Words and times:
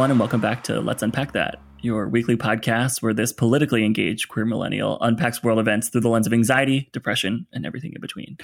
everyone, 0.00 0.12
and 0.12 0.20
welcome 0.20 0.40
back 0.40 0.64
to 0.64 0.80
Let's 0.80 1.02
Unpack 1.02 1.32
That, 1.32 1.60
your 1.82 2.08
weekly 2.08 2.34
podcast 2.34 3.02
where 3.02 3.12
this 3.12 3.34
politically 3.34 3.84
engaged 3.84 4.30
queer 4.30 4.46
millennial 4.46 4.96
unpacks 5.02 5.42
world 5.42 5.58
events 5.58 5.90
through 5.90 6.00
the 6.00 6.08
lens 6.08 6.26
of 6.26 6.32
anxiety, 6.32 6.88
depression, 6.94 7.46
and 7.52 7.66
everything 7.66 7.92
in 7.92 8.00
between. 8.00 8.38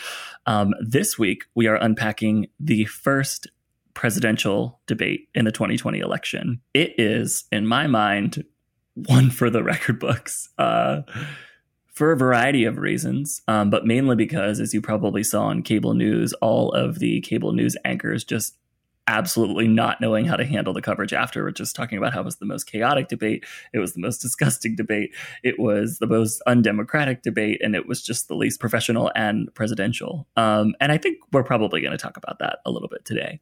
Um, 0.44 0.74
this 0.80 1.18
week, 1.18 1.44
we 1.54 1.66
are 1.66 1.76
unpacking 1.76 2.48
the 2.60 2.84
first 2.84 3.46
presidential 3.94 4.80
debate 4.86 5.30
in 5.34 5.46
the 5.46 5.50
2020 5.50 5.98
election. 5.98 6.60
It 6.74 6.92
is, 6.98 7.44
in 7.50 7.66
my 7.66 7.86
mind, 7.86 8.44
one 9.06 9.30
for 9.30 9.48
the 9.48 9.62
record 9.64 9.98
books. 9.98 10.50
Uh, 10.58 11.00
for 11.86 12.12
a 12.12 12.18
variety 12.18 12.66
of 12.66 12.76
reasons, 12.76 13.40
um, 13.48 13.70
but 13.70 13.86
mainly 13.86 14.14
because, 14.14 14.60
as 14.60 14.74
you 14.74 14.82
probably 14.82 15.22
saw 15.22 15.44
on 15.44 15.62
cable 15.62 15.94
news, 15.94 16.34
all 16.42 16.70
of 16.72 16.98
the 16.98 17.22
cable 17.22 17.54
news 17.54 17.78
anchors 17.86 18.24
just 18.24 18.58
absolutely 19.08 19.68
not 19.68 20.00
knowing 20.00 20.24
how 20.24 20.36
to 20.36 20.44
handle 20.44 20.72
the 20.72 20.82
coverage 20.82 21.12
after, 21.12 21.50
just 21.50 21.76
talking 21.76 21.98
about 21.98 22.12
how 22.12 22.20
it 22.20 22.24
was 22.24 22.36
the 22.36 22.46
most 22.46 22.64
chaotic 22.64 23.08
debate, 23.08 23.44
it 23.72 23.78
was 23.78 23.94
the 23.94 24.00
most 24.00 24.18
disgusting 24.18 24.74
debate, 24.74 25.14
it 25.42 25.58
was 25.58 25.98
the 25.98 26.06
most 26.06 26.42
undemocratic 26.46 27.22
debate, 27.22 27.60
and 27.62 27.74
it 27.74 27.86
was 27.86 28.02
just 28.02 28.28
the 28.28 28.34
least 28.34 28.60
professional 28.60 29.10
and 29.14 29.52
presidential. 29.54 30.26
Um, 30.36 30.74
and 30.80 30.92
I 30.92 30.98
think 30.98 31.18
we're 31.32 31.44
probably 31.44 31.80
going 31.80 31.92
to 31.92 31.98
talk 31.98 32.16
about 32.16 32.38
that 32.40 32.58
a 32.64 32.70
little 32.70 32.88
bit 32.88 33.04
today. 33.04 33.40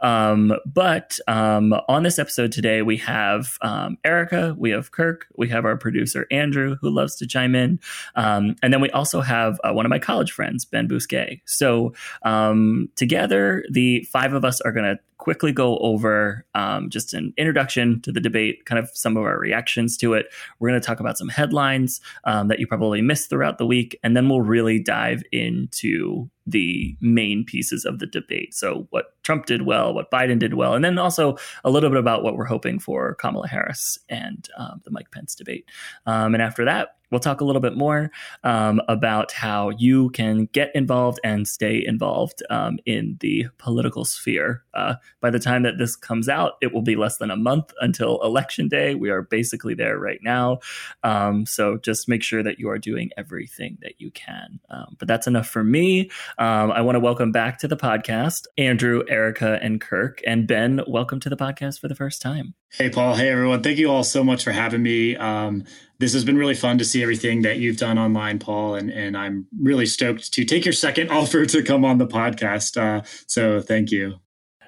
Um, 0.00 0.52
but 0.66 1.18
um, 1.26 1.74
on 1.88 2.02
this 2.02 2.18
episode 2.18 2.52
today, 2.52 2.82
we 2.82 2.98
have 2.98 3.56
um, 3.62 3.98
Erica, 4.04 4.54
we 4.58 4.70
have 4.70 4.90
Kirk, 4.90 5.26
we 5.36 5.48
have 5.48 5.64
our 5.64 5.76
producer 5.76 6.26
Andrew, 6.30 6.76
who 6.80 6.90
loves 6.90 7.16
to 7.16 7.26
chime 7.26 7.54
in, 7.54 7.80
um, 8.14 8.56
and 8.62 8.72
then 8.72 8.80
we 8.80 8.90
also 8.90 9.20
have 9.20 9.58
uh, 9.64 9.72
one 9.72 9.86
of 9.86 9.90
my 9.90 9.98
college 9.98 10.32
friends, 10.32 10.64
Ben 10.64 10.88
Bousquet. 10.88 11.40
So 11.46 11.94
um, 12.22 12.88
together, 12.96 13.64
the 13.70 14.06
five 14.12 14.32
of 14.32 14.44
us 14.44 14.60
are 14.60 14.72
going 14.72 14.84
to 14.84 14.98
that 15.06 15.15
quickly 15.18 15.52
go 15.52 15.78
over 15.78 16.44
um, 16.54 16.90
just 16.90 17.14
an 17.14 17.32
introduction 17.36 18.00
to 18.02 18.12
the 18.12 18.20
debate, 18.20 18.64
kind 18.66 18.78
of 18.78 18.90
some 18.94 19.16
of 19.16 19.24
our 19.24 19.38
reactions 19.38 19.96
to 19.98 20.14
it. 20.14 20.26
We're 20.58 20.68
going 20.68 20.80
to 20.80 20.86
talk 20.86 21.00
about 21.00 21.18
some 21.18 21.28
headlines 21.28 22.00
um, 22.24 22.48
that 22.48 22.58
you 22.58 22.66
probably 22.66 23.02
missed 23.02 23.30
throughout 23.30 23.58
the 23.58 23.66
week, 23.66 23.98
and 24.02 24.16
then 24.16 24.28
we'll 24.28 24.42
really 24.42 24.78
dive 24.78 25.22
into 25.32 26.30
the 26.46 26.96
main 27.00 27.44
pieces 27.44 27.84
of 27.84 27.98
the 27.98 28.06
debate. 28.06 28.54
So, 28.54 28.86
what 28.90 29.06
Trump 29.22 29.46
did 29.46 29.62
well, 29.62 29.92
what 29.94 30.10
Biden 30.10 30.38
did 30.38 30.54
well, 30.54 30.74
and 30.74 30.84
then 30.84 30.98
also 30.98 31.36
a 31.64 31.70
little 31.70 31.90
bit 31.90 31.98
about 31.98 32.22
what 32.22 32.36
we're 32.36 32.44
hoping 32.44 32.78
for 32.78 33.14
Kamala 33.14 33.48
Harris 33.48 33.98
and 34.08 34.48
um, 34.56 34.80
the 34.84 34.90
Mike 34.90 35.10
Pence 35.10 35.34
debate. 35.34 35.68
Um, 36.06 36.34
and 36.34 36.42
after 36.42 36.64
that, 36.64 36.96
we'll 37.10 37.20
talk 37.20 37.40
a 37.40 37.44
little 37.44 37.60
bit 37.60 37.76
more 37.76 38.10
um, 38.44 38.80
about 38.88 39.32
how 39.32 39.70
you 39.70 40.10
can 40.10 40.46
get 40.52 40.70
involved 40.74 41.20
and 41.24 41.46
stay 41.46 41.84
involved 41.84 42.42
um, 42.50 42.78
in 42.86 43.16
the 43.20 43.46
political 43.58 44.04
sphere. 44.04 44.62
Uh, 44.74 44.94
by 45.20 45.30
the 45.30 45.38
time 45.38 45.62
that 45.62 45.78
this 45.78 45.96
comes 45.96 46.28
out, 46.28 46.54
it 46.60 46.72
will 46.72 46.82
be 46.82 46.96
less 46.96 47.16
than 47.18 47.30
a 47.30 47.36
month 47.36 47.72
until 47.80 48.20
election 48.22 48.68
day. 48.68 48.94
We 48.94 49.10
are 49.10 49.22
basically 49.22 49.74
there 49.74 49.98
right 49.98 50.20
now. 50.22 50.58
Um, 51.02 51.46
so 51.46 51.78
just 51.78 52.08
make 52.08 52.22
sure 52.22 52.42
that 52.42 52.58
you 52.58 52.68
are 52.68 52.78
doing 52.78 53.10
everything 53.16 53.78
that 53.82 54.00
you 54.00 54.10
can. 54.10 54.60
Um, 54.70 54.96
but 54.98 55.08
that's 55.08 55.26
enough 55.26 55.48
for 55.48 55.64
me. 55.64 56.10
Um, 56.38 56.70
I 56.70 56.80
want 56.80 56.96
to 56.96 57.00
welcome 57.00 57.32
back 57.32 57.58
to 57.60 57.68
the 57.68 57.76
podcast 57.76 58.42
Andrew, 58.58 59.02
Erica, 59.08 59.58
and 59.62 59.80
Kirk. 59.80 60.20
And 60.26 60.46
Ben, 60.46 60.80
welcome 60.86 61.20
to 61.20 61.28
the 61.28 61.36
podcast 61.36 61.80
for 61.80 61.88
the 61.88 61.94
first 61.94 62.20
time. 62.22 62.54
Hey, 62.72 62.90
Paul. 62.90 63.14
Hey, 63.14 63.30
everyone. 63.30 63.62
Thank 63.62 63.78
you 63.78 63.90
all 63.90 64.04
so 64.04 64.22
much 64.22 64.44
for 64.44 64.52
having 64.52 64.82
me. 64.82 65.16
Um, 65.16 65.64
this 65.98 66.12
has 66.12 66.24
been 66.24 66.36
really 66.36 66.54
fun 66.54 66.78
to 66.78 66.84
see 66.84 67.02
everything 67.02 67.42
that 67.42 67.58
you've 67.58 67.78
done 67.78 67.98
online, 67.98 68.38
Paul, 68.38 68.74
and, 68.74 68.90
and 68.90 69.16
I'm 69.16 69.46
really 69.58 69.86
stoked 69.86 70.32
to 70.34 70.44
take 70.44 70.64
your 70.64 70.74
second 70.74 71.10
offer 71.10 71.46
to 71.46 71.62
come 71.62 71.84
on 71.84 71.98
the 71.98 72.06
podcast. 72.06 72.76
Uh, 72.76 73.02
so 73.26 73.60
thank 73.60 73.90
you. 73.90 74.16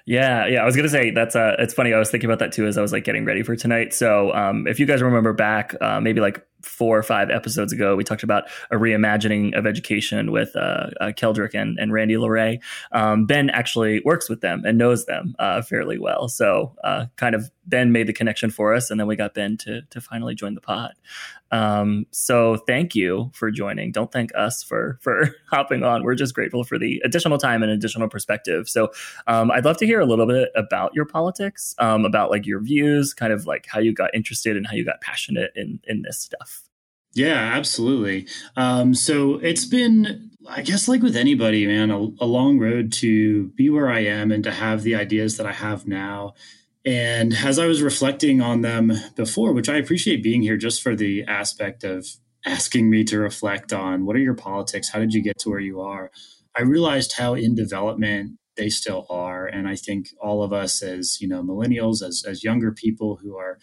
Yeah, 0.09 0.47
yeah. 0.47 0.63
I 0.63 0.65
was 0.65 0.75
gonna 0.75 0.89
say 0.89 1.11
that's 1.11 1.37
uh, 1.37 1.57
it's 1.59 1.75
funny. 1.75 1.93
I 1.93 1.99
was 1.99 2.11
thinking 2.11 2.31
about 2.31 2.39
that 2.39 2.51
too 2.51 2.67
as 2.67 2.79
I 2.79 2.81
was 2.81 2.93
like 2.93 3.05
getting 3.05 3.27
ready 3.27 3.43
for 3.43 3.55
tonight. 3.57 3.93
So, 3.93 4.33
um, 4.33 4.67
if 4.67 4.81
you 4.81 4.87
guys 4.87 5.03
remember 5.03 5.35
back, 5.35 5.75
uh, 5.83 6.01
maybe 6.01 6.19
like 6.23 6.47
four 6.63 6.97
or 6.97 7.03
five 7.03 7.29
episodes 7.29 7.75
ago, 7.75 7.95
we 7.95 8.05
talked 8.05 8.23
about 8.23 8.45
a 8.71 8.77
reimagining 8.77 9.55
of 9.57 9.67
education 9.67 10.33
with 10.33 10.57
uh, 10.57 10.89
uh, 10.99 11.07
Keldrick 11.09 11.55
and, 11.55 11.79
and 11.79 11.93
Randy 11.93 12.15
LeRae. 12.15 12.59
Um, 12.91 13.27
ben 13.27 13.51
actually 13.51 14.01
works 14.03 14.31
with 14.31 14.41
them 14.41 14.63
and 14.65 14.79
knows 14.79 15.05
them 15.05 15.35
uh, 15.39 15.61
fairly 15.61 15.99
well. 15.99 16.29
So 16.29 16.75
uh, 16.83 17.07
kind 17.17 17.35
of 17.35 17.51
Ben 17.67 17.93
made 17.93 18.07
the 18.07 18.15
connection 18.15 18.51
for 18.51 18.73
us, 18.73 18.91
and 18.91 18.99
then 18.99 19.09
we 19.09 19.15
got 19.15 19.35
Ben 19.35 19.59
to 19.59 19.83
to 19.91 20.01
finally 20.01 20.35
join 20.35 20.55
the 20.55 20.63
pod. 20.63 20.95
Um, 21.51 22.07
so 22.11 22.57
thank 22.57 22.95
you 22.95 23.31
for 23.35 23.51
joining. 23.51 23.93
Don't 23.93 24.13
thank 24.13 24.31
us 24.37 24.63
for 24.63 24.99
for 25.01 25.35
hopping 25.51 25.83
on. 25.83 26.03
We're 26.03 26.15
just 26.15 26.35
grateful 26.35 26.65
for 26.65 26.79
the 26.79 27.01
additional 27.05 27.39
time 27.39 27.63
and 27.63 27.73
additional 27.73 28.09
perspective. 28.09 28.69
So 28.69 28.91
um, 29.27 29.51
I'd 29.51 29.65
love 29.65 29.79
to 29.79 29.87
hear 29.87 30.01
a 30.01 30.07
little 30.07 30.27
bit 30.27 30.51
about 30.55 30.95
your 30.95 31.07
politics, 31.07 31.75
um, 31.79 32.05
about 32.05 32.31
like 32.31 32.47
your 32.47 32.61
views, 32.61 33.15
kind 33.15 33.33
of 33.33 33.47
like 33.47 33.67
how 33.69 33.81
you 33.81 33.93
got 33.93 34.15
interested 34.15 34.57
and 34.57 34.67
how 34.67 34.75
you 34.75 34.85
got 34.85 35.01
passionate 35.01 35.53
in 35.57 35.81
in 35.85 36.03
this 36.03 36.19
stuff. 36.19 36.69
Yeah, 37.15 37.53
absolutely. 37.57 38.27
Um, 38.57 38.95
so 38.95 39.37
it's 39.37 39.65
been, 39.65 40.31
I 40.49 40.63
guess, 40.63 40.89
like 40.89 41.03
with 41.03 41.17
anybody, 41.17 41.67
man, 41.67 41.91
a, 41.91 41.97
a, 42.21 42.27
long 42.27 42.59
road 42.59 42.93
to 42.95 43.49
be 43.57 43.71
where 43.71 43.91
I 43.91 44.01
am 44.01 44.31
and 44.31 44.45
to 44.45 44.53
have 44.53 44.83
the 44.83 44.95
ideas 44.95 45.37
that 45.39 45.47
I 45.47 45.53
have 45.53 45.87
now. 45.89 46.35
And 46.85 47.35
as 47.35 47.59
I 47.59 47.67
was 47.67 47.83
reflecting 47.83 48.41
on 48.41 48.63
them 48.63 48.93
before, 49.17 49.53
which 49.53 49.69
I 49.69 49.77
appreciate 49.77 50.23
being 50.23 50.43
here 50.43 50.57
just 50.57 50.83
for 50.83 50.95
the 50.95 51.25
aspect 51.25 51.85
of 51.85 52.07
asking 52.47 52.89
me 52.89 53.05
to 53.05 53.19
reflect 53.19 53.73
on 53.73 54.07
what 54.07 54.17
are 54.17 54.21
your 54.21 54.35
politics? 54.35 54.91
How 54.91 55.01
did 55.01 55.13
you 55.13 55.23
get 55.23 55.39
to 55.41 55.51
where 55.51 55.61
you 55.61 55.81
are? 55.81 56.11
I 56.57 56.63
realized 56.63 57.15
how 57.19 57.35
in 57.35 57.55
development 57.55 58.39
they 58.57 58.69
still 58.69 59.07
are. 59.11 59.47
And 59.47 59.69
I 59.69 59.77
think 59.77 60.09
all 60.21 60.43
of 60.43 60.53
us 60.53 60.83
as, 60.83 61.21
you 61.21 61.29
know, 61.29 61.43
millennials, 61.43 62.03
as, 62.03 62.25
as 62.27 62.45
younger 62.45 62.73
people 62.73 63.19
who 63.23 63.37
are 63.37 63.59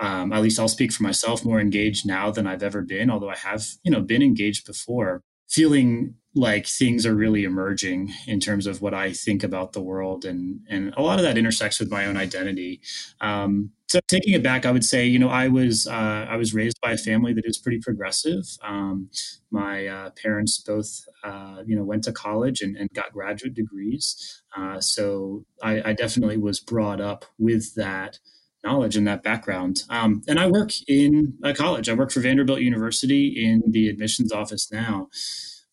um, 0.00 0.32
at 0.32 0.42
least 0.42 0.58
I'll 0.58 0.68
speak 0.68 0.92
for 0.92 1.02
myself, 1.02 1.44
more 1.44 1.60
engaged 1.60 2.06
now 2.06 2.30
than 2.30 2.46
I've 2.46 2.62
ever 2.62 2.80
been, 2.80 3.10
although 3.10 3.28
I 3.28 3.36
have, 3.36 3.66
you 3.84 3.90
know, 3.90 4.00
been 4.00 4.22
engaged 4.22 4.66
before, 4.66 5.22
feeling 5.50 6.14
like 6.34 6.64
things 6.66 7.04
are 7.04 7.14
really 7.14 7.42
emerging 7.42 8.12
in 8.28 8.38
terms 8.38 8.66
of 8.68 8.80
what 8.80 8.94
I 8.94 9.12
think 9.12 9.42
about 9.42 9.72
the 9.72 9.80
world. 9.80 10.24
And, 10.24 10.60
and 10.68 10.94
a 10.96 11.02
lot 11.02 11.18
of 11.18 11.24
that 11.24 11.36
intersects 11.36 11.80
with 11.80 11.90
my 11.90 12.06
own 12.06 12.16
identity. 12.16 12.80
Um, 13.20 13.72
so 13.88 13.98
taking 14.06 14.34
it 14.34 14.42
back, 14.42 14.64
I 14.64 14.70
would 14.70 14.84
say, 14.84 15.04
you 15.04 15.18
know, 15.18 15.28
I 15.28 15.48
was, 15.48 15.88
uh, 15.88 16.26
I 16.30 16.36
was 16.36 16.54
raised 16.54 16.80
by 16.80 16.92
a 16.92 16.96
family 16.96 17.32
that 17.32 17.44
is 17.44 17.58
pretty 17.58 17.80
progressive. 17.80 18.44
Um, 18.62 19.10
my 19.50 19.88
uh, 19.88 20.10
parents 20.10 20.62
both, 20.64 21.04
uh, 21.24 21.64
you 21.66 21.74
know, 21.74 21.82
went 21.82 22.04
to 22.04 22.12
college 22.12 22.60
and, 22.60 22.76
and 22.76 22.88
got 22.94 23.12
graduate 23.12 23.54
degrees. 23.54 24.42
Uh, 24.56 24.78
so 24.78 25.44
I, 25.60 25.90
I 25.90 25.92
definitely 25.94 26.36
was 26.36 26.60
brought 26.60 27.00
up 27.00 27.24
with 27.38 27.74
that 27.74 28.20
knowledge 28.64 28.96
and 28.96 29.06
that 29.06 29.22
background. 29.22 29.84
Um, 29.88 30.22
and 30.28 30.38
I 30.38 30.46
work 30.48 30.70
in 30.86 31.34
a 31.42 31.54
college. 31.54 31.88
I 31.88 31.94
work 31.94 32.10
for 32.10 32.20
Vanderbilt 32.20 32.60
University 32.60 33.28
in 33.28 33.62
the 33.70 33.88
admissions 33.88 34.32
office 34.32 34.70
now. 34.72 35.08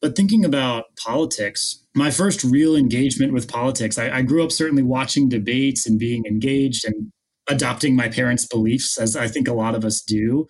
But 0.02 0.16
thinking 0.16 0.46
about 0.46 0.86
politics, 0.96 1.84
my 1.96 2.12
first 2.12 2.44
real 2.44 2.76
engagement 2.76 3.34
with 3.34 3.48
politics, 3.48 3.98
I, 3.98 4.18
I 4.18 4.22
grew 4.22 4.44
up 4.44 4.52
certainly 4.52 4.84
watching 4.84 5.28
debates 5.28 5.88
and 5.88 5.98
being 5.98 6.24
engaged 6.26 6.86
and 6.86 7.12
adopting 7.50 7.96
my 7.96 8.08
parents' 8.08 8.46
beliefs, 8.46 9.00
as 9.00 9.16
I 9.16 9.28
think 9.28 9.48
a 9.48 9.54
lot 9.54 9.74
of 9.74 9.84
us 9.84 10.02
do. 10.02 10.48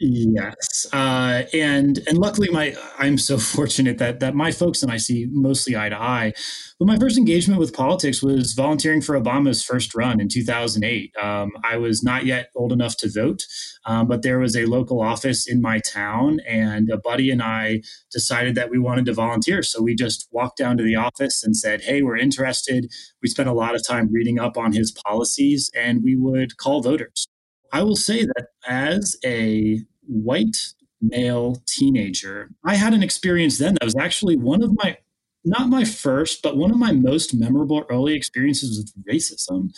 Yes, 0.00 0.86
uh, 0.92 1.42
and 1.52 1.98
and 2.06 2.18
luckily, 2.18 2.48
my 2.52 2.76
I'm 2.98 3.18
so 3.18 3.36
fortunate 3.56 3.98
that 3.98 4.20
that 4.20 4.36
my 4.36 4.52
folks 4.52 4.80
and 4.80 4.92
I 4.92 4.96
see 4.96 5.26
mostly 5.32 5.76
eye 5.76 5.88
to 5.88 6.00
eye. 6.00 6.34
But 6.78 6.86
my 6.86 6.96
first 6.98 7.18
engagement 7.18 7.58
with 7.58 7.74
politics 7.74 8.22
was 8.22 8.52
volunteering 8.52 9.00
for 9.00 9.20
Obama's 9.20 9.64
first 9.64 9.96
run 9.96 10.20
in 10.20 10.28
2008. 10.28 11.12
Um, 11.20 11.50
I 11.64 11.78
was 11.78 12.04
not 12.04 12.24
yet 12.24 12.50
old 12.54 12.70
enough 12.72 12.96
to 12.98 13.10
vote, 13.10 13.42
um, 13.86 14.06
but 14.06 14.22
there 14.22 14.38
was 14.38 14.56
a 14.56 14.66
local 14.66 15.00
office 15.00 15.48
in 15.48 15.60
my 15.60 15.80
town, 15.80 16.38
and 16.46 16.88
a 16.90 16.98
buddy 16.98 17.28
and 17.30 17.42
I 17.42 17.82
decided 18.12 18.54
that 18.54 18.70
we 18.70 18.78
wanted 18.78 19.06
to 19.06 19.14
volunteer. 19.14 19.64
So 19.64 19.82
we 19.82 19.96
just 19.96 20.28
walked 20.30 20.58
down 20.58 20.76
to 20.76 20.84
the 20.84 20.94
office 20.94 21.42
and 21.42 21.56
said, 21.56 21.82
"Hey, 21.82 22.02
we're 22.02 22.16
interested." 22.16 22.86
We 23.20 23.28
spent 23.28 23.48
a 23.48 23.52
lot 23.52 23.74
of 23.74 23.84
time 23.84 24.12
reading 24.12 24.38
up 24.38 24.56
on 24.56 24.72
his 24.74 24.92
policies, 24.92 25.72
and 25.74 26.04
we 26.04 26.14
would 26.14 26.56
call 26.56 26.82
voters. 26.82 27.26
I 27.72 27.82
will 27.82 27.96
say 27.96 28.24
that 28.24 28.48
as 28.66 29.16
a 29.24 29.80
white 30.06 30.56
male 31.00 31.62
teenager, 31.66 32.50
I 32.64 32.74
had 32.74 32.94
an 32.94 33.02
experience 33.02 33.58
then 33.58 33.74
that 33.74 33.84
was 33.84 33.96
actually 33.96 34.36
one 34.36 34.62
of 34.62 34.72
my, 34.82 34.98
not 35.44 35.68
my 35.68 35.84
first, 35.84 36.42
but 36.42 36.56
one 36.56 36.70
of 36.70 36.78
my 36.78 36.92
most 36.92 37.34
memorable 37.34 37.84
early 37.90 38.14
experiences 38.14 38.78
with 38.78 39.06
racism. 39.06 39.70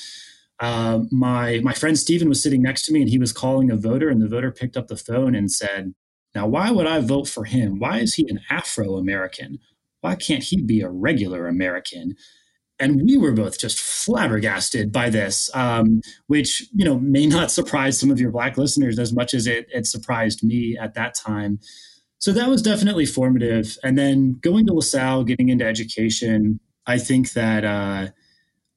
Uh, 0.61 1.01
my 1.11 1.61
my 1.63 1.73
friend 1.73 1.99
Steven 1.99 2.29
was 2.29 2.43
sitting 2.43 2.63
next 2.63 2.85
to 2.85 2.93
me 2.93 3.01
and 3.01 3.09
he 3.09 3.19
was 3.19 3.33
calling 3.33 3.71
a 3.71 3.77
voter 3.77 4.11
and 4.11 4.21
the 4.21 4.29
voter 4.29 4.51
picked 4.51 4.77
up 4.77 4.89
the 4.89 4.97
phone 4.97 5.35
and 5.35 5.51
said, 5.51 5.95
"Now 6.35 6.47
why 6.47 6.71
would 6.71 6.87
I 6.87 7.01
vote 7.01 7.29
for 7.29 7.45
him? 7.45 7.79
Why 7.79 7.99
is 7.99 8.15
he 8.15 8.27
an 8.29 8.41
Afro 8.51 8.97
American? 8.97 9.59
Why 10.03 10.17
can't 10.17 10.45
he 10.45 10.61
be 10.61 10.83
a 10.83 10.91
regular 10.91 11.47
American?" 11.49 12.15
And 12.81 13.03
we 13.03 13.17
were 13.17 13.33
both 13.33 13.59
just 13.59 13.79
flabbergasted 13.79 14.91
by 14.91 15.11
this, 15.11 15.51
um, 15.55 16.01
which 16.27 16.67
you 16.75 16.85
know 16.85 16.99
may 16.99 17.27
not 17.27 17.51
surprise 17.51 18.01
some 18.01 18.11
of 18.11 18.19
your 18.19 18.31
black 18.31 18.57
listeners 18.57 18.99
as 18.99 19.13
much 19.13 19.35
as 19.35 19.47
it, 19.47 19.69
it 19.73 19.87
surprised 19.87 20.43
me 20.43 20.77
at 20.81 20.95
that 20.95 21.15
time. 21.15 21.61
So 22.19 22.33
that 22.33 22.49
was 22.49 22.63
definitely 22.63 23.07
formative. 23.07 23.79
And 23.83 23.97
then 23.97 24.39
going 24.43 24.67
to 24.67 24.75
LaSalle, 24.75 25.25
getting 25.25 25.49
into 25.49 25.65
education, 25.65 26.61
I 26.87 26.99
think 26.99 27.33
that 27.33 27.65
uh, 27.65 28.09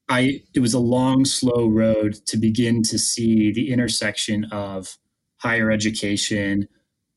I 0.08 0.42
it 0.54 0.60
was 0.60 0.74
a 0.74 0.78
long, 0.78 1.24
slow 1.24 1.66
road 1.66 2.14
to 2.26 2.36
begin 2.36 2.82
to 2.84 2.98
see 2.98 3.52
the 3.52 3.72
intersection 3.72 4.44
of 4.52 4.96
higher 5.38 5.70
education, 5.70 6.68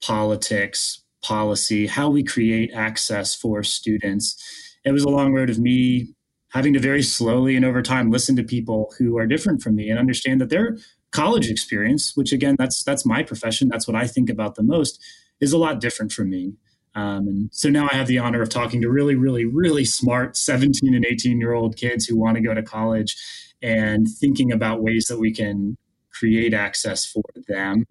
politics, 0.03 1.03
policy, 1.23 1.87
how 1.87 2.09
we 2.09 2.23
create 2.23 2.71
access 2.73 3.35
for 3.35 3.63
students. 3.63 4.41
It 4.85 4.91
was 4.91 5.03
a 5.03 5.09
long 5.09 5.33
road 5.33 5.49
of 5.49 5.59
me 5.59 6.13
having 6.57 6.73
to 6.73 6.79
very 6.79 7.03
slowly 7.03 7.55
and 7.55 7.63
over 7.63 7.83
time 7.83 8.09
listen 8.09 8.35
to 8.35 8.43
people 8.43 8.91
who 8.97 9.15
are 9.15 9.27
different 9.27 9.61
from 9.61 9.75
me 9.75 9.91
and 9.91 9.99
understand 9.99 10.41
that 10.41 10.49
their 10.49 10.75
college 11.11 11.51
experience, 11.51 12.13
which 12.15 12.33
again, 12.33 12.55
that's 12.57 12.83
that's 12.83 13.05
my 13.05 13.21
profession, 13.21 13.69
that's 13.69 13.87
what 13.87 13.95
I 13.95 14.07
think 14.07 14.27
about 14.27 14.55
the 14.55 14.63
most, 14.63 14.99
is 15.39 15.53
a 15.53 15.57
lot 15.59 15.79
different 15.79 16.11
from 16.11 16.31
me. 16.31 16.53
Um, 16.95 17.27
and 17.27 17.49
so 17.53 17.69
now 17.69 17.87
I 17.91 17.95
have 17.95 18.07
the 18.07 18.17
honor 18.17 18.41
of 18.41 18.49
talking 18.49 18.81
to 18.81 18.89
really, 18.89 19.13
really, 19.13 19.45
really 19.45 19.85
smart 19.85 20.35
17 20.35 20.95
and 20.95 21.05
18 21.05 21.39
year 21.39 21.53
old 21.53 21.77
kids 21.77 22.07
who 22.07 22.17
want 22.17 22.37
to 22.37 22.41
go 22.41 22.55
to 22.55 22.63
college 22.63 23.15
and 23.61 24.07
thinking 24.19 24.51
about 24.51 24.81
ways 24.81 25.05
that 25.09 25.19
we 25.19 25.31
can 25.31 25.77
create 26.11 26.55
access 26.55 27.05
for 27.05 27.21
them. 27.47 27.85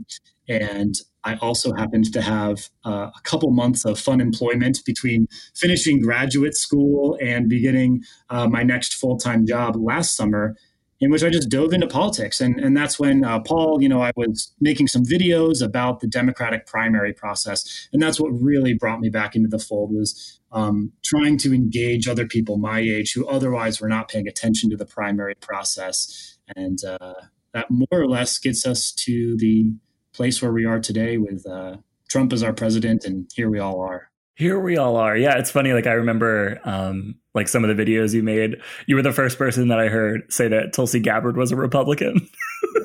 And 0.48 0.96
I 1.26 1.34
also 1.43 1.75
happened 1.75 2.12
to 2.12 2.23
have 2.23 2.69
uh, 2.84 3.11
a 3.14 3.20
couple 3.25 3.50
months 3.50 3.84
of 3.84 3.99
fun 3.99 4.20
employment 4.20 4.78
between 4.87 5.26
finishing 5.56 6.00
graduate 6.00 6.55
school 6.55 7.19
and 7.20 7.49
beginning 7.49 8.05
uh, 8.31 8.46
my 8.49 8.62
next 8.62 8.94
full 8.94 9.19
time 9.19 9.44
job 9.44 9.75
last 9.76 10.17
summer 10.17 10.56
in 11.00 11.11
which 11.11 11.25
I 11.25 11.28
just 11.28 11.50
dove 11.50 11.73
into 11.73 11.88
politics. 11.88 12.40
And, 12.40 12.58
and 12.58 12.76
that's 12.76 12.99
when 12.99 13.25
uh, 13.25 13.40
Paul, 13.40 13.82
you 13.82 13.88
know, 13.88 14.00
I 14.00 14.12
was 14.17 14.55
making 14.61 14.87
some 14.87 15.02
videos 15.02 15.62
about 15.62 16.00
the 16.00 16.06
Democratic 16.06 16.67
primary 16.67 17.12
process. 17.12 17.88
And 17.93 18.00
that's 18.00 18.19
what 18.19 18.28
really 18.28 18.73
brought 18.73 19.00
me 19.00 19.11
back 19.11 19.37
into 19.37 19.49
the 19.49 19.58
fold 19.58 19.93
was 19.93 20.40
um, 20.52 20.93
trying 21.05 21.37
to 21.38 21.52
engage 21.52 22.08
other 22.08 22.26
people 22.26 22.56
my 22.56 22.78
age 22.78 23.12
who 23.12 23.28
otherwise 23.28 23.81
were 23.81 23.88
not 23.88 24.08
paying 24.08 24.26
attention 24.26 24.70
to 24.70 24.76
the 24.76 24.87
primary 24.87 25.34
process. 25.34 26.38
And 26.55 26.78
uh, 26.82 27.14
that 27.52 27.67
more 27.70 27.88
or 27.90 28.08
less 28.08 28.38
gets 28.38 28.67
us 28.67 28.93
to 28.93 29.37
the 29.38 29.73
place 30.16 30.40
where 30.40 30.52
we 30.52 30.64
are 30.64 30.80
today 30.80 31.18
with 31.18 31.46
uh, 31.46 31.76
Trump 32.08 32.32
as 32.32 32.42
our 32.42 32.52
president. 32.52 33.04
And 33.04 33.30
here 33.34 33.50
we 33.50 33.58
all 33.58 33.80
are. 33.80 34.10
Here 34.34 34.58
we 34.58 34.76
all 34.76 34.96
are. 34.96 35.16
Yeah, 35.16 35.38
it's 35.38 35.50
funny. 35.50 35.72
Like 35.72 35.86
I 35.86 35.92
remember, 35.92 36.60
um, 36.64 37.16
like 37.34 37.48
some 37.48 37.64
of 37.64 37.74
the 37.74 37.82
videos 37.82 38.14
you 38.14 38.22
made. 38.22 38.56
You 38.86 38.96
were 38.96 39.02
the 39.02 39.12
first 39.12 39.38
person 39.38 39.68
that 39.68 39.78
I 39.78 39.88
heard 39.88 40.30
say 40.32 40.48
that 40.48 40.72
Tulsi 40.72 41.00
Gabbard 41.00 41.36
was 41.36 41.52
a 41.52 41.56
Republican. 41.56 42.28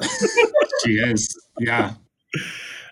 she 0.86 0.94
is. 0.94 1.34
Yeah. 1.60 1.94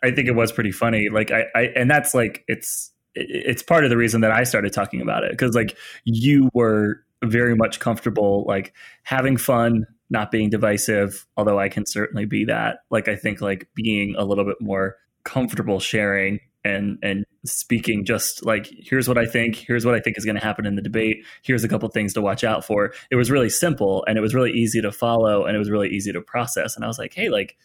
I 0.02 0.12
think 0.12 0.28
it 0.28 0.36
was 0.36 0.52
pretty 0.52 0.72
funny. 0.72 1.10
Like 1.10 1.32
I, 1.32 1.46
I, 1.56 1.62
and 1.76 1.90
that's 1.90 2.14
like 2.14 2.44
it's 2.48 2.92
it's 3.16 3.64
part 3.64 3.84
of 3.84 3.90
the 3.90 3.98
reason 3.98 4.22
that 4.22 4.32
I 4.32 4.44
started 4.44 4.72
talking 4.72 5.02
about 5.02 5.24
it 5.24 5.32
because 5.32 5.56
like 5.56 5.78
you 6.06 6.50
were 6.54 7.04
very 7.24 7.56
much 7.56 7.80
comfortable 7.80 8.46
like 8.48 8.74
having 9.04 9.36
fun, 9.36 9.86
not 10.10 10.32
being 10.32 10.50
divisive. 10.50 11.26
Although 11.38 11.60
I 11.60 11.70
can 11.70 11.86
certainly 11.86 12.26
be 12.26 12.46
that. 12.46 12.80
Like 12.90 13.08
I 13.08 13.16
think 13.16 13.42
like 13.42 13.68
being 13.76 14.16
a 14.18 14.24
little 14.24 14.46
bit 14.46 14.58
more 14.60 14.98
comfortable 15.24 15.80
sharing 15.80 16.40
and 16.66 16.98
and 17.02 17.26
speaking 17.46 18.04
just 18.04 18.46
like 18.46 18.70
here's 18.70 19.08
what 19.08 19.18
I 19.18 19.26
think, 19.26 19.56
here's 19.56 19.86
what 19.86 19.96
I 19.96 20.00
think 20.00 20.18
is 20.18 20.26
going 20.26 20.36
to 20.38 20.44
happen 20.44 20.66
in 20.66 20.76
the 20.76 20.82
debate, 20.82 21.24
here's 21.42 21.64
a 21.64 21.70
couple 21.70 21.88
things 21.90 22.14
to 22.14 22.22
watch 22.22 22.44
out 22.44 22.66
for. 22.66 22.94
It 23.12 23.16
was 23.16 23.32
really 23.32 23.50
simple 23.50 24.04
and 24.08 24.18
it 24.18 24.22
was 24.22 24.36
really 24.36 24.52
easy 24.52 24.82
to 24.82 24.92
follow 24.92 25.46
and 25.46 25.56
it 25.56 25.60
was 25.60 25.70
really 25.70 25.90
easy 25.90 26.12
to 26.12 26.22
process. 26.22 26.76
And 26.76 26.84
I 26.84 26.88
was 26.88 27.00
like, 27.00 27.14
hey, 27.14 27.30
like 27.30 27.58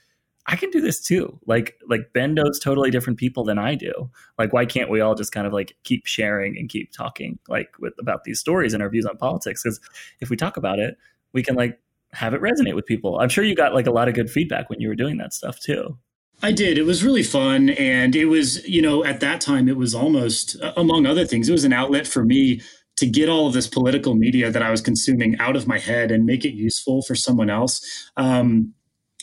I 0.47 0.57
can 0.57 0.71
do 0.71 0.81
this 0.81 1.01
too. 1.01 1.41
Like 1.47 1.77
like 1.89 2.13
Ben 2.13 2.35
knows 2.35 2.61
totally 2.61 2.91
different 2.91 3.19
people 3.19 3.45
than 3.45 3.59
I 3.59 3.75
do. 3.75 4.11
Like 4.39 4.53
why 4.53 4.67
can't 4.67 4.91
we 4.91 5.01
all 5.01 5.15
just 5.15 5.33
kind 5.33 5.47
of 5.47 5.53
like 5.53 5.75
keep 5.83 6.07
sharing 6.07 6.57
and 6.59 6.69
keep 6.69 6.93
talking 6.93 7.39
like 7.49 7.71
with 7.81 7.95
about 7.99 8.25
these 8.25 8.41
stories 8.41 8.75
and 8.75 8.83
our 8.83 8.91
views 8.91 9.07
on 9.07 9.17
politics? 9.17 9.63
Because 9.63 9.81
if 10.21 10.31
we 10.31 10.37
talk 10.37 10.57
about 10.57 10.79
it, 10.79 10.97
we 11.33 11.43
can 11.43 11.57
like 11.57 11.81
have 12.15 12.35
it 12.35 12.41
resonate 12.41 12.75
with 12.75 12.87
people. 12.87 13.19
I'm 13.19 13.29
sure 13.29 13.45
you 13.45 13.55
got 13.55 13.75
like 13.75 13.87
a 13.87 13.93
lot 13.93 14.09
of 14.09 14.15
good 14.15 14.31
feedback 14.31 14.71
when 14.71 14.81
you 14.81 14.89
were 14.89 14.95
doing 14.95 15.19
that 15.19 15.33
stuff 15.33 15.59
too. 15.61 15.99
I 16.43 16.53
did. 16.53 16.79
It 16.79 16.85
was 16.85 17.05
really 17.05 17.23
fun. 17.23 17.71
And 17.71 18.15
it 18.17 18.27
was, 18.27 18.67
you 18.69 18.83
know, 18.83 19.05
at 19.05 19.21
that 19.21 19.41
time, 19.41 19.69
it 19.69 19.77
was 19.77 19.95
almost, 19.95 20.57
among 20.77 21.07
other 21.07 21.25
things, 21.25 21.49
it 21.49 21.53
was 21.53 21.65
an 21.65 21.73
outlet 21.73 22.07
for 22.07 22.25
me 22.25 22.61
to 22.97 23.07
get 23.07 23.29
all 23.29 23.47
of 23.47 23.53
this 23.53 23.67
political 23.67 24.15
media 24.15 24.51
that 24.51 24.63
I 24.63 24.71
was 24.71 24.81
consuming 24.81 25.39
out 25.39 25.57
of 25.57 25.67
my 25.67 25.79
head 25.79 26.11
and 26.11 26.25
make 26.25 26.45
it 26.45 26.55
useful 26.55 27.03
for 27.03 27.15
someone 27.15 27.51
else. 27.51 27.81
Um, 28.17 28.75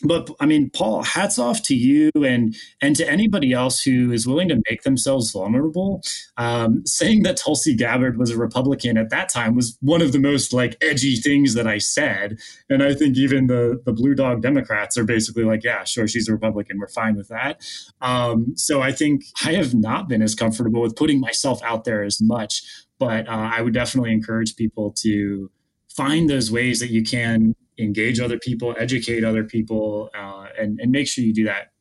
but 0.04 0.30
I 0.40 0.46
mean, 0.46 0.70
Paul, 0.70 1.04
hats 1.04 1.38
off 1.38 1.62
to 1.64 1.76
you 1.76 2.10
and 2.16 2.56
and 2.82 2.96
to 2.96 3.10
anybody 3.10 3.54
else 3.54 3.82
who 3.82 4.12
is 4.12 4.28
willing 4.28 4.50
to 4.50 4.62
make 4.70 4.84
themselves 4.84 5.32
vulnerable. 5.32 6.02
Um, 6.38 6.84
saying 6.86 7.24
that 7.24 7.38
Tulsi 7.38 7.76
Gabbard 7.76 8.18
was 8.18 8.32
a 8.32 8.38
Republican 8.38 8.98
at 8.98 9.10
that 9.10 9.30
time 9.30 9.56
was 9.56 9.78
one 9.82 10.02
of 10.02 10.12
the 10.12 10.20
most 10.20 10.54
like 10.54 10.78
edgy 10.82 11.16
things 11.16 11.54
that 11.54 11.68
I 11.68 11.78
said, 11.78 12.40
and 12.70 12.84
I 12.84 12.94
think 12.94 13.18
even 13.18 13.48
the 13.48 13.82
the 13.86 13.94
Blue 13.94 14.16
Dog 14.16 14.42
Democrats 14.42 14.98
are 14.98 15.06
basically 15.06 15.44
like, 15.44 15.64
yeah, 15.64 15.84
sure, 15.84 16.08
she's 16.08 16.28
a 16.28 16.34
Republican, 16.34 16.80
we're 16.80 16.88
fine 16.88 17.16
with 17.16 17.28
that. 17.30 17.62
Um, 18.02 18.54
so 18.56 18.82
I 18.82 18.92
think 18.92 19.24
I 19.46 19.54
have 19.54 19.74
not 19.74 20.08
been 20.08 20.22
as 20.22 20.36
comfortable 20.36 20.82
with 20.82 20.96
putting 20.96 21.20
myself 21.20 21.62
out 21.64 21.84
there 21.84 22.04
as 22.04 22.20
much, 22.22 22.64
but 23.00 23.28
uh, 23.28 23.52
I 23.54 23.62
would 23.62 23.74
definitely 23.74 24.12
encourage 24.12 24.56
people 24.56 24.94
to 25.00 25.50
find 25.96 26.30
those 26.30 26.52
ways 26.52 26.80
that 26.80 26.90
you 26.90 27.04
can 27.04 27.56
engage 27.82 28.20
other 28.20 28.40
people, 28.40 28.76
educate 28.78 29.24
other 29.24 29.44
people, 29.44 30.10
uh, 30.16 30.48
and 30.58 30.80
and 30.80 30.92
make 30.92 31.08
sure 31.08 31.24
you 31.24 31.34
do 31.34 31.46
that 31.46 31.72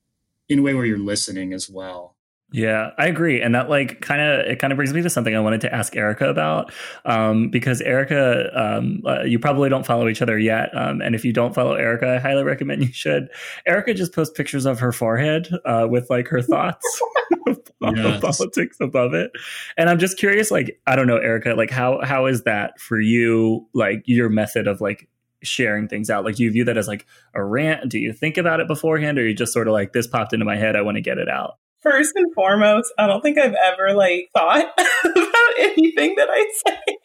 in 0.49 0.59
a 0.59 0.63
way 0.63 0.75
where 0.75 0.85
you're 0.85 0.99
listening 0.99 1.53
as 1.53 1.69
well. 1.71 2.17
Yeah, 2.53 2.91
I 2.99 3.07
agree, 3.07 3.41
and 3.41 3.55
that 3.55 3.71
like 3.71 4.01
kind 4.01 4.21
of 4.21 4.41
it 4.47 4.59
kind 4.59 4.73
of 4.73 4.77
brings 4.77 4.93
me 4.93 5.03
to 5.03 5.11
something 5.11 5.37
I 5.37 5.41
wanted 5.41 5.61
to 5.61 5.73
ask 5.73 5.95
Erica 5.95 6.29
about, 6.29 6.73
um, 7.05 7.49
because 7.49 7.81
Erica, 7.81 8.51
um, 8.61 9.03
uh, 9.07 9.23
you 9.23 9.39
probably 9.39 9.69
don't 9.69 9.87
follow 9.87 10.09
each 10.09 10.21
other 10.21 10.37
yet, 10.37 10.77
um, 10.77 11.01
and 11.01 11.15
if 11.15 11.25
you 11.25 11.33
don't 11.33 11.55
follow 11.55 11.75
Erica, 11.75 12.17
I 12.17 12.19
highly 12.19 12.43
recommend 12.43 12.83
you 12.83 12.93
should. 12.93 13.29
Erica 13.67 13.95
just 13.95 14.13
posts 14.13 14.37
pictures 14.37 14.67
of 14.67 14.81
her 14.81 14.91
forehead 14.91 15.49
uh, 15.65 15.87
with 15.89 16.11
like 16.11 16.27
her 16.27 16.43
thoughts 16.43 17.01
yes. 17.81 18.21
politics 18.21 18.79
above 18.81 19.15
it, 19.15 19.31
and 19.77 19.89
I'm 19.89 20.01
just 20.01 20.19
curious, 20.19 20.51
like 20.51 20.81
I 20.89 20.97
don't 20.97 21.07
know, 21.07 21.19
Erica, 21.19 21.55
like 21.55 21.71
how 21.71 22.01
how 22.03 22.27
is 22.27 22.43
that 22.43 22.81
for 22.81 23.01
you? 23.01 23.69
Like 23.75 24.03
your 24.07 24.29
method 24.29 24.67
of 24.67 24.81
like 24.81 25.09
sharing 25.43 25.89
things 25.89 26.11
out? 26.11 26.25
Like, 26.25 26.37
do 26.37 26.45
you 26.45 26.51
view 26.51 26.65
that 26.65 26.77
as 26.77 26.89
like 26.89 27.07
a 27.35 27.45
rant? 27.45 27.91
Do 27.91 27.99
you 27.99 28.13
think 28.13 28.37
about 28.37 28.61
it 28.61 28.69
beforehand, 28.69 29.19
or 29.19 29.27
you 29.27 29.35
just 29.35 29.53
sort 29.53 29.69
of 29.69 29.73
like 29.73 29.93
this 29.93 30.07
popped 30.07 30.33
into 30.33 30.45
my 30.45 30.57
head, 30.57 30.77
I 30.77 30.83
want 30.83 30.97
to 30.97 31.03
get 31.03 31.19
it 31.19 31.29
out? 31.29 31.55
First 31.83 32.13
and 32.15 32.33
foremost, 32.35 32.93
I 32.99 33.07
don't 33.07 33.23
think 33.23 33.39
I've 33.39 33.55
ever 33.67 33.95
like 33.95 34.29
thought 34.35 34.67
about 35.05 35.59
anything 35.59 36.15
that 36.17 36.29
I 36.31 36.53
say. 36.67 36.97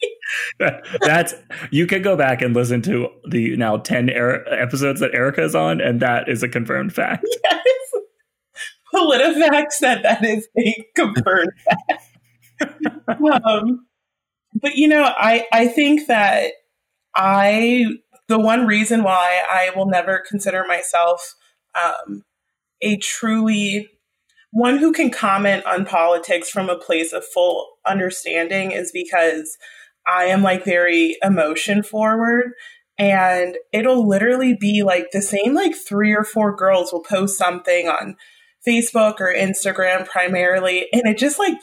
That's 1.00 1.34
you 1.70 1.86
can 1.86 2.02
go 2.02 2.16
back 2.16 2.42
and 2.42 2.54
listen 2.54 2.82
to 2.82 3.08
the 3.28 3.56
now 3.56 3.78
ten 3.78 4.10
er- 4.10 4.46
episodes 4.52 5.00
that 5.00 5.14
Erica 5.14 5.42
is 5.42 5.54
on, 5.54 5.80
and 5.80 6.00
that 6.00 6.28
is 6.28 6.42
a 6.42 6.48
confirmed 6.48 6.94
fact. 6.94 7.26
Yes, 7.44 8.02
PolitiFact 8.94 9.72
said 9.72 10.02
that 10.04 10.24
is 10.24 10.48
a 10.56 10.86
confirmed 10.94 11.50
fact. 11.64 12.02
um, 13.44 13.86
but 14.54 14.76
you 14.76 14.88
know, 14.88 15.02
I 15.02 15.46
I 15.52 15.68
think 15.68 16.06
that 16.06 16.52
I 17.14 17.84
the 18.28 18.38
one 18.38 18.66
reason 18.66 19.02
why 19.02 19.42
I 19.48 19.70
will 19.76 19.86
never 19.86 20.22
consider 20.28 20.64
myself 20.66 21.34
um, 21.74 22.22
a 22.82 22.96
truly 22.96 23.88
one 24.50 24.78
who 24.78 24.92
can 24.92 25.10
comment 25.10 25.64
on 25.66 25.84
politics 25.84 26.48
from 26.48 26.68
a 26.68 26.78
place 26.78 27.12
of 27.12 27.24
full 27.24 27.66
understanding 27.86 28.72
is 28.72 28.90
because 28.92 29.56
I 30.06 30.24
am 30.24 30.42
like 30.42 30.64
very 30.64 31.16
emotion 31.22 31.82
forward. 31.82 32.52
And 32.98 33.58
it'll 33.72 34.08
literally 34.08 34.56
be 34.58 34.82
like 34.82 35.10
the 35.12 35.20
same 35.20 35.52
like 35.54 35.74
three 35.76 36.14
or 36.14 36.24
four 36.24 36.56
girls 36.56 36.92
will 36.92 37.02
post 37.02 37.36
something 37.36 37.88
on 37.88 38.16
Facebook 38.66 39.20
or 39.20 39.34
Instagram 39.34 40.06
primarily 40.06 40.86
and 40.92 41.02
it 41.04 41.18
just 41.18 41.38
like 41.38 41.58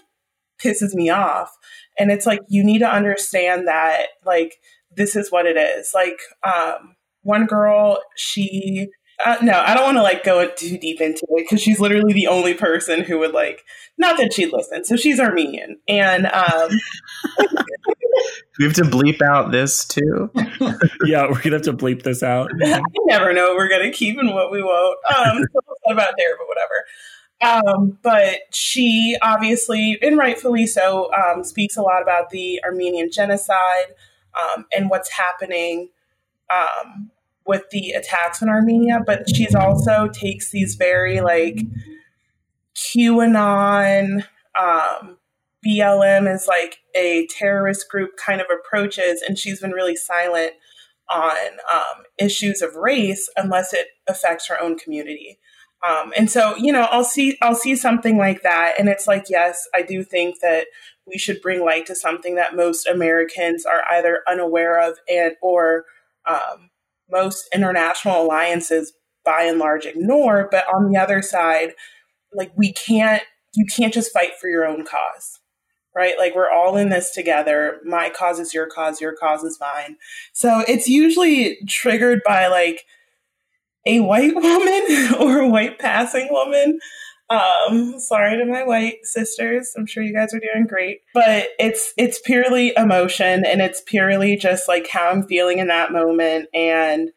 pisses 0.63 0.93
me 0.93 1.09
off. 1.09 1.49
And 1.97 2.11
it's 2.11 2.27
like 2.27 2.39
you 2.47 2.63
need 2.63 2.79
to 2.79 2.89
understand 2.89 3.67
that 3.67 4.07
like 4.25 4.57
this 4.95 5.15
is 5.15 5.31
what 5.31 5.45
it 5.45 5.57
is. 5.57 5.91
Like, 5.93 6.19
um, 6.43 6.95
one 7.21 7.45
girl, 7.45 7.99
she, 8.15 8.89
uh, 9.25 9.37
no, 9.41 9.59
I 9.59 9.73
don't 9.73 9.83
want 9.83 9.97
to 9.97 10.03
like 10.03 10.23
go 10.23 10.49
too 10.49 10.77
deep 10.77 10.99
into 11.01 11.25
it 11.29 11.45
because 11.45 11.61
she's 11.61 11.79
literally 11.79 12.13
the 12.13 12.27
only 12.27 12.53
person 12.53 13.01
who 13.01 13.19
would 13.19 13.33
like, 13.33 13.63
not 13.97 14.17
that 14.17 14.33
she'd 14.33 14.51
listen. 14.51 14.83
So 14.83 14.95
she's 14.95 15.19
Armenian. 15.19 15.79
And, 15.87 16.27
um, 16.27 16.69
we 18.59 18.65
have 18.65 18.73
to 18.73 18.83
bleep 18.83 19.21
out 19.21 19.51
this 19.51 19.85
too. 19.85 20.29
yeah, 21.05 21.27
we're 21.29 21.41
gonna 21.41 21.55
have 21.55 21.63
to 21.63 21.73
bleep 21.73 22.03
this 22.03 22.23
out. 22.23 22.51
I 22.63 22.81
never 23.05 23.33
know 23.33 23.49
what 23.49 23.57
we're 23.57 23.69
gonna 23.69 23.91
keep 23.91 24.17
and 24.19 24.33
what 24.33 24.51
we 24.51 24.61
won't. 24.61 24.99
Um, 25.07 25.43
so 25.51 25.91
about 25.91 26.13
there, 26.17 26.35
but 26.37 26.47
whatever. 26.47 26.85
Um, 27.41 27.97
but 28.01 28.39
she 28.51 29.17
obviously, 29.21 29.97
and 30.01 30.17
rightfully 30.17 30.65
so, 30.67 31.11
um, 31.13 31.43
speaks 31.43 31.75
a 31.75 31.81
lot 31.81 32.01
about 32.01 32.29
the 32.29 32.61
Armenian 32.63 33.11
genocide 33.11 33.95
um, 34.41 34.65
and 34.75 34.89
what's 34.89 35.11
happening 35.11 35.89
um, 36.53 37.11
with 37.45 37.63
the 37.71 37.91
attacks 37.91 38.41
in 38.41 38.49
Armenia. 38.49 38.99
But 39.05 39.29
she's 39.33 39.55
also 39.55 40.07
takes 40.07 40.51
these 40.51 40.75
very 40.75 41.21
like 41.21 41.61
QAnon, 42.75 44.25
um, 44.59 45.17
BLM 45.65 46.33
is 46.33 46.47
like 46.47 46.79
a 46.95 47.27
terrorist 47.27 47.89
group 47.89 48.17
kind 48.17 48.41
of 48.41 48.47
approaches, 48.51 49.21
and 49.21 49.37
she's 49.37 49.61
been 49.61 49.71
really 49.71 49.95
silent 49.95 50.53
on 51.13 51.35
um, 51.73 52.03
issues 52.17 52.61
of 52.61 52.75
race 52.75 53.29
unless 53.37 53.73
it 53.73 53.87
affects 54.07 54.47
her 54.47 54.59
own 54.59 54.77
community. 54.77 55.39
Um, 55.87 56.13
and 56.15 56.29
so, 56.29 56.55
you 56.55 56.71
know, 56.71 56.87
I'll 56.91 57.03
see 57.03 57.37
I'll 57.41 57.55
see 57.55 57.75
something 57.75 58.17
like 58.17 58.41
that, 58.43 58.75
and 58.79 58.89
it's 58.89 59.07
like, 59.07 59.25
yes, 59.29 59.67
I 59.73 59.81
do 59.81 60.03
think 60.03 60.39
that 60.41 60.67
we 61.07 61.17
should 61.17 61.41
bring 61.41 61.63
light 61.63 61.85
to 61.87 61.95
something 61.95 62.35
that 62.35 62.55
most 62.55 62.87
Americans 62.87 63.65
are 63.65 63.83
either 63.91 64.21
unaware 64.27 64.79
of 64.79 64.97
and 65.09 65.35
or 65.41 65.85
um, 66.25 66.69
most 67.11 67.47
international 67.53 68.21
alliances 68.21 68.93
by 69.25 69.43
and 69.43 69.59
large 69.59 69.85
ignore. 69.85 70.47
But 70.49 70.65
on 70.73 70.91
the 70.91 70.99
other 70.99 71.21
side, 71.21 71.73
like 72.33 72.51
we 72.55 72.73
can't 72.73 73.23
you 73.55 73.65
can't 73.65 73.93
just 73.93 74.11
fight 74.11 74.31
for 74.39 74.49
your 74.49 74.65
own 74.65 74.83
cause 74.83 75.39
right? 75.95 76.17
Like 76.17 76.35
we're 76.35 76.49
all 76.49 76.75
in 76.77 76.89
this 76.89 77.11
together. 77.11 77.79
My 77.83 78.09
cause 78.09 78.39
is 78.39 78.53
your 78.53 78.67
cause, 78.67 78.99
your 78.99 79.15
cause 79.15 79.43
is 79.43 79.59
mine. 79.59 79.97
So 80.33 80.63
it's 80.67 80.87
usually 80.87 81.59
triggered 81.67 82.21
by 82.25 82.47
like 82.47 82.85
a 83.85 83.99
white 83.99 84.33
woman 84.35 85.13
or 85.19 85.39
a 85.39 85.49
white 85.49 85.79
passing 85.79 86.27
woman. 86.31 86.79
Um, 87.29 87.99
sorry 87.99 88.37
to 88.37 88.45
my 88.45 88.63
white 88.63 88.99
sisters. 89.03 89.73
I'm 89.77 89.85
sure 89.85 90.03
you 90.03 90.13
guys 90.13 90.33
are 90.33 90.39
doing 90.39 90.67
great. 90.67 91.01
But 91.13 91.47
it's 91.59 91.93
it's 91.97 92.19
purely 92.19 92.73
emotion 92.75 93.45
and 93.45 93.61
it's 93.61 93.81
purely 93.85 94.35
just 94.35 94.67
like 94.67 94.87
how 94.89 95.09
I'm 95.09 95.23
feeling 95.23 95.59
in 95.59 95.67
that 95.67 95.91
moment. 95.91 96.49
And 96.53 97.11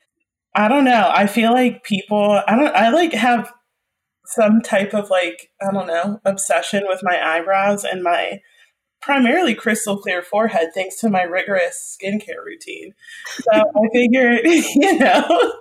I 0.54 0.68
don't 0.68 0.84
know. 0.84 1.10
I 1.12 1.26
feel 1.26 1.52
like 1.52 1.84
people 1.84 2.40
I 2.46 2.56
don't 2.56 2.74
I 2.74 2.90
like 2.90 3.12
have 3.12 3.52
some 4.26 4.60
type 4.60 4.92
of 4.94 5.10
like, 5.10 5.50
I 5.62 5.72
don't 5.72 5.86
know, 5.86 6.20
obsession 6.24 6.84
with 6.88 7.00
my 7.02 7.20
eyebrows 7.22 7.84
and 7.84 8.02
my 8.02 8.40
primarily 9.00 9.54
crystal 9.54 9.98
clear 9.98 10.22
forehead 10.22 10.70
thanks 10.74 10.96
to 10.96 11.08
my 11.08 11.22
rigorous 11.22 11.96
skincare 11.96 12.44
routine. 12.44 12.92
So 13.28 13.52
I 13.52 13.88
figured, 13.92 14.40
you 14.44 14.98
know, 14.98 15.52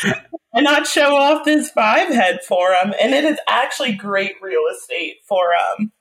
and 0.52 0.64
not 0.64 0.86
show 0.86 1.14
off 1.16 1.44
this 1.44 1.70
five 1.70 2.08
head 2.08 2.40
for 2.46 2.70
them. 2.70 2.92
And 3.00 3.14
it 3.14 3.24
is 3.24 3.38
actually 3.48 3.92
great 3.92 4.34
real 4.40 4.62
estate 4.74 5.16
for 5.26 5.54
um, 5.54 5.92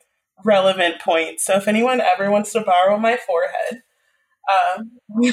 relevant 0.43 0.99
points. 1.01 1.45
So 1.45 1.55
if 1.55 1.67
anyone 1.67 2.01
ever 2.01 2.29
wants 2.31 2.51
to 2.53 2.61
borrow 2.61 2.97
my 2.97 3.17
forehead, 3.17 3.83
um, 4.77 4.91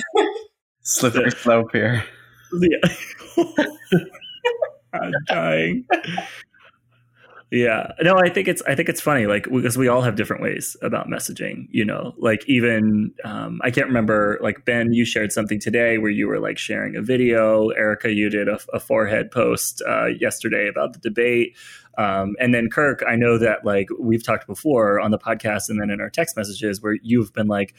slippery 0.83 1.31
slope 1.31 1.71
here. 1.73 2.05
Yeah. 2.61 3.45
I'm 4.93 5.13
dying. 5.27 5.85
Yeah. 7.51 7.93
No, 8.03 8.19
I 8.19 8.29
think 8.29 8.47
it's 8.47 8.61
I 8.67 8.75
think 8.75 8.91
it's 8.91 9.01
funny 9.01 9.27
like 9.27 9.45
because 9.51 9.79
we 9.79 9.89
all 9.89 10.03
have 10.03 10.17
different 10.17 10.43
ways 10.43 10.77
about 10.83 11.09
messaging, 11.09 11.67
you 11.71 11.83
know. 11.83 12.15
Like 12.19 12.47
even 12.47 13.13
um, 13.25 13.61
I 13.65 13.71
can't 13.71 13.87
remember 13.87 14.39
like 14.43 14.67
Ben 14.67 14.93
you 14.93 15.07
shared 15.07 15.33
something 15.33 15.59
today 15.59 15.97
where 15.97 16.11
you 16.11 16.29
were 16.29 16.41
like 16.41 16.59
sharing 16.59 16.95
a 16.95 17.01
video, 17.01 17.69
Erica 17.71 18.13
you 18.13 18.29
did 18.29 18.49
a, 18.49 18.59
a 18.75 18.81
forehead 18.81 19.31
post 19.31 19.83
uh, 19.89 20.07
yesterday 20.07 20.69
about 20.69 20.93
the 20.93 20.99
debate. 20.99 21.57
Um, 21.97 22.37
and 22.39 22.55
then 22.55 22.69
Kirk, 22.71 23.03
I 23.09 23.17
know 23.17 23.39
that 23.39 23.65
like 23.65 23.89
we've 23.99 24.23
talked 24.23 24.47
before 24.47 25.01
on 25.01 25.11
the 25.11 25.19
podcast 25.19 25.69
and 25.69 25.81
then 25.81 25.91
in 25.91 26.01
our 26.01 26.11
text 26.11 26.37
messages 26.37 26.81
where 26.81 26.97
you've 27.03 27.33
been 27.33 27.49
like, 27.49 27.75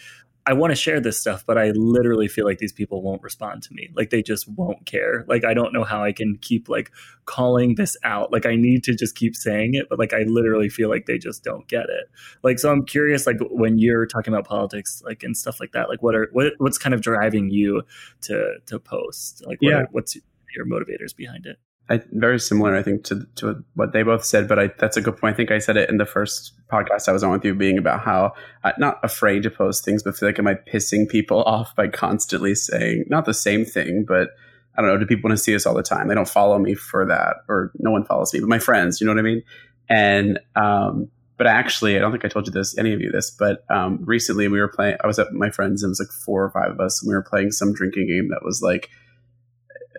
I 0.50 0.54
want 0.54 0.72
to 0.72 0.76
share 0.76 1.00
this 1.00 1.20
stuff, 1.20 1.46
but 1.46 1.60
I 1.60 1.70
literally 1.76 2.28
feel 2.28 2.44
like 2.44 2.58
these 2.58 2.74
people 2.74 3.04
won't 3.04 3.22
respond 3.22 3.62
to 3.64 3.74
me. 3.76 3.92
Like 3.94 4.10
they 4.10 4.24
just 4.24 4.48
won't 4.48 4.84
care. 4.88 5.24
Like 5.28 5.46
I 5.46 5.54
don't 5.54 5.72
know 5.72 5.84
how 5.84 6.04
I 6.04 6.12
can 6.12 6.40
keep 6.42 6.68
like 6.68 6.90
calling 7.26 7.76
this 7.76 7.96
out. 8.04 8.32
Like 8.32 8.48
I 8.48 8.56
need 8.56 8.84
to 8.86 8.96
just 8.96 9.16
keep 9.16 9.36
saying 9.36 9.76
it, 9.76 9.86
but 9.92 10.00
like 10.00 10.12
I 10.12 10.24
literally 10.24 10.68
feel 10.68 10.90
like 10.90 11.06
they 11.06 11.20
just 11.20 11.44
don't 11.44 11.68
get 11.68 11.84
it. 11.84 12.10
Like 12.42 12.58
so 12.58 12.72
I'm 12.72 12.84
curious 12.84 13.28
like 13.28 13.38
when 13.52 13.78
you're 13.78 14.08
talking 14.08 14.34
about 14.34 14.48
politics 14.48 15.04
like 15.06 15.22
and 15.22 15.38
stuff 15.38 15.60
like 15.60 15.72
that, 15.74 15.88
like 15.88 16.02
what 16.02 16.16
are 16.16 16.30
what 16.32 16.54
what's 16.58 16.80
kind 16.80 16.96
of 16.96 17.02
driving 17.02 17.52
you 17.52 17.84
to 18.22 18.56
to 18.66 18.80
post? 18.80 19.44
Like 19.46 19.62
what 19.62 19.70
yeah. 19.70 19.78
are, 19.82 19.88
what's 19.92 20.18
your 20.56 20.66
motivators 20.66 21.16
behind 21.16 21.46
it? 21.46 21.60
I, 21.90 22.02
very 22.12 22.40
similar, 22.40 22.76
I 22.76 22.84
think, 22.84 23.04
to, 23.06 23.26
to 23.38 23.64
what 23.74 23.94
they 23.94 24.04
both 24.04 24.24
said. 24.24 24.48
But 24.48 24.60
I, 24.60 24.68
that's 24.78 24.96
a 24.96 25.02
good 25.02 25.18
point. 25.18 25.34
I 25.34 25.38
think 25.38 25.52
I 25.52 25.58
said 25.58 25.76
it 25.76 25.90
in 25.90 25.98
the 25.98 26.06
first 26.06 26.54
podcast 26.72 27.10
I 27.10 27.12
was 27.12 27.24
on 27.24 27.32
with 27.32 27.44
you, 27.44 27.56
being 27.56 27.80
about 27.80 28.02
how 28.02 28.34
I'm 28.64 28.74
not 28.78 29.00
afraid 29.04 29.44
to 29.44 29.50
post 29.50 29.84
things, 29.84 30.04
but 30.04 30.16
feel 30.16 30.30
like 30.30 30.38
am 30.38 30.48
I 30.48 30.54
pissing 30.54 31.10
people 31.10 31.44
off 31.46 31.76
by 31.76 31.88
constantly 31.88 32.54
saying 32.54 33.06
not 33.08 33.26
the 33.26 33.34
same 33.34 33.66
thing, 33.66 34.06
but 34.08 34.30
I 34.78 34.82
don't 34.82 34.92
know. 34.92 34.98
Do 34.98 35.06
people 35.06 35.30
want 35.30 35.38
to 35.38 35.44
see 35.44 35.56
us 35.56 35.66
all 35.66 35.74
the 35.74 35.84
time? 35.84 36.08
They 36.08 36.16
don't 36.16 36.30
follow 36.30 36.60
me 36.60 36.76
for 36.76 37.06
that, 37.08 37.38
or 37.48 37.72
no 37.80 37.92
one 37.92 38.06
follows 38.06 38.34
me, 38.34 38.40
but 38.40 38.50
my 38.50 38.60
friends. 38.60 39.02
You 39.02 39.08
know 39.08 39.14
what 39.14 39.20
I 39.20 39.24
mean? 39.24 39.44
And 39.90 40.40
um, 40.56 41.10
but 41.38 41.48
actually, 41.48 41.98
I 41.98 42.00
don't 42.00 42.12
think 42.12 42.24
I 42.24 42.28
told 42.28 42.46
you 42.46 42.54
this, 42.54 42.78
any 42.78 42.94
of 42.94 43.02
you 43.02 43.12
this, 43.12 43.32
but 43.32 43.64
um, 43.70 44.00
recently 44.04 44.48
we 44.48 44.60
were 44.60 44.68
playing. 44.68 44.98
I 45.04 45.08
was 45.08 45.18
at 45.18 45.34
my 45.34 45.50
friends. 45.50 45.82
And 45.82 45.90
it 45.90 45.92
was 45.92 46.00
like 46.00 46.12
four 46.12 46.44
or 46.44 46.52
five 46.52 46.72
of 46.72 46.80
us, 46.80 47.02
and 47.02 47.10
we 47.10 47.16
were 47.16 47.24
playing 47.24 47.52
some 47.52 47.74
drinking 47.74 48.08
game 48.08 48.28
that 48.30 48.44
was 48.44 48.62
like 48.62 48.90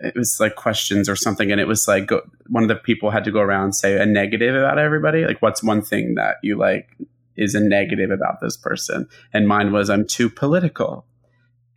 it 0.03 0.15
was 0.15 0.37
like 0.39 0.55
questions 0.55 1.07
or 1.07 1.15
something, 1.15 1.51
and 1.51 1.61
it 1.61 1.67
was 1.67 1.87
like 1.87 2.07
go, 2.07 2.21
one 2.47 2.63
of 2.63 2.69
the 2.69 2.75
people 2.75 3.11
had 3.11 3.23
to 3.25 3.31
go 3.31 3.39
around 3.39 3.73
say 3.73 3.99
a 4.01 4.05
negative 4.05 4.55
about 4.55 4.79
everybody. 4.79 5.25
Like, 5.25 5.41
what's 5.41 5.63
one 5.63 5.81
thing 5.81 6.15
that 6.15 6.37
you 6.43 6.57
like 6.57 6.89
is 7.35 7.55
a 7.55 7.59
negative 7.59 8.11
about 8.11 8.41
this 8.41 8.57
person? 8.57 9.07
And 9.33 9.47
mine 9.47 9.71
was 9.71 9.89
I'm 9.89 10.05
too 10.05 10.29
political, 10.29 11.05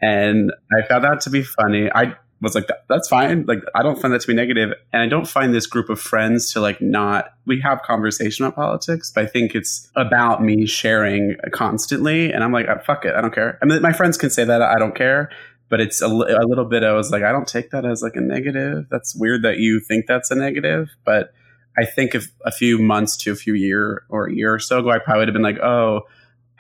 and 0.01 0.53
I 0.73 0.87
found 0.87 1.05
that 1.05 1.21
to 1.23 1.31
be 1.31 1.43
funny. 1.43 1.91
I 1.93 2.17
was 2.41 2.55
like, 2.55 2.69
that's 2.89 3.09
fine. 3.09 3.47
Like, 3.47 3.61
I 3.75 3.83
don't 3.83 3.99
find 3.99 4.13
that 4.13 4.21
to 4.21 4.27
be 4.27 4.35
negative, 4.35 4.73
and 4.93 5.03
I 5.03 5.07
don't 5.07 5.27
find 5.27 5.55
this 5.55 5.67
group 5.67 5.89
of 5.89 6.01
friends 6.01 6.53
to 6.53 6.61
like 6.61 6.81
not. 6.83 7.33
We 7.47 7.61
have 7.61 7.83
conversation 7.83 8.45
about 8.45 8.57
politics, 8.57 9.11
but 9.15 9.25
I 9.25 9.27
think 9.27 9.55
it's 9.55 9.91
about 9.97 10.43
me 10.43 10.67
sharing 10.67 11.37
constantly, 11.53 12.33
and 12.33 12.45
I'm 12.45 12.53
like, 12.53 12.67
oh, 12.69 12.79
fuck 12.85 13.05
it, 13.05 13.15
I 13.15 13.21
don't 13.21 13.35
care. 13.35 13.59
I 13.63 13.67
mean, 13.67 13.81
my 13.81 13.93
friends 13.93 14.19
can 14.19 14.31
say 14.31 14.45
that 14.45 14.61
I 14.61 14.79
don't 14.79 14.95
care, 14.95 15.31
but 15.69 15.81
it's 15.81 16.01
a, 16.03 16.07
a, 16.07 16.47
little 16.47 16.65
bit 16.65 16.85
i 16.85 16.93
was 16.93 17.11
like 17.11 17.23
i 17.23 17.33
don't 17.33 17.49
take 17.49 17.71
that 17.71 17.85
as 17.85 18.03
like 18.03 18.17
a 18.17 18.21
negative. 18.21 18.87
That's 18.91 19.15
weird 19.15 19.43
that 19.43 19.59
you 19.59 19.81
think 19.81 20.07
that's 20.07 20.31
a 20.31 20.35
negative 20.35 20.89
but 21.05 21.33
i 21.79 21.85
think 21.85 22.15
if 22.15 22.29
a 22.45 22.53
few 22.53 22.79
months 22.79 23.17
to 23.19 23.33
a 23.33 23.37
few 23.37 23.55
year 23.55 24.05
or 24.09 24.27
a 24.27 24.35
year 24.35 24.55
or 24.55 24.59
so 24.59 24.79
ago 24.81 24.91
i 24.91 24.99
probably 24.99 25.21
would 25.21 25.29
have 25.29 25.35
been 25.35 25.43
like 25.43 25.61
oh 25.61 26.03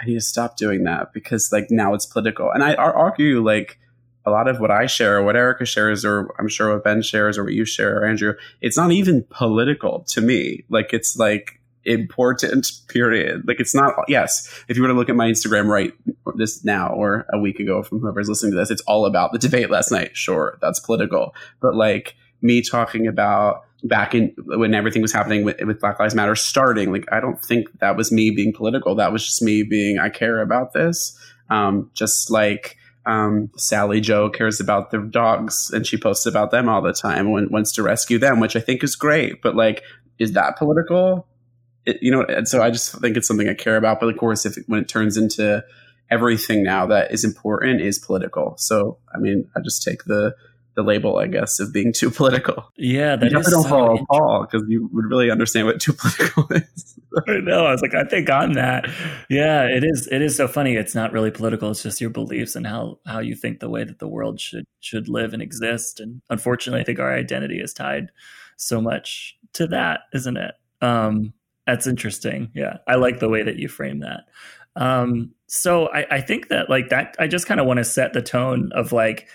i 0.00 0.06
need 0.06 0.14
to 0.14 0.20
stop 0.20 0.56
doing 0.56 0.84
that 0.84 1.12
because 1.12 1.50
like 1.52 1.70
now 1.70 1.94
it's 1.94 2.06
political. 2.06 2.50
And 2.50 2.62
i 2.62 2.74
argue 2.74 3.42
like 3.42 3.78
a 4.26 4.30
lot 4.30 4.48
of 4.48 4.58
what 4.58 4.70
i 4.70 4.86
share 4.86 5.18
or 5.18 5.22
what 5.22 5.36
erica 5.36 5.66
shares 5.66 6.04
or 6.04 6.34
i'm 6.38 6.48
sure 6.48 6.72
what 6.72 6.84
ben 6.84 7.02
shares 7.02 7.36
or 7.36 7.44
what 7.44 7.52
you 7.52 7.64
share 7.64 7.98
or 8.00 8.06
andrew 8.06 8.34
it's 8.62 8.76
not 8.76 8.90
even 8.90 9.24
political 9.28 10.04
to 10.08 10.20
me. 10.20 10.64
Like 10.70 10.92
it's 10.92 11.16
like 11.16 11.60
important 11.84 12.70
period. 12.88 13.46
Like 13.46 13.60
it's 13.60 13.74
not 13.74 13.94
yes 14.08 14.64
if 14.68 14.76
you 14.76 14.82
were 14.82 14.88
to 14.88 14.94
look 14.94 15.08
at 15.08 15.16
my 15.16 15.28
instagram 15.28 15.66
right 15.66 15.92
this 16.36 16.64
now 16.64 16.88
or 16.88 17.26
a 17.32 17.38
week 17.38 17.60
ago 17.60 17.82
from 17.82 18.00
whoever's 18.00 18.28
listening 18.28 18.52
to 18.52 18.58
this 18.58 18.70
it's 18.70 18.82
all 18.82 19.06
about 19.06 19.32
the 19.32 19.38
debate 19.38 19.70
last 19.70 19.90
night. 19.90 20.16
Sure 20.16 20.58
that's 20.60 20.80
political. 20.80 21.34
But 21.60 21.74
like 21.74 22.16
me 22.42 22.62
talking 22.62 23.06
about 23.06 23.62
back 23.82 24.14
in 24.14 24.34
when 24.38 24.74
everything 24.74 25.02
was 25.02 25.12
happening 25.12 25.44
with, 25.44 25.60
with 25.60 25.80
black 25.80 25.98
lives 26.00 26.14
matter 26.14 26.34
starting 26.34 26.90
like 26.90 27.04
i 27.12 27.20
don't 27.20 27.42
think 27.44 27.68
that 27.80 27.96
was 27.96 28.10
me 28.10 28.30
being 28.30 28.52
political. 28.52 28.94
That 28.94 29.12
was 29.12 29.24
just 29.24 29.42
me 29.42 29.62
being 29.62 29.98
i 29.98 30.08
care 30.08 30.40
about 30.40 30.72
this. 30.72 31.18
Um, 31.50 31.90
just 31.92 32.30
like 32.30 32.78
um, 33.06 33.50
Sally 33.56 34.00
Joe 34.00 34.30
cares 34.30 34.60
about 34.60 34.90
the 34.90 34.98
dogs 34.98 35.70
and 35.72 35.86
she 35.86 35.96
posts 35.96 36.26
about 36.26 36.50
them 36.50 36.68
all 36.68 36.80
the 36.80 36.92
time 36.92 37.26
and 37.26 37.50
wants 37.50 37.72
to 37.72 37.82
rescue 37.82 38.18
them, 38.18 38.40
which 38.40 38.56
I 38.56 38.60
think 38.60 38.82
is 38.82 38.96
great. 38.96 39.42
But 39.42 39.54
like, 39.54 39.82
is 40.18 40.32
that 40.32 40.56
political? 40.56 41.26
It, 41.86 41.98
you 42.02 42.10
know, 42.10 42.22
and 42.22 42.48
so 42.48 42.62
I 42.62 42.70
just 42.70 42.98
think 43.00 43.16
it's 43.16 43.28
something 43.28 43.48
I 43.48 43.54
care 43.54 43.76
about. 43.76 44.00
But 44.00 44.08
of 44.08 44.16
course, 44.16 44.46
if 44.46 44.56
it, 44.56 44.64
when 44.66 44.80
it 44.80 44.88
turns 44.88 45.16
into 45.16 45.64
everything 46.10 46.62
now 46.62 46.86
that 46.86 47.12
is 47.12 47.24
important 47.24 47.80
is 47.80 47.98
political. 47.98 48.54
So 48.58 48.98
I 49.14 49.18
mean, 49.18 49.48
I 49.56 49.60
just 49.60 49.82
take 49.82 50.04
the 50.04 50.34
the 50.76 50.82
label, 50.82 51.18
I 51.18 51.28
guess, 51.28 51.60
of 51.60 51.72
being 51.72 51.92
too 51.96 52.10
political. 52.10 52.70
Yeah, 52.76 53.16
that 53.16 53.30
you 53.30 53.38
is 53.38 53.46
don't 53.46 53.62
so 53.62 53.68
follow 53.68 54.04
Paul 54.10 54.46
because 54.50 54.66
you 54.68 54.88
would 54.92 55.06
really 55.06 55.30
understand 55.30 55.66
what 55.66 55.80
too 55.80 55.92
political 55.98 56.46
is. 56.50 56.98
I 57.28 57.38
know. 57.38 57.66
I 57.66 57.70
was 57.70 57.80
like, 57.80 57.94
I 57.94 58.04
think 58.04 58.28
I'm 58.28 58.54
that. 58.54 58.90
Yeah, 59.30 59.64
it 59.64 59.84
is. 59.84 60.08
It 60.10 60.20
is 60.20 60.36
so 60.36 60.48
funny. 60.48 60.74
It's 60.74 60.94
not 60.94 61.12
really 61.12 61.30
political. 61.30 61.70
It's 61.70 61.82
just 61.82 62.00
your 62.00 62.10
beliefs 62.10 62.56
and 62.56 62.66
how 62.66 62.98
how 63.06 63.20
you 63.20 63.34
think 63.36 63.60
the 63.60 63.70
way 63.70 63.84
that 63.84 63.98
the 63.98 64.08
world 64.08 64.40
should 64.40 64.64
should 64.80 65.08
live 65.08 65.32
and 65.32 65.42
exist. 65.42 66.00
And 66.00 66.22
unfortunately, 66.28 66.80
I 66.80 66.84
think 66.84 66.98
our 66.98 67.14
identity 67.14 67.60
is 67.60 67.72
tied 67.72 68.08
so 68.56 68.80
much 68.80 69.36
to 69.54 69.66
that, 69.68 70.00
isn't 70.12 70.36
it? 70.36 70.54
Um, 70.80 71.32
that's 71.66 71.86
interesting. 71.86 72.50
Yeah. 72.54 72.78
I 72.86 72.96
like 72.96 73.18
the 73.18 73.28
way 73.28 73.42
that 73.42 73.56
you 73.56 73.68
frame 73.68 74.00
that. 74.00 74.24
Um, 74.76 75.32
so 75.46 75.88
I, 75.88 76.16
I 76.16 76.20
think 76.20 76.48
that 76.48 76.68
like 76.68 76.88
that, 76.90 77.16
I 77.18 77.26
just 77.26 77.46
kind 77.46 77.60
of 77.60 77.66
want 77.66 77.78
to 77.78 77.84
set 77.84 78.12
the 78.12 78.22
tone 78.22 78.70
of 78.74 78.92
like, 78.92 79.28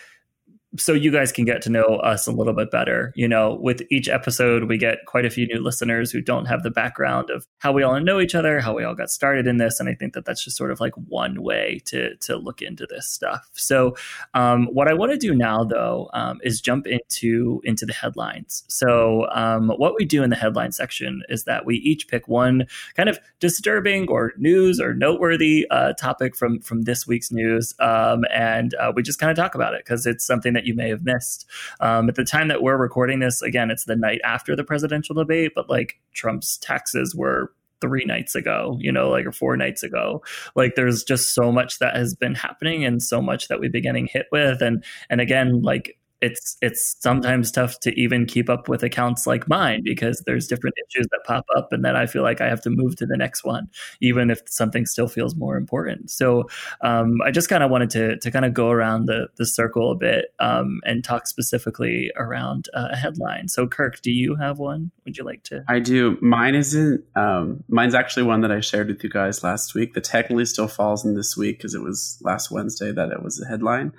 so 0.77 0.93
you 0.93 1.11
guys 1.11 1.31
can 1.31 1.45
get 1.45 1.61
to 1.63 1.69
know 1.69 1.83
us 1.83 2.27
a 2.27 2.31
little 2.31 2.53
bit 2.53 2.69
better. 2.69 3.11
You 3.15 3.27
know, 3.27 3.57
with 3.59 3.81
each 3.89 4.07
episode, 4.07 4.65
we 4.65 4.77
get 4.77 5.05
quite 5.07 5.25
a 5.25 5.29
few 5.29 5.47
new 5.47 5.61
listeners 5.61 6.11
who 6.11 6.21
don't 6.21 6.45
have 6.45 6.61
the 6.61 6.69
background 6.69 7.29
of 7.31 7.47
how 7.57 7.71
we 7.71 7.81
all 7.81 7.99
know 7.99 8.19
each 8.19 8.35
other, 8.35 8.59
how 8.59 8.75
we 8.75 8.83
all 8.83 8.93
got 8.93 9.09
started 9.09 9.47
in 9.47 9.57
this, 9.57 9.79
and 9.79 9.89
I 9.89 9.95
think 9.95 10.13
that 10.13 10.25
that's 10.25 10.43
just 10.43 10.57
sort 10.57 10.71
of 10.71 10.79
like 10.79 10.93
one 10.95 11.41
way 11.41 11.81
to 11.85 12.15
to 12.17 12.37
look 12.37 12.61
into 12.61 12.85
this 12.87 13.09
stuff. 13.09 13.49
So, 13.53 13.95
um, 14.35 14.67
what 14.67 14.87
I 14.87 14.93
want 14.93 15.11
to 15.11 15.17
do 15.17 15.33
now, 15.33 15.63
though, 15.63 16.09
um, 16.13 16.39
is 16.43 16.61
jump 16.61 16.85
into 16.85 17.61
into 17.63 17.85
the 17.85 17.93
headlines. 17.93 18.63
So, 18.67 19.27
um, 19.31 19.69
what 19.69 19.95
we 19.97 20.05
do 20.05 20.21
in 20.21 20.29
the 20.29 20.35
headline 20.35 20.71
section 20.71 21.23
is 21.29 21.45
that 21.45 21.65
we 21.65 21.77
each 21.77 22.07
pick 22.07 22.27
one 22.27 22.67
kind 22.95 23.09
of 23.09 23.19
disturbing 23.39 24.07
or 24.07 24.33
news 24.37 24.79
or 24.79 24.93
noteworthy 24.93 25.65
uh, 25.71 25.93
topic 25.93 26.35
from 26.35 26.59
from 26.59 26.83
this 26.83 27.07
week's 27.07 27.31
news, 27.31 27.73
um, 27.79 28.23
and 28.31 28.75
uh, 28.75 28.91
we 28.95 29.01
just 29.01 29.19
kind 29.19 29.31
of 29.31 29.35
talk 29.35 29.55
about 29.55 29.73
it 29.73 29.83
because 29.83 30.05
it's 30.05 30.25
something 30.25 30.53
that 30.53 30.58
that 30.59 30.67
you 30.67 30.75
may 30.75 30.89
have 30.89 31.05
missed. 31.05 31.45
Um, 31.79 32.09
at 32.09 32.15
the 32.15 32.25
time 32.25 32.49
that 32.49 32.61
we're 32.61 32.77
recording 32.77 33.19
this, 33.19 33.41
again, 33.41 33.71
it's 33.71 33.85
the 33.85 33.95
night 33.95 34.19
after 34.25 34.57
the 34.57 34.63
presidential 34.65 35.15
debate, 35.15 35.53
but 35.55 35.69
like 35.69 35.99
Trump's 36.13 36.57
taxes 36.57 37.15
were 37.15 37.53
three 37.79 38.03
nights 38.03 38.35
ago, 38.35 38.77
you 38.81 38.91
know, 38.91 39.09
like 39.09 39.25
or 39.25 39.31
four 39.31 39.55
nights 39.55 39.83
ago. 39.83 40.21
Like 40.53 40.75
there's 40.75 41.03
just 41.03 41.33
so 41.33 41.49
much 41.49 41.79
that 41.79 41.95
has 41.95 42.13
been 42.13 42.35
happening 42.35 42.83
and 42.83 43.01
so 43.01 43.21
much 43.21 43.47
that 43.47 43.61
we've 43.61 43.71
been 43.71 43.83
getting 43.83 44.07
hit 44.07 44.27
with. 44.33 44.61
And 44.61 44.83
and 45.09 45.21
again, 45.21 45.61
like 45.61 45.97
it's 46.21 46.57
it's 46.61 46.95
sometimes 46.99 47.51
tough 47.51 47.79
to 47.81 47.91
even 47.99 48.25
keep 48.25 48.49
up 48.49 48.67
with 48.67 48.83
accounts 48.83 49.25
like 49.25 49.47
mine 49.47 49.81
because 49.83 50.21
there's 50.25 50.47
different 50.47 50.75
issues 50.87 51.07
that 51.11 51.21
pop 51.25 51.45
up 51.55 51.71
and 51.71 51.83
then 51.83 51.95
I 51.95 52.05
feel 52.05 52.23
like 52.23 52.41
I 52.41 52.47
have 52.47 52.61
to 52.61 52.69
move 52.69 52.95
to 52.97 53.05
the 53.05 53.17
next 53.17 53.43
one 53.43 53.69
even 54.01 54.29
if 54.29 54.41
something 54.45 54.85
still 54.85 55.07
feels 55.07 55.35
more 55.35 55.57
important. 55.57 56.11
So 56.11 56.47
um, 56.81 57.19
I 57.25 57.31
just 57.31 57.49
kind 57.49 57.63
of 57.63 57.71
wanted 57.71 57.89
to 57.91 58.17
to 58.17 58.31
kind 58.31 58.45
of 58.45 58.53
go 58.53 58.69
around 58.69 59.05
the 59.05 59.27
the 59.37 59.45
circle 59.45 59.91
a 59.91 59.95
bit 59.95 60.33
um, 60.39 60.81
and 60.85 61.03
talk 61.03 61.27
specifically 61.27 62.11
around 62.15 62.67
uh, 62.73 62.89
a 62.91 62.95
headline. 62.95 63.47
So 63.47 63.67
Kirk, 63.67 64.01
do 64.01 64.11
you 64.11 64.35
have 64.35 64.59
one? 64.59 64.91
Would 65.05 65.17
you 65.17 65.23
like 65.23 65.43
to? 65.43 65.63
I 65.67 65.79
do. 65.79 66.17
Mine 66.21 66.55
isn't. 66.55 67.03
Um, 67.15 67.63
mine's 67.67 67.95
actually 67.95 68.23
one 68.23 68.41
that 68.41 68.51
I 68.51 68.59
shared 68.59 68.87
with 68.87 69.03
you 69.03 69.09
guys 69.09 69.43
last 69.43 69.73
week. 69.73 69.93
That 69.93 70.03
technically 70.03 70.45
still 70.45 70.67
falls 70.67 71.05
in 71.05 71.15
this 71.15 71.35
week 71.37 71.57
because 71.57 71.73
it 71.73 71.81
was 71.81 72.19
last 72.21 72.51
Wednesday 72.51 72.91
that 72.91 73.11
it 73.11 73.23
was 73.23 73.41
a 73.41 73.47
headline. 73.47 73.93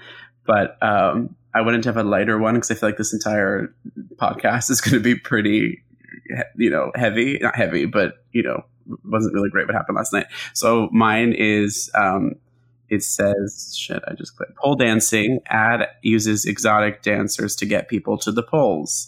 But 0.50 0.83
um, 0.83 1.37
I 1.54 1.61
wanted 1.61 1.85
to 1.85 1.90
have 1.90 1.97
a 1.97 2.02
lighter 2.02 2.37
one 2.37 2.54
because 2.54 2.73
I 2.73 2.75
feel 2.75 2.88
like 2.88 2.99
this 2.99 3.12
entire 3.12 3.73
podcast 4.16 4.69
is 4.69 4.80
going 4.80 4.95
to 4.95 5.00
be 5.00 5.14
pretty, 5.14 5.85
you 6.57 6.71
know, 6.71 6.90
heavy. 6.97 7.38
Not 7.40 7.54
heavy, 7.54 7.87
but 7.87 8.25
you 8.33 8.42
know, 8.42 8.64
wasn't 9.04 9.33
really 9.33 9.49
great 9.49 9.69
what 9.69 9.76
happened 9.76 9.97
last 9.97 10.12
night. 10.12 10.26
So 10.52 10.88
mine 10.90 11.33
is. 11.33 11.88
Um, 11.95 12.35
it 12.88 13.04
says, 13.04 13.76
shit, 13.78 14.02
I 14.09 14.14
just 14.14 14.37
clicked. 14.37 14.57
Pole 14.57 14.75
dancing 14.75 15.38
ad 15.47 15.87
uses 16.02 16.45
exotic 16.45 17.02
dancers 17.02 17.54
to 17.57 17.64
get 17.64 17.87
people 17.87 18.19
to 18.19 18.33
the 18.33 18.42
polls. 18.42 19.07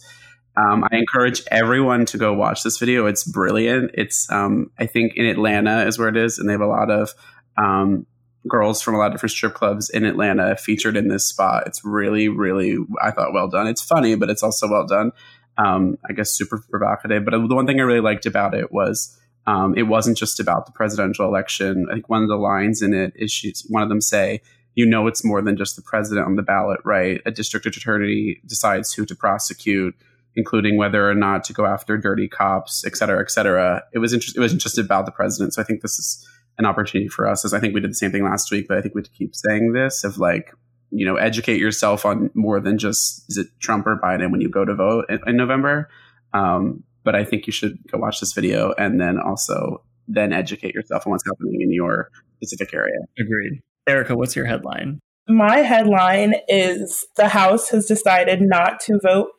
Um, 0.56 0.84
I 0.84 0.98
encourage 0.98 1.42
everyone 1.50 2.06
to 2.06 2.16
go 2.16 2.32
watch 2.32 2.62
this 2.62 2.78
video. 2.78 3.06
It's 3.06 3.24
brilliant. 3.24 3.90
It's, 3.94 4.30
um, 4.30 4.70
I 4.78 4.86
think 4.86 5.14
in 5.16 5.26
Atlanta 5.26 5.84
is 5.84 5.98
where 5.98 6.08
it 6.08 6.16
is, 6.16 6.38
and 6.38 6.48
they 6.48 6.52
have 6.52 6.60
a 6.60 6.66
lot 6.66 6.92
of 6.92 7.12
um, 7.56 8.06
girls 8.48 8.82
from 8.82 8.94
a 8.94 8.98
lot 8.98 9.06
of 9.06 9.12
different 9.12 9.30
strip 9.30 9.54
clubs 9.54 9.88
in 9.90 10.04
Atlanta 10.04 10.56
featured 10.56 10.96
in 10.96 11.08
this 11.08 11.26
spot. 11.26 11.62
It's 11.66 11.84
really, 11.84 12.28
really, 12.28 12.76
I 13.00 13.10
thought, 13.10 13.32
well 13.32 13.48
done. 13.48 13.66
It's 13.66 13.82
funny, 13.82 14.14
but 14.16 14.30
it's 14.30 14.42
also 14.42 14.68
well 14.68 14.86
done. 14.86 15.12
Um, 15.58 15.98
I 16.08 16.12
guess 16.12 16.32
super 16.32 16.58
provocative. 16.70 17.24
But 17.24 17.32
the 17.32 17.54
one 17.54 17.66
thing 17.66 17.78
I 17.78 17.84
really 17.84 18.00
liked 18.00 18.26
about 18.26 18.54
it 18.54 18.72
was 18.72 19.16
um, 19.46 19.74
it 19.76 19.84
wasn't 19.84 20.16
just 20.16 20.40
about 20.40 20.66
the 20.66 20.72
presidential 20.72 21.26
election. 21.26 21.86
I 21.90 21.94
think 21.94 22.08
one 22.08 22.22
of 22.22 22.28
the 22.28 22.36
lines 22.36 22.82
in 22.82 22.94
it 22.94 23.12
is 23.16 23.66
one 23.68 23.82
of 23.82 23.88
them 23.88 24.00
say, 24.00 24.40
you 24.74 24.86
know, 24.86 25.06
it's 25.06 25.24
more 25.24 25.42
than 25.42 25.56
just 25.56 25.76
the 25.76 25.82
president 25.82 26.26
on 26.26 26.36
the 26.36 26.42
ballot, 26.42 26.80
right? 26.84 27.20
A 27.26 27.30
district 27.30 27.66
attorney 27.66 28.40
decides 28.46 28.92
who 28.92 29.04
to 29.04 29.14
prosecute, 29.14 29.94
including 30.34 30.78
whether 30.78 31.08
or 31.08 31.14
not 31.14 31.44
to 31.44 31.52
go 31.52 31.66
after 31.66 31.98
dirty 31.98 32.26
cops, 32.26 32.82
et 32.86 32.96
cetera, 32.96 33.20
et 33.20 33.30
cetera. 33.30 33.82
It 33.92 33.98
was 33.98 34.14
interesting. 34.14 34.40
It 34.40 34.44
wasn't 34.44 34.62
just 34.62 34.78
about 34.78 35.04
the 35.04 35.12
president. 35.12 35.52
So 35.52 35.60
I 35.60 35.64
think 35.66 35.82
this 35.82 35.98
is 35.98 36.26
an 36.58 36.66
opportunity 36.66 37.08
for 37.08 37.28
us 37.28 37.44
as 37.44 37.54
I 37.54 37.60
think 37.60 37.74
we 37.74 37.80
did 37.80 37.90
the 37.90 37.96
same 37.96 38.12
thing 38.12 38.24
last 38.24 38.50
week, 38.50 38.66
but 38.68 38.78
I 38.78 38.82
think 38.82 38.94
we 38.94 39.02
keep 39.02 39.34
saying 39.34 39.72
this 39.72 40.04
of 40.04 40.18
like, 40.18 40.52
you 40.90 41.06
know, 41.06 41.16
educate 41.16 41.58
yourself 41.58 42.04
on 42.04 42.30
more 42.34 42.60
than 42.60 42.78
just 42.78 43.24
is 43.28 43.38
it 43.38 43.46
Trump 43.60 43.86
or 43.86 43.98
Biden 44.02 44.30
when 44.30 44.40
you 44.40 44.50
go 44.50 44.64
to 44.64 44.74
vote 44.74 45.06
in, 45.08 45.20
in 45.26 45.36
November. 45.36 45.88
Um, 46.34 46.84
but 47.04 47.14
I 47.14 47.24
think 47.24 47.46
you 47.46 47.52
should 47.52 47.78
go 47.90 47.98
watch 47.98 48.20
this 48.20 48.32
video 48.32 48.74
and 48.78 49.00
then 49.00 49.18
also 49.18 49.82
then 50.08 50.32
educate 50.32 50.74
yourself 50.74 51.06
on 51.06 51.12
what's 51.12 51.24
happening 51.26 51.60
in 51.60 51.72
your 51.72 52.10
specific 52.36 52.74
area. 52.74 52.98
Agreed. 53.18 53.60
Erica, 53.86 54.14
what's 54.14 54.36
your 54.36 54.44
headline? 54.44 55.00
My 55.28 55.58
headline 55.58 56.34
is 56.48 57.06
the 57.16 57.28
House 57.28 57.70
has 57.70 57.86
decided 57.86 58.40
not 58.42 58.80
to 58.80 58.98
vote, 59.02 59.30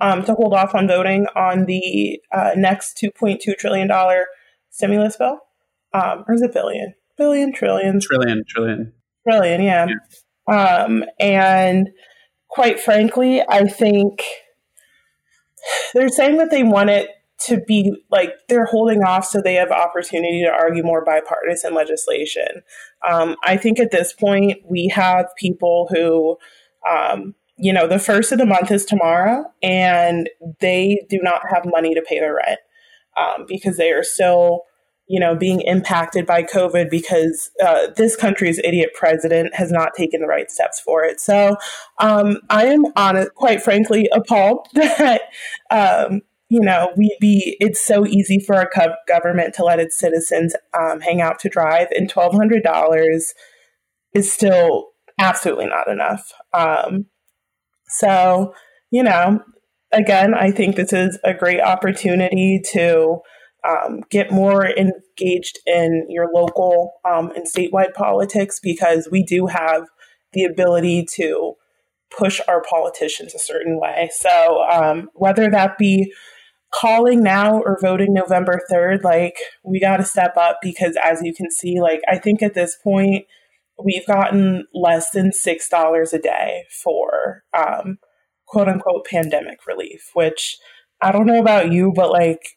um, 0.00 0.24
to 0.24 0.34
hold 0.34 0.54
off 0.54 0.74
on 0.74 0.88
voting 0.88 1.26
on 1.36 1.66
the 1.66 2.20
uh, 2.32 2.52
next 2.56 2.98
$2.2 3.02 3.56
trillion 3.58 3.90
stimulus 4.70 5.16
bill 5.16 5.38
um, 5.96 6.24
or 6.28 6.34
is 6.34 6.42
it 6.42 6.52
billion? 6.52 6.94
Billion, 7.16 7.52
trillion, 7.52 8.00
trillion, 8.00 8.44
trillion, 8.46 8.92
trillion. 9.26 9.62
Yeah. 9.62 9.86
yeah. 10.48 10.84
Um, 10.84 11.04
and 11.18 11.90
quite 12.48 12.78
frankly, 12.78 13.42
I 13.48 13.66
think 13.66 14.22
they're 15.94 16.08
saying 16.08 16.36
that 16.38 16.50
they 16.50 16.62
want 16.62 16.90
it 16.90 17.10
to 17.38 17.60
be 17.66 17.92
like 18.10 18.30
they're 18.48 18.66
holding 18.66 19.02
off 19.02 19.26
so 19.26 19.40
they 19.40 19.54
have 19.54 19.70
opportunity 19.70 20.42
to 20.42 20.50
argue 20.50 20.82
more 20.82 21.04
bipartisan 21.04 21.74
legislation. 21.74 22.62
Um, 23.08 23.36
I 23.44 23.56
think 23.56 23.78
at 23.78 23.90
this 23.90 24.12
point 24.12 24.58
we 24.64 24.88
have 24.88 25.26
people 25.38 25.88
who, 25.90 26.38
um, 26.88 27.34
you 27.56 27.72
know, 27.72 27.86
the 27.86 27.98
first 27.98 28.32
of 28.32 28.38
the 28.38 28.46
month 28.46 28.70
is 28.70 28.84
tomorrow, 28.84 29.44
and 29.62 30.28
they 30.60 31.06
do 31.08 31.18
not 31.22 31.42
have 31.50 31.64
money 31.66 31.94
to 31.94 32.02
pay 32.02 32.20
their 32.20 32.34
rent 32.34 32.60
um, 33.16 33.44
because 33.46 33.76
they 33.76 33.92
are 33.92 34.02
still 34.02 34.62
you 35.08 35.20
know, 35.20 35.36
being 35.36 35.60
impacted 35.60 36.26
by 36.26 36.42
COVID 36.42 36.90
because 36.90 37.50
uh, 37.64 37.88
this 37.96 38.16
country's 38.16 38.58
idiot 38.64 38.90
president 38.94 39.54
has 39.54 39.70
not 39.70 39.94
taken 39.94 40.20
the 40.20 40.26
right 40.26 40.50
steps 40.50 40.80
for 40.80 41.04
it. 41.04 41.20
So 41.20 41.56
um, 41.98 42.38
I 42.50 42.66
am 42.66 42.86
on 42.96 43.16
it, 43.16 43.34
quite 43.34 43.62
frankly, 43.62 44.08
appalled 44.12 44.66
that, 44.74 45.22
um, 45.70 46.22
you 46.48 46.60
know, 46.60 46.90
we 46.96 47.16
be, 47.20 47.56
it's 47.60 47.80
so 47.80 48.06
easy 48.06 48.40
for 48.40 48.56
our 48.56 48.70
government 49.06 49.54
to 49.54 49.64
let 49.64 49.80
its 49.80 49.98
citizens 49.98 50.54
um, 50.78 51.00
hang 51.00 51.20
out 51.20 51.38
to 51.40 51.48
drive, 51.48 51.88
and 51.96 52.12
$1,200 52.12 53.20
is 54.12 54.32
still 54.32 54.88
absolutely 55.20 55.66
not 55.66 55.88
enough. 55.88 56.32
Um, 56.52 57.06
so, 57.88 58.54
you 58.90 59.02
know, 59.02 59.40
again, 59.92 60.34
I 60.34 60.50
think 60.50 60.76
this 60.76 60.92
is 60.92 61.18
a 61.24 61.34
great 61.34 61.60
opportunity 61.60 62.60
to 62.72 63.20
um, 63.66 64.02
get 64.10 64.30
more 64.30 64.66
engaged 64.66 65.58
in 65.66 66.06
your 66.08 66.28
local 66.32 66.94
um, 67.04 67.32
and 67.32 67.46
statewide 67.46 67.94
politics 67.94 68.60
because 68.60 69.08
we 69.10 69.22
do 69.22 69.46
have 69.46 69.86
the 70.32 70.44
ability 70.44 71.06
to 71.14 71.54
push 72.16 72.40
our 72.46 72.62
politicians 72.62 73.34
a 73.34 73.38
certain 73.38 73.80
way. 73.80 74.10
So 74.12 74.64
um, 74.70 75.10
whether 75.14 75.50
that 75.50 75.78
be 75.78 76.12
calling 76.72 77.22
now 77.22 77.60
or 77.60 77.78
voting 77.80 78.12
November 78.12 78.60
3rd, 78.70 79.02
like 79.02 79.36
we 79.64 79.80
got 79.80 79.96
to 79.96 80.04
step 80.04 80.36
up 80.36 80.58
because 80.62 80.96
as 81.02 81.20
you 81.22 81.34
can 81.34 81.50
see, 81.50 81.80
like 81.80 82.00
I 82.08 82.18
think 82.18 82.42
at 82.42 82.54
this 82.54 82.76
point, 82.82 83.26
we've 83.82 84.06
gotten 84.06 84.66
less 84.72 85.10
than 85.10 85.30
$6 85.30 86.12
a 86.12 86.18
day 86.18 86.64
for 86.82 87.42
um, 87.56 87.98
quote 88.46 88.68
unquote 88.68 89.06
pandemic 89.06 89.66
relief, 89.66 90.10
which 90.14 90.58
I 91.00 91.12
don't 91.12 91.26
know 91.26 91.40
about 91.40 91.72
you, 91.72 91.92
but 91.94 92.10
like 92.10 92.56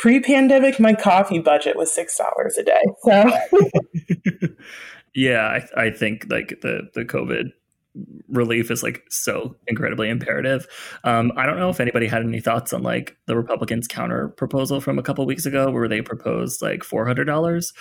pre-pandemic 0.00 0.80
my 0.80 0.94
coffee 0.94 1.38
budget 1.38 1.76
was 1.76 1.92
six 1.92 2.16
dollars 2.16 2.56
a 2.56 2.64
day. 2.64 2.80
So 3.02 4.48
yeah 5.14 5.60
I, 5.76 5.84
I 5.84 5.90
think 5.90 6.26
like 6.30 6.60
the 6.62 6.88
the 6.94 7.04
covid 7.04 7.50
relief 8.28 8.70
is 8.70 8.84
like 8.84 9.02
so 9.10 9.56
incredibly 9.66 10.08
imperative. 10.08 10.66
Um, 11.02 11.32
i 11.36 11.44
don't 11.44 11.58
know 11.58 11.68
if 11.68 11.80
anybody 11.80 12.06
had 12.06 12.22
any 12.22 12.40
thoughts 12.40 12.72
on 12.72 12.82
like 12.82 13.16
the 13.26 13.36
republicans 13.36 13.88
counter 13.88 14.28
proposal 14.28 14.80
from 14.80 14.98
a 14.98 15.02
couple 15.02 15.26
weeks 15.26 15.44
ago 15.44 15.70
where 15.70 15.88
they 15.88 16.00
proposed 16.00 16.62
like 16.62 16.80
$400 16.80 17.72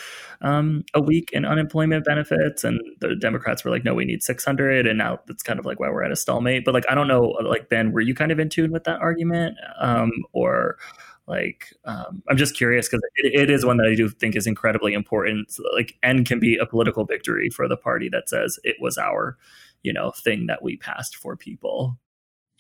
um, 0.41 0.84
a 0.95 0.99
week 0.99 1.29
in 1.32 1.45
unemployment 1.45 2.03
benefits 2.03 2.63
and 2.63 2.82
the 2.99 3.15
democrats 3.15 3.63
were 3.63 3.71
like 3.71 3.86
no 3.86 3.93
we 3.93 4.03
need 4.03 4.23
600 4.23 4.88
and 4.88 4.97
now 4.97 5.19
that's 5.27 5.43
kind 5.43 5.60
of 5.60 5.65
like 5.65 5.79
why 5.79 5.89
we're 5.89 6.03
at 6.03 6.12
a 6.12 6.17
stalemate. 6.17 6.65
But 6.65 6.73
like 6.73 6.86
i 6.89 6.95
don't 6.95 7.08
know 7.08 7.38
like 7.47 7.69
ben 7.69 7.93
were 7.93 8.01
you 8.01 8.15
kind 8.15 8.32
of 8.32 8.39
in 8.39 8.49
tune 8.49 8.71
with 8.71 8.84
that 8.86 8.99
argument 8.99 9.55
um, 9.79 10.12
or 10.34 10.77
like 11.29 11.73
um, 11.85 12.21
i'm 12.27 12.37
just 12.37 12.57
curious 12.57 12.89
because 12.89 13.01
it, 13.15 13.33
it 13.33 13.49
is 13.49 13.65
one 13.65 13.77
that 13.77 13.87
i 13.87 13.95
do 13.95 14.09
think 14.09 14.35
is 14.35 14.47
incredibly 14.47 14.93
important 14.93 15.55
like 15.73 15.95
and 16.03 16.25
can 16.25 16.39
be 16.39 16.57
a 16.57 16.65
political 16.65 17.05
victory 17.05 17.49
for 17.49 17.67
the 17.67 17.77
party 17.77 18.09
that 18.09 18.27
says 18.27 18.59
it 18.63 18.75
was 18.81 18.97
our 18.97 19.37
you 19.83 19.93
know 19.93 20.11
thing 20.11 20.47
that 20.47 20.63
we 20.63 20.75
passed 20.77 21.15
for 21.15 21.37
people 21.37 21.97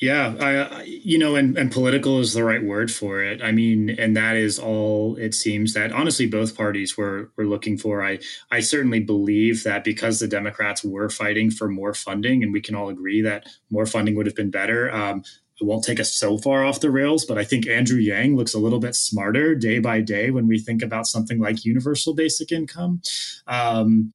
Yeah, 0.01 0.33
I, 0.39 0.83
you 0.83 1.17
know, 1.17 1.35
and, 1.35 1.57
and 1.57 1.69
political 1.69 2.21
is 2.21 2.33
the 2.33 2.45
right 2.45 2.63
word 2.63 2.89
for 2.89 3.21
it. 3.21 3.41
I 3.43 3.51
mean, 3.51 3.89
and 3.89 4.15
that 4.15 4.37
is 4.37 4.57
all 4.57 5.17
it 5.17 5.33
seems 5.33 5.73
that 5.73 5.91
honestly 5.91 6.25
both 6.25 6.55
parties 6.55 6.97
were 6.97 7.31
were 7.35 7.45
looking 7.45 7.77
for. 7.77 8.01
I 8.01 8.19
I 8.49 8.61
certainly 8.61 9.01
believe 9.01 9.65
that 9.65 9.83
because 9.83 10.19
the 10.19 10.27
Democrats 10.27 10.85
were 10.85 11.09
fighting 11.09 11.51
for 11.51 11.67
more 11.67 11.93
funding, 11.93 12.43
and 12.43 12.53
we 12.53 12.61
can 12.61 12.75
all 12.75 12.87
agree 12.87 13.21
that 13.23 13.47
more 13.69 13.85
funding 13.85 14.15
would 14.15 14.25
have 14.25 14.37
been 14.37 14.51
better. 14.51 14.89
Um, 14.89 15.23
it 15.59 15.65
won't 15.65 15.83
take 15.83 15.99
us 15.99 16.13
so 16.13 16.37
far 16.37 16.63
off 16.63 16.79
the 16.79 16.91
rails, 16.91 17.25
but 17.25 17.37
I 17.37 17.43
think 17.43 17.67
Andrew 17.67 17.99
Yang 17.99 18.35
looks 18.35 18.53
a 18.53 18.59
little 18.59 18.79
bit 18.79 18.95
smarter 18.95 19.55
day 19.55 19.79
by 19.79 20.01
day 20.01 20.31
when 20.31 20.47
we 20.47 20.59
think 20.59 20.81
about 20.81 21.07
something 21.07 21.39
like 21.39 21.65
universal 21.65 22.13
basic 22.13 22.51
income. 22.51 23.01
Um, 23.47 24.13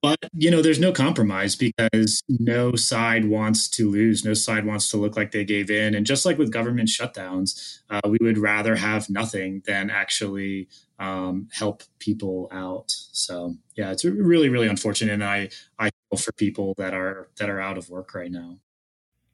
but 0.00 0.18
you 0.32 0.50
know, 0.50 0.62
there's 0.62 0.78
no 0.78 0.92
compromise 0.92 1.56
because 1.56 2.22
no 2.28 2.76
side 2.76 3.24
wants 3.24 3.68
to 3.70 3.90
lose. 3.90 4.24
No 4.24 4.32
side 4.34 4.64
wants 4.64 4.88
to 4.90 4.96
look 4.96 5.16
like 5.16 5.32
they 5.32 5.44
gave 5.44 5.70
in. 5.70 5.94
And 5.94 6.06
just 6.06 6.24
like 6.24 6.38
with 6.38 6.52
government 6.52 6.88
shutdowns, 6.88 7.80
uh, 7.90 8.00
we 8.08 8.18
would 8.20 8.38
rather 8.38 8.76
have 8.76 9.10
nothing 9.10 9.62
than 9.66 9.90
actually 9.90 10.68
um, 11.00 11.48
help 11.52 11.82
people 11.98 12.48
out. 12.52 12.92
So 13.12 13.56
yeah, 13.76 13.90
it's 13.90 14.04
really, 14.04 14.48
really 14.48 14.68
unfortunate. 14.68 15.14
And 15.14 15.24
I, 15.24 15.48
I 15.78 15.90
feel 16.10 16.18
for 16.18 16.32
people 16.32 16.74
that 16.78 16.94
are 16.94 17.28
that 17.38 17.50
are 17.50 17.60
out 17.60 17.78
of 17.78 17.90
work 17.90 18.14
right 18.14 18.30
now. 18.30 18.58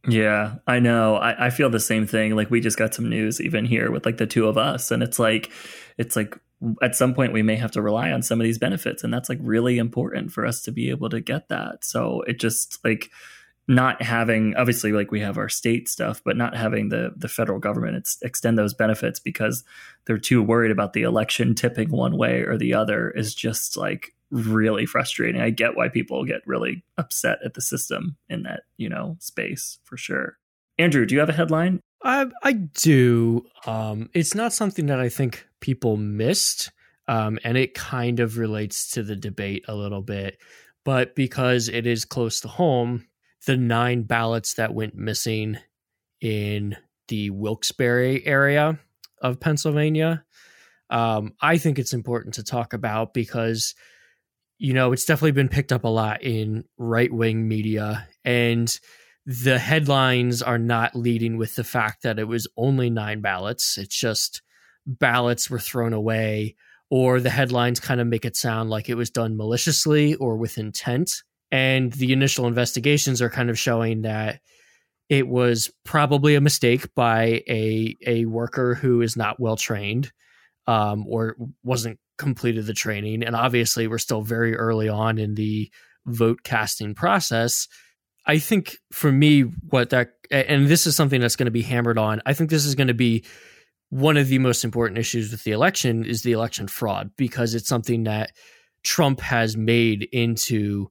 Yeah, 0.06 0.56
I 0.66 0.80
know. 0.80 1.16
I, 1.16 1.46
I 1.46 1.50
feel 1.50 1.70
the 1.70 1.80
same 1.80 2.06
thing. 2.06 2.36
Like 2.36 2.50
we 2.50 2.60
just 2.60 2.78
got 2.78 2.94
some 2.94 3.08
news 3.08 3.40
even 3.40 3.64
here 3.64 3.90
with 3.90 4.04
like 4.04 4.18
the 4.18 4.26
two 4.26 4.46
of 4.48 4.58
us, 4.58 4.90
and 4.90 5.02
it's 5.02 5.18
like, 5.18 5.50
it's 5.96 6.14
like 6.14 6.38
at 6.82 6.94
some 6.96 7.14
point 7.14 7.32
we 7.32 7.42
may 7.42 7.56
have 7.56 7.70
to 7.72 7.82
rely 7.82 8.10
on 8.12 8.22
some 8.22 8.40
of 8.40 8.44
these 8.44 8.58
benefits 8.58 9.04
and 9.04 9.12
that's 9.12 9.28
like 9.28 9.38
really 9.42 9.78
important 9.78 10.32
for 10.32 10.46
us 10.46 10.62
to 10.62 10.72
be 10.72 10.90
able 10.90 11.08
to 11.08 11.20
get 11.20 11.48
that 11.48 11.84
so 11.84 12.22
it 12.22 12.38
just 12.38 12.78
like 12.84 13.10
not 13.66 14.02
having 14.02 14.54
obviously 14.56 14.92
like 14.92 15.10
we 15.10 15.20
have 15.20 15.38
our 15.38 15.48
state 15.48 15.88
stuff 15.88 16.22
but 16.24 16.36
not 16.36 16.56
having 16.56 16.88
the 16.90 17.12
the 17.16 17.28
federal 17.28 17.58
government 17.58 18.08
extend 18.22 18.58
those 18.58 18.74
benefits 18.74 19.18
because 19.18 19.64
they're 20.06 20.18
too 20.18 20.42
worried 20.42 20.70
about 20.70 20.92
the 20.92 21.02
election 21.02 21.54
tipping 21.54 21.90
one 21.90 22.16
way 22.16 22.40
or 22.40 22.56
the 22.56 22.74
other 22.74 23.10
is 23.10 23.34
just 23.34 23.76
like 23.76 24.14
really 24.34 24.84
frustrating 24.84 25.40
i 25.40 25.48
get 25.48 25.76
why 25.76 25.88
people 25.88 26.24
get 26.24 26.46
really 26.46 26.84
upset 26.98 27.38
at 27.44 27.54
the 27.54 27.60
system 27.60 28.16
in 28.28 28.42
that 28.42 28.62
you 28.76 28.88
know 28.88 29.16
space 29.20 29.78
for 29.84 29.96
sure 29.96 30.36
andrew 30.78 31.06
do 31.06 31.14
you 31.14 31.20
have 31.20 31.28
a 31.28 31.32
headline 31.32 31.80
I, 32.04 32.26
I 32.42 32.52
do. 32.52 33.46
Um, 33.66 34.10
it's 34.12 34.34
not 34.34 34.52
something 34.52 34.86
that 34.86 35.00
I 35.00 35.08
think 35.08 35.46
people 35.60 35.96
missed, 35.96 36.70
um, 37.08 37.38
and 37.42 37.56
it 37.56 37.72
kind 37.74 38.20
of 38.20 38.36
relates 38.36 38.90
to 38.90 39.02
the 39.02 39.16
debate 39.16 39.64
a 39.68 39.74
little 39.74 40.02
bit. 40.02 40.36
But 40.84 41.16
because 41.16 41.68
it 41.68 41.86
is 41.86 42.04
close 42.04 42.40
to 42.40 42.48
home, 42.48 43.06
the 43.46 43.56
nine 43.56 44.02
ballots 44.02 44.54
that 44.54 44.74
went 44.74 44.94
missing 44.94 45.56
in 46.20 46.76
the 47.08 47.30
Wilkes-Barre 47.30 48.22
area 48.24 48.78
of 49.22 49.40
Pennsylvania, 49.40 50.24
um, 50.90 51.32
I 51.40 51.56
think 51.56 51.78
it's 51.78 51.94
important 51.94 52.34
to 52.34 52.44
talk 52.44 52.74
about 52.74 53.14
because 53.14 53.74
you 54.58 54.72
know 54.72 54.92
it's 54.92 55.04
definitely 55.04 55.32
been 55.32 55.48
picked 55.48 55.72
up 55.72 55.84
a 55.84 55.88
lot 55.88 56.22
in 56.22 56.64
right-wing 56.78 57.46
media 57.46 58.08
and 58.24 58.78
the 59.26 59.58
headlines 59.58 60.42
are 60.42 60.58
not 60.58 60.94
leading 60.94 61.38
with 61.38 61.56
the 61.56 61.64
fact 61.64 62.02
that 62.02 62.18
it 62.18 62.28
was 62.28 62.46
only 62.56 62.90
nine 62.90 63.20
ballots. 63.20 63.78
It's 63.78 63.98
just 63.98 64.42
ballots 64.86 65.48
were 65.48 65.58
thrown 65.58 65.92
away, 65.92 66.56
or 66.90 67.20
the 67.20 67.30
headlines 67.30 67.80
kind 67.80 68.00
of 68.00 68.06
make 68.06 68.24
it 68.24 68.36
sound 68.36 68.68
like 68.68 68.88
it 68.88 68.96
was 68.96 69.10
done 69.10 69.36
maliciously 69.36 70.14
or 70.16 70.36
with 70.36 70.58
intent. 70.58 71.22
And 71.50 71.92
the 71.92 72.12
initial 72.12 72.46
investigations 72.46 73.22
are 73.22 73.30
kind 73.30 73.48
of 73.48 73.58
showing 73.58 74.02
that 74.02 74.40
it 75.08 75.26
was 75.26 75.70
probably 75.84 76.34
a 76.34 76.40
mistake 76.40 76.94
by 76.94 77.42
a 77.48 77.96
a 78.06 78.24
worker 78.26 78.74
who 78.74 79.00
is 79.00 79.16
not 79.16 79.40
well 79.40 79.56
trained 79.56 80.12
um, 80.66 81.06
or 81.06 81.36
wasn't 81.62 81.98
completed 82.18 82.66
the 82.66 82.74
training. 82.74 83.22
And 83.22 83.34
obviously, 83.36 83.86
we're 83.86 83.98
still 83.98 84.22
very 84.22 84.56
early 84.56 84.88
on 84.88 85.18
in 85.18 85.34
the 85.34 85.70
vote 86.06 86.40
casting 86.44 86.94
process. 86.94 87.68
I 88.26 88.38
think 88.38 88.78
for 88.92 89.12
me, 89.12 89.42
what 89.42 89.90
that, 89.90 90.12
and 90.30 90.66
this 90.66 90.86
is 90.86 90.96
something 90.96 91.20
that's 91.20 91.36
going 91.36 91.46
to 91.46 91.52
be 91.52 91.62
hammered 91.62 91.98
on, 91.98 92.22
I 92.24 92.32
think 92.32 92.50
this 92.50 92.64
is 92.64 92.74
going 92.74 92.88
to 92.88 92.94
be 92.94 93.24
one 93.90 94.16
of 94.16 94.28
the 94.28 94.38
most 94.38 94.64
important 94.64 94.98
issues 94.98 95.30
with 95.30 95.44
the 95.44 95.52
election 95.52 96.04
is 96.04 96.22
the 96.22 96.32
election 96.32 96.66
fraud 96.66 97.10
because 97.16 97.54
it's 97.54 97.68
something 97.68 98.04
that 98.04 98.32
Trump 98.82 99.20
has 99.20 99.56
made 99.56 100.08
into 100.12 100.88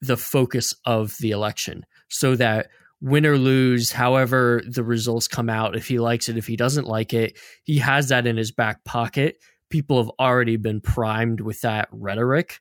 the 0.00 0.16
focus 0.16 0.74
of 0.84 1.16
the 1.18 1.30
election 1.30 1.84
so 2.08 2.36
that 2.36 2.68
win 3.00 3.26
or 3.26 3.38
lose, 3.38 3.92
however 3.92 4.62
the 4.66 4.84
results 4.84 5.28
come 5.28 5.50
out, 5.50 5.76
if 5.76 5.86
he 5.86 5.98
likes 5.98 6.28
it, 6.28 6.36
if 6.36 6.46
he 6.46 6.56
doesn't 6.56 6.86
like 6.86 7.12
it, 7.12 7.38
he 7.64 7.78
has 7.78 8.08
that 8.08 8.26
in 8.26 8.36
his 8.36 8.52
back 8.52 8.84
pocket. 8.84 9.36
People 9.70 9.98
have 9.98 10.10
already 10.18 10.56
been 10.56 10.80
primed 10.80 11.40
with 11.40 11.60
that 11.62 11.88
rhetoric 11.90 12.60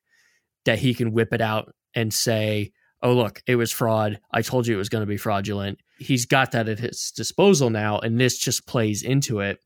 that 0.65 0.79
he 0.79 0.93
can 0.93 1.11
whip 1.11 1.33
it 1.33 1.41
out 1.41 1.73
and 1.93 2.13
say, 2.13 2.71
oh, 3.01 3.13
look, 3.13 3.41
it 3.45 3.55
was 3.55 3.71
fraud. 3.71 4.19
I 4.31 4.41
told 4.41 4.65
you 4.65 4.75
it 4.75 4.79
was 4.79 4.89
going 4.89 5.03
to 5.03 5.07
be 5.07 5.17
fraudulent. 5.17 5.79
He's 5.99 6.25
got 6.25 6.51
that 6.51 6.67
at 6.67 6.79
his 6.79 7.11
disposal 7.15 7.69
now, 7.69 7.99
and 7.99 8.19
this 8.19 8.37
just 8.37 8.65
plays 8.65 9.03
into 9.03 9.39
it. 9.39 9.59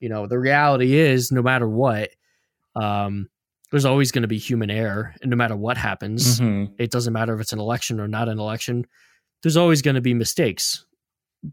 You 0.00 0.08
know, 0.08 0.26
the 0.26 0.38
reality 0.38 0.94
is, 0.94 1.30
no 1.30 1.42
matter 1.42 1.68
what, 1.68 2.10
um, 2.74 3.28
there's 3.70 3.84
always 3.84 4.12
going 4.12 4.22
to 4.22 4.28
be 4.28 4.38
human 4.38 4.70
error. 4.70 5.14
And 5.20 5.30
no 5.30 5.36
matter 5.36 5.56
what 5.56 5.76
happens, 5.76 6.40
mm-hmm. 6.40 6.72
it 6.78 6.90
doesn't 6.90 7.12
matter 7.12 7.34
if 7.34 7.40
it's 7.40 7.52
an 7.52 7.58
election 7.58 8.00
or 8.00 8.08
not 8.08 8.28
an 8.28 8.38
election, 8.38 8.86
there's 9.42 9.56
always 9.56 9.82
going 9.82 9.96
to 9.96 10.00
be 10.00 10.14
mistakes. 10.14 10.84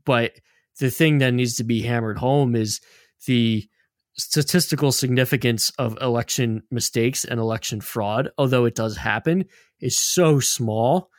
But 0.05 0.33
the 0.79 0.89
thing 0.89 1.19
that 1.19 1.33
needs 1.33 1.57
to 1.57 1.63
be 1.63 1.81
hammered 1.81 2.17
home 2.17 2.55
is 2.55 2.81
the 3.27 3.67
statistical 4.15 4.91
significance 4.91 5.71
of 5.77 5.97
election 6.01 6.63
mistakes 6.69 7.25
and 7.25 7.39
election 7.39 7.81
fraud, 7.81 8.29
although 8.37 8.65
it 8.65 8.75
does 8.75 8.97
happen, 8.97 9.45
is 9.79 9.97
so 9.97 10.39
small 10.39 11.09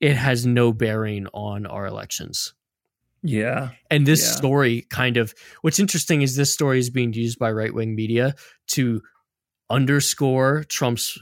it 0.00 0.16
has 0.16 0.44
no 0.44 0.72
bearing 0.72 1.26
on 1.32 1.66
our 1.66 1.86
elections. 1.86 2.52
Yeah. 3.22 3.70
And 3.90 4.06
this 4.06 4.22
yeah. 4.22 4.32
story 4.32 4.86
kind 4.90 5.16
of 5.16 5.34
what's 5.62 5.78
interesting 5.78 6.20
is 6.20 6.36
this 6.36 6.52
story 6.52 6.78
is 6.78 6.90
being 6.90 7.14
used 7.14 7.38
by 7.38 7.50
right 7.52 7.72
wing 7.72 7.94
media 7.94 8.34
to 8.72 9.00
underscore 9.70 10.64
Trump's 10.64 11.18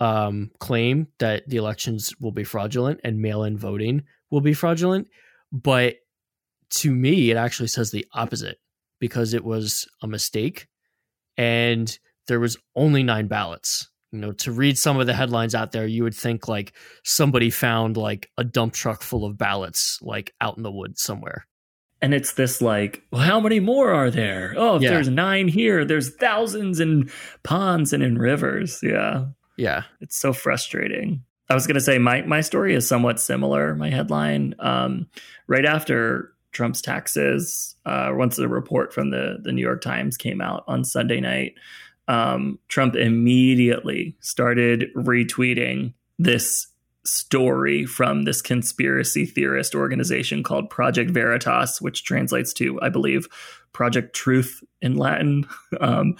um, 0.00 0.50
claim 0.58 1.06
that 1.20 1.48
the 1.48 1.56
elections 1.56 2.14
will 2.20 2.32
be 2.32 2.42
fraudulent 2.42 3.00
and 3.04 3.20
mail 3.20 3.44
in 3.44 3.56
voting 3.56 4.02
will 4.30 4.40
be 4.40 4.54
fraudulent. 4.54 5.08
But 5.52 5.96
to 6.70 6.90
me, 6.90 7.30
it 7.30 7.36
actually 7.36 7.68
says 7.68 7.92
the 7.92 8.06
opposite 8.12 8.58
because 8.98 9.34
it 9.34 9.44
was 9.44 9.86
a 10.02 10.06
mistake. 10.06 10.66
And 11.36 11.96
there 12.28 12.40
was 12.40 12.56
only 12.74 13.02
nine 13.02 13.26
ballots. 13.26 13.90
You 14.12 14.20
know 14.20 14.32
to 14.32 14.52
read 14.52 14.78
some 14.78 14.98
of 14.98 15.06
the 15.06 15.12
headlines 15.12 15.54
out 15.54 15.72
there 15.72 15.86
you 15.86 16.04
would 16.04 16.14
think 16.14 16.48
like 16.48 16.72
somebody 17.04 17.50
found 17.50 17.96
like 17.96 18.30
a 18.38 18.44
dump 18.44 18.72
truck 18.72 19.02
full 19.02 19.24
of 19.24 19.36
ballots 19.36 19.98
like 20.00 20.32
out 20.40 20.56
in 20.56 20.62
the 20.62 20.70
woods 20.70 21.02
somewhere. 21.02 21.46
And 22.00 22.14
it's 22.14 22.34
this 22.34 22.62
like 22.62 23.02
well 23.10 23.20
how 23.20 23.40
many 23.40 23.58
more 23.60 23.92
are 23.92 24.10
there? 24.10 24.54
Oh 24.56 24.76
if 24.76 24.82
yeah. 24.82 24.90
there's 24.90 25.08
nine 25.08 25.48
here 25.48 25.84
there's 25.84 26.14
thousands 26.14 26.78
in 26.78 27.10
ponds 27.42 27.92
and 27.92 28.02
in 28.02 28.16
rivers. 28.16 28.78
Yeah. 28.82 29.26
Yeah. 29.58 29.82
It's 30.00 30.16
so 30.16 30.32
frustrating. 30.32 31.22
I 31.50 31.54
was 31.54 31.66
going 31.66 31.74
to 31.74 31.80
say 31.80 31.98
my 31.98 32.22
my 32.22 32.40
story 32.40 32.74
is 32.74 32.88
somewhat 32.88 33.20
similar 33.20 33.74
my 33.74 33.90
headline. 33.90 34.54
Um, 34.60 35.08
right 35.48 35.66
after 35.66 36.32
trump's 36.56 36.80
taxes 36.80 37.76
uh, 37.84 38.10
once 38.12 38.36
the 38.36 38.48
report 38.48 38.92
from 38.92 39.10
the 39.10 39.38
the 39.42 39.52
new 39.52 39.62
york 39.62 39.82
times 39.82 40.16
came 40.16 40.40
out 40.40 40.64
on 40.66 40.84
sunday 40.84 41.20
night 41.20 41.54
um, 42.08 42.58
Trump 42.68 42.94
immediately 42.94 44.16
started 44.20 44.90
retweeting 44.94 45.92
this 46.18 46.68
story 47.04 47.86
from 47.86 48.24
this 48.24 48.42
conspiracy 48.42 49.26
theorist 49.26 49.74
organization 49.74 50.42
called 50.42 50.70
Project 50.70 51.10
Veritas, 51.10 51.80
which 51.80 52.04
translates 52.04 52.52
to, 52.54 52.80
I 52.82 52.88
believe, 52.88 53.28
Project 53.72 54.14
Truth 54.14 54.62
in 54.80 54.96
Latin. 54.96 55.46
Um, 55.80 56.16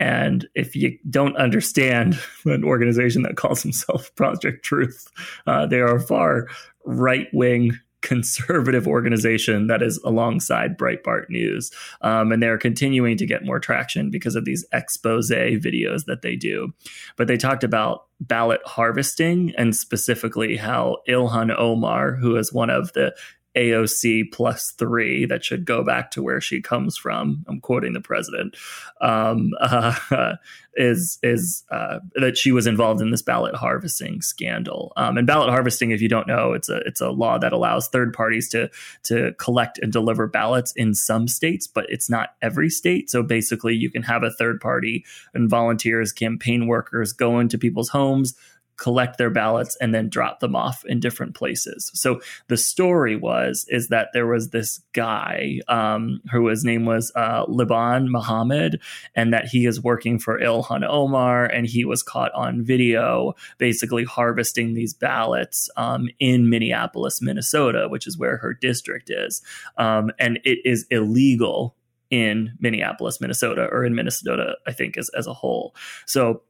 and 0.00 0.46
if 0.54 0.76
you 0.76 0.96
don't 1.08 1.36
understand 1.36 2.20
an 2.44 2.62
organization 2.62 3.22
that 3.22 3.36
calls 3.36 3.62
himself 3.62 4.14
Project 4.16 4.64
Truth, 4.64 5.08
uh, 5.46 5.66
they 5.66 5.80
are 5.80 5.98
far 5.98 6.48
right 6.84 7.26
wing 7.32 7.72
conservative 8.02 8.86
organization 8.86 9.66
that 9.66 9.82
is 9.82 9.98
alongside 10.04 10.78
Breitbart 10.78 11.28
News. 11.28 11.70
Um, 12.00 12.32
and 12.32 12.42
they're 12.42 12.58
continuing 12.58 13.16
to 13.16 13.26
get 13.26 13.44
more 13.44 13.58
traction 13.58 14.10
because 14.10 14.36
of 14.36 14.44
these 14.44 14.64
expose 14.72 15.30
videos 15.30 16.04
that 16.06 16.22
they 16.22 16.36
do. 16.36 16.72
But 17.16 17.26
they 17.26 17.36
talked 17.36 17.64
about 17.64 18.06
ballot 18.20 18.60
harvesting 18.64 19.52
and 19.56 19.74
specifically 19.74 20.56
how 20.56 20.98
Ilhan 21.08 21.54
Omar, 21.56 22.14
who 22.14 22.36
is 22.36 22.52
one 22.52 22.70
of 22.70 22.92
the 22.92 23.14
AOC 23.56 24.32
plus 24.32 24.72
three 24.78 25.26
that 25.26 25.44
should 25.44 25.64
go 25.64 25.82
back 25.82 26.10
to 26.12 26.22
where 26.22 26.40
she 26.40 26.60
comes 26.60 26.96
from. 26.96 27.44
I'm 27.48 27.60
quoting 27.60 27.92
the 27.92 28.00
president. 28.00 28.56
Um, 29.00 29.50
uh, 29.60 30.36
is 30.74 31.18
is 31.24 31.64
uh, 31.70 31.98
that 32.14 32.38
she 32.38 32.52
was 32.52 32.66
involved 32.66 33.00
in 33.00 33.10
this 33.10 33.20
ballot 33.20 33.56
harvesting 33.56 34.22
scandal. 34.22 34.92
Um, 34.96 35.18
and 35.18 35.26
ballot 35.26 35.50
harvesting, 35.50 35.90
if 35.90 36.00
you 36.00 36.08
don't 36.08 36.28
know, 36.28 36.52
it's 36.52 36.68
a 36.68 36.76
it's 36.86 37.00
a 37.00 37.10
law 37.10 37.36
that 37.38 37.52
allows 37.52 37.88
third 37.88 38.12
parties 38.14 38.48
to 38.50 38.70
to 39.04 39.32
collect 39.38 39.78
and 39.78 39.92
deliver 39.92 40.28
ballots 40.28 40.72
in 40.76 40.94
some 40.94 41.26
states, 41.26 41.66
but 41.66 41.86
it's 41.88 42.08
not 42.08 42.34
every 42.40 42.70
state. 42.70 43.10
So 43.10 43.22
basically, 43.22 43.74
you 43.74 43.90
can 43.90 44.04
have 44.04 44.22
a 44.22 44.30
third 44.30 44.60
party 44.60 45.04
and 45.34 45.50
volunteers, 45.50 46.12
campaign 46.12 46.68
workers 46.68 47.12
go 47.12 47.40
into 47.40 47.58
people's 47.58 47.88
homes 47.88 48.34
collect 48.78 49.18
their 49.18 49.30
ballots 49.30 49.76
and 49.80 49.94
then 49.94 50.08
drop 50.08 50.40
them 50.40 50.56
off 50.56 50.84
in 50.86 51.00
different 51.00 51.34
places. 51.34 51.90
So 51.94 52.20
the 52.46 52.56
story 52.56 53.16
was 53.16 53.66
is 53.68 53.88
that 53.88 54.08
there 54.14 54.26
was 54.26 54.50
this 54.50 54.80
guy 54.92 55.60
um, 55.68 56.20
who 56.30 56.46
his 56.46 56.64
name 56.64 56.86
was 56.86 57.12
uh, 57.14 57.44
Liban 57.48 58.10
Muhammad, 58.10 58.80
and 59.14 59.32
that 59.32 59.46
he 59.46 59.66
is 59.66 59.82
working 59.82 60.18
for 60.18 60.40
Ilhan 60.40 60.86
Omar, 60.88 61.46
and 61.46 61.66
he 61.66 61.84
was 61.84 62.02
caught 62.02 62.32
on 62.32 62.64
video 62.64 63.34
basically 63.58 64.04
harvesting 64.04 64.74
these 64.74 64.94
ballots 64.94 65.68
um, 65.76 66.08
in 66.18 66.48
Minneapolis, 66.48 67.20
Minnesota, 67.20 67.88
which 67.88 68.06
is 68.06 68.16
where 68.16 68.36
her 68.38 68.54
district 68.54 69.10
is, 69.10 69.42
um, 69.76 70.10
and 70.18 70.38
it 70.44 70.58
is 70.64 70.86
illegal 70.90 71.74
in 72.10 72.56
Minneapolis, 72.58 73.20
Minnesota, 73.20 73.68
or 73.70 73.84
in 73.84 73.94
Minnesota, 73.94 74.56
I 74.66 74.72
think, 74.72 74.96
as 74.96 75.10
as 75.10 75.26
a 75.26 75.34
whole. 75.34 75.74
So 76.06 76.42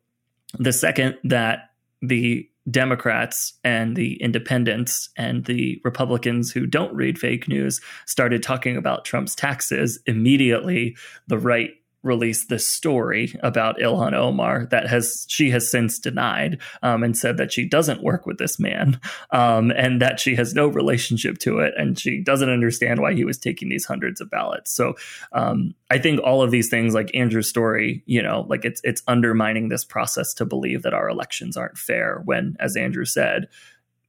the 0.59 0.73
second 0.73 1.19
that 1.25 1.71
the 2.02 2.48
Democrats 2.70 3.54
and 3.64 3.96
the 3.96 4.20
independents 4.22 5.08
and 5.16 5.46
the 5.46 5.80
Republicans 5.84 6.52
who 6.52 6.66
don't 6.66 6.94
read 6.94 7.18
fake 7.18 7.48
news 7.48 7.80
started 8.06 8.42
talking 8.42 8.76
about 8.76 9.04
Trump's 9.04 9.34
taxes, 9.34 9.98
immediately 10.06 10.96
the 11.28 11.38
right 11.38 11.70
released 12.02 12.48
this 12.48 12.68
story 12.68 13.34
about 13.42 13.78
Ilhan 13.78 14.14
Omar 14.14 14.66
that 14.70 14.87
has 14.87 15.26
she 15.28 15.50
has 15.50 15.70
since 15.70 15.98
denied 15.98 16.58
um, 16.82 17.02
and 17.02 17.16
said 17.16 17.37
that 17.38 17.52
she 17.52 17.66
doesn't 17.66 18.02
work 18.02 18.24
with 18.24 18.38
this 18.38 18.58
man 18.58 19.00
um, 19.32 19.72
and 19.72 20.00
that 20.00 20.20
she 20.20 20.37
has 20.37 20.54
no 20.54 20.68
relationship 20.68 21.38
to 21.38 21.58
it 21.58 21.74
and 21.76 21.98
she 21.98 22.20
doesn't 22.20 22.50
understand 22.50 23.00
why 23.00 23.14
he 23.14 23.24
was 23.24 23.38
taking 23.38 23.68
these 23.68 23.84
hundreds 23.84 24.20
of 24.20 24.30
ballots. 24.30 24.72
So 24.72 24.94
um, 25.32 25.74
I 25.90 25.98
think 25.98 26.20
all 26.20 26.42
of 26.42 26.50
these 26.50 26.68
things, 26.68 26.94
like 26.94 27.11
Andrew's 27.14 27.48
story, 27.48 28.02
you 28.06 28.22
know, 28.22 28.46
like 28.48 28.64
it's 28.64 28.80
it's 28.84 29.02
undermining 29.08 29.68
this 29.68 29.84
process 29.84 30.32
to 30.34 30.44
believe 30.44 30.82
that 30.82 30.94
our 30.94 31.08
elections 31.08 31.56
aren't 31.56 31.78
fair. 31.78 32.22
When, 32.24 32.56
as 32.61 32.76
Andrew 32.76 33.04
said, 33.04 33.48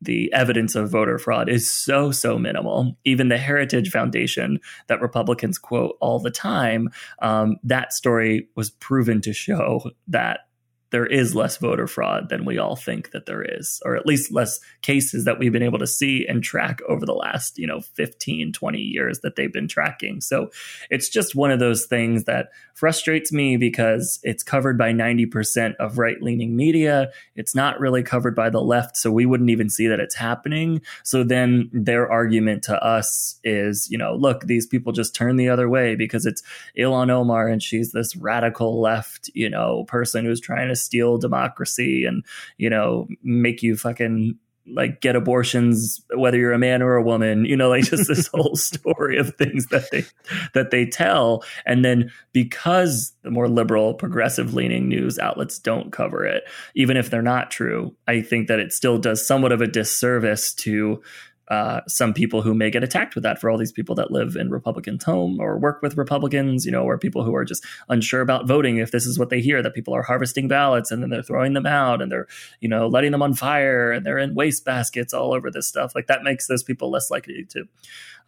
the 0.01 0.31
evidence 0.33 0.75
of 0.75 0.89
voter 0.89 1.17
fraud 1.17 1.49
is 1.49 1.69
so, 1.69 2.11
so 2.11 2.37
minimal. 2.37 2.95
Even 3.03 3.29
the 3.29 3.37
Heritage 3.37 3.89
Foundation 3.89 4.59
that 4.87 5.01
Republicans 5.01 5.57
quote 5.57 5.97
all 5.99 6.19
the 6.19 6.31
time, 6.31 6.89
um, 7.21 7.57
that 7.63 7.93
story 7.93 8.47
was 8.55 8.69
proven 8.69 9.21
to 9.21 9.33
show 9.33 9.91
that 10.07 10.41
there 10.91 11.05
is 11.05 11.35
less 11.35 11.57
voter 11.57 11.87
fraud 11.87 12.29
than 12.29 12.45
we 12.45 12.57
all 12.57 12.75
think 12.75 13.11
that 13.11 13.25
there 13.25 13.43
is, 13.43 13.81
or 13.85 13.95
at 13.95 14.05
least 14.05 14.31
less 14.31 14.59
cases 14.81 15.25
that 15.25 15.37
we've 15.37 15.51
been 15.51 15.63
able 15.63 15.79
to 15.79 15.87
see 15.87 16.25
and 16.27 16.43
track 16.43 16.79
over 16.87 17.05
the 17.05 17.13
last, 17.13 17.57
you 17.57 17.67
know, 17.67 17.81
15, 17.81 18.53
20 18.53 18.77
years 18.79 19.19
that 19.19 19.35
they've 19.35 19.53
been 19.53 19.67
tracking. 19.67 20.21
So 20.21 20.49
it's 20.89 21.09
just 21.09 21.35
one 21.35 21.51
of 21.51 21.59
those 21.59 21.85
things 21.85 22.23
that 22.25 22.49
frustrates 22.73 23.31
me 23.31 23.57
because 23.57 24.19
it's 24.23 24.41
covered 24.41 24.77
by 24.77 24.93
90% 24.93 25.75
of 25.75 25.97
right 25.97 26.21
leaning 26.21 26.55
media. 26.55 27.11
It's 27.35 27.53
not 27.53 27.79
really 27.79 28.03
covered 28.03 28.35
by 28.35 28.49
the 28.49 28.61
left. 28.61 28.97
So 28.97 29.11
we 29.11 29.25
wouldn't 29.25 29.49
even 29.49 29.69
see 29.69 29.87
that 29.87 29.99
it's 29.99 30.15
happening. 30.15 30.81
So 31.03 31.23
then 31.23 31.69
their 31.73 32.09
argument 32.09 32.63
to 32.63 32.81
us 32.83 33.39
is, 33.43 33.89
you 33.91 33.97
know, 33.97 34.15
look, 34.15 34.45
these 34.45 34.65
people 34.65 34.93
just 34.93 35.13
turn 35.13 35.35
the 35.35 35.49
other 35.49 35.69
way 35.69 35.95
because 35.95 36.25
it's 36.25 36.41
Ilhan 36.77 37.11
Omar 37.11 37.47
and 37.47 37.61
she's 37.61 37.91
this 37.91 38.15
radical 38.15 38.79
left, 38.79 39.29
you 39.33 39.49
know, 39.49 39.83
person 39.83 40.25
who's 40.25 40.39
trying 40.39 40.69
to 40.69 40.75
steal 40.79 41.17
democracy 41.17 42.05
and 42.05 42.23
you 42.57 42.69
know 42.69 43.07
make 43.23 43.61
you 43.61 43.75
fucking 43.75 44.37
like 44.71 45.01
get 45.01 45.15
abortions 45.15 46.01
whether 46.15 46.37
you're 46.37 46.53
a 46.53 46.59
man 46.59 46.81
or 46.81 46.95
a 46.95 47.03
woman 47.03 47.45
you 47.45 47.55
know 47.55 47.69
like 47.69 47.83
just 47.83 48.07
this 48.07 48.27
whole 48.33 48.55
story 48.55 49.17
of 49.17 49.35
things 49.35 49.67
that 49.67 49.89
they 49.91 50.05
that 50.53 50.71
they 50.71 50.85
tell. 50.85 51.43
And 51.65 51.83
then 51.83 52.11
because 52.33 53.13
the 53.23 53.31
more 53.31 53.47
liberal 53.47 53.93
progressive 53.93 54.53
leaning 54.53 54.87
news 54.87 55.17
outlets 55.19 55.59
don't 55.59 55.91
cover 55.91 56.25
it 56.25 56.43
even 56.75 56.97
if 56.97 57.09
they're 57.09 57.21
not 57.21 57.51
true 57.51 57.95
i 58.07 58.21
think 58.21 58.47
that 58.47 58.59
it 58.59 58.71
still 58.71 58.97
does 58.97 59.25
somewhat 59.25 59.51
of 59.51 59.61
a 59.61 59.67
disservice 59.67 60.53
to 60.53 61.01
uh, 61.49 61.81
some 61.87 62.13
people 62.13 62.41
who 62.41 62.53
may 62.53 62.69
get 62.69 62.83
attacked 62.83 63.15
with 63.15 63.23
that 63.23 63.39
for 63.39 63.49
all 63.49 63.57
these 63.57 63.71
people 63.71 63.95
that 63.95 64.11
live 64.11 64.35
in 64.35 64.49
Republicans' 64.49 65.03
home 65.03 65.39
or 65.39 65.57
work 65.57 65.81
with 65.81 65.97
Republicans, 65.97 66.65
you 66.65 66.71
know, 66.71 66.83
or 66.83 66.97
people 66.97 67.23
who 67.23 67.35
are 67.35 67.45
just 67.45 67.65
unsure 67.89 68.21
about 68.21 68.47
voting. 68.47 68.77
If 68.77 68.91
this 68.91 69.05
is 69.05 69.17
what 69.17 69.29
they 69.29 69.41
hear, 69.41 69.63
that 69.63 69.73
people 69.73 69.95
are 69.95 70.03
harvesting 70.03 70.47
ballots 70.47 70.91
and 70.91 71.01
then 71.01 71.09
they're 71.09 71.23
throwing 71.23 71.53
them 71.53 71.65
out 71.65 72.01
and 72.01 72.11
they're, 72.11 72.27
you 72.59 72.69
know, 72.69 72.87
letting 72.87 73.11
them 73.11 73.23
on 73.23 73.33
fire 73.33 73.91
and 73.91 74.05
they're 74.05 74.19
in 74.19 74.35
waste 74.35 74.63
baskets 74.63 75.13
all 75.13 75.33
over 75.33 75.49
this 75.49 75.67
stuff, 75.67 75.93
like 75.95 76.07
that 76.07 76.23
makes 76.23 76.47
those 76.47 76.63
people 76.63 76.91
less 76.91 77.09
likely 77.09 77.45
to 77.49 77.65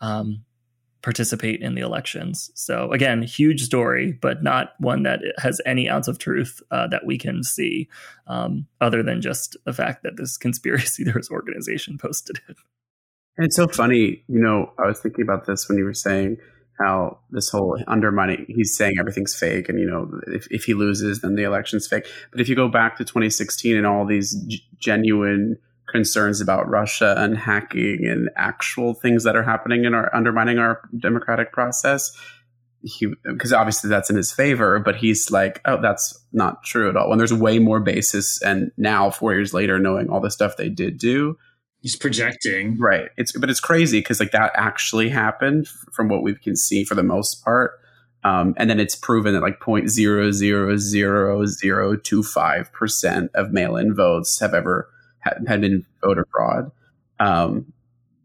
um, 0.01 0.43
participate 1.01 1.61
in 1.61 1.75
the 1.75 1.81
elections. 1.81 2.51
So 2.53 2.91
again, 2.91 3.21
huge 3.21 3.61
story, 3.61 4.13
but 4.13 4.43
not 4.43 4.73
one 4.79 5.03
that 5.03 5.21
has 5.37 5.61
any 5.65 5.89
ounce 5.89 6.07
of 6.07 6.19
truth 6.19 6.61
uh, 6.71 6.87
that 6.87 7.05
we 7.05 7.17
can 7.17 7.43
see, 7.43 7.89
um, 8.27 8.67
other 8.79 9.03
than 9.03 9.21
just 9.21 9.57
the 9.65 9.73
fact 9.73 10.03
that 10.03 10.17
this 10.17 10.37
conspiracy 10.37 11.03
theorist 11.05 11.31
organization 11.31 11.97
posted 11.97 12.39
it. 12.49 12.57
And 13.37 13.45
it's 13.45 13.55
so 13.55 13.67
funny, 13.67 14.23
you 14.27 14.39
know, 14.39 14.71
I 14.77 14.87
was 14.87 14.99
thinking 14.99 15.23
about 15.23 15.45
this 15.45 15.67
when 15.67 15.77
you 15.77 15.85
were 15.85 15.93
saying 15.93 16.37
how 16.79 17.19
this 17.29 17.49
whole 17.49 17.77
undermining, 17.87 18.45
he's 18.47 18.75
saying 18.75 18.95
everything's 18.99 19.35
fake 19.35 19.69
and, 19.69 19.79
you 19.79 19.85
know, 19.85 20.19
if, 20.27 20.47
if 20.51 20.65
he 20.65 20.73
loses, 20.73 21.21
then 21.21 21.35
the 21.35 21.43
election's 21.43 21.87
fake. 21.87 22.07
But 22.31 22.41
if 22.41 22.49
you 22.49 22.55
go 22.55 22.67
back 22.67 22.97
to 22.97 23.05
2016 23.05 23.77
and 23.77 23.85
all 23.85 24.05
these 24.05 24.33
g- 24.47 24.63
genuine 24.77 25.57
concerns 25.89 26.41
about 26.41 26.69
Russia 26.69 27.15
and 27.17 27.37
hacking 27.37 28.05
and 28.05 28.29
actual 28.35 28.93
things 28.93 29.23
that 29.23 29.35
are 29.35 29.43
happening 29.43 29.85
and 29.85 29.93
are 29.93 30.13
undermining 30.15 30.57
our 30.57 30.81
democratic 30.97 31.51
process, 31.51 32.11
he 32.83 33.07
because 33.23 33.53
obviously 33.53 33.89
that's 33.89 34.09
in 34.09 34.15
his 34.15 34.31
favor, 34.31 34.79
but 34.79 34.95
he's 34.95 35.29
like, 35.29 35.61
oh, 35.65 35.79
that's 35.81 36.19
not 36.31 36.63
true 36.63 36.89
at 36.89 36.97
all. 36.97 37.09
When 37.09 37.17
there's 37.17 37.33
way 37.33 37.59
more 37.59 37.79
basis, 37.79 38.41
and 38.41 38.71
now 38.77 39.11
four 39.11 39.33
years 39.33 39.53
later, 39.53 39.77
knowing 39.77 40.09
all 40.09 40.19
the 40.19 40.31
stuff 40.31 40.57
they 40.57 40.69
did 40.69 40.97
do, 40.97 41.37
He's 41.81 41.95
projecting. 41.95 42.77
Right. 42.77 43.09
It's 43.17 43.31
but 43.31 43.49
it's 43.49 43.59
crazy 43.59 43.99
because 43.99 44.19
like 44.19 44.31
that 44.31 44.51
actually 44.55 45.09
happened 45.09 45.67
from 45.67 46.09
what 46.09 46.21
we 46.21 46.35
can 46.35 46.55
see 46.55 46.83
for 46.83 46.95
the 46.95 47.03
most 47.03 47.43
part. 47.43 47.79
Um, 48.23 48.53
and 48.57 48.69
then 48.69 48.79
it's 48.79 48.95
proven 48.95 49.33
that 49.33 49.41
like 49.41 49.59
point 49.59 49.89
zero 49.89 50.31
zero 50.31 50.77
zero 50.77 51.45
zero 51.47 51.95
two 51.95 52.21
five 52.21 52.71
percent 52.71 53.31
of 53.33 53.51
mail-in 53.51 53.95
votes 53.95 54.39
have 54.39 54.53
ever 54.53 54.89
had, 55.19 55.43
had 55.47 55.61
been 55.61 55.85
voter 56.03 56.27
fraud. 56.31 56.71
Um, 57.19 57.73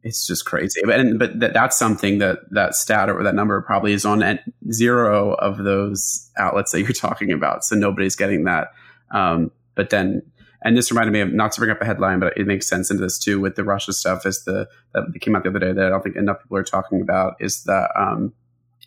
it's 0.03 0.27
just 0.27 0.45
crazy. 0.45 0.83
But 0.85 1.01
and, 1.01 1.19
but 1.19 1.41
that, 1.41 1.55
that's 1.55 1.79
something 1.79 2.19
that 2.19 2.41
that 2.51 2.75
stat 2.75 3.09
or 3.09 3.23
that 3.23 3.35
number 3.35 3.61
probably 3.63 3.95
is 3.95 4.05
on 4.05 4.23
at 4.23 4.45
zero 4.71 5.33
of 5.33 5.57
those 5.57 6.31
outlets 6.37 6.73
that 6.73 6.83
you're 6.83 6.93
talking 6.93 7.33
about. 7.33 7.65
So 7.65 7.75
nobody's 7.75 8.17
getting 8.17 8.45
that. 8.45 8.69
Um, 9.11 9.51
but 9.75 9.89
then 9.89 10.23
and 10.63 10.77
this 10.77 10.91
reminded 10.91 11.13
me 11.13 11.21
of 11.21 11.33
not 11.33 11.53
to 11.53 11.61
bring 11.61 11.71
up 11.71 11.81
a 11.81 11.85
headline, 11.85 12.21
but 12.21 12.37
it 12.37 12.47
makes 12.47 12.67
sense 12.67 12.91
into 12.91 13.03
this 13.03 13.19
too 13.19 13.41
with 13.41 13.57
the 13.57 13.65
Russia 13.65 13.93
stuff. 13.93 14.27
Is 14.27 14.45
the 14.45 14.69
that 14.95 15.05
came 15.21 15.37
out 15.37 15.43
the 15.43 15.51
other 15.51 15.59
day 15.59 15.73
that 15.73 15.87
I 15.87 15.89
don't 15.89 16.03
think 16.03 16.17
enough 16.17 16.43
people 16.43 16.57
are 16.57 16.65
talking 16.65 17.01
about 17.01 17.35
is 17.41 17.65
the 17.65 17.89
um, 17.99 18.33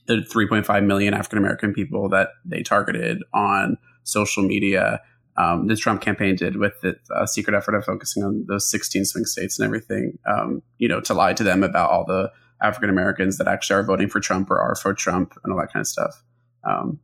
the 0.07 0.17
3.5 0.17 0.85
million 0.85 1.13
African 1.13 1.37
American 1.37 1.73
people 1.73 2.09
that 2.09 2.29
they 2.43 2.63
targeted 2.63 3.23
on 3.33 3.77
social 4.03 4.43
media. 4.43 5.01
Um, 5.37 5.67
the 5.67 5.75
Trump 5.75 6.01
campaign 6.01 6.35
did 6.35 6.57
with 6.57 6.73
the 6.81 6.97
uh, 7.15 7.25
secret 7.25 7.55
effort 7.55 7.75
of 7.75 7.85
focusing 7.85 8.23
on 8.23 8.45
those 8.49 8.69
16 8.69 9.05
swing 9.05 9.23
states 9.23 9.57
and 9.57 9.65
everything, 9.65 10.17
um, 10.25 10.61
you 10.79 10.87
know, 10.89 10.99
to 11.01 11.13
lie 11.13 11.33
to 11.33 11.43
them 11.43 11.63
about 11.63 11.91
all 11.91 12.03
the 12.03 12.29
African 12.61 12.89
Americans 12.89 13.37
that 13.37 13.47
actually 13.47 13.79
are 13.79 13.83
voting 13.83 14.09
for 14.09 14.19
Trump 14.19 14.51
or 14.51 14.59
are 14.59 14.75
for 14.75 14.93
Trump 14.93 15.37
and 15.43 15.53
all 15.53 15.59
that 15.59 15.71
kind 15.71 15.81
of 15.81 15.87
stuff. 15.87 16.23
Um, 16.65 16.99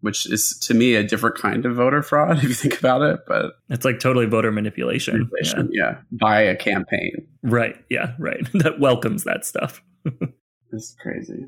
which 0.00 0.30
is 0.30 0.58
to 0.60 0.74
me 0.74 0.94
a 0.94 1.04
different 1.04 1.36
kind 1.36 1.64
of 1.66 1.76
voter 1.76 2.02
fraud 2.02 2.38
if 2.42 2.44
you 2.44 2.54
think 2.54 2.78
about 2.78 3.02
it. 3.02 3.20
But 3.26 3.52
it's 3.68 3.84
like 3.84 4.00
totally 4.00 4.26
voter 4.26 4.52
manipulation. 4.52 5.14
manipulation 5.14 5.70
yeah. 5.72 5.90
yeah. 5.90 5.98
by 6.12 6.40
a 6.40 6.56
campaign. 6.56 7.26
Right. 7.42 7.76
Yeah. 7.88 8.14
Right. 8.18 8.46
that 8.54 8.80
welcomes 8.80 9.24
that 9.24 9.44
stuff. 9.44 9.82
it's 10.72 10.96
crazy. 11.00 11.46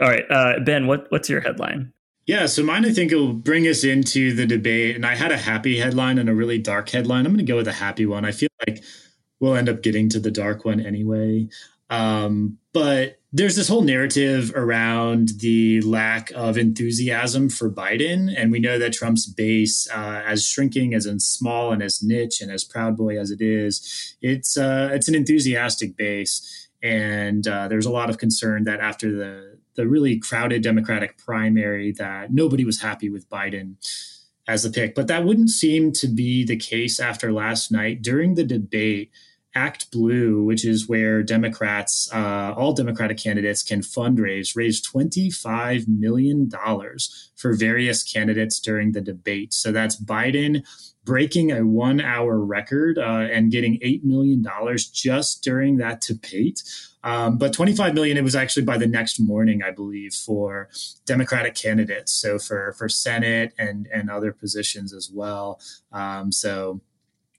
All 0.00 0.08
right, 0.08 0.24
uh, 0.28 0.58
Ben. 0.58 0.88
What 0.88 1.06
what's 1.10 1.30
your 1.30 1.40
headline? 1.40 1.92
Yeah, 2.26 2.46
so 2.46 2.62
mine 2.62 2.86
I 2.86 2.92
think 2.92 3.12
will 3.12 3.34
bring 3.34 3.66
us 3.68 3.84
into 3.84 4.32
the 4.32 4.46
debate. 4.46 4.96
And 4.96 5.04
I 5.04 5.14
had 5.14 5.30
a 5.30 5.36
happy 5.36 5.78
headline 5.78 6.18
and 6.18 6.28
a 6.28 6.34
really 6.34 6.58
dark 6.58 6.88
headline. 6.88 7.26
I'm 7.26 7.32
going 7.32 7.44
to 7.44 7.50
go 7.50 7.56
with 7.56 7.68
a 7.68 7.72
happy 7.72 8.06
one. 8.06 8.24
I 8.24 8.32
feel 8.32 8.48
like 8.66 8.82
we'll 9.40 9.56
end 9.56 9.68
up 9.68 9.82
getting 9.82 10.08
to 10.10 10.20
the 10.20 10.30
dark 10.30 10.64
one 10.64 10.80
anyway. 10.80 11.48
Um, 11.90 12.58
but 12.72 13.20
there's 13.36 13.56
this 13.56 13.66
whole 13.66 13.82
narrative 13.82 14.52
around 14.54 15.30
the 15.40 15.80
lack 15.80 16.30
of 16.36 16.56
enthusiasm 16.56 17.48
for 17.48 17.68
Biden. 17.68 18.32
And 18.36 18.52
we 18.52 18.60
know 18.60 18.78
that 18.78 18.92
Trump's 18.92 19.26
base, 19.26 19.88
uh, 19.90 20.22
as 20.24 20.46
shrinking, 20.46 20.94
as 20.94 21.04
in 21.04 21.18
small 21.18 21.72
and 21.72 21.82
as 21.82 22.00
niche 22.00 22.40
and 22.40 22.50
as 22.52 22.62
Proud 22.62 22.96
Boy 22.96 23.18
as 23.18 23.32
it 23.32 23.40
is, 23.42 24.16
it's, 24.22 24.56
uh, 24.56 24.90
it's 24.92 25.08
an 25.08 25.16
enthusiastic 25.16 25.96
base. 25.96 26.68
and 26.84 27.48
uh, 27.48 27.66
there's 27.66 27.86
a 27.86 27.90
lot 27.90 28.10
of 28.10 28.18
concern 28.18 28.64
that 28.64 28.78
after 28.78 29.10
the 29.10 29.54
the 29.74 29.88
really 29.88 30.18
crowded 30.18 30.62
Democratic 30.62 31.18
primary, 31.18 31.92
that 31.92 32.32
nobody 32.32 32.64
was 32.64 32.80
happy 32.80 33.08
with 33.08 33.28
Biden 33.28 33.74
as 34.46 34.62
the 34.62 34.70
pick. 34.70 34.94
But 34.94 35.08
that 35.08 35.24
wouldn't 35.24 35.50
seem 35.50 35.92
to 35.92 36.06
be 36.06 36.44
the 36.44 36.56
case 36.56 37.00
after 37.00 37.32
last 37.32 37.72
night 37.72 38.02
during 38.02 38.34
the 38.34 38.44
debate. 38.44 39.10
Act 39.54 39.90
Blue, 39.90 40.42
which 40.42 40.64
is 40.64 40.88
where 40.88 41.22
Democrats, 41.22 42.08
uh, 42.12 42.54
all 42.56 42.72
Democratic 42.72 43.18
candidates 43.18 43.62
can 43.62 43.80
fundraise, 43.80 44.56
raised 44.56 44.86
$25 44.92 45.86
million 45.86 46.50
for 47.36 47.54
various 47.54 48.02
candidates 48.02 48.58
during 48.58 48.92
the 48.92 49.00
debate. 49.00 49.54
So 49.54 49.72
that's 49.72 50.00
Biden 50.02 50.64
breaking 51.04 51.52
a 51.52 51.64
one 51.64 52.00
hour 52.00 52.38
record 52.38 52.98
uh, 52.98 53.28
and 53.30 53.52
getting 53.52 53.78
$8 53.80 54.04
million 54.04 54.44
just 54.92 55.42
during 55.42 55.76
that 55.76 56.00
debate. 56.00 56.62
Um, 57.02 57.36
but 57.36 57.52
25 57.52 57.94
million, 57.94 58.16
it 58.16 58.24
was 58.24 58.34
actually 58.34 58.64
by 58.64 58.78
the 58.78 58.86
next 58.86 59.20
morning, 59.20 59.62
I 59.62 59.70
believe, 59.70 60.14
for 60.14 60.70
Democratic 61.04 61.54
candidates. 61.54 62.12
So 62.12 62.38
for, 62.38 62.72
for 62.78 62.88
Senate 62.88 63.52
and, 63.58 63.86
and 63.92 64.10
other 64.10 64.32
positions 64.32 64.94
as 64.94 65.10
well. 65.12 65.60
Um, 65.92 66.32
so 66.32 66.80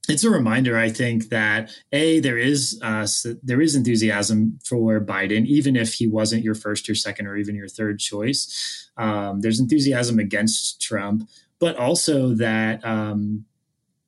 it's 0.07 0.23
a 0.23 0.29
reminder, 0.29 0.77
I 0.77 0.89
think, 0.89 1.29
that 1.29 1.71
a 1.91 2.19
there 2.19 2.37
is 2.37 2.79
uh, 2.81 3.07
there 3.43 3.61
is 3.61 3.75
enthusiasm 3.75 4.59
for 4.63 4.99
Biden, 4.99 5.45
even 5.45 5.75
if 5.75 5.93
he 5.93 6.07
wasn't 6.07 6.43
your 6.43 6.55
first 6.55 6.89
or 6.89 6.95
second 6.95 7.27
or 7.27 7.37
even 7.37 7.55
your 7.55 7.67
third 7.67 7.99
choice. 7.99 8.89
Um, 8.97 9.41
there's 9.41 9.59
enthusiasm 9.59 10.19
against 10.19 10.81
Trump, 10.81 11.27
but 11.59 11.75
also 11.77 12.33
that 12.35 12.85
um, 12.85 13.45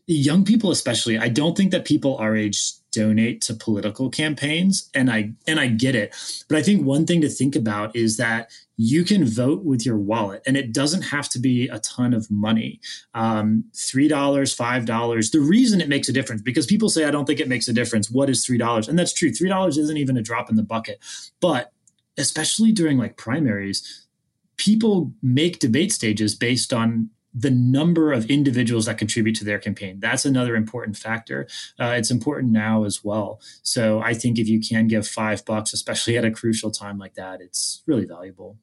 young 0.08 0.46
people, 0.46 0.72
especially, 0.72 1.18
I 1.18 1.30
don't 1.30 1.58
think 1.58 1.72
that 1.72 1.86
people 1.86 2.18
our 2.18 2.36
age 2.36 2.74
donate 2.92 3.42
to 3.42 3.54
political 3.54 4.10
campaigns, 4.10 4.90
and 4.94 5.12
I 5.12 5.34
and 5.46 5.60
I 5.60 5.68
get 5.68 5.96
it, 5.96 6.16
but 6.48 6.58
I 6.58 6.64
think 6.64 6.86
one 6.86 7.06
thing 7.06 7.22
to 7.22 7.30
think 7.30 7.56
about 7.56 7.96
is 7.96 8.18
that 8.18 8.50
you 8.78 9.04
can 9.04 9.26
vote 9.26 9.64
with 9.64 9.86
your 9.86 9.98
wallet 9.98 10.42
and 10.46 10.56
it 10.56 10.72
doesn't 10.72 11.02
have 11.02 11.28
to 11.28 11.40
be 11.40 11.68
a 11.68 11.80
ton 11.80 12.14
of 12.14 12.30
money 12.30 12.80
um, 13.14 13.66
$3 13.74 14.10
$5 14.10 15.32
the 15.32 15.40
reason 15.40 15.82
it 15.82 15.90
makes 15.90 16.08
a 16.08 16.14
difference 16.14 16.42
because 16.42 16.66
people 16.66 16.90
say 16.90 17.04
i 17.04 17.12
don't 17.12 17.26
think 17.26 17.40
it 17.40 17.48
makes 17.48 17.68
a 17.68 17.74
difference 17.74 18.10
what 18.10 18.30
is 18.30 18.46
$3 18.46 18.88
and 18.88 18.98
that's 18.98 19.14
true 19.14 19.32
$3 19.32 19.78
isn't 19.78 19.98
even 19.98 20.18
a 20.18 20.22
drop 20.22 20.50
in 20.50 20.56
the 20.56 20.64
bucket 20.64 21.00
but 21.42 21.72
especially 22.18 22.72
during 22.72 22.98
like 22.98 23.18
primaries 23.18 24.08
people 24.58 25.14
make 25.22 25.60
debate 25.60 25.92
stages 25.92 26.36
based 26.36 26.74
on 26.74 27.10
the 27.34 27.52
number 27.52 28.12
of 28.14 28.30
individuals 28.32 28.88
that 28.88 28.98
contribute 28.98 29.36
to 29.36 29.46
their 29.46 29.60
campaign. 29.60 30.00
That's 30.00 30.26
another 30.26 30.56
important 30.56 30.98
factor. 30.98 31.48
Uh, 31.80 31.94
it's 31.96 32.10
important 32.10 32.52
now 32.52 32.84
as 32.84 33.04
well. 33.04 33.40
So 33.62 34.02
I 34.02 34.16
think 34.16 34.40
if 34.40 34.48
you 34.48 34.60
can 34.60 34.88
give 34.88 35.08
five 35.08 35.46
bucks, 35.46 35.72
especially 35.72 36.18
at 36.18 36.26
a 36.26 36.32
crucial 36.32 36.72
time 36.72 36.98
like 36.98 37.14
that, 37.14 37.40
it's 37.40 37.84
really 37.86 38.06
valuable. 38.06 38.58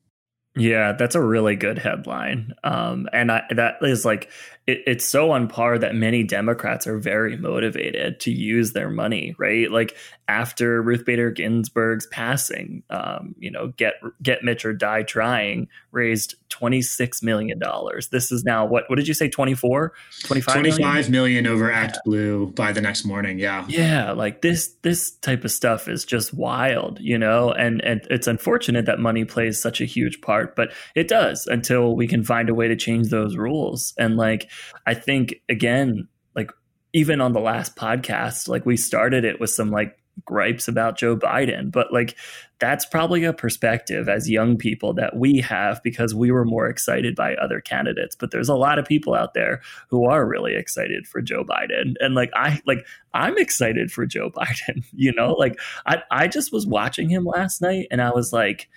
Yeah, 0.57 0.93
that's 0.93 1.17
a 1.17 1.21
really 1.21 1.57
good 1.57 1.79
headline. 1.79 2.55
Um, 2.62 3.09
and 3.12 3.33
I, 3.33 3.43
that 3.51 3.79
is 3.83 4.05
like, 4.05 4.31
it, 4.69 4.83
it's 4.87 5.05
so 5.05 5.33
on 5.33 5.49
par 5.49 5.79
that 5.79 5.97
many 5.97 6.23
Democrats 6.23 6.87
are 6.87 6.97
very 6.99 7.37
motivated 7.37 8.21
to 8.21 8.31
use 8.31 8.73
their 8.73 8.88
money, 8.88 9.35
right? 9.37 9.69
Like 9.69 9.97
after 10.27 10.81
Ruth 10.83 11.05
Bader 11.05 11.31
Ginsburg's 11.31 12.07
passing, 12.07 12.83
um, 12.91 13.35
you 13.39 13.51
know, 13.51 13.69
get 13.77 13.95
get 14.23 14.43
Mitch 14.43 14.65
or 14.65 14.73
die 14.73 15.03
trying 15.03 15.69
raised 15.91 16.37
twenty 16.49 16.81
six 16.83 17.23
million 17.23 17.59
dollars. 17.59 18.09
This 18.09 18.33
is 18.33 18.45
now 18.45 18.65
what? 18.65 18.85
What 18.89 18.97
did 18.97 19.09
you 19.09 19.15
say? 19.15 19.29
24? 19.29 19.93
25 20.23 20.55
25 20.55 20.81
million? 20.81 21.13
million 21.13 21.47
over 21.47 21.71
ActBlue 21.71 22.55
by 22.55 22.73
the 22.73 22.81
next 22.81 23.05
morning. 23.05 23.39
Yeah, 23.39 23.67
yeah. 23.69 24.13
Like 24.13 24.41
this 24.41 24.75
this 24.83 25.11
type 25.11 25.45
of 25.45 25.51
stuff 25.51 25.89
is 25.89 26.05
just 26.05 26.33
wild, 26.33 27.01
you 27.01 27.19
know. 27.19 27.51
And 27.53 27.83
and 27.85 28.07
it's 28.11 28.27
unfortunate 28.27 28.87
that 28.87 28.99
money 28.99 29.25
plays 29.25 29.61
such 29.61 29.81
a 29.81 29.85
huge 29.85 30.21
part, 30.21 30.57
but 30.57 30.73
it 30.95 31.09
does 31.09 31.47
until 31.47 31.95
we 31.95 32.07
can 32.07 32.25
find 32.25 32.49
a 32.49 32.55
way 32.55 32.69
to 32.69 32.77
change 32.77 33.09
those 33.09 33.37
rules. 33.37 33.93
And 33.99 34.17
like 34.17 34.51
I 34.87 34.95
think 34.95 35.35
again, 35.49 36.09
like 36.35 36.51
even 36.93 37.21
on 37.21 37.33
the 37.33 37.41
last 37.41 37.77
podcast, 37.77 38.49
like 38.49 38.65
we 38.65 38.77
started 38.77 39.25
it 39.25 39.41
with 39.41 39.51
some 39.51 39.71
like 39.71 39.99
gripes 40.24 40.68
about 40.68 40.96
Joe 40.96 41.16
Biden, 41.16 41.70
but 41.70 41.92
like 41.92 42.16
that's 42.59 42.87
probably 42.87 43.24
a 43.24 43.33
perspective 43.33 44.09
as 44.09 44.31
young 44.31 44.57
people 44.57 44.94
that 44.94 45.16
we 45.16 45.38
have 45.38 45.83
because 45.83 46.14
we 46.14 46.31
were 46.31 46.44
more 46.44 46.66
excited 46.66 47.14
by 47.14 47.35
other 47.35 47.61
candidates. 47.61 48.16
But 48.16 48.31
there's 48.31 48.48
a 48.48 48.55
lot 48.55 48.79
of 48.79 48.87
people 48.87 49.14
out 49.14 49.35
there 49.35 49.61
who 49.88 50.07
are 50.07 50.27
really 50.27 50.55
excited 50.55 51.07
for 51.07 51.20
Joe 51.20 51.44
Biden. 51.44 51.94
And 52.00 52.14
like 52.14 52.31
I 52.35 52.61
like 52.66 52.87
I'm 53.12 53.37
excited 53.38 53.90
for 53.90 54.07
Joe 54.07 54.31
Biden, 54.37 54.85
you 54.92 55.12
know? 55.12 55.33
Like 55.33 55.59
I 55.87 56.03
I 56.11 56.29
just 56.29 56.53
was 56.53 56.66
watching 56.66 57.09
him 57.09 57.24
last 57.24 57.61
night 57.61 57.88
and 57.90 58.00
I 58.00 58.11
was 58.11 58.33
like 58.33 58.68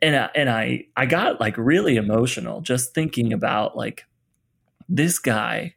and 0.00 0.16
I, 0.16 0.30
and 0.34 0.50
I 0.50 0.86
I 0.96 1.06
got 1.06 1.40
like 1.40 1.56
really 1.58 1.96
emotional 1.96 2.60
just 2.60 2.94
thinking 2.94 3.32
about 3.32 3.76
like 3.76 4.04
this 4.88 5.18
guy 5.18 5.74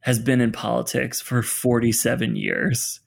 has 0.00 0.18
been 0.18 0.40
in 0.40 0.52
politics 0.52 1.20
for 1.20 1.42
47 1.42 2.36
years. 2.36 3.00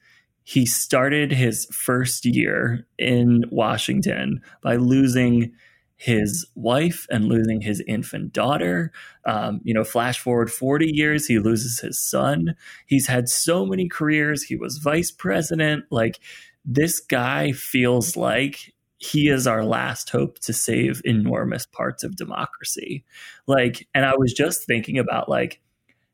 He 0.45 0.67
started 0.67 1.31
his 1.31 1.65
first 1.71 2.23
year 2.23 2.86
in 2.99 3.45
Washington 3.49 4.41
by 4.62 4.75
losing 4.75 5.51
his 5.97 6.45
wife 6.53 7.08
and 7.10 7.25
losing 7.25 7.62
his 7.62 7.81
infant 7.88 8.31
daughter. 8.31 8.91
Um, 9.25 9.60
you 9.63 9.73
know, 9.73 9.84
flash 9.84 10.19
forward 10.19 10.51
40 10.51 10.86
years, 10.93 11.25
he 11.25 11.39
loses 11.39 11.79
his 11.79 11.99
son. 11.99 12.55
He's 12.86 13.08
had 13.08 13.27
so 13.27 13.65
many 13.65 13.89
careers. 13.89 14.43
He 14.43 14.55
was 14.55 14.77
vice 14.77 15.10
president. 15.10 15.86
Like, 15.89 16.19
this 16.63 16.99
guy 16.99 17.51
feels 17.51 18.15
like 18.15 18.75
he 18.97 19.29
is 19.29 19.47
our 19.47 19.65
last 19.65 20.12
hope 20.12 20.38
to 20.39 20.53
save 20.53 21.01
enormous 21.05 21.65
parts 21.65 22.03
of 22.03 22.17
democracy. 22.17 23.03
Like, 23.47 23.88
and 23.95 24.05
I 24.05 24.15
was 24.15 24.31
just 24.31 24.65
thinking 24.65 24.99
about 24.99 25.27
like 25.27 25.60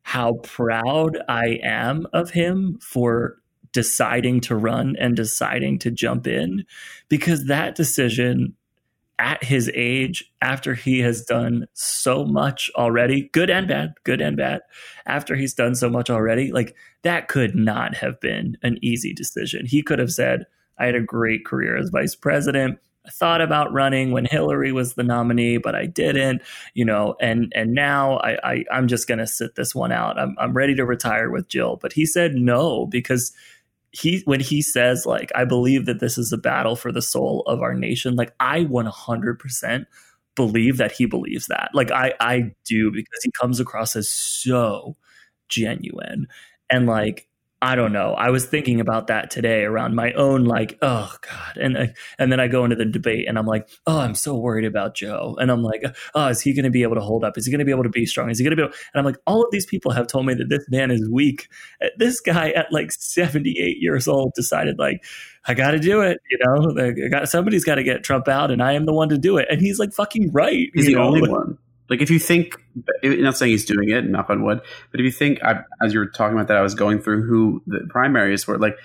how 0.04 0.36
proud 0.44 1.17
I 1.28 1.60
am 1.63 2.08
of 2.13 2.32
him 2.32 2.80
for 2.82 3.40
deciding 3.73 4.41
to 4.41 4.55
run 4.55 4.95
and 4.99 5.15
deciding 5.15 5.79
to 5.79 5.91
jump 5.91 6.27
in 6.27 6.65
because 7.10 7.45
that 7.45 7.75
decision 7.75 8.55
at 9.19 9.43
his 9.43 9.69
age 9.75 10.31
after 10.41 10.73
he 10.73 10.99
has 10.99 11.23
done 11.25 11.67
so 11.73 12.25
much 12.25 12.71
already 12.75 13.29
good 13.34 13.49
and 13.49 13.67
bad 13.67 13.93
good 14.03 14.19
and 14.19 14.36
bad 14.36 14.62
after 15.05 15.36
he's 15.36 15.53
done 15.53 15.75
so 15.75 15.89
much 15.89 16.10
already 16.10 16.51
like 16.51 16.75
that 17.03 17.27
could 17.27 17.55
not 17.55 17.95
have 17.95 18.19
been 18.19 18.57
an 18.63 18.77
easy 18.81 19.13
decision 19.13 19.65
he 19.65 19.84
could 19.84 19.99
have 19.99 20.12
said 20.12 20.45
I 20.81 20.86
had 20.88 20.95
a 20.95 21.01
great 21.01 21.45
career 21.45 21.77
as 21.77 21.89
vice 21.89 22.15
president. 22.15 22.79
I 23.05 23.10
thought 23.12 23.41
about 23.41 23.71
running 23.71 24.12
when 24.12 24.25
Hillary 24.25 24.71
was 24.71 24.95
the 24.95 25.03
nominee, 25.03 25.57
but 25.57 25.75
I 25.75 25.86
didn't, 25.86 26.41
you 26.73 26.86
know, 26.86 27.15
and 27.21 27.51
and 27.55 27.73
now 27.73 28.17
I, 28.17 28.38
I 28.43 28.65
I'm 28.71 28.88
just 28.88 29.07
gonna 29.07 29.27
sit 29.27 29.55
this 29.55 29.75
one 29.75 29.91
out. 29.91 30.19
I'm 30.19 30.36
I'm 30.39 30.53
ready 30.53 30.75
to 30.75 30.86
retire 30.86 31.29
with 31.29 31.47
Jill. 31.47 31.77
But 31.81 31.93
he 31.93 32.05
said 32.05 32.34
no 32.34 32.88
because 32.88 33.31
he 33.91 34.21
when 34.25 34.39
he 34.39 34.62
says 34.62 35.06
like 35.06 35.32
I 35.36 35.45
believe 35.45 35.86
that 35.86 35.99
this 35.99 36.17
is 36.17 36.32
a 36.32 36.38
battle 36.38 36.75
for 36.75 36.91
the 36.91 37.01
soul 37.01 37.43
of 37.47 37.62
our 37.62 37.73
nation, 37.73 38.15
like 38.15 38.34
I 38.39 38.63
100 38.63 39.39
percent 39.39 39.88
believe 40.36 40.77
that 40.77 40.91
he 40.91 41.06
believes 41.06 41.47
that. 41.47 41.71
Like 41.73 41.91
I 41.91 42.13
I 42.19 42.54
do 42.65 42.91
because 42.91 43.19
he 43.23 43.32
comes 43.32 43.60
across 43.60 43.95
as 43.95 44.10
so 44.10 44.95
genuine 45.49 46.27
and 46.69 46.88
like 46.88 47.27
I 47.63 47.76
don't 47.76 47.93
know. 47.93 48.13
I 48.13 48.32
was 48.32 48.45
thinking 48.45 48.80
about 48.80 49.08
that 49.08 49.30
today 49.30 49.63
around 49.63 49.93
my 49.93 50.13
own 50.13 50.45
like, 50.45 50.80
oh 50.82 51.15
god, 51.21 51.58
and 51.58 51.78
uh, 51.78 51.86
and 52.17 52.32
then 52.32 52.39
I 52.39 52.47
go 52.47 52.63
into 52.63 52.76
the 52.76 52.86
debate 52.86 53.28
and 53.28 53.38
I'm 53.38 53.45
like, 53.45 53.69
oh, 53.86 54.00
I'm 54.00 54.15
so 54.15 54.36
worried 54.36 54.65
about 54.65 54.95
Joe, 54.95 55.38
and 55.39 55.52
I'm 55.52 55.62
like, 55.62 55.84
oh, 56.15 56.28
is 56.28 56.41
he 56.41 56.54
going 56.54 56.65
to 56.65 56.71
be 56.71 56.82
able 56.82 56.95
to 56.95 57.02
hold 57.02 57.24
up? 57.24 57.38
Is 57.38 57.45
he 57.45 57.52
going 57.52 57.60
to 57.60 57.65
be 57.65 57.71
able 57.71 57.84
to 57.84 57.89
be 57.89 58.08
strong? 58.08 58.32
Is 58.32 58.39
he 58.39 58.43
going 58.43 58.56
to 58.56 58.56
be? 58.56 58.63
Able-? 58.63 58.74
And 58.93 59.00
I'm 59.00 59.06
like, 59.06 59.17
all 59.28 59.43
of 59.43 59.52
these 59.52 59.67
people 59.67 59.91
have 59.91 60.08
told 60.08 60.26
me 60.26 60.34
that 60.34 60.50
this 60.50 60.67
man 60.69 60.89
is 60.89 61.08
weak. 61.08 61.50
This 61.97 62.19
guy 62.19 62.50
at 62.50 62.71
like 62.71 62.91
78 62.91 63.78
years 63.80 64.08
old 64.08 64.34
decided 64.34 64.80
like, 64.80 65.04
I 65.45 65.54
got 65.54 65.71
to 65.71 65.80
do 65.80 66.02
it. 66.02 66.19
You 66.32 66.39
know, 66.43 67.10
got, 67.10 67.30
somebody's 67.30 67.63
got 67.63 67.76
to 67.76 67.84
get 67.84 68.04
Trump 68.04 68.28
out, 68.28 68.50
and 68.50 68.62
I 68.63 68.74
am 68.74 68.86
the 68.86 68.93
one 68.93 69.10
to 69.10 69.19
do 69.19 69.38
it. 69.38 69.47
And 69.52 69.62
he's 69.62 69.78
like 69.78 69.93
fucking 69.93 70.32
right. 70.32 70.69
He's 70.74 70.88
the 70.88 70.95
know? 70.95 71.04
only 71.04 71.30
one. 71.30 71.60
Like 71.91 72.01
if 72.01 72.10
you 72.10 72.19
think, 72.19 72.56
not 73.04 73.36
saying 73.36 73.51
he's 73.51 73.65
doing 73.65 73.89
it, 73.89 74.06
knock 74.06 74.30
on 74.30 74.43
wood, 74.45 74.62
but 74.91 75.01
if 75.01 75.04
you 75.04 75.12
think, 75.12 75.43
I, 75.43 75.60
as 75.84 75.93
you 75.93 75.99
were 75.99 76.06
talking 76.06 76.38
about 76.38 76.47
that, 76.47 76.56
I 76.56 76.62
was 76.62 76.73
going 76.73 77.01
through 77.01 77.27
who 77.27 77.62
the 77.67 77.86
primaries 77.89 78.47
were. 78.47 78.58
Like 78.58 78.77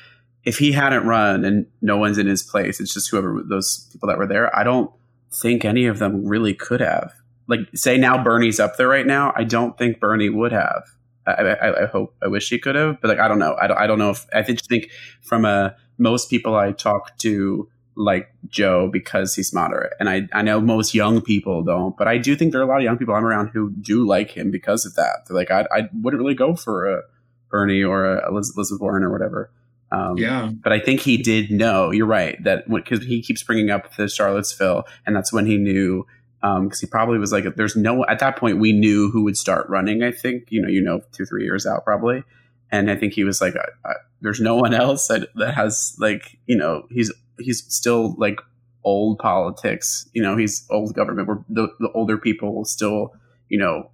if 0.44 0.58
he 0.58 0.72
hadn't 0.72 1.06
run 1.06 1.44
and 1.44 1.66
no 1.80 1.98
one's 1.98 2.18
in 2.18 2.26
his 2.26 2.42
place, 2.42 2.80
it's 2.80 2.92
just 2.92 3.08
whoever 3.08 3.44
those 3.48 3.88
people 3.92 4.08
that 4.08 4.18
were 4.18 4.26
there. 4.26 4.54
I 4.58 4.64
don't 4.64 4.90
think 5.32 5.64
any 5.64 5.86
of 5.86 6.00
them 6.00 6.26
really 6.26 6.52
could 6.52 6.80
have. 6.80 7.12
Like 7.46 7.60
say 7.76 7.96
now 7.96 8.24
Bernie's 8.24 8.58
up 8.58 8.76
there 8.76 8.88
right 8.88 9.06
now. 9.06 9.32
I 9.36 9.44
don't 9.44 9.78
think 9.78 10.00
Bernie 10.00 10.28
would 10.28 10.50
have. 10.50 10.82
I, 11.28 11.32
I, 11.32 11.82
I 11.84 11.86
hope, 11.86 12.12
I 12.20 12.26
wish 12.26 12.48
he 12.48 12.58
could 12.58 12.74
have, 12.74 13.00
but 13.00 13.06
like 13.06 13.20
I 13.20 13.28
don't 13.28 13.38
know. 13.38 13.56
I 13.60 13.68
don't, 13.68 13.78
I 13.78 13.86
don't 13.86 14.00
know 14.00 14.10
if 14.10 14.26
I 14.34 14.42
just 14.42 14.68
think 14.68 14.90
from 15.22 15.44
a 15.44 15.76
most 15.96 16.28
people 16.28 16.56
I 16.56 16.72
talk 16.72 17.16
to 17.18 17.68
like 17.96 18.28
Joe 18.48 18.88
because 18.92 19.34
he's 19.34 19.52
moderate. 19.52 19.94
And 19.98 20.08
I, 20.08 20.28
I 20.32 20.42
know 20.42 20.60
most 20.60 20.94
young 20.94 21.20
people 21.20 21.62
don't, 21.62 21.96
but 21.96 22.06
I 22.06 22.18
do 22.18 22.36
think 22.36 22.52
there 22.52 22.60
are 22.60 22.64
a 22.64 22.68
lot 22.68 22.78
of 22.78 22.84
young 22.84 22.98
people 22.98 23.14
I'm 23.14 23.24
around 23.24 23.48
who 23.48 23.70
do 23.70 24.06
like 24.06 24.30
him 24.30 24.50
because 24.50 24.84
of 24.84 24.94
that. 24.94 25.24
They're 25.26 25.36
like, 25.36 25.50
I, 25.50 25.66
I 25.72 25.88
wouldn't 25.94 26.20
really 26.20 26.34
go 26.34 26.54
for 26.54 26.86
a 26.90 27.02
Bernie 27.50 27.82
or 27.82 28.04
a 28.04 28.28
Elizabeth 28.28 28.80
Warren 28.80 29.02
or 29.02 29.10
whatever. 29.10 29.50
Um, 29.92 30.18
yeah. 30.18 30.50
But 30.52 30.72
I 30.72 30.80
think 30.80 31.00
he 31.00 31.16
did 31.16 31.50
know. 31.50 31.90
You're 31.90 32.06
right 32.06 32.42
that 32.44 32.68
because 32.68 33.04
he 33.04 33.22
keeps 33.22 33.42
bringing 33.42 33.70
up 33.70 33.94
the 33.96 34.08
Charlottesville, 34.08 34.84
and 35.06 35.14
that's 35.14 35.32
when 35.32 35.46
he 35.46 35.56
knew. 35.56 36.06
Because 36.42 36.58
um, 36.58 36.70
he 36.80 36.86
probably 36.86 37.18
was 37.18 37.32
like, 37.32 37.44
"There's 37.56 37.76
no." 37.76 38.04
At 38.04 38.18
that 38.18 38.36
point, 38.36 38.58
we 38.58 38.72
knew 38.72 39.10
who 39.10 39.22
would 39.24 39.36
start 39.36 39.68
running. 39.68 40.02
I 40.02 40.12
think 40.12 40.46
you 40.50 40.60
know, 40.60 40.68
you 40.68 40.82
know, 40.82 41.00
two 41.12 41.24
three 41.24 41.44
years 41.44 41.66
out 41.66 41.84
probably, 41.84 42.24
and 42.70 42.90
I 42.90 42.96
think 42.96 43.12
he 43.12 43.24
was 43.24 43.40
like, 43.40 43.54
I, 43.56 43.88
I, 43.88 43.94
"There's 44.20 44.40
no 44.40 44.56
one 44.56 44.74
else 44.74 45.08
that, 45.08 45.28
that 45.36 45.54
has 45.54 45.96
like 45.98 46.38
you 46.46 46.56
know 46.56 46.86
he's 46.90 47.12
he's 47.38 47.64
still 47.72 48.14
like 48.18 48.40
old 48.84 49.18
politics. 49.18 50.08
You 50.12 50.22
know, 50.22 50.36
he's 50.36 50.66
old 50.70 50.94
government. 50.94 51.28
Where 51.28 51.44
the, 51.48 51.68
the 51.80 51.90
older 51.92 52.18
people 52.18 52.54
will 52.54 52.64
still 52.64 53.14
you 53.48 53.58
know 53.58 53.90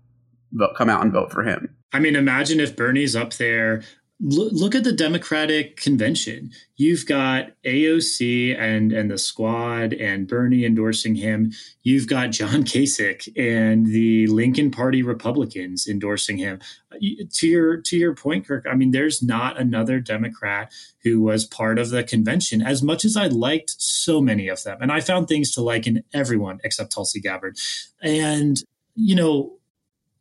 vote, 0.53 0.75
come 0.77 0.89
out 0.89 1.03
and 1.03 1.12
vote 1.12 1.33
for 1.33 1.43
him. 1.43 1.75
I 1.93 1.99
mean, 1.99 2.16
imagine 2.16 2.61
if 2.61 2.75
Bernie's 2.77 3.14
up 3.14 3.35
there 3.35 3.83
look 4.23 4.77
at 4.77 4.85
the 4.85 4.93
Democratic 4.93 5.77
convention. 5.77 6.53
You've 6.77 7.07
got 7.07 7.51
AOC 7.64 8.57
and 8.57 8.93
and 8.93 9.11
the 9.11 9.18
squad 9.18 9.93
and 9.93 10.29
Bernie 10.29 10.64
endorsing 10.64 11.16
him. 11.16 11.53
You've 11.83 12.07
got 12.07 12.31
John 12.31 12.62
Kasich 12.64 13.29
and 13.37 13.87
the 13.87 14.29
Lincoln 14.29 14.70
Party 14.70 15.03
Republicans 15.03 15.89
endorsing 15.89 16.39
him. 16.39 16.61
Uh, 16.93 16.99
to 17.33 17.49
your 17.49 17.77
to 17.79 17.97
your 17.97 18.14
point, 18.14 18.47
Kirk. 18.47 18.64
I 18.70 18.77
mean, 18.77 18.93
there's 18.93 19.23
not 19.23 19.59
another 19.59 19.99
Democrat 19.99 20.73
who 21.03 21.20
was 21.20 21.45
part 21.45 21.81
of 21.81 21.91
the 21.91 22.05
convention. 22.05 22.62
As 22.62 22.83
much 22.83 23.05
as 23.05 23.16
I 23.16 23.27
liked 23.27 23.75
so 23.79 24.20
many 24.20 24.47
of 24.47 24.62
them, 24.62 24.79
and 24.81 24.93
I 24.93 25.01
found 25.01 25.27
things 25.27 25.53
to 25.55 25.62
like 25.62 25.87
in 25.89 26.05
everyone 26.14 26.61
except 26.62 26.93
Tulsi 26.93 27.20
Gabbard, 27.20 27.59
and 28.01 28.62
you 28.95 29.16
know. 29.16 29.59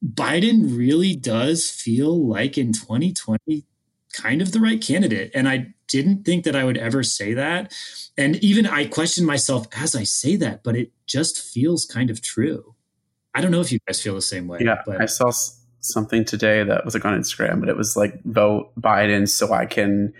Biden 0.04 0.76
really 0.76 1.16
does 1.16 1.70
feel 1.70 2.28
like 2.28 2.58
in 2.58 2.74
2020 2.74 3.68
kind 4.12 4.42
of 4.42 4.52
the 4.52 4.60
right 4.60 4.82
candidate. 4.82 5.32
And 5.34 5.48
I 5.48 5.74
didn't 5.88 6.24
think 6.24 6.46
that 6.46 6.56
I 6.56 6.64
would 6.64 6.78
ever 6.78 7.04
say 7.04 7.34
that. 7.34 7.74
And 8.18 8.38
even 8.38 8.66
I 8.66 8.86
question 8.86 9.26
myself 9.26 9.68
as 9.76 9.96
I 9.96 10.04
say 10.04 10.36
that, 10.38 10.64
but 10.64 10.76
it 10.76 10.92
just 11.08 11.42
feels 11.42 11.86
kind 11.86 12.10
of 12.10 12.22
true. 12.22 12.76
I 13.34 13.42
don't 13.42 13.52
know 13.52 13.62
if 13.62 13.72
you 13.72 13.80
guys 13.88 14.02
feel 14.02 14.16
the 14.16 14.22
same 14.22 14.48
way. 14.48 14.60
Yeah, 14.62 14.82
but. 14.86 15.02
I 15.02 15.06
saw 15.06 15.32
something 15.80 16.26
today 16.26 16.64
that 16.64 16.86
was 16.86 16.94
like 16.94 17.06
on 17.06 17.20
Instagram, 17.20 17.60
but 17.60 17.70
it 17.70 17.78
was 17.78 17.98
like 17.98 18.24
vote 18.24 18.72
Biden 18.80 19.28
so 19.28 19.54
I 19.54 19.66
can 19.66 20.14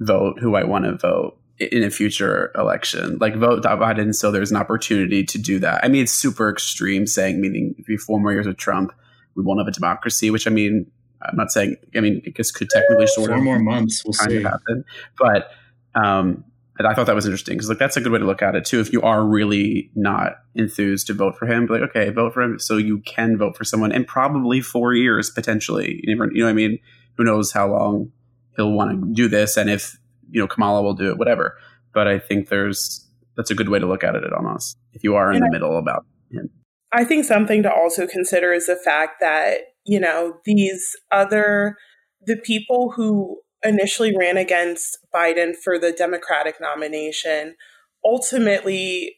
vote 0.00 0.38
who 0.38 0.54
I 0.54 0.64
want 0.64 0.84
to 0.84 0.96
vote 0.96 1.38
in 1.58 1.82
a 1.82 1.90
future 1.90 2.52
election. 2.56 3.18
Like 3.20 3.36
vote 3.36 3.62
Biden 3.62 4.14
so 4.14 4.30
there's 4.30 4.50
an 4.50 4.56
opportunity 4.56 5.24
to 5.24 5.38
do 5.38 5.58
that. 5.60 5.84
I 5.84 5.88
mean, 5.88 6.02
it's 6.02 6.12
super 6.12 6.50
extreme 6.50 7.06
saying, 7.06 7.40
meaning 7.40 7.74
if 7.78 7.88
you 7.88 7.98
four 7.98 8.20
more 8.20 8.32
years 8.32 8.46
of 8.46 8.56
Trump, 8.56 8.92
we 9.34 9.42
won't 9.42 9.60
have 9.60 9.68
a 9.68 9.72
democracy, 9.72 10.30
which 10.30 10.46
I 10.46 10.50
mean, 10.50 10.90
I'm 11.22 11.36
not 11.36 11.50
saying. 11.50 11.76
I 11.96 12.00
mean, 12.00 12.22
I 12.26 12.30
guess 12.30 12.50
could 12.50 12.70
technically 12.70 13.06
sort 13.08 13.28
Four 13.28 13.38
of 13.38 13.42
more 13.44 13.58
months. 13.58 14.04
We'll 14.04 14.12
kind 14.14 14.30
see. 14.30 14.36
of 14.38 14.42
happen, 14.44 14.84
but 15.18 15.50
um, 15.94 16.44
I 16.80 16.94
thought 16.94 17.06
that 17.06 17.14
was 17.16 17.26
interesting 17.26 17.56
because 17.56 17.68
like 17.68 17.78
that's 17.78 17.96
a 17.96 18.00
good 18.00 18.12
way 18.12 18.20
to 18.20 18.24
look 18.24 18.40
at 18.42 18.54
it 18.54 18.64
too. 18.64 18.78
If 18.80 18.92
you 18.92 19.02
are 19.02 19.24
really 19.24 19.90
not 19.96 20.34
enthused 20.54 21.08
to 21.08 21.14
vote 21.14 21.36
for 21.36 21.46
him, 21.46 21.66
be 21.66 21.72
like, 21.72 21.82
okay, 21.90 22.10
vote 22.10 22.34
for 22.34 22.42
him, 22.42 22.58
so 22.60 22.76
you 22.76 22.98
can 23.00 23.36
vote 23.36 23.56
for 23.56 23.64
someone, 23.64 23.90
and 23.90 24.06
probably 24.06 24.60
four 24.60 24.94
years 24.94 25.28
potentially. 25.30 26.00
You 26.04 26.14
never, 26.16 26.30
you 26.32 26.38
know, 26.40 26.46
what 26.46 26.50
I 26.50 26.54
mean, 26.54 26.78
who 27.16 27.24
knows 27.24 27.50
how 27.52 27.68
long 27.72 28.12
he'll 28.56 28.72
want 28.72 29.00
to 29.00 29.12
do 29.12 29.28
this, 29.28 29.56
and 29.56 29.68
if 29.68 29.98
you 30.30 30.40
know 30.40 30.46
Kamala 30.46 30.82
will 30.82 30.94
do 30.94 31.10
it, 31.10 31.18
whatever. 31.18 31.56
But 31.92 32.06
I 32.06 32.20
think 32.20 32.48
there's 32.48 33.04
that's 33.36 33.50
a 33.50 33.54
good 33.56 33.68
way 33.70 33.80
to 33.80 33.86
look 33.86 34.04
at 34.04 34.14
it 34.14 34.32
almost 34.32 34.76
if 34.92 35.02
you 35.02 35.16
are 35.16 35.30
in 35.32 35.36
And 35.36 35.44
the 35.44 35.48
I- 35.48 35.50
middle 35.52 35.76
about 35.78 36.04
him. 36.30 36.50
I 36.92 37.04
think 37.04 37.24
something 37.26 37.62
to 37.64 37.72
also 37.72 38.06
consider 38.06 38.52
is 38.52 38.66
the 38.66 38.74
fact 38.76 39.20
that, 39.20 39.58
you 39.88 39.98
know, 39.98 40.34
these 40.44 40.94
other, 41.10 41.76
the 42.20 42.36
people 42.36 42.92
who 42.94 43.40
initially 43.64 44.14
ran 44.16 44.36
against 44.36 44.98
Biden 45.12 45.54
for 45.56 45.78
the 45.78 45.92
Democratic 45.92 46.56
nomination 46.60 47.56
ultimately 48.04 49.16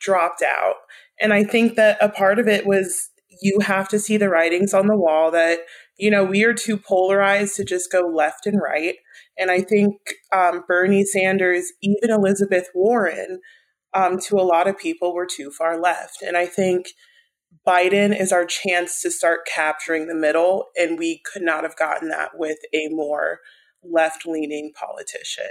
dropped 0.00 0.42
out. 0.42 0.74
And 1.20 1.32
I 1.32 1.44
think 1.44 1.76
that 1.76 1.96
a 2.00 2.08
part 2.08 2.38
of 2.38 2.48
it 2.48 2.66
was 2.66 3.10
you 3.40 3.60
have 3.60 3.88
to 3.90 4.00
see 4.00 4.16
the 4.16 4.28
writings 4.28 4.74
on 4.74 4.88
the 4.88 4.96
wall 4.96 5.30
that, 5.30 5.60
you 5.96 6.10
know, 6.10 6.24
we 6.24 6.42
are 6.44 6.54
too 6.54 6.76
polarized 6.76 7.54
to 7.56 7.64
just 7.64 7.90
go 7.92 8.00
left 8.00 8.46
and 8.46 8.60
right. 8.60 8.96
And 9.38 9.50
I 9.50 9.60
think 9.60 9.94
um, 10.34 10.64
Bernie 10.66 11.04
Sanders, 11.04 11.72
even 11.80 12.10
Elizabeth 12.10 12.68
Warren, 12.74 13.40
um, 13.94 14.18
to 14.26 14.36
a 14.36 14.42
lot 14.42 14.66
of 14.66 14.76
people 14.76 15.14
were 15.14 15.26
too 15.26 15.50
far 15.50 15.80
left. 15.80 16.20
And 16.20 16.36
I 16.36 16.46
think 16.46 16.88
Biden 17.68 18.18
is 18.18 18.32
our 18.32 18.46
chance 18.46 19.02
to 19.02 19.10
start 19.10 19.40
capturing 19.46 20.06
the 20.06 20.14
middle, 20.14 20.68
and 20.74 20.98
we 20.98 21.20
could 21.30 21.42
not 21.42 21.64
have 21.64 21.76
gotten 21.76 22.08
that 22.08 22.30
with 22.34 22.56
a 22.72 22.88
more 22.88 23.40
left 23.82 24.26
leaning 24.26 24.72
politician. 24.72 25.50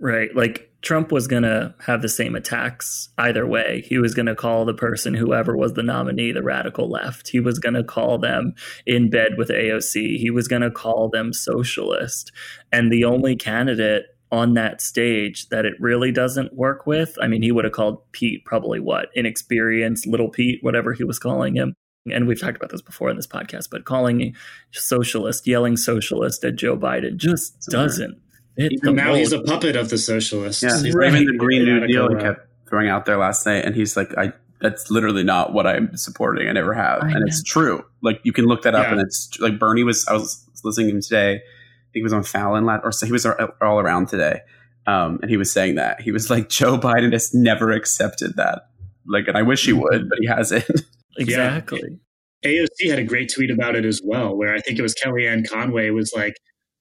Right. 0.00 0.34
Like 0.34 0.72
Trump 0.80 1.12
was 1.12 1.28
going 1.28 1.42
to 1.42 1.74
have 1.80 2.00
the 2.00 2.08
same 2.08 2.34
attacks 2.34 3.10
either 3.18 3.46
way. 3.46 3.84
He 3.86 3.98
was 3.98 4.14
going 4.14 4.26
to 4.26 4.34
call 4.34 4.64
the 4.64 4.74
person, 4.74 5.12
whoever 5.12 5.54
was 5.54 5.74
the 5.74 5.82
nominee, 5.82 6.32
the 6.32 6.42
radical 6.42 6.90
left. 6.90 7.28
He 7.28 7.38
was 7.38 7.58
going 7.58 7.74
to 7.74 7.84
call 7.84 8.18
them 8.18 8.54
in 8.86 9.10
bed 9.10 9.32
with 9.36 9.50
AOC. 9.50 10.16
He 10.16 10.30
was 10.30 10.48
going 10.48 10.62
to 10.62 10.70
call 10.70 11.10
them 11.10 11.34
socialist. 11.34 12.32
And 12.72 12.90
the 12.90 13.04
only 13.04 13.36
candidate 13.36 14.06
on 14.32 14.54
that 14.54 14.80
stage 14.80 15.48
that 15.50 15.64
it 15.66 15.74
really 15.78 16.10
doesn't 16.10 16.52
work 16.54 16.86
with, 16.86 17.16
I 17.20 17.28
mean, 17.28 17.42
he 17.42 17.52
would 17.52 17.64
have 17.64 17.72
called 17.74 18.00
Pete 18.12 18.44
probably 18.44 18.80
what? 18.80 19.10
Inexperienced 19.14 20.06
little 20.06 20.30
Pete, 20.30 20.58
whatever 20.62 20.94
he 20.94 21.04
was 21.04 21.18
calling 21.20 21.54
him. 21.54 21.74
And 22.10 22.26
we've 22.26 22.40
talked 22.40 22.56
about 22.56 22.70
this 22.70 22.82
before 22.82 23.10
in 23.10 23.16
this 23.16 23.26
podcast, 23.28 23.68
but 23.70 23.84
calling 23.84 24.34
socialist, 24.72 25.46
yelling 25.46 25.76
socialist 25.76 26.44
at 26.44 26.56
Joe 26.56 26.76
Biden 26.76 27.16
just 27.16 27.60
doesn't 27.70 28.18
fit 28.56 28.72
the 28.82 28.92
now 28.92 29.06
mold. 29.08 29.18
he's 29.18 29.32
a 29.32 29.40
puppet 29.42 29.76
of 29.76 29.90
the 29.90 29.98
socialists. 29.98 30.62
Yeah, 30.62 30.80
He's 30.82 30.94
Right. 30.94 31.12
even 31.14 31.26
the 31.26 31.38
Green 31.38 31.64
New 31.64 31.86
Deal 31.86 32.08
he 32.08 32.16
kept 32.20 32.48
throwing 32.68 32.88
out 32.88 33.04
there 33.06 33.18
last 33.18 33.46
night, 33.46 33.64
and 33.64 33.74
he's 33.76 33.96
like, 33.96 34.16
"I 34.18 34.32
that's 34.60 34.90
literally 34.90 35.24
not 35.24 35.52
what 35.52 35.66
I'm 35.66 35.96
supporting. 35.96 36.48
I 36.48 36.52
never 36.52 36.72
have, 36.72 37.02
I 37.02 37.06
and 37.10 37.14
know. 37.20 37.26
it's 37.26 37.42
true. 37.42 37.84
Like 38.00 38.20
you 38.24 38.32
can 38.32 38.46
look 38.46 38.62
that 38.62 38.74
up, 38.74 38.86
Yeah. 38.86 38.92
and 38.92 39.00
it's 39.00 39.38
like 39.40 39.58
Bernie 39.58 39.84
was. 39.84 40.06
I 40.08 40.14
was 40.14 40.44
listening 40.64 40.88
to 40.88 40.94
him 40.94 41.00
today. 41.02 41.42
I 41.92 41.94
think 41.94 42.00
he 42.00 42.02
was 42.02 42.12
on 42.12 42.22
Fallon, 42.22 42.64
la- 42.64 42.80
or 42.82 42.92
so 42.92 43.06
he 43.06 43.12
was 43.12 43.26
all 43.26 43.78
around 43.78 44.08
today, 44.08 44.40
um, 44.86 45.18
and 45.20 45.30
he 45.30 45.36
was 45.36 45.52
saying 45.52 45.74
that 45.74 46.00
he 46.00 46.10
was 46.10 46.30
like, 46.30 46.48
Joe 46.48 46.78
Biden 46.78 47.12
has 47.12 47.34
never 47.34 47.70
accepted 47.70 48.36
that. 48.36 48.68
Like, 49.06 49.28
and 49.28 49.36
I 49.36 49.42
wish 49.42 49.66
he 49.66 49.72
would, 49.72 50.08
but 50.08 50.18
he 50.20 50.26
hasn't. 50.26 50.64
Exactly. 51.18 52.00
AOC 52.42 52.88
had 52.88 52.98
a 52.98 53.04
great 53.04 53.30
tweet 53.30 53.50
about 53.50 53.76
it 53.76 53.84
as 53.84 54.00
well, 54.02 54.34
where 54.34 54.54
I 54.54 54.60
think 54.60 54.78
it 54.78 54.82
was 54.82 54.94
Kellyanne 54.94 55.46
Conway 55.46 55.90
was 55.90 56.10
like, 56.16 56.34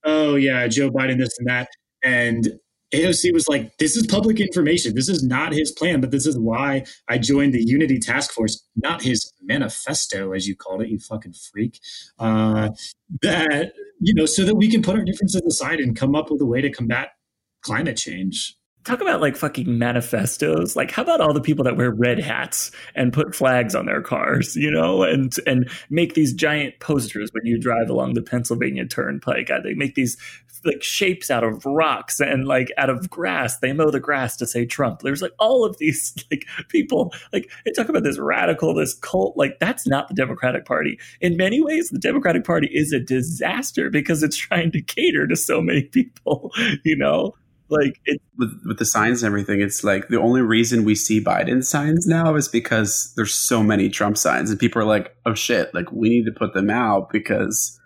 "Oh 0.06 0.36
yeah, 0.36 0.70
Joe 0.70 0.90
Biden, 0.90 1.18
this 1.18 1.38
and 1.38 1.50
that," 1.50 1.68
and 2.02 2.48
AOC 2.94 3.34
was 3.34 3.48
like, 3.48 3.78
"This 3.78 3.96
is 3.96 4.08
public 4.08 4.40
information. 4.40 4.96
This 4.96 5.10
is 5.10 5.24
not 5.24 5.54
his 5.54 5.72
plan, 5.72 6.02
but 6.02 6.12
this 6.12 6.26
is 6.26 6.38
why 6.38 6.86
I 7.08 7.18
joined 7.18 7.54
the 7.54 7.64
Unity 7.64 8.00
Task 8.00 8.32
Force, 8.32 8.66
not 8.76 9.04
his 9.04 9.32
manifesto, 9.42 10.34
as 10.34 10.48
you 10.48 10.56
called 10.56 10.82
it, 10.82 10.90
you 10.90 11.00
fucking 11.00 11.34
freak." 11.52 11.80
Uh, 12.18 12.70
that 13.22 13.74
you 14.02 14.16
know, 14.16 14.26
so 14.26 14.44
that 14.44 14.56
we 14.56 14.70
can 14.70 14.82
put 14.82 14.96
our 14.96 15.04
differences 15.04 15.44
aside 15.44 15.80
and 15.80 15.96
come 15.96 16.16
up 16.16 16.32
with 16.32 16.42
a 16.42 16.46
way 16.46 16.60
to 16.60 16.72
combat 16.72 17.10
climate 17.64 17.96
change. 17.96 18.58
Talk 18.84 19.00
about 19.00 19.22
like 19.22 19.36
fucking 19.36 19.78
manifestos. 19.78 20.76
Like, 20.76 20.90
how 20.90 21.04
about 21.04 21.22
all 21.22 21.34
the 21.34 21.42
people 21.42 21.64
that 21.66 21.78
wear 21.78 21.92
red 21.92 22.18
hats 22.20 22.72
and 22.96 23.14
put 23.14 23.36
flags 23.36 23.76
on 23.76 23.86
their 23.86 24.02
cars, 24.02 24.56
you 24.56 24.72
know, 24.72 25.04
and 25.04 25.36
and 25.46 25.70
make 25.92 26.16
these 26.16 26.34
giant 26.34 26.80
posters 26.80 27.30
when 27.32 27.46
you 27.46 27.60
drive 27.60 27.92
along 27.92 28.16
the 28.16 28.24
Pennsylvania 28.24 28.86
Turnpike? 28.88 29.52
Uh, 29.52 29.60
They 29.60 29.76
make 29.76 29.94
these 29.94 30.18
like 30.64 30.82
shapes 30.84 31.30
out 31.32 31.44
of 31.44 31.64
rocks 31.66 32.20
and 32.20 32.46
like 32.48 32.72
out 32.78 32.90
of 32.90 33.10
grass. 33.10 33.60
They 33.60 33.74
mow 33.74 33.92
the 33.92 34.00
grass 34.00 34.36
to 34.38 34.48
say 34.48 34.66
Trump. 34.66 35.02
There's 35.02 35.22
like 35.22 35.34
all 35.40 35.64
of 35.64 35.78
these 35.78 36.16
like 36.32 36.48
people 36.70 37.14
like 37.34 37.52
they 37.66 37.72
talk 37.72 37.90
about 37.90 38.04
this 38.04 38.18
radical, 38.18 38.74
this 38.74 38.96
cult. 38.96 39.38
Like 39.38 39.60
that's 39.60 39.88
not 39.88 40.08
the 40.08 40.16
Democratic 40.16 40.66
Party. 40.66 41.00
In 41.20 41.38
many 41.38 41.62
ways, 41.62 41.90
the 41.90 42.00
Democratic 42.00 42.44
Party 42.46 42.70
is 42.72 42.92
a 42.94 43.00
disaster 43.00 43.92
because 43.92 44.24
it's 44.24 44.38
trying 44.38 44.72
to 44.72 44.82
cater 44.82 45.28
to 45.28 45.36
so 45.36 45.62
many 45.62 45.84
people. 45.84 46.52
You 46.84 46.96
know, 46.96 47.36
like 47.72 48.00
it, 48.06 48.22
with 48.38 48.62
with 48.66 48.78
the 48.80 48.86
signs 48.86 49.24
and 49.24 49.28
everything, 49.28 49.62
it's 49.62 49.84
like 49.84 50.08
the 50.10 50.20
only 50.20 50.42
reason 50.42 50.84
we 50.84 50.96
see 50.96 51.24
Biden 51.24 51.64
signs 51.64 52.06
now 52.06 52.36
is 52.36 52.48
because 52.48 53.14
there's 53.16 53.34
so 53.34 53.64
many 53.64 53.90
Trump 53.90 54.18
signs, 54.18 54.50
and 54.50 54.60
people 54.60 54.82
are 54.82 54.86
like, 54.86 55.16
"Oh 55.26 55.34
shit!" 55.34 55.74
Like 55.74 55.92
we 55.92 56.10
need 56.10 56.26
to 56.26 56.32
put 56.32 56.54
them 56.54 56.70
out 56.70 57.10
because 57.12 57.80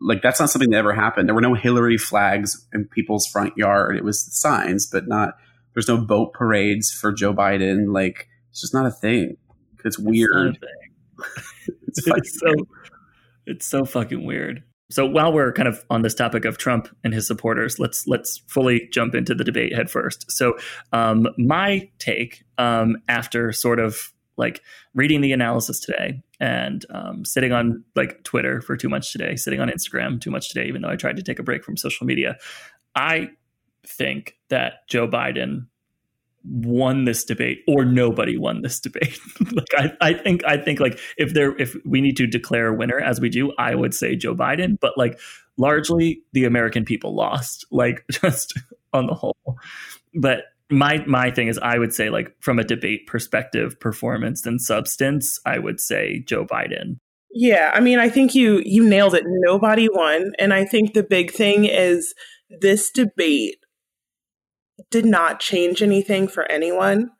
like 0.00 0.22
that's 0.22 0.40
not 0.40 0.50
something 0.50 0.70
that 0.70 0.78
ever 0.78 0.94
happened. 0.94 1.28
There 1.28 1.34
were 1.34 1.40
no 1.40 1.54
Hillary 1.54 1.98
flags 1.98 2.66
in 2.72 2.86
people's 2.86 3.26
front 3.26 3.56
yard. 3.56 3.96
It 3.96 4.04
was 4.04 4.24
signs, 4.34 4.86
but 4.86 5.08
not. 5.08 5.34
There's 5.74 5.88
no 5.88 5.98
boat 5.98 6.32
parades 6.32 6.90
for 6.90 7.12
Joe 7.12 7.34
Biden. 7.34 7.92
Like 7.92 8.28
it's 8.50 8.60
just 8.60 8.74
not 8.74 8.86
a 8.86 8.90
thing. 8.90 9.36
It's 9.84 9.96
It's 9.96 9.98
weird. 9.98 10.58
thing. 10.60 11.24
It's 11.88 12.06
it's 12.06 12.38
so 12.40 12.54
it's 13.46 13.66
so 13.66 13.84
fucking 13.84 14.24
weird. 14.24 14.62
So 14.90 15.04
while 15.04 15.32
we're 15.32 15.52
kind 15.52 15.68
of 15.68 15.84
on 15.90 16.02
this 16.02 16.14
topic 16.14 16.44
of 16.44 16.58
Trump 16.58 16.88
and 17.02 17.12
his 17.12 17.26
supporters, 17.26 17.78
let's 17.78 18.06
let's 18.06 18.38
fully 18.46 18.88
jump 18.92 19.14
into 19.14 19.34
the 19.34 19.44
debate 19.44 19.74
head 19.74 19.90
first. 19.90 20.30
So 20.30 20.56
um, 20.92 21.28
my 21.36 21.88
take 21.98 22.44
um, 22.58 22.96
after 23.08 23.52
sort 23.52 23.80
of 23.80 24.12
like 24.36 24.62
reading 24.94 25.22
the 25.22 25.32
analysis 25.32 25.80
today 25.80 26.22
and 26.40 26.84
um, 26.90 27.24
sitting 27.24 27.52
on 27.52 27.82
like 27.94 28.22
Twitter 28.22 28.60
for 28.60 28.76
too 28.76 28.88
much 28.88 29.10
today, 29.10 29.34
sitting 29.34 29.60
on 29.60 29.68
Instagram 29.68 30.20
too 30.20 30.30
much 30.30 30.48
today, 30.48 30.66
even 30.66 30.82
though 30.82 30.90
I 30.90 30.96
tried 30.96 31.16
to 31.16 31.22
take 31.22 31.38
a 31.38 31.42
break 31.42 31.64
from 31.64 31.76
social 31.76 32.06
media, 32.06 32.36
I 32.94 33.30
think 33.86 34.36
that 34.50 34.86
Joe 34.88 35.08
Biden 35.08 35.66
won 36.48 37.04
this 37.04 37.24
debate 37.24 37.62
or 37.66 37.84
nobody 37.84 38.36
won 38.36 38.62
this 38.62 38.80
debate. 38.80 39.18
like 39.52 39.68
I, 39.76 39.92
I 40.00 40.14
think 40.14 40.44
I 40.44 40.56
think 40.56 40.80
like 40.80 40.98
if 41.16 41.34
there 41.34 41.56
if 41.56 41.76
we 41.84 42.00
need 42.00 42.16
to 42.18 42.26
declare 42.26 42.68
a 42.68 42.74
winner 42.74 42.98
as 42.98 43.20
we 43.20 43.28
do, 43.28 43.52
I 43.58 43.74
would 43.74 43.94
say 43.94 44.16
Joe 44.16 44.34
Biden, 44.34 44.78
but 44.80 44.92
like 44.96 45.18
largely 45.56 46.22
the 46.32 46.44
American 46.44 46.84
people 46.84 47.14
lost, 47.14 47.66
like 47.70 48.04
just 48.10 48.58
on 48.92 49.06
the 49.06 49.14
whole. 49.14 49.36
But 50.14 50.44
my 50.70 51.04
my 51.06 51.30
thing 51.30 51.48
is 51.48 51.58
I 51.58 51.78
would 51.78 51.94
say 51.94 52.10
like 52.10 52.34
from 52.40 52.58
a 52.58 52.64
debate 52.64 53.06
perspective, 53.06 53.78
performance 53.80 54.46
and 54.46 54.60
substance, 54.60 55.38
I 55.44 55.58
would 55.58 55.80
say 55.80 56.22
Joe 56.26 56.44
Biden. 56.44 56.98
Yeah, 57.32 57.70
I 57.74 57.80
mean 57.80 57.98
I 57.98 58.08
think 58.08 58.34
you 58.34 58.62
you 58.64 58.86
nailed 58.88 59.14
it. 59.14 59.24
Nobody 59.26 59.88
won 59.90 60.32
and 60.38 60.54
I 60.54 60.64
think 60.64 60.94
the 60.94 61.02
big 61.02 61.32
thing 61.32 61.64
is 61.64 62.14
this 62.60 62.90
debate 62.90 63.56
did 64.90 65.04
not 65.04 65.40
change 65.40 65.82
anything 65.82 66.28
for 66.28 66.50
anyone. 66.50 67.10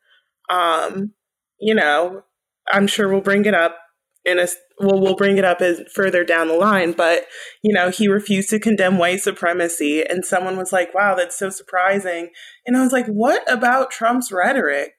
Um, 0.48 1.12
you 1.58 1.74
know, 1.74 2.22
I'm 2.68 2.86
sure 2.86 3.08
we'll 3.08 3.20
bring 3.20 3.44
it 3.44 3.54
up 3.54 3.76
in 4.24 4.38
a 4.38 4.48
well, 4.78 5.00
we'll 5.00 5.16
bring 5.16 5.38
it 5.38 5.44
up 5.44 5.62
as 5.62 5.80
further 5.94 6.22
down 6.22 6.48
the 6.48 6.54
line, 6.54 6.92
but 6.92 7.26
you 7.62 7.72
know, 7.72 7.88
he 7.90 8.08
refused 8.08 8.50
to 8.50 8.58
condemn 8.58 8.98
white 8.98 9.20
supremacy, 9.20 10.04
and 10.04 10.24
someone 10.24 10.56
was 10.56 10.72
like, 10.72 10.94
"Wow, 10.94 11.14
that's 11.14 11.38
so 11.38 11.48
surprising." 11.48 12.30
And 12.66 12.76
I 12.76 12.82
was 12.82 12.92
like, 12.92 13.06
"What 13.06 13.50
about 13.50 13.90
Trump's 13.90 14.30
rhetoric 14.30 14.94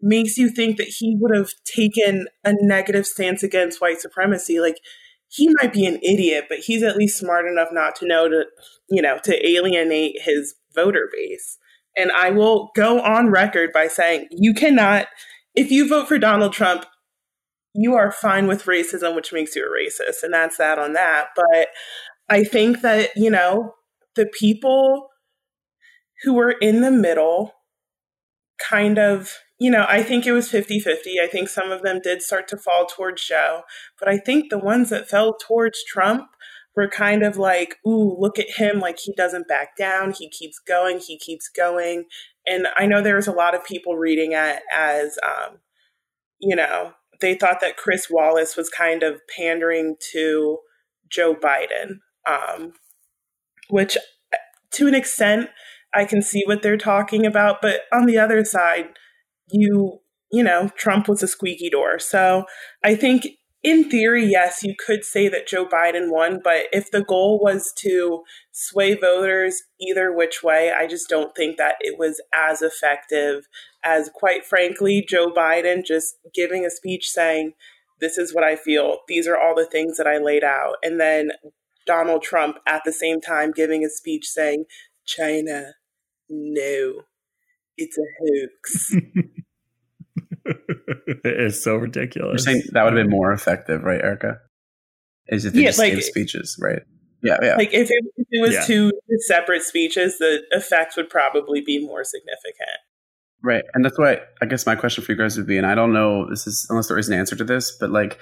makes 0.00 0.36
you 0.36 0.50
think 0.50 0.76
that 0.76 0.94
he 0.98 1.16
would 1.18 1.34
have 1.34 1.50
taken 1.64 2.26
a 2.44 2.52
negative 2.60 3.06
stance 3.06 3.42
against 3.42 3.80
white 3.80 4.00
supremacy?" 4.00 4.60
Like, 4.60 4.78
he 5.28 5.48
might 5.60 5.72
be 5.72 5.86
an 5.86 6.00
idiot, 6.02 6.46
but 6.48 6.58
he's 6.58 6.82
at 6.82 6.96
least 6.96 7.18
smart 7.18 7.46
enough 7.46 7.68
not 7.72 7.96
to 7.96 8.06
know 8.06 8.28
to, 8.28 8.44
you 8.90 9.00
know, 9.00 9.18
to 9.24 9.48
alienate 9.48 10.22
his 10.22 10.54
voter 10.74 11.08
base. 11.12 11.58
And 11.96 12.10
I 12.12 12.30
will 12.30 12.70
go 12.74 13.00
on 13.00 13.30
record 13.30 13.72
by 13.72 13.88
saying 13.88 14.28
you 14.30 14.54
cannot, 14.54 15.06
if 15.54 15.70
you 15.70 15.88
vote 15.88 16.08
for 16.08 16.18
Donald 16.18 16.52
Trump, 16.52 16.86
you 17.74 17.94
are 17.94 18.12
fine 18.12 18.46
with 18.46 18.64
racism, 18.64 19.14
which 19.14 19.32
makes 19.32 19.56
you 19.56 19.64
a 19.64 19.68
racist. 19.68 20.22
And 20.22 20.32
that's 20.32 20.56
that 20.58 20.78
on 20.78 20.92
that. 20.92 21.28
But 21.34 21.68
I 22.28 22.44
think 22.44 22.80
that, 22.82 23.10
you 23.16 23.30
know, 23.30 23.74
the 24.14 24.26
people 24.26 25.08
who 26.22 26.34
were 26.34 26.52
in 26.52 26.80
the 26.80 26.90
middle 26.90 27.52
kind 28.58 28.98
of, 28.98 29.38
you 29.58 29.70
know, 29.70 29.84
I 29.88 30.02
think 30.02 30.26
it 30.26 30.32
was 30.32 30.48
50 30.48 30.80
50. 30.80 31.20
I 31.20 31.26
think 31.26 31.48
some 31.48 31.70
of 31.70 31.82
them 31.82 32.00
did 32.02 32.22
start 32.22 32.48
to 32.48 32.56
fall 32.56 32.86
towards 32.86 33.26
Joe. 33.26 33.62
But 33.98 34.08
I 34.08 34.18
think 34.18 34.50
the 34.50 34.58
ones 34.58 34.90
that 34.90 35.08
fell 35.08 35.34
towards 35.34 35.84
Trump 35.84 36.28
were 36.76 36.88
kind 36.88 37.22
of 37.22 37.36
like, 37.36 37.76
ooh, 37.86 38.16
look 38.18 38.38
at 38.38 38.50
him. 38.50 38.80
Like 38.80 38.98
he 38.98 39.12
doesn't 39.14 39.48
back 39.48 39.76
down. 39.76 40.12
He 40.12 40.28
keeps 40.28 40.58
going. 40.58 40.98
He 40.98 41.18
keeps 41.18 41.48
going. 41.48 42.04
And 42.46 42.66
I 42.76 42.86
know 42.86 43.00
there 43.00 43.16
was 43.16 43.28
a 43.28 43.32
lot 43.32 43.54
of 43.54 43.64
people 43.64 43.96
reading 43.96 44.32
it 44.32 44.62
as, 44.74 45.16
um, 45.22 45.58
you 46.40 46.56
know, 46.56 46.92
they 47.20 47.34
thought 47.34 47.60
that 47.60 47.76
Chris 47.76 48.08
Wallace 48.10 48.56
was 48.56 48.68
kind 48.68 49.02
of 49.02 49.20
pandering 49.36 49.96
to 50.12 50.58
Joe 51.08 51.34
Biden, 51.34 51.98
um, 52.26 52.72
which 53.68 53.96
to 54.72 54.86
an 54.88 54.94
extent 54.94 55.50
I 55.94 56.04
can 56.04 56.22
see 56.22 56.42
what 56.46 56.62
they're 56.62 56.76
talking 56.76 57.24
about. 57.24 57.62
But 57.62 57.82
on 57.92 58.06
the 58.06 58.18
other 58.18 58.44
side, 58.44 58.86
you, 59.48 60.00
you 60.32 60.42
know, 60.42 60.70
Trump 60.76 61.08
was 61.08 61.22
a 61.22 61.28
squeaky 61.28 61.70
door. 61.70 61.98
So 62.00 62.44
I 62.82 62.96
think 62.96 63.26
in 63.64 63.88
theory, 63.88 64.26
yes, 64.26 64.62
you 64.62 64.74
could 64.78 65.06
say 65.06 65.26
that 65.28 65.48
Joe 65.48 65.64
Biden 65.64 66.10
won, 66.10 66.38
but 66.44 66.66
if 66.70 66.90
the 66.90 67.02
goal 67.02 67.40
was 67.42 67.72
to 67.78 68.22
sway 68.52 68.94
voters 68.94 69.62
either 69.80 70.14
which 70.14 70.42
way, 70.42 70.70
I 70.70 70.86
just 70.86 71.08
don't 71.08 71.34
think 71.34 71.56
that 71.56 71.76
it 71.80 71.98
was 71.98 72.20
as 72.34 72.60
effective 72.60 73.48
as, 73.82 74.10
quite 74.14 74.44
frankly, 74.44 75.02
Joe 75.08 75.32
Biden 75.32 75.82
just 75.84 76.16
giving 76.34 76.66
a 76.66 76.70
speech 76.70 77.08
saying, 77.08 77.54
This 78.00 78.18
is 78.18 78.34
what 78.34 78.44
I 78.44 78.54
feel. 78.54 78.98
These 79.08 79.26
are 79.26 79.38
all 79.38 79.54
the 79.54 79.64
things 79.64 79.96
that 79.96 80.06
I 80.06 80.18
laid 80.18 80.44
out. 80.44 80.74
And 80.82 81.00
then 81.00 81.30
Donald 81.86 82.22
Trump 82.22 82.58
at 82.66 82.82
the 82.84 82.92
same 82.92 83.22
time 83.22 83.50
giving 83.50 83.82
a 83.82 83.88
speech 83.88 84.26
saying, 84.26 84.66
China, 85.06 85.72
no, 86.28 87.02
it's 87.78 87.96
a 87.96 88.04
hoax. 88.20 88.94
it 91.24 91.40
is 91.40 91.62
so 91.62 91.76
ridiculous. 91.76 92.44
You're 92.44 92.54
saying 92.54 92.62
that 92.72 92.84
would 92.84 92.94
have 92.94 93.02
been 93.02 93.10
more 93.10 93.32
effective, 93.32 93.82
right, 93.82 94.00
Erica? 94.00 94.38
Is 95.28 95.44
it 95.44 95.54
they 95.54 95.60
yeah, 95.60 95.68
just 95.68 95.78
like, 95.78 95.92
gave 95.92 96.04
speeches, 96.04 96.58
right? 96.60 96.82
Yeah, 97.22 97.38
yeah. 97.42 97.56
Like 97.56 97.72
if 97.72 97.90
it, 97.90 98.04
if 98.16 98.26
it 98.30 98.40
was 98.42 98.52
yeah. 98.52 98.64
two 98.64 98.92
separate 99.26 99.62
speeches, 99.62 100.18
the 100.18 100.42
effect 100.52 100.96
would 100.96 101.08
probably 101.08 101.62
be 101.62 101.84
more 101.84 102.04
significant. 102.04 102.78
Right, 103.42 103.64
and 103.74 103.84
that's 103.84 103.98
why 103.98 104.20
I 104.42 104.46
guess 104.46 104.66
my 104.66 104.74
question 104.74 105.04
for 105.04 105.12
you 105.12 105.18
guys 105.18 105.36
would 105.36 105.46
be, 105.46 105.56
and 105.58 105.66
I 105.66 105.74
don't 105.74 105.92
know 105.92 106.28
this 106.28 106.46
is 106.46 106.66
unless 106.70 106.88
there 106.88 106.98
is 106.98 107.08
an 107.08 107.18
answer 107.18 107.36
to 107.36 107.44
this, 107.44 107.76
but 107.78 107.90
like 107.90 108.18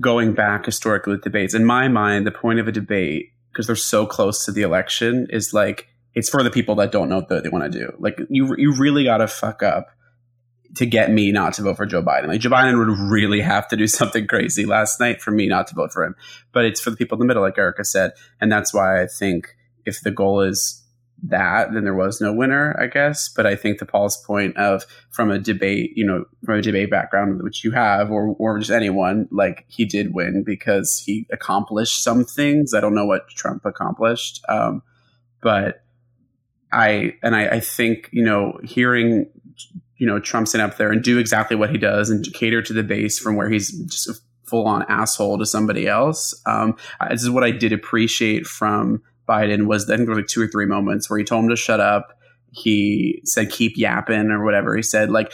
going 0.00 0.34
back 0.34 0.66
historically 0.66 1.12
with 1.12 1.22
debates, 1.22 1.54
in 1.54 1.64
my 1.64 1.88
mind, 1.88 2.26
the 2.26 2.32
point 2.32 2.58
of 2.58 2.68
a 2.68 2.72
debate 2.72 3.32
because 3.56 3.66
they're 3.66 3.76
so 3.76 4.04
close 4.04 4.44
to 4.44 4.52
the 4.52 4.60
election 4.60 5.26
is 5.30 5.54
like 5.54 5.88
it's 6.14 6.28
for 6.28 6.42
the 6.42 6.50
people 6.50 6.74
that 6.74 6.92
don't 6.92 7.08
know 7.08 7.20
what 7.20 7.42
they 7.42 7.48
want 7.48 7.70
to 7.70 7.78
do. 7.78 7.92
Like 7.98 8.18
you, 8.28 8.54
you 8.56 8.72
really 8.72 9.04
got 9.04 9.18
to 9.18 9.28
fuck 9.28 9.62
up 9.62 9.88
to 10.76 10.86
get 10.86 11.10
me 11.10 11.32
not 11.32 11.54
to 11.54 11.62
vote 11.62 11.76
for 11.76 11.86
Joe 11.86 12.02
Biden. 12.02 12.28
Like 12.28 12.40
Joe 12.40 12.50
Biden 12.50 12.78
would 12.78 13.10
really 13.10 13.40
have 13.40 13.66
to 13.68 13.76
do 13.76 13.86
something 13.86 14.26
crazy 14.26 14.66
last 14.66 15.00
night 15.00 15.20
for 15.20 15.30
me 15.30 15.48
not 15.48 15.66
to 15.68 15.74
vote 15.74 15.92
for 15.92 16.04
him. 16.04 16.14
But 16.52 16.64
it's 16.64 16.80
for 16.80 16.90
the 16.90 16.96
people 16.96 17.16
in 17.16 17.20
the 17.20 17.26
middle, 17.26 17.42
like 17.42 17.58
Erica 17.58 17.84
said. 17.84 18.12
And 18.40 18.52
that's 18.52 18.72
why 18.72 19.02
I 19.02 19.06
think 19.06 19.56
if 19.84 20.00
the 20.02 20.10
goal 20.10 20.42
is 20.42 20.82
that, 21.22 21.72
then 21.72 21.84
there 21.84 21.94
was 21.94 22.20
no 22.20 22.32
winner, 22.32 22.76
I 22.78 22.88
guess. 22.88 23.30
But 23.30 23.46
I 23.46 23.56
think 23.56 23.78
to 23.78 23.86
Paul's 23.86 24.22
point 24.26 24.56
of 24.58 24.84
from 25.10 25.30
a 25.30 25.38
debate, 25.38 25.92
you 25.96 26.04
know, 26.04 26.24
from 26.44 26.58
a 26.58 26.62
debate 26.62 26.90
background, 26.90 27.42
which 27.42 27.64
you 27.64 27.70
have, 27.70 28.10
or, 28.10 28.36
or 28.38 28.58
just 28.58 28.70
anyone, 28.70 29.28
like 29.30 29.64
he 29.68 29.86
did 29.86 30.14
win 30.14 30.44
because 30.44 31.02
he 31.04 31.26
accomplished 31.32 32.02
some 32.02 32.24
things. 32.24 32.74
I 32.74 32.80
don't 32.80 32.94
know 32.94 33.06
what 33.06 33.28
Trump 33.28 33.64
accomplished. 33.64 34.44
Um, 34.48 34.82
but 35.42 35.84
I, 36.70 37.14
and 37.22 37.34
I, 37.34 37.46
I 37.48 37.60
think, 37.60 38.10
you 38.12 38.24
know, 38.24 38.58
hearing 38.62 39.30
you 39.98 40.06
know, 40.06 40.20
Trump 40.20 40.48
sit 40.48 40.60
up 40.60 40.76
there 40.76 40.92
and 40.92 41.02
do 41.02 41.18
exactly 41.18 41.56
what 41.56 41.70
he 41.70 41.78
does 41.78 42.10
and 42.10 42.24
cater 42.34 42.62
to 42.62 42.72
the 42.72 42.82
base 42.82 43.18
from 43.18 43.36
where 43.36 43.48
he's 43.48 43.70
just 43.86 44.08
a 44.08 44.14
full 44.44 44.66
on 44.66 44.84
asshole 44.88 45.38
to 45.38 45.46
somebody 45.46 45.86
else. 45.86 46.34
Um, 46.46 46.76
this 47.10 47.22
is 47.22 47.30
what 47.30 47.44
I 47.44 47.50
did 47.50 47.72
appreciate 47.72 48.46
from 48.46 49.02
Biden 49.28 49.66
was 49.66 49.90
I 49.90 49.96
think 49.96 50.06
there 50.06 50.14
were 50.14 50.20
like 50.20 50.28
two 50.28 50.42
or 50.42 50.48
three 50.48 50.66
moments 50.66 51.10
where 51.10 51.18
he 51.18 51.24
told 51.24 51.44
him 51.44 51.50
to 51.50 51.56
shut 51.56 51.80
up. 51.80 52.12
He 52.52 53.20
said 53.24 53.50
keep 53.50 53.76
yapping 53.76 54.30
or 54.30 54.44
whatever 54.44 54.76
he 54.76 54.82
said. 54.82 55.10
Like 55.10 55.32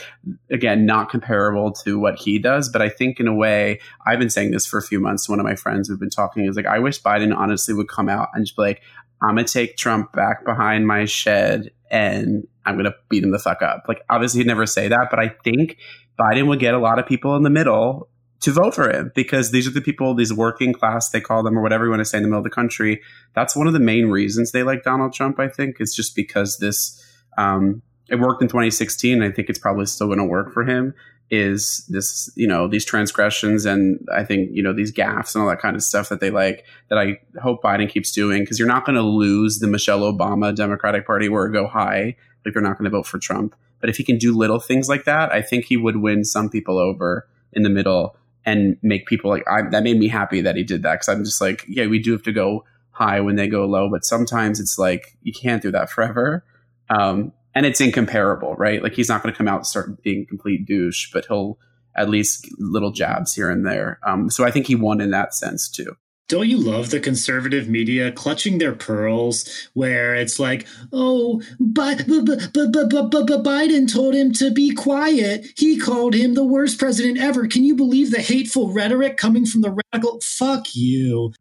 again, 0.51 0.85
not 0.85 1.09
comparable 1.09 1.71
to 1.83 1.99
what 1.99 2.19
he 2.19 2.39
does, 2.39 2.69
but 2.69 2.81
I 2.81 2.89
think 2.89 3.19
in 3.19 3.27
a 3.27 3.35
way 3.35 3.79
I've 4.05 4.19
been 4.19 4.29
saying 4.29 4.51
this 4.51 4.65
for 4.65 4.77
a 4.77 4.83
few 4.83 4.99
months. 4.99 5.29
One 5.29 5.39
of 5.39 5.45
my 5.45 5.55
friends 5.55 5.87
who've 5.87 5.99
been 5.99 6.09
talking 6.09 6.45
is 6.45 6.55
like 6.55 6.65
I 6.65 6.79
wish 6.79 7.01
Biden 7.01 7.35
honestly 7.35 7.73
would 7.73 7.87
come 7.87 8.09
out 8.09 8.29
and 8.33 8.45
just 8.45 8.57
be 8.57 8.63
like, 8.63 8.81
I'm 9.21 9.35
gonna 9.35 9.47
take 9.47 9.77
Trump 9.77 10.11
back 10.11 10.43
behind 10.43 10.87
my 10.87 11.05
shed 11.05 11.71
and 11.93 12.47
I'm 12.65 12.73
going 12.73 12.85
to 12.85 12.95
beat 13.07 13.23
him 13.23 13.31
the 13.31 13.39
fuck 13.39 13.61
up. 13.61 13.85
Like, 13.87 14.03
obviously, 14.09 14.39
he'd 14.39 14.47
never 14.47 14.65
say 14.65 14.87
that, 14.87 15.07
but 15.11 15.19
I 15.19 15.29
think 15.43 15.77
Biden 16.19 16.47
would 16.47 16.59
get 16.59 16.73
a 16.73 16.79
lot 16.79 16.97
of 16.97 17.05
people 17.05 17.35
in 17.35 17.43
the 17.43 17.51
middle 17.51 18.09
to 18.41 18.51
vote 18.51 18.73
for 18.73 18.89
him 18.89 19.11
because 19.15 19.51
these 19.51 19.67
are 19.67 19.71
the 19.71 19.79
people, 19.79 20.15
these 20.15 20.33
working 20.33 20.73
class, 20.73 21.11
they 21.11 21.21
call 21.21 21.43
them, 21.43 21.57
or 21.57 21.61
whatever 21.61 21.85
you 21.85 21.91
want 21.91 22.01
to 22.01 22.05
say 22.05 22.17
in 22.17 22.23
the 22.23 22.27
middle 22.27 22.39
of 22.39 22.43
the 22.43 22.49
country. 22.49 22.99
That's 23.35 23.55
one 23.55 23.67
of 23.67 23.73
the 23.73 23.79
main 23.79 24.07
reasons 24.07 24.51
they 24.51 24.63
like 24.63 24.83
Donald 24.83 25.13
Trump, 25.13 25.39
I 25.39 25.47
think, 25.47 25.79
is 25.79 25.95
just 25.95 26.15
because 26.15 26.57
this, 26.57 26.99
um, 27.37 27.83
it 28.09 28.15
worked 28.15 28.41
in 28.41 28.47
2016. 28.47 29.21
I 29.21 29.31
think 29.31 29.47
it's 29.47 29.59
probably 29.59 29.85
still 29.85 30.07
going 30.07 30.17
to 30.17 30.25
work 30.25 30.51
for 30.51 30.65
him. 30.65 30.95
Is 31.29 31.83
this, 31.89 32.29
you 32.35 32.47
know, 32.47 32.67
these 32.67 32.85
transgressions 32.85 33.65
and 33.65 34.07
I 34.13 34.23
think, 34.23 34.49
you 34.53 34.61
know, 34.61 34.73
these 34.73 34.91
gaffes 34.91 35.33
and 35.33 35.41
all 35.41 35.49
that 35.49 35.59
kind 35.59 35.75
of 35.75 35.81
stuff 35.81 36.09
that 36.09 36.19
they 36.19 36.29
like 36.29 36.65
that 36.89 36.99
I 36.99 37.19
hope 37.41 37.63
Biden 37.63 37.89
keeps 37.89 38.11
doing 38.11 38.43
because 38.43 38.59
you're 38.59 38.67
not 38.67 38.85
going 38.85 38.97
to 38.97 39.01
lose 39.01 39.59
the 39.59 39.67
Michelle 39.67 40.01
Obama 40.01 40.55
Democratic 40.55 41.07
Party 41.07 41.27
or 41.27 41.49
go 41.49 41.65
high 41.65 42.15
like 42.45 42.53
they're 42.53 42.63
not 42.63 42.77
going 42.77 42.85
to 42.85 42.95
vote 42.95 43.07
for 43.07 43.19
Trump. 43.19 43.55
But 43.79 43.89
if 43.89 43.97
he 43.97 44.03
can 44.03 44.17
do 44.17 44.35
little 44.35 44.59
things 44.59 44.87
like 44.87 45.05
that, 45.05 45.31
I 45.31 45.41
think 45.41 45.65
he 45.65 45.77
would 45.77 45.97
win 45.97 46.23
some 46.23 46.49
people 46.49 46.77
over 46.77 47.27
in 47.51 47.63
the 47.63 47.69
middle 47.69 48.15
and 48.45 48.77
make 48.81 49.05
people 49.07 49.29
like 49.29 49.43
I, 49.47 49.63
that 49.69 49.83
made 49.83 49.97
me 49.97 50.07
happy 50.07 50.41
that 50.41 50.55
he 50.55 50.63
did 50.63 50.83
that 50.83 50.93
because 50.93 51.09
I'm 51.09 51.23
just 51.23 51.41
like, 51.41 51.65
yeah, 51.67 51.87
we 51.87 51.99
do 51.99 52.11
have 52.11 52.23
to 52.23 52.31
go 52.31 52.65
high 52.91 53.19
when 53.21 53.35
they 53.35 53.47
go 53.47 53.65
low, 53.65 53.89
but 53.89 54.05
sometimes 54.05 54.59
it's 54.59 54.77
like 54.77 55.15
you 55.23 55.33
can't 55.33 55.61
do 55.61 55.71
that 55.71 55.89
forever. 55.89 56.43
Um, 56.89 57.31
and 57.55 57.65
it's 57.65 57.81
incomparable, 57.81 58.55
right? 58.55 58.81
Like 58.81 58.93
he's 58.93 59.09
not 59.09 59.21
going 59.21 59.33
to 59.33 59.37
come 59.37 59.47
out 59.47 59.57
and 59.57 59.67
start 59.67 60.01
being 60.03 60.25
complete 60.25 60.65
douche, 60.65 61.11
but 61.11 61.25
he'll 61.25 61.57
at 61.95 62.09
least 62.09 62.49
little 62.57 62.91
jabs 62.91 63.33
here 63.33 63.49
and 63.49 63.65
there. 63.65 63.99
Um, 64.05 64.29
so 64.29 64.43
I 64.43 64.51
think 64.51 64.67
he 64.67 64.75
won 64.75 65.01
in 65.01 65.11
that 65.11 65.33
sense 65.33 65.69
too. 65.69 65.95
Don't 66.29 66.47
you 66.47 66.57
love 66.57 66.89
the 66.89 67.01
conservative 67.01 67.67
media 67.67 68.11
clutching 68.11 68.57
their 68.57 68.73
pearls 68.73 69.69
where 69.73 70.15
it's 70.15 70.39
like, 70.39 70.65
oh, 70.91 71.41
but, 71.59 72.05
but, 72.07 72.25
but, 72.25 72.71
but, 72.71 72.89
but, 72.89 73.11
but, 73.11 73.27
but 73.27 73.43
Biden 73.43 73.91
told 73.91 74.15
him 74.15 74.31
to 74.33 74.49
be 74.49 74.73
quiet. 74.73 75.45
He 75.57 75.77
called 75.77 76.15
him 76.15 76.33
the 76.33 76.45
worst 76.45 76.79
president 76.79 77.19
ever. 77.19 77.47
Can 77.47 77.63
you 77.63 77.75
believe 77.75 78.09
the 78.09 78.21
hateful 78.21 78.73
rhetoric 78.73 79.17
coming 79.17 79.45
from 79.45 79.61
the 79.61 79.77
radical? 79.93 80.21
Fuck 80.21 80.75
you. 80.75 81.33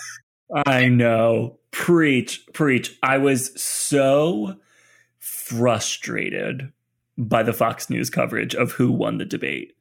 I 0.66 0.88
know. 0.88 1.58
Preach, 1.72 2.46
preach. 2.52 2.96
I 3.02 3.18
was 3.18 3.60
so 3.60 4.56
frustrated 5.26 6.72
by 7.18 7.42
the 7.42 7.52
Fox 7.52 7.90
News 7.90 8.10
coverage 8.10 8.54
of 8.54 8.72
who 8.72 8.92
won 8.92 9.18
the 9.18 9.24
debate. 9.24 9.72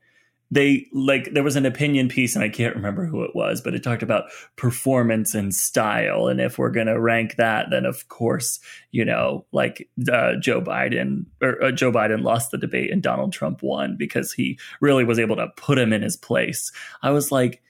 They 0.51 0.87
like 0.91 1.33
there 1.33 1.43
was 1.43 1.55
an 1.55 1.65
opinion 1.65 2.07
piece, 2.07 2.35
and 2.35 2.43
I 2.43 2.49
can't 2.49 2.75
remember 2.75 3.05
who 3.05 3.23
it 3.23 3.35
was, 3.35 3.61
but 3.61 3.73
it 3.73 3.83
talked 3.83 4.03
about 4.03 4.25
performance 4.55 5.33
and 5.33 5.53
style. 5.53 6.27
And 6.27 6.39
if 6.39 6.57
we're 6.57 6.69
going 6.69 6.87
to 6.87 6.99
rank 6.99 7.35
that, 7.35 7.67
then 7.71 7.85
of 7.85 8.07
course, 8.09 8.59
you 8.91 9.05
know, 9.05 9.45
like 9.51 9.89
uh, 10.11 10.33
Joe 10.39 10.61
Biden 10.61 11.25
or 11.41 11.61
uh, 11.63 11.71
Joe 11.71 11.91
Biden 11.91 12.23
lost 12.23 12.51
the 12.51 12.57
debate 12.57 12.91
and 12.91 13.01
Donald 13.01 13.33
Trump 13.33 13.63
won 13.63 13.97
because 13.97 14.33
he 14.33 14.59
really 14.81 15.03
was 15.03 15.19
able 15.19 15.35
to 15.35 15.47
put 15.57 15.79
him 15.79 15.91
in 15.91 16.03
his 16.03 16.15
place. 16.15 16.71
I 17.01 17.09
was 17.11 17.31
like, 17.31 17.61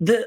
the 0.00 0.26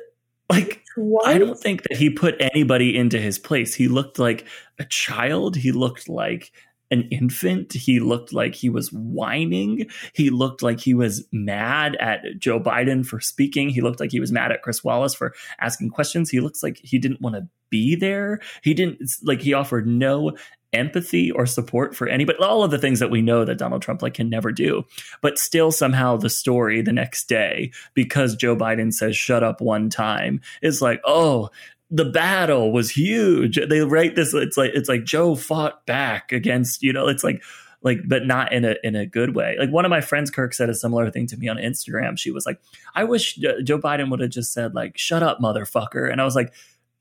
like 0.50 0.81
what? 0.96 1.28
I 1.28 1.38
don't 1.38 1.60
think 1.60 1.84
that 1.84 1.98
he 1.98 2.10
put 2.10 2.36
anybody 2.40 2.98
into 2.98 3.20
his 3.20 3.40
place. 3.40 3.74
He 3.74 3.88
looked 3.88 4.20
like 4.20 4.46
a 4.80 4.86
child. 4.86 5.56
He 5.56 5.72
looked 5.72 6.10
like 6.10 6.52
an 6.92 7.08
infant. 7.10 7.74
He 7.74 8.00
looked 8.00 8.34
like 8.34 8.54
he 8.54 8.70
was 8.70 8.92
whining. 8.92 9.90
He 10.14 10.30
looked 10.30 10.62
like 10.62 10.80
he 10.80 10.94
was 10.94 11.26
mad 11.32 11.96
at 11.96 12.22
Joe 12.38 12.60
Biden 12.60 13.06
for 13.06 13.20
speaking. 13.20 13.70
He 13.70 13.82
looked 13.82 14.00
like 14.00 14.12
he 14.12 14.20
was 14.20 14.32
mad 14.32 14.52
at 14.52 14.62
Chris 14.62 14.84
Wallace 14.84 15.16
for 15.16 15.34
asking 15.60 15.90
questions. 15.90 16.30
He 16.30 16.42
looks 16.42 16.62
like 16.62 16.80
he 16.84 17.00
didn't 17.00 17.22
want 17.22 17.36
to 17.36 17.48
be 17.70 17.96
there. 17.96 18.42
He 18.62 18.74
didn't 18.74 19.10
like 19.24 19.42
he 19.42 19.54
offered 19.54 19.88
no 19.88 20.36
empathy 20.74 21.32
or 21.32 21.46
support 21.46 21.96
for 21.96 22.08
anybody 22.08 22.40
all 22.40 22.64
of 22.64 22.72
the 22.72 22.78
things 22.78 23.00
that 23.00 23.12
we 23.12 23.22
know 23.22 23.44
that 23.44 23.58
Donald 23.58 23.82
Trump 23.82 24.02
like 24.02 24.14
can 24.14 24.30
never 24.30 24.52
do 24.52 24.84
but 25.22 25.38
still 25.38 25.72
somehow 25.72 26.16
the 26.16 26.30
story 26.30 26.82
the 26.82 26.94
next 26.94 27.28
day 27.28 27.72
because 27.94 28.36
Joe 28.36 28.56
Biden 28.56 28.94
says 28.94 29.16
shut 29.16 29.44
up 29.44 29.62
one 29.62 29.90
time 29.90 30.42
is 30.62 30.82
like 30.82 31.02
oh 31.06 31.50
the 31.92 32.06
battle 32.06 32.72
was 32.72 32.90
huge. 32.90 33.60
They 33.70 33.82
write 33.82 34.16
this. 34.16 34.34
It's 34.34 34.56
like 34.56 34.72
it's 34.74 34.88
like 34.88 35.04
Joe 35.04 35.36
fought 35.36 35.86
back 35.86 36.32
against 36.32 36.82
you 36.82 36.94
know. 36.94 37.08
It's 37.08 37.24
like 37.24 37.44
like 37.84 38.00
but 38.08 38.26
not 38.26 38.54
in 38.54 38.64
a 38.64 38.76
in 38.84 38.96
a 38.96 39.06
good 39.06 39.36
way. 39.36 39.58
Like 39.60 39.72
one 39.72 39.86
of 39.86 39.90
my 39.90 40.02
friends, 40.02 40.32
Kirk, 40.32 40.54
said 40.54 40.70
a 40.70 40.74
similar 40.74 41.10
thing 41.12 41.28
to 41.28 41.38
me 41.38 41.50
on 41.50 41.58
Instagram. 41.58 42.18
She 42.18 42.32
was 42.32 42.46
like, 42.46 42.60
"I 42.96 43.04
wish 43.04 43.36
Joe 43.36 43.78
Biden 43.78 44.10
would 44.10 44.22
have 44.22 44.30
just 44.30 44.54
said 44.54 44.74
like, 44.74 44.98
shut 44.98 45.22
up, 45.22 45.40
motherfucker," 45.40 46.10
and 46.10 46.22
I 46.22 46.26
was 46.26 46.36
like, 46.36 46.54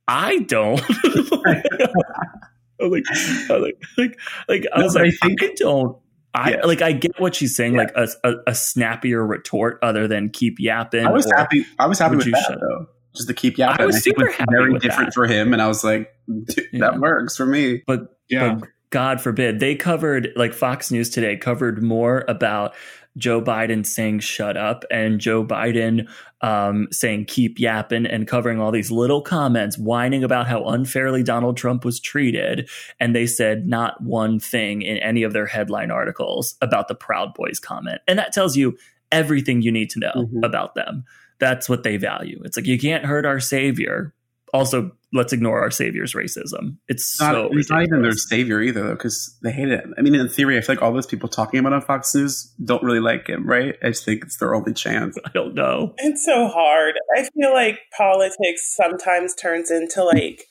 "I 0.08 0.40
don't." 0.40 0.82
I 2.80 2.86
was 2.86 2.92
like, 2.92 3.50
I 3.50 3.52
was 3.52 3.62
like, 3.62 3.82
like, 3.98 4.20
like 4.48 4.66
I 4.72 4.82
was 4.82 4.94
no, 4.94 5.02
like, 5.02 5.14
I, 5.22 5.26
think, 5.26 5.42
I 5.42 5.54
don't. 5.56 5.96
I 6.32 6.50
yeah. 6.52 6.66
like 6.66 6.80
I 6.80 6.92
get 6.92 7.18
what 7.18 7.34
she's 7.34 7.56
saying, 7.56 7.74
yeah. 7.74 7.80
like 7.80 7.92
a, 7.96 8.08
a, 8.22 8.34
a, 8.48 8.54
snappier 8.54 9.26
retort 9.26 9.80
other 9.82 10.06
than 10.06 10.30
keep 10.30 10.60
yapping. 10.60 11.04
I 11.04 11.10
was 11.10 11.28
happy. 11.28 11.66
I 11.78 11.86
was 11.86 11.98
happy 11.98 12.16
with 12.16 12.26
that 12.26 12.58
though 12.60 12.86
just 13.14 13.28
to 13.28 13.34
keep 13.34 13.58
yapping. 13.58 13.82
I 13.82 13.86
was 13.86 14.02
super 14.02 14.28
I 14.28 14.32
happy 14.32 14.44
very 14.50 14.78
different 14.78 15.08
that. 15.08 15.14
for 15.14 15.26
him, 15.26 15.52
and 15.52 15.60
I 15.60 15.66
was 15.66 15.82
like, 15.82 16.14
yeah. 16.28 16.80
that 16.80 17.00
works 17.00 17.36
for 17.36 17.46
me. 17.46 17.82
But 17.86 18.16
yeah, 18.28 18.54
but 18.54 18.68
God 18.90 19.20
forbid 19.20 19.60
they 19.60 19.74
covered 19.74 20.30
like 20.36 20.52
Fox 20.52 20.90
News 20.90 21.10
today 21.10 21.36
covered 21.36 21.82
more 21.82 22.24
about 22.28 22.74
Joe 23.16 23.42
Biden 23.42 23.86
saying 23.86 24.20
"shut 24.20 24.56
up" 24.56 24.84
and 24.90 25.20
Joe 25.20 25.44
Biden 25.44 26.08
um, 26.40 26.88
saying 26.90 27.26
"keep 27.26 27.58
yapping" 27.58 28.06
and 28.06 28.26
covering 28.26 28.60
all 28.60 28.70
these 28.70 28.90
little 28.90 29.22
comments, 29.22 29.76
whining 29.78 30.24
about 30.24 30.46
how 30.46 30.64
unfairly 30.64 31.22
Donald 31.22 31.56
Trump 31.56 31.84
was 31.84 32.00
treated, 32.00 32.68
and 32.98 33.14
they 33.14 33.26
said 33.26 33.66
not 33.66 34.02
one 34.02 34.38
thing 34.38 34.82
in 34.82 34.98
any 34.98 35.22
of 35.22 35.32
their 35.32 35.46
headline 35.46 35.90
articles 35.90 36.56
about 36.60 36.88
the 36.88 36.94
Proud 36.94 37.34
Boys 37.34 37.58
comment, 37.58 38.00
and 38.06 38.18
that 38.18 38.32
tells 38.32 38.56
you 38.56 38.76
everything 39.12 39.60
you 39.62 39.72
need 39.72 39.90
to 39.90 39.98
know 39.98 40.12
mm-hmm. 40.14 40.44
about 40.44 40.74
them 40.74 41.04
that's 41.40 41.68
what 41.68 41.82
they 41.82 41.96
value. 41.96 42.40
It's 42.44 42.56
like 42.56 42.66
you 42.66 42.78
can't 42.78 43.04
hurt 43.04 43.26
our 43.26 43.40
savior. 43.40 44.14
Also, 44.52 44.90
let's 45.12 45.32
ignore 45.32 45.60
our 45.60 45.70
savior's 45.70 46.14
racism. 46.14 46.76
It's 46.88 47.20
not, 47.20 47.32
so 47.32 47.48
it's 47.52 47.70
not 47.70 47.82
even 47.82 48.02
their 48.02 48.12
savior 48.12 48.60
either, 48.60 48.82
though, 48.82 48.94
because 48.94 49.36
they 49.42 49.52
hate 49.52 49.68
it. 49.68 49.84
I 49.96 50.02
mean, 50.02 50.14
in 50.14 50.28
theory, 50.28 50.56
I 50.56 50.60
feel 50.60 50.76
like 50.76 50.82
all 50.82 50.92
those 50.92 51.06
people 51.06 51.28
talking 51.28 51.60
about 51.60 51.72
on 51.72 51.82
Fox 51.82 52.14
News 52.14 52.52
don't 52.64 52.82
really 52.82 53.00
like 53.00 53.28
him, 53.28 53.46
right? 53.46 53.76
I 53.82 53.88
just 53.88 54.04
think 54.04 54.24
it's 54.24 54.38
their 54.38 54.54
only 54.54 54.72
chance. 54.72 55.16
I 55.24 55.30
don't 55.32 55.54
know. 55.54 55.94
It's 55.98 56.24
so 56.24 56.48
hard. 56.48 56.94
I 57.16 57.28
feel 57.34 57.52
like 57.52 57.78
politics 57.96 58.74
sometimes 58.74 59.34
turns 59.34 59.70
into 59.70 60.04
like 60.04 60.44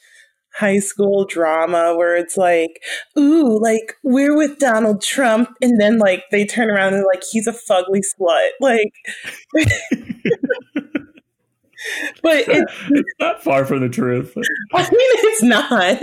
high 0.55 0.79
school 0.79 1.25
drama 1.25 1.95
where 1.95 2.15
it's 2.17 2.37
like, 2.37 2.81
ooh, 3.17 3.61
like 3.61 3.93
we're 4.03 4.35
with 4.35 4.59
Donald 4.59 5.01
Trump, 5.01 5.49
and 5.61 5.79
then 5.79 5.97
like 5.97 6.23
they 6.31 6.45
turn 6.45 6.69
around 6.69 6.93
and 6.93 7.05
like 7.05 7.23
he's 7.31 7.47
a 7.47 7.53
fugly 7.53 8.01
slut, 8.19 8.49
like. 8.59 8.91
but 12.23 12.47
it's, 12.47 12.73
it's, 12.89 13.13
not 13.19 13.43
far 13.43 13.65
from 13.65 13.81
the 13.81 13.89
truth. 13.89 14.33
I 14.73 14.81
mean, 14.81 14.89
it's 14.91 15.43
not. 15.43 15.99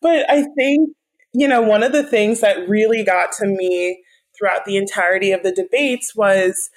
but 0.00 0.30
I 0.30 0.44
think 0.56 0.90
you 1.32 1.48
know 1.48 1.62
one 1.62 1.82
of 1.82 1.92
the 1.92 2.04
things 2.04 2.40
that 2.40 2.68
really 2.68 3.04
got 3.04 3.32
to 3.32 3.46
me 3.46 4.02
throughout 4.36 4.64
the 4.64 4.76
entirety 4.76 5.32
of 5.32 5.42
the 5.42 5.52
debates 5.52 6.14
was 6.14 6.70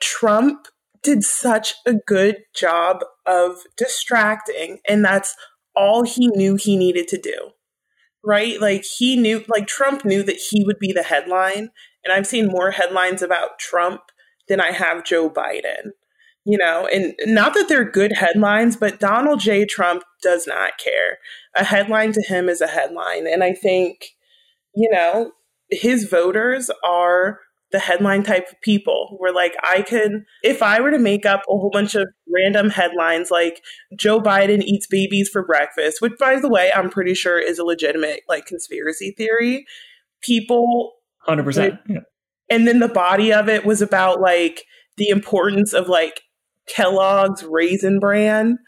Trump 0.00 0.68
did 1.02 1.22
such 1.22 1.74
a 1.86 1.94
good 1.94 2.38
job 2.54 3.04
of 3.26 3.58
distracting. 3.76 4.78
And 4.88 5.04
that's 5.04 5.36
all 5.76 6.04
he 6.04 6.28
knew 6.28 6.56
he 6.56 6.76
needed 6.76 7.08
to 7.08 7.18
do. 7.18 7.50
Right? 8.24 8.60
Like 8.60 8.84
he 8.84 9.16
knew, 9.16 9.44
like 9.48 9.66
Trump 9.66 10.04
knew 10.04 10.22
that 10.22 10.40
he 10.50 10.64
would 10.64 10.78
be 10.78 10.92
the 10.92 11.02
headline. 11.02 11.70
And 12.04 12.12
I've 12.12 12.26
seen 12.26 12.48
more 12.48 12.70
headlines 12.70 13.22
about 13.22 13.58
Trump 13.58 14.00
than 14.48 14.60
I 14.60 14.72
have 14.72 15.04
Joe 15.04 15.30
Biden. 15.30 15.90
You 16.46 16.58
know, 16.58 16.86
and 16.92 17.14
not 17.24 17.54
that 17.54 17.70
they're 17.70 17.90
good 17.90 18.12
headlines, 18.12 18.76
but 18.76 19.00
Donald 19.00 19.40
J. 19.40 19.64
Trump 19.64 20.02
does 20.22 20.46
not 20.46 20.72
care. 20.76 21.18
A 21.56 21.64
headline 21.64 22.12
to 22.12 22.20
him 22.20 22.50
is 22.50 22.60
a 22.60 22.66
headline. 22.66 23.26
And 23.26 23.42
I 23.42 23.54
think, 23.54 24.08
you 24.74 24.90
know, 24.90 25.32
his 25.70 26.04
voters 26.04 26.70
are 26.84 27.40
the 27.74 27.80
headline 27.80 28.22
type 28.22 28.46
of 28.52 28.60
people 28.60 29.16
where 29.18 29.34
like 29.34 29.56
I 29.64 29.82
could 29.82 30.24
if 30.44 30.62
I 30.62 30.80
were 30.80 30.92
to 30.92 30.98
make 30.98 31.26
up 31.26 31.40
a 31.48 31.56
whole 31.56 31.70
bunch 31.72 31.96
of 31.96 32.06
random 32.32 32.70
headlines 32.70 33.32
like 33.32 33.62
Joe 33.98 34.20
Biden 34.20 34.62
eats 34.62 34.86
babies 34.86 35.28
for 35.28 35.44
breakfast, 35.44 36.00
which 36.00 36.12
by 36.20 36.38
the 36.38 36.48
way, 36.48 36.70
I'm 36.72 36.88
pretty 36.88 37.14
sure 37.14 37.36
is 37.36 37.58
a 37.58 37.64
legitimate 37.64 38.20
like 38.28 38.46
conspiracy 38.46 39.10
theory, 39.16 39.66
people 40.22 40.92
100%. 41.26 41.80
yeah. 41.88 42.00
And 42.50 42.68
then 42.68 42.80
the 42.80 42.88
body 42.88 43.32
of 43.32 43.48
it 43.48 43.64
was 43.64 43.80
about 43.82 44.20
like 44.20 44.64
the 44.96 45.08
importance 45.08 45.72
of 45.72 45.88
like 45.88 46.20
Kellogg's 46.68 47.42
raisin 47.44 47.98
bran 48.00 48.58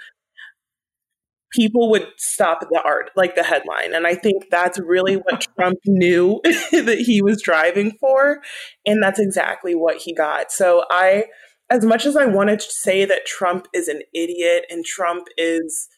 people 1.56 1.90
would 1.90 2.06
stop 2.18 2.58
at 2.62 2.68
the 2.68 2.82
art, 2.84 3.10
like 3.16 3.34
the 3.34 3.42
headline. 3.42 3.94
And 3.94 4.06
I 4.06 4.14
think 4.14 4.44
that's 4.50 4.78
really 4.78 5.16
what 5.16 5.46
Trump 5.58 5.78
knew 5.86 6.40
that 6.44 7.02
he 7.04 7.22
was 7.22 7.42
driving 7.42 7.92
for. 7.98 8.42
And 8.84 9.02
that's 9.02 9.18
exactly 9.18 9.74
what 9.74 9.96
he 9.96 10.14
got. 10.14 10.52
So 10.52 10.84
I, 10.90 11.24
as 11.70 11.84
much 11.84 12.04
as 12.06 12.16
I 12.16 12.26
wanted 12.26 12.60
to 12.60 12.70
say 12.70 13.04
that 13.06 13.26
Trump 13.26 13.66
is 13.72 13.88
an 13.88 14.02
idiot 14.14 14.66
and 14.70 14.84
Trump 14.84 15.26
is, 15.36 15.88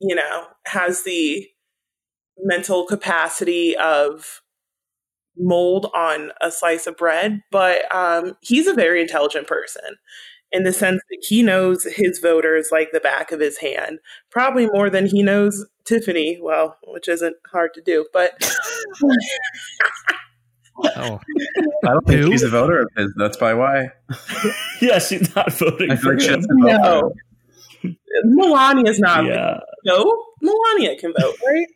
you 0.00 0.14
know, 0.14 0.44
has 0.66 1.02
the 1.02 1.46
mental 2.38 2.86
capacity 2.86 3.74
of 3.76 4.42
mold 5.38 5.90
on 5.94 6.32
a 6.40 6.50
slice 6.50 6.86
of 6.86 6.96
bread, 6.96 7.42
but 7.50 7.92
um, 7.94 8.36
he's 8.40 8.66
a 8.66 8.74
very 8.74 9.00
intelligent 9.00 9.46
person 9.46 9.96
in 10.52 10.62
the 10.62 10.72
sense 10.72 11.02
that 11.10 11.24
he 11.28 11.42
knows 11.42 11.84
his 11.84 12.18
voters 12.18 12.68
like 12.70 12.90
the 12.92 13.00
back 13.00 13.32
of 13.32 13.40
his 13.40 13.58
hand, 13.58 13.98
probably 14.30 14.66
more 14.66 14.88
than 14.88 15.06
he 15.06 15.22
knows 15.22 15.66
Tiffany. 15.84 16.38
Well, 16.40 16.78
which 16.86 17.08
isn't 17.08 17.36
hard 17.46 17.74
to 17.74 17.82
do, 17.82 18.06
but. 18.12 18.32
oh, 20.84 21.20
I 21.84 21.88
don't 21.88 22.06
think 22.06 22.20
Who? 22.22 22.30
she's 22.30 22.42
a 22.42 22.48
voter 22.48 22.80
of 22.82 22.88
his. 22.96 23.12
That's 23.16 23.36
probably 23.36 23.58
why. 23.58 23.90
yeah, 24.80 24.98
she's 24.98 25.34
not 25.34 25.52
voting 25.52 25.90
I 25.90 25.96
for 25.96 26.14
him. 26.14 26.42
No, 26.48 27.12
Melania's 28.24 28.98
not. 28.98 29.24
Yeah. 29.24 29.58
No, 29.84 30.24
Melania 30.40 30.96
can 30.98 31.12
vote, 31.18 31.36
right? 31.46 31.66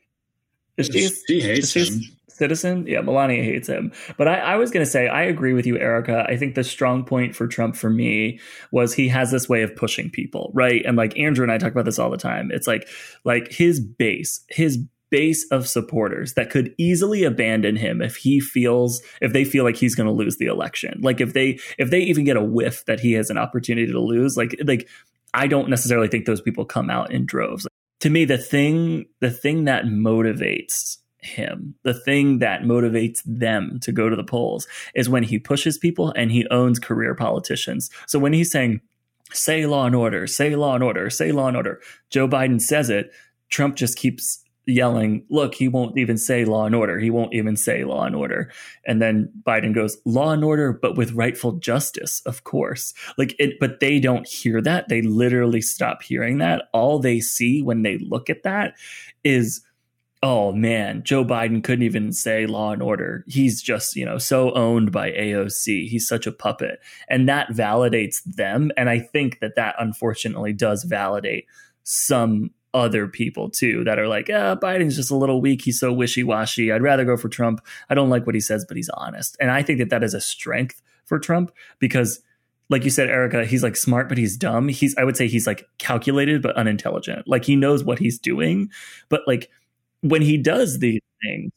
She's, 0.80 1.22
she 1.26 1.40
hates 1.40 1.70
she's, 1.70 1.90
him 1.90 2.16
citizen. 2.40 2.86
Yeah, 2.88 3.02
Melania 3.02 3.44
hates 3.44 3.68
him. 3.68 3.92
But 4.16 4.26
I, 4.26 4.38
I 4.38 4.56
was 4.56 4.70
going 4.70 4.84
to 4.84 4.90
say, 4.90 5.08
I 5.08 5.22
agree 5.22 5.52
with 5.52 5.66
you, 5.66 5.78
Erica. 5.78 6.24
I 6.26 6.38
think 6.38 6.54
the 6.54 6.64
strong 6.64 7.04
point 7.04 7.36
for 7.36 7.46
Trump 7.46 7.76
for 7.76 7.90
me 7.90 8.40
was 8.72 8.94
he 8.94 9.08
has 9.08 9.30
this 9.30 9.46
way 9.48 9.62
of 9.62 9.76
pushing 9.76 10.10
people, 10.10 10.50
right? 10.54 10.82
And 10.86 10.96
like 10.96 11.16
Andrew 11.18 11.44
and 11.44 11.52
I 11.52 11.58
talk 11.58 11.70
about 11.70 11.84
this 11.84 11.98
all 11.98 12.10
the 12.10 12.16
time. 12.16 12.50
It's 12.50 12.66
like, 12.66 12.88
like 13.24 13.52
his 13.52 13.78
base, 13.78 14.40
his 14.48 14.78
base 15.10 15.46
of 15.50 15.68
supporters 15.68 16.32
that 16.34 16.50
could 16.50 16.74
easily 16.78 17.24
abandon 17.24 17.76
him 17.76 18.00
if 18.00 18.16
he 18.16 18.40
feels 18.40 19.02
if 19.20 19.32
they 19.32 19.44
feel 19.44 19.64
like 19.64 19.76
he's 19.76 19.96
going 19.96 20.06
to 20.06 20.12
lose 20.12 20.36
the 20.36 20.46
election 20.46 21.00
like 21.02 21.20
if 21.20 21.32
they 21.32 21.58
if 21.78 21.90
they 21.90 21.98
even 21.98 22.24
get 22.24 22.36
a 22.36 22.44
whiff 22.44 22.84
that 22.84 23.00
he 23.00 23.12
has 23.14 23.28
an 23.28 23.36
opportunity 23.36 23.90
to 23.90 23.98
lose 23.98 24.36
like 24.36 24.54
like 24.64 24.88
i 25.34 25.48
don't 25.48 25.68
necessarily 25.68 26.06
think 26.06 26.26
those 26.26 26.40
people 26.40 26.64
come 26.64 26.88
out 26.88 27.10
in 27.10 27.26
droves 27.26 27.66
to 27.98 28.08
me 28.08 28.24
the 28.24 28.38
thing 28.38 29.04
the 29.18 29.32
thing 29.32 29.64
that 29.64 29.84
motivates 29.84 30.98
him. 31.22 31.74
The 31.82 31.94
thing 31.94 32.38
that 32.38 32.62
motivates 32.62 33.20
them 33.24 33.78
to 33.82 33.92
go 33.92 34.08
to 34.08 34.16
the 34.16 34.24
polls 34.24 34.66
is 34.94 35.08
when 35.08 35.22
he 35.22 35.38
pushes 35.38 35.78
people 35.78 36.12
and 36.16 36.30
he 36.30 36.46
owns 36.50 36.78
career 36.78 37.14
politicians. 37.14 37.90
So 38.06 38.18
when 38.18 38.32
he's 38.32 38.50
saying, 38.50 38.80
say 39.32 39.66
law 39.66 39.86
and 39.86 39.94
order, 39.94 40.26
say 40.26 40.56
law 40.56 40.74
and 40.74 40.84
order, 40.84 41.10
say 41.10 41.32
law 41.32 41.48
and 41.48 41.56
order, 41.56 41.80
Joe 42.10 42.28
Biden 42.28 42.60
says 42.60 42.90
it, 42.90 43.12
Trump 43.48 43.76
just 43.76 43.98
keeps 43.98 44.44
yelling, 44.66 45.24
look, 45.30 45.54
he 45.54 45.68
won't 45.68 45.98
even 45.98 46.16
say 46.16 46.44
law 46.44 46.66
and 46.66 46.74
order. 46.74 46.98
He 46.98 47.10
won't 47.10 47.34
even 47.34 47.56
say 47.56 47.84
law 47.84 48.04
and 48.04 48.14
order. 48.14 48.52
And 48.86 49.02
then 49.02 49.32
Biden 49.42 49.74
goes, 49.74 49.98
law 50.04 50.30
and 50.32 50.44
order, 50.44 50.72
but 50.72 50.96
with 50.96 51.12
rightful 51.12 51.52
justice, 51.52 52.20
of 52.26 52.44
course. 52.44 52.94
Like 53.18 53.34
it, 53.38 53.58
but 53.58 53.80
they 53.80 53.98
don't 53.98 54.28
hear 54.28 54.60
that. 54.62 54.88
They 54.88 55.02
literally 55.02 55.60
stop 55.60 56.02
hearing 56.02 56.38
that. 56.38 56.68
All 56.72 56.98
they 56.98 57.20
see 57.20 57.62
when 57.62 57.82
they 57.82 57.98
look 57.98 58.30
at 58.30 58.42
that 58.44 58.74
is, 59.24 59.62
oh 60.22 60.52
man, 60.52 61.02
Joe 61.02 61.24
Biden 61.24 61.64
couldn't 61.64 61.84
even 61.84 62.12
say 62.12 62.46
law 62.46 62.72
and 62.72 62.82
order. 62.82 63.24
He's 63.26 63.62
just, 63.62 63.96
you 63.96 64.04
know, 64.04 64.18
so 64.18 64.52
owned 64.52 64.92
by 64.92 65.12
AOC. 65.12 65.88
He's 65.88 66.06
such 66.06 66.26
a 66.26 66.32
puppet. 66.32 66.80
And 67.08 67.28
that 67.28 67.48
validates 67.48 68.22
them. 68.24 68.70
And 68.76 68.90
I 68.90 68.98
think 68.98 69.40
that 69.40 69.56
that 69.56 69.76
unfortunately 69.78 70.52
does 70.52 70.84
validate 70.84 71.46
some 71.84 72.50
other 72.74 73.08
people 73.08 73.50
too 73.50 73.82
that 73.84 73.98
are 73.98 74.08
like, 74.08 74.28
ah, 74.32 74.54
Biden's 74.54 74.96
just 74.96 75.10
a 75.10 75.16
little 75.16 75.40
weak. 75.40 75.62
He's 75.62 75.80
so 75.80 75.92
wishy 75.92 76.22
washy. 76.22 76.70
I'd 76.70 76.82
rather 76.82 77.04
go 77.04 77.16
for 77.16 77.28
Trump. 77.28 77.64
I 77.88 77.94
don't 77.94 78.10
like 78.10 78.26
what 78.26 78.34
he 78.34 78.40
says, 78.40 78.64
but 78.66 78.76
he's 78.76 78.90
honest. 78.90 79.36
And 79.40 79.50
I 79.50 79.62
think 79.62 79.78
that 79.78 79.90
that 79.90 80.04
is 80.04 80.14
a 80.14 80.20
strength 80.20 80.82
for 81.04 81.18
Trump 81.18 81.50
because, 81.78 82.20
like 82.68 82.84
you 82.84 82.90
said, 82.90 83.08
Erica, 83.08 83.44
he's 83.44 83.64
like 83.64 83.74
smart, 83.74 84.08
but 84.08 84.18
he's 84.18 84.36
dumb. 84.36 84.68
He's, 84.68 84.96
I 84.96 85.02
would 85.02 85.16
say 85.16 85.26
he's 85.26 85.46
like 85.46 85.66
calculated, 85.78 86.42
but 86.42 86.54
unintelligent. 86.56 87.26
Like 87.26 87.44
he 87.44 87.56
knows 87.56 87.82
what 87.82 87.98
he's 87.98 88.18
doing. 88.18 88.70
But 89.08 89.22
like 89.26 89.50
when 90.02 90.22
he 90.22 90.36
does 90.36 90.78
these 90.78 91.00
things, 91.22 91.52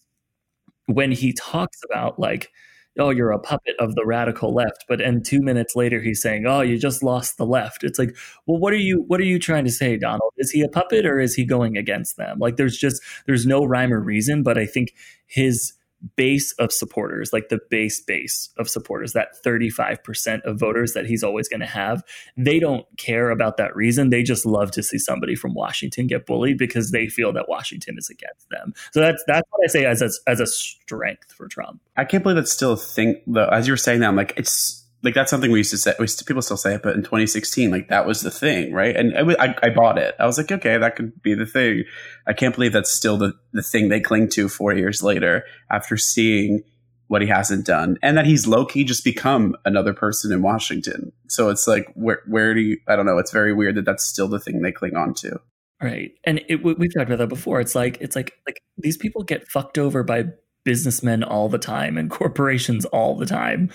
when 0.87 1.11
he 1.11 1.33
talks 1.33 1.79
about 1.89 2.19
like, 2.19 2.51
oh, 2.99 3.09
you're 3.09 3.31
a 3.31 3.39
puppet 3.39 3.75
of 3.79 3.95
the 3.95 4.05
radical 4.05 4.53
left. 4.53 4.85
But 4.87 5.01
and 5.01 5.25
two 5.25 5.41
minutes 5.41 5.75
later, 5.75 6.01
he's 6.01 6.21
saying, 6.21 6.45
oh, 6.45 6.61
you 6.61 6.77
just 6.77 7.01
lost 7.01 7.37
the 7.37 7.45
left. 7.45 7.83
It's 7.83 7.97
like, 7.97 8.15
well, 8.45 8.59
what 8.59 8.73
are 8.73 8.77
you 8.77 9.03
what 9.07 9.19
are 9.19 9.25
you 9.25 9.39
trying 9.39 9.65
to 9.65 9.71
say, 9.71 9.97
Donald? 9.97 10.33
Is 10.37 10.51
he 10.51 10.61
a 10.61 10.69
puppet 10.69 11.05
or 11.05 11.19
is 11.19 11.35
he 11.35 11.45
going 11.45 11.77
against 11.77 12.17
them? 12.17 12.39
Like, 12.39 12.57
there's 12.57 12.77
just 12.77 13.01
there's 13.25 13.45
no 13.45 13.65
rhyme 13.65 13.93
or 13.93 13.99
reason. 13.99 14.43
But 14.43 14.57
I 14.57 14.65
think 14.65 14.93
his 15.25 15.73
base 16.15 16.53
of 16.53 16.71
supporters, 16.71 17.31
like 17.31 17.49
the 17.49 17.59
base 17.69 18.01
base 18.01 18.49
of 18.57 18.69
supporters, 18.69 19.13
that 19.13 19.29
35% 19.43 20.41
of 20.43 20.59
voters 20.59 20.93
that 20.93 21.05
he's 21.05 21.23
always 21.23 21.47
going 21.47 21.59
to 21.59 21.65
have, 21.65 22.03
they 22.37 22.59
don't 22.59 22.85
care 22.97 23.29
about 23.29 23.57
that 23.57 23.75
reason. 23.75 24.09
They 24.09 24.23
just 24.23 24.45
love 24.45 24.71
to 24.71 24.83
see 24.83 24.97
somebody 24.97 25.35
from 25.35 25.53
Washington 25.53 26.07
get 26.07 26.25
bullied 26.25 26.57
because 26.57 26.91
they 26.91 27.07
feel 27.07 27.31
that 27.33 27.47
Washington 27.47 27.95
is 27.97 28.09
against 28.09 28.49
them. 28.49 28.73
So 28.91 28.99
that's 28.99 29.23
that's 29.27 29.47
what 29.49 29.63
I 29.63 29.67
say 29.67 29.85
as 29.85 30.01
a, 30.01 30.09
as 30.27 30.39
a 30.39 30.47
strength 30.47 31.31
for 31.31 31.47
Trump. 31.47 31.81
I 31.95 32.05
can't 32.05 32.23
believe 32.23 32.35
that's 32.35 32.51
still 32.51 32.73
a 32.73 32.77
thing 32.77 33.21
though. 33.27 33.47
As 33.47 33.67
you 33.67 33.73
were 33.73 33.77
saying 33.77 34.01
that, 34.01 34.07
I'm 34.07 34.15
like, 34.15 34.33
it's 34.37 34.82
like 35.03 35.13
that's 35.13 35.29
something 35.29 35.51
we 35.51 35.59
used 35.59 35.71
to 35.71 35.77
say. 35.77 35.93
We, 35.99 36.07
people 36.25 36.41
still 36.41 36.57
say 36.57 36.75
it, 36.75 36.81
but 36.81 36.95
in 36.95 37.03
2016, 37.03 37.69
like 37.69 37.89
that 37.89 38.07
was 38.07 38.21
the 38.21 38.31
thing, 38.31 38.73
right? 38.73 38.95
And 38.95 39.13
I, 39.37 39.55
I, 39.61 39.69
bought 39.69 39.97
it. 39.97 40.15
I 40.17 40.25
was 40.25 40.37
like, 40.37 40.51
okay, 40.51 40.77
that 40.77 40.95
could 40.95 41.21
be 41.21 41.35
the 41.35 41.45
thing. 41.45 41.83
I 42.25 42.31
can't 42.31 42.55
believe 42.55 42.71
that's 42.71 42.93
still 42.93 43.17
the 43.17 43.33
the 43.51 43.61
thing 43.61 43.89
they 43.89 43.99
cling 43.99 44.29
to 44.29 44.47
four 44.47 44.73
years 44.73 45.03
later 45.03 45.43
after 45.69 45.97
seeing 45.97 46.63
what 47.07 47.21
he 47.21 47.27
hasn't 47.27 47.65
done, 47.65 47.97
and 48.01 48.17
that 48.17 48.25
he's 48.25 48.47
low 48.47 48.65
key 48.65 48.85
just 48.85 49.03
become 49.03 49.55
another 49.65 49.93
person 49.93 50.31
in 50.31 50.41
Washington. 50.41 51.11
So 51.27 51.49
it's 51.49 51.67
like, 51.67 51.91
where 51.95 52.21
where 52.27 52.53
do 52.53 52.61
you? 52.61 52.77
I 52.87 52.95
don't 52.95 53.05
know. 53.05 53.17
It's 53.17 53.31
very 53.31 53.53
weird 53.53 53.75
that 53.75 53.85
that's 53.85 54.05
still 54.05 54.29
the 54.29 54.39
thing 54.39 54.61
they 54.61 54.71
cling 54.71 54.95
on 54.95 55.13
to. 55.15 55.39
Right, 55.81 56.11
and 56.23 56.41
it, 56.47 56.63
we've 56.63 56.93
talked 56.93 57.09
about 57.09 57.17
that 57.17 57.27
before. 57.27 57.59
It's 57.59 57.75
like 57.75 57.97
it's 57.99 58.15
like 58.15 58.33
like 58.47 58.61
these 58.77 58.95
people 58.95 59.23
get 59.23 59.49
fucked 59.49 59.77
over 59.77 60.01
by 60.01 60.27
businessmen 60.63 61.23
all 61.23 61.49
the 61.49 61.57
time 61.57 61.97
and 61.97 62.09
corporations 62.09 62.85
all 62.85 63.17
the 63.17 63.25
time 63.25 63.69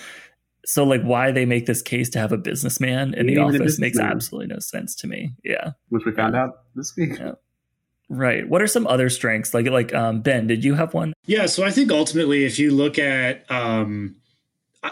so 0.69 0.85
like 0.85 1.01
why 1.01 1.33
they 1.33 1.47
make 1.47 1.65
this 1.65 1.81
case 1.81 2.11
to 2.11 2.19
have 2.19 2.31
a 2.31 2.37
businessman 2.37 3.15
in 3.15 3.27
the 3.27 3.39
office 3.39 3.79
makes 3.79 3.99
absolutely 3.99 4.49
no 4.49 4.59
sense 4.59 4.95
to 4.97 5.07
me. 5.07 5.35
Yeah. 5.43 5.71
Which 5.89 6.05
we 6.05 6.13
found 6.13 6.37
out 6.37 6.59
this 6.75 6.95
week. 6.95 7.19
Yeah. 7.19 7.33
Right. 8.11 8.47
What 8.47 8.61
are 8.61 8.67
some 8.67 8.87
other 8.87 9.09
strengths? 9.09 9.55
Like 9.55 9.67
like 9.67 9.95
um, 9.95 10.21
Ben, 10.21 10.47
did 10.47 10.65
you 10.65 10.75
have 10.75 10.93
one? 10.93 11.15
Yeah, 11.25 11.47
so 11.47 11.65
I 11.65 11.71
think 11.71 11.91
ultimately 11.91 12.45
if 12.45 12.59
you 12.59 12.71
look 12.71 12.99
at 12.99 13.51
um, 13.51 14.17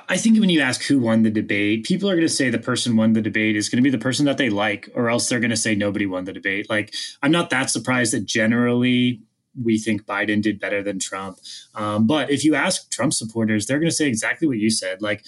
I 0.09 0.17
think 0.17 0.41
when 0.41 0.49
you 0.49 0.63
ask 0.63 0.83
who 0.83 0.99
won 0.99 1.25
the 1.25 1.31
debate, 1.31 1.85
people 1.85 2.09
are 2.09 2.15
going 2.15 2.27
to 2.27 2.33
say 2.33 2.49
the 2.49 2.59
person 2.59 2.97
won 2.97 3.13
the 3.13 3.21
debate 3.21 3.55
is 3.55 3.69
going 3.69 3.77
to 3.77 3.83
be 3.83 3.95
the 3.95 4.03
person 4.03 4.25
that 4.25 4.39
they 4.39 4.49
like, 4.49 4.89
or 4.95 5.11
else 5.11 5.29
they're 5.29 5.41
going 5.41 5.51
to 5.51 5.57
say 5.57 5.75
nobody 5.75 6.07
won 6.07 6.25
the 6.25 6.33
debate. 6.33 6.71
Like, 6.71 6.95
I'm 7.23 7.31
not 7.31 7.51
that 7.51 7.69
surprised 7.69 8.15
that 8.15 8.25
generally 8.25 9.21
we 9.63 9.79
think 9.79 10.07
Biden 10.07 10.43
did 10.43 10.59
better 10.59 10.83
than 10.83 10.99
Trump. 10.99 11.39
Um, 11.75 12.07
but 12.07 12.31
if 12.31 12.45
you 12.45 12.55
ask 12.55 12.91
Trump 12.91 13.13
supporters, 13.13 13.67
they're 13.67 13.79
going 13.79 13.91
to 13.91 13.95
say 13.95 14.09
exactly 14.09 14.49
what 14.49 14.59
you 14.59 14.71
said. 14.71 15.03
Like, 15.03 15.25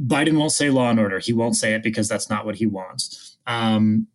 Biden 0.00 0.38
won't 0.38 0.52
say 0.52 0.70
law 0.70 0.90
and 0.90 0.98
order. 0.98 1.18
He 1.18 1.32
won't 1.32 1.56
say 1.56 1.74
it 1.74 1.82
because 1.82 2.08
that's 2.08 2.28
not 2.28 2.44
what 2.44 2.56
he 2.56 2.66
wants. 2.66 3.36
Um, 3.46 4.08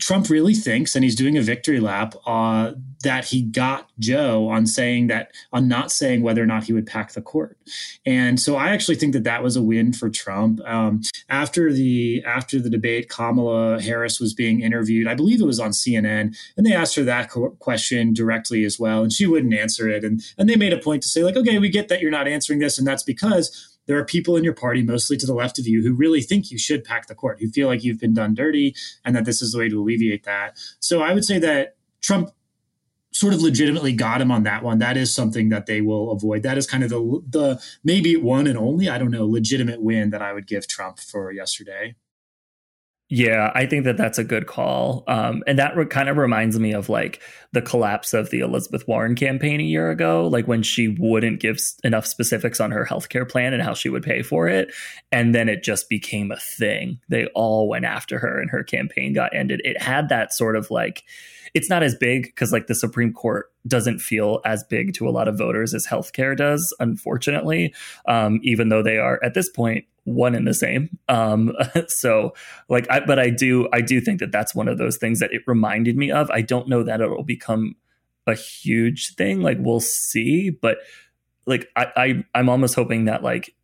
Trump 0.00 0.28
really 0.30 0.54
thinks, 0.54 0.94
and 0.94 1.04
he's 1.04 1.14
doing 1.14 1.36
a 1.36 1.42
victory 1.42 1.78
lap, 1.78 2.14
uh, 2.26 2.72
that 3.02 3.26
he 3.26 3.42
got 3.42 3.88
Joe 3.98 4.48
on 4.48 4.66
saying 4.66 5.08
that, 5.08 5.32
on 5.52 5.68
not 5.68 5.92
saying 5.92 6.22
whether 6.22 6.42
or 6.42 6.46
not 6.46 6.64
he 6.64 6.72
would 6.72 6.86
pack 6.86 7.12
the 7.12 7.20
court. 7.20 7.58
And 8.04 8.40
so 8.40 8.56
I 8.56 8.70
actually 8.70 8.96
think 8.96 9.12
that 9.12 9.24
that 9.24 9.42
was 9.42 9.56
a 9.56 9.62
win 9.62 9.92
for 9.92 10.08
Trump. 10.08 10.60
Um, 10.64 11.02
after 11.28 11.72
the 11.72 12.24
after 12.24 12.58
the 12.60 12.70
debate, 12.70 13.08
Kamala 13.08 13.80
Harris 13.80 14.18
was 14.18 14.32
being 14.32 14.62
interviewed. 14.62 15.06
I 15.06 15.14
believe 15.14 15.40
it 15.40 15.46
was 15.46 15.60
on 15.60 15.70
CNN, 15.70 16.34
and 16.56 16.66
they 16.66 16.72
asked 16.72 16.96
her 16.96 17.04
that 17.04 17.30
question 17.58 18.14
directly 18.14 18.64
as 18.64 18.80
well, 18.80 19.02
and 19.02 19.12
she 19.12 19.26
wouldn't 19.26 19.54
answer 19.54 19.88
it. 19.88 20.02
And 20.02 20.22
and 20.38 20.48
they 20.48 20.56
made 20.56 20.72
a 20.72 20.78
point 20.78 21.02
to 21.02 21.08
say 21.08 21.22
like, 21.22 21.36
okay, 21.36 21.58
we 21.58 21.68
get 21.68 21.88
that 21.88 22.00
you're 22.00 22.10
not 22.10 22.26
answering 22.26 22.58
this, 22.58 22.78
and 22.78 22.86
that's 22.86 23.02
because 23.02 23.73
there 23.86 23.98
are 23.98 24.04
people 24.04 24.36
in 24.36 24.44
your 24.44 24.54
party, 24.54 24.82
mostly 24.82 25.16
to 25.16 25.26
the 25.26 25.34
left 25.34 25.58
of 25.58 25.66
you, 25.66 25.82
who 25.82 25.94
really 25.94 26.22
think 26.22 26.50
you 26.50 26.58
should 26.58 26.84
pack 26.84 27.06
the 27.06 27.14
court, 27.14 27.40
who 27.40 27.48
feel 27.48 27.68
like 27.68 27.84
you've 27.84 28.00
been 28.00 28.14
done 28.14 28.34
dirty 28.34 28.74
and 29.04 29.14
that 29.14 29.24
this 29.24 29.42
is 29.42 29.52
the 29.52 29.58
way 29.58 29.68
to 29.68 29.80
alleviate 29.80 30.24
that. 30.24 30.56
So 30.80 31.02
I 31.02 31.12
would 31.12 31.24
say 31.24 31.38
that 31.38 31.76
Trump 32.00 32.30
sort 33.12 33.32
of 33.32 33.40
legitimately 33.40 33.92
got 33.92 34.20
him 34.20 34.30
on 34.30 34.42
that 34.42 34.62
one. 34.62 34.78
That 34.78 34.96
is 34.96 35.14
something 35.14 35.48
that 35.50 35.66
they 35.66 35.80
will 35.80 36.10
avoid. 36.10 36.42
That 36.42 36.58
is 36.58 36.66
kind 36.66 36.82
of 36.82 36.90
the 36.90 37.22
the 37.28 37.62
maybe 37.84 38.16
one 38.16 38.46
and 38.46 38.58
only, 38.58 38.88
I 38.88 38.98
don't 38.98 39.10
know, 39.10 39.26
legitimate 39.26 39.80
win 39.80 40.10
that 40.10 40.20
I 40.20 40.32
would 40.32 40.46
give 40.46 40.66
Trump 40.66 40.98
for 40.98 41.30
yesterday. 41.30 41.94
Yeah, 43.16 43.52
I 43.54 43.66
think 43.66 43.84
that 43.84 43.96
that's 43.96 44.18
a 44.18 44.24
good 44.24 44.48
call. 44.48 45.04
Um, 45.06 45.44
and 45.46 45.56
that 45.56 45.76
re- 45.76 45.86
kind 45.86 46.08
of 46.08 46.16
reminds 46.16 46.58
me 46.58 46.72
of 46.72 46.88
like 46.88 47.22
the 47.52 47.62
collapse 47.62 48.12
of 48.12 48.30
the 48.30 48.40
Elizabeth 48.40 48.88
Warren 48.88 49.14
campaign 49.14 49.60
a 49.60 49.62
year 49.62 49.92
ago, 49.92 50.26
like 50.26 50.48
when 50.48 50.64
she 50.64 50.88
wouldn't 50.98 51.38
give 51.38 51.60
enough 51.84 52.06
specifics 52.06 52.58
on 52.58 52.72
her 52.72 52.84
healthcare 52.84 53.28
plan 53.28 53.54
and 53.54 53.62
how 53.62 53.72
she 53.72 53.88
would 53.88 54.02
pay 54.02 54.22
for 54.22 54.48
it. 54.48 54.74
And 55.12 55.32
then 55.32 55.48
it 55.48 55.62
just 55.62 55.88
became 55.88 56.32
a 56.32 56.40
thing. 56.40 56.98
They 57.08 57.26
all 57.36 57.68
went 57.68 57.84
after 57.84 58.18
her 58.18 58.40
and 58.40 58.50
her 58.50 58.64
campaign 58.64 59.12
got 59.12 59.32
ended. 59.32 59.60
It 59.62 59.80
had 59.80 60.08
that 60.08 60.32
sort 60.32 60.56
of 60.56 60.72
like, 60.72 61.04
it's 61.54 61.70
not 61.70 61.84
as 61.84 61.94
big 61.94 62.24
because 62.24 62.50
like 62.50 62.66
the 62.66 62.74
Supreme 62.74 63.12
Court 63.12 63.46
doesn't 63.64 64.00
feel 64.00 64.40
as 64.44 64.64
big 64.64 64.92
to 64.94 65.08
a 65.08 65.12
lot 65.12 65.28
of 65.28 65.38
voters 65.38 65.72
as 65.72 65.86
healthcare 65.86 66.36
does, 66.36 66.74
unfortunately, 66.80 67.72
um, 68.08 68.40
even 68.42 68.70
though 68.70 68.82
they 68.82 68.98
are 68.98 69.20
at 69.22 69.34
this 69.34 69.48
point 69.48 69.84
one 70.04 70.34
and 70.34 70.46
the 70.46 70.54
same. 70.54 70.98
Um, 71.08 71.52
so 71.88 72.34
like, 72.68 72.86
I, 72.90 73.00
but 73.00 73.18
I 73.18 73.30
do, 73.30 73.68
I 73.72 73.80
do 73.80 74.00
think 74.00 74.20
that 74.20 74.32
that's 74.32 74.54
one 74.54 74.68
of 74.68 74.78
those 74.78 74.96
things 74.96 75.20
that 75.20 75.32
it 75.32 75.42
reminded 75.46 75.96
me 75.96 76.10
of. 76.10 76.30
I 76.30 76.42
don't 76.42 76.68
know 76.68 76.82
that 76.82 77.00
it'll 77.00 77.24
become 77.24 77.76
a 78.26 78.34
huge 78.34 79.14
thing. 79.14 79.40
Like 79.40 79.58
we'll 79.60 79.80
see, 79.80 80.50
but 80.50 80.78
like 81.46 81.68
I, 81.76 81.86
I 81.96 82.24
I'm 82.34 82.48
almost 82.48 82.74
hoping 82.74 83.06
that 83.06 83.22
like, 83.22 83.54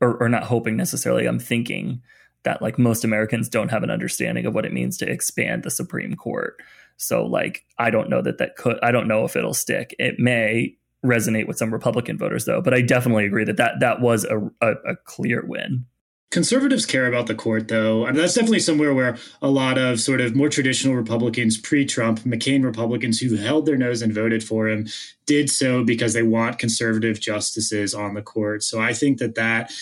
or, 0.00 0.16
or 0.22 0.28
not 0.28 0.44
hoping 0.44 0.76
necessarily. 0.76 1.26
I'm 1.26 1.38
thinking 1.38 2.02
that 2.42 2.62
like 2.62 2.78
most 2.78 3.04
Americans 3.04 3.48
don't 3.48 3.70
have 3.70 3.82
an 3.82 3.90
understanding 3.90 4.46
of 4.46 4.54
what 4.54 4.66
it 4.66 4.72
means 4.72 4.96
to 4.98 5.10
expand 5.10 5.62
the 5.62 5.70
Supreme 5.70 6.14
Court. 6.14 6.60
So 6.96 7.24
like, 7.24 7.64
I 7.78 7.90
don't 7.90 8.08
know 8.08 8.22
that 8.22 8.38
that 8.38 8.56
could. 8.56 8.78
I 8.82 8.92
don't 8.92 9.08
know 9.08 9.24
if 9.24 9.36
it'll 9.36 9.54
stick. 9.54 9.94
It 9.98 10.18
may 10.18 10.76
resonate 11.06 11.46
with 11.46 11.58
some 11.58 11.72
Republican 11.72 12.18
voters, 12.18 12.44
though. 12.44 12.60
But 12.60 12.74
I 12.74 12.82
definitely 12.82 13.26
agree 13.26 13.44
that 13.44 13.56
that, 13.56 13.80
that 13.80 14.00
was 14.00 14.24
a, 14.24 14.38
a, 14.60 14.72
a 14.86 14.96
clear 15.04 15.44
win. 15.46 15.86
Conservatives 16.32 16.84
care 16.84 17.06
about 17.06 17.28
the 17.28 17.36
court, 17.36 17.68
though. 17.68 18.04
I 18.04 18.10
mean, 18.10 18.20
that's 18.20 18.34
definitely 18.34 18.58
somewhere 18.58 18.92
where 18.92 19.16
a 19.40 19.48
lot 19.48 19.78
of 19.78 20.00
sort 20.00 20.20
of 20.20 20.34
more 20.34 20.48
traditional 20.48 20.96
Republicans, 20.96 21.56
pre 21.56 21.84
Trump, 21.86 22.20
McCain 22.20 22.64
Republicans 22.64 23.20
who 23.20 23.36
held 23.36 23.64
their 23.64 23.76
nose 23.76 24.02
and 24.02 24.12
voted 24.12 24.42
for 24.42 24.68
him, 24.68 24.88
did 25.26 25.48
so 25.48 25.84
because 25.84 26.14
they 26.14 26.24
want 26.24 26.58
conservative 26.58 27.20
justices 27.20 27.94
on 27.94 28.14
the 28.14 28.22
court. 28.22 28.64
So 28.64 28.80
I 28.80 28.92
think 28.92 29.18
that 29.18 29.36
that 29.36 29.72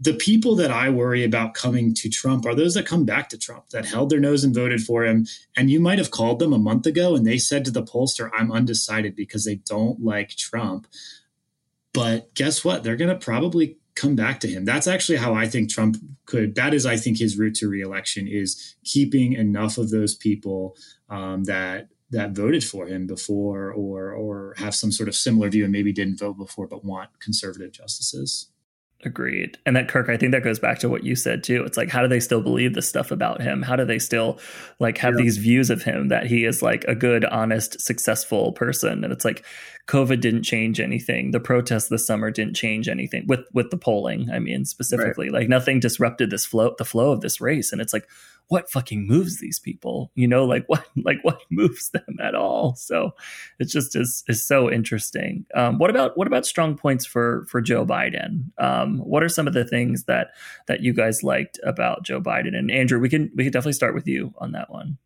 the 0.00 0.14
people 0.14 0.56
that 0.56 0.70
I 0.70 0.90
worry 0.90 1.24
about 1.24 1.54
coming 1.54 1.94
to 1.94 2.08
Trump 2.08 2.44
are 2.46 2.54
those 2.54 2.74
that 2.74 2.86
come 2.86 3.04
back 3.04 3.28
to 3.28 3.38
Trump, 3.38 3.70
that 3.70 3.86
held 3.86 4.10
their 4.10 4.20
nose 4.20 4.42
and 4.42 4.54
voted 4.54 4.82
for 4.82 5.04
him. 5.04 5.26
And 5.56 5.70
you 5.70 5.80
might 5.80 5.98
have 5.98 6.10
called 6.10 6.40
them 6.40 6.52
a 6.52 6.58
month 6.58 6.86
ago 6.86 7.14
and 7.14 7.26
they 7.26 7.38
said 7.38 7.64
to 7.64 7.70
the 7.70 7.82
pollster, 7.82 8.30
I'm 8.34 8.50
undecided 8.50 9.14
because 9.14 9.44
they 9.44 9.56
don't 9.56 10.02
like 10.02 10.30
Trump. 10.30 10.88
But 11.92 12.34
guess 12.34 12.64
what? 12.64 12.82
They're 12.82 12.96
going 12.96 13.10
to 13.10 13.24
probably 13.24 13.78
come 13.94 14.16
back 14.16 14.40
to 14.40 14.48
him. 14.48 14.64
That's 14.64 14.88
actually 14.88 15.18
how 15.18 15.34
I 15.34 15.46
think 15.46 15.70
Trump 15.70 15.96
could. 16.26 16.56
That 16.56 16.74
is, 16.74 16.84
I 16.84 16.96
think, 16.96 17.18
his 17.18 17.38
route 17.38 17.54
to 17.56 17.68
reelection 17.68 18.26
is 18.26 18.74
keeping 18.84 19.34
enough 19.34 19.78
of 19.78 19.90
those 19.90 20.14
people 20.14 20.76
um, 21.08 21.44
that 21.44 21.88
that 22.10 22.32
voted 22.32 22.62
for 22.62 22.86
him 22.86 23.06
before, 23.06 23.70
or 23.72 24.12
or 24.12 24.54
have 24.58 24.74
some 24.74 24.90
sort 24.90 25.08
of 25.08 25.14
similar 25.14 25.48
view 25.48 25.64
and 25.64 25.72
maybe 25.72 25.92
didn't 25.92 26.18
vote 26.18 26.36
before 26.36 26.66
but 26.66 26.84
want 26.84 27.10
conservative 27.20 27.72
justices. 27.72 28.50
Agreed. 29.04 29.58
And 29.66 29.76
that 29.76 29.88
Kirk, 29.88 30.08
I 30.08 30.16
think 30.16 30.32
that 30.32 30.42
goes 30.42 30.58
back 30.58 30.78
to 30.78 30.88
what 30.88 31.04
you 31.04 31.14
said 31.14 31.44
too. 31.44 31.62
It's 31.64 31.76
like, 31.76 31.90
how 31.90 32.00
do 32.00 32.08
they 32.08 32.20
still 32.20 32.40
believe 32.40 32.72
this 32.72 32.88
stuff 32.88 33.10
about 33.10 33.42
him? 33.42 33.60
How 33.60 33.76
do 33.76 33.84
they 33.84 33.98
still 33.98 34.38
like 34.80 34.96
have 34.98 35.14
yeah. 35.14 35.24
these 35.24 35.36
views 35.36 35.68
of 35.68 35.82
him 35.82 36.08
that 36.08 36.26
he 36.26 36.44
is 36.44 36.62
like 36.62 36.84
a 36.84 36.94
good, 36.94 37.24
honest, 37.26 37.80
successful 37.80 38.52
person? 38.52 39.04
And 39.04 39.12
it's 39.12 39.24
like, 39.24 39.44
COVID 39.86 40.20
didn't 40.20 40.44
change 40.44 40.80
anything. 40.80 41.32
The 41.32 41.40
protests 41.40 41.88
this 41.88 42.06
summer 42.06 42.30
didn't 42.30 42.54
change 42.54 42.88
anything 42.88 43.26
with 43.26 43.40
with 43.52 43.70
the 43.70 43.76
polling. 43.76 44.30
I 44.30 44.38
mean, 44.38 44.64
specifically, 44.64 45.26
right. 45.26 45.40
like 45.40 45.48
nothing 45.48 45.78
disrupted 45.80 46.30
this 46.30 46.46
flow, 46.46 46.74
the 46.78 46.86
flow 46.86 47.12
of 47.12 47.20
this 47.20 47.40
race. 47.40 47.70
And 47.70 47.82
it's 47.82 47.92
like, 47.92 48.08
what 48.48 48.70
fucking 48.70 49.06
moves 49.06 49.40
these 49.40 49.58
people? 49.58 50.10
You 50.14 50.28
know, 50.28 50.44
like 50.44 50.64
what 50.68 50.86
like 50.96 51.18
what 51.22 51.40
moves 51.50 51.90
them 51.90 52.16
at 52.22 52.34
all? 52.34 52.74
So 52.76 53.12
it 53.58 53.66
just 53.66 53.96
is 53.96 54.24
is 54.28 54.44
so 54.44 54.70
interesting. 54.70 55.46
Um, 55.54 55.78
what 55.78 55.90
about 55.90 56.16
what 56.16 56.26
about 56.26 56.46
strong 56.46 56.76
points 56.76 57.06
for 57.06 57.46
for 57.48 57.60
Joe 57.60 57.84
Biden? 57.84 58.50
Um, 58.58 58.98
what 58.98 59.22
are 59.22 59.28
some 59.28 59.46
of 59.46 59.54
the 59.54 59.64
things 59.64 60.04
that 60.04 60.28
that 60.66 60.80
you 60.80 60.92
guys 60.92 61.22
liked 61.22 61.58
about 61.64 62.04
Joe 62.04 62.20
Biden? 62.20 62.56
And 62.56 62.70
Andrew, 62.70 62.98
we 62.98 63.08
can 63.08 63.30
we 63.34 63.44
can 63.44 63.52
definitely 63.52 63.72
start 63.72 63.94
with 63.94 64.06
you 64.06 64.34
on 64.38 64.52
that 64.52 64.70
one. 64.70 64.98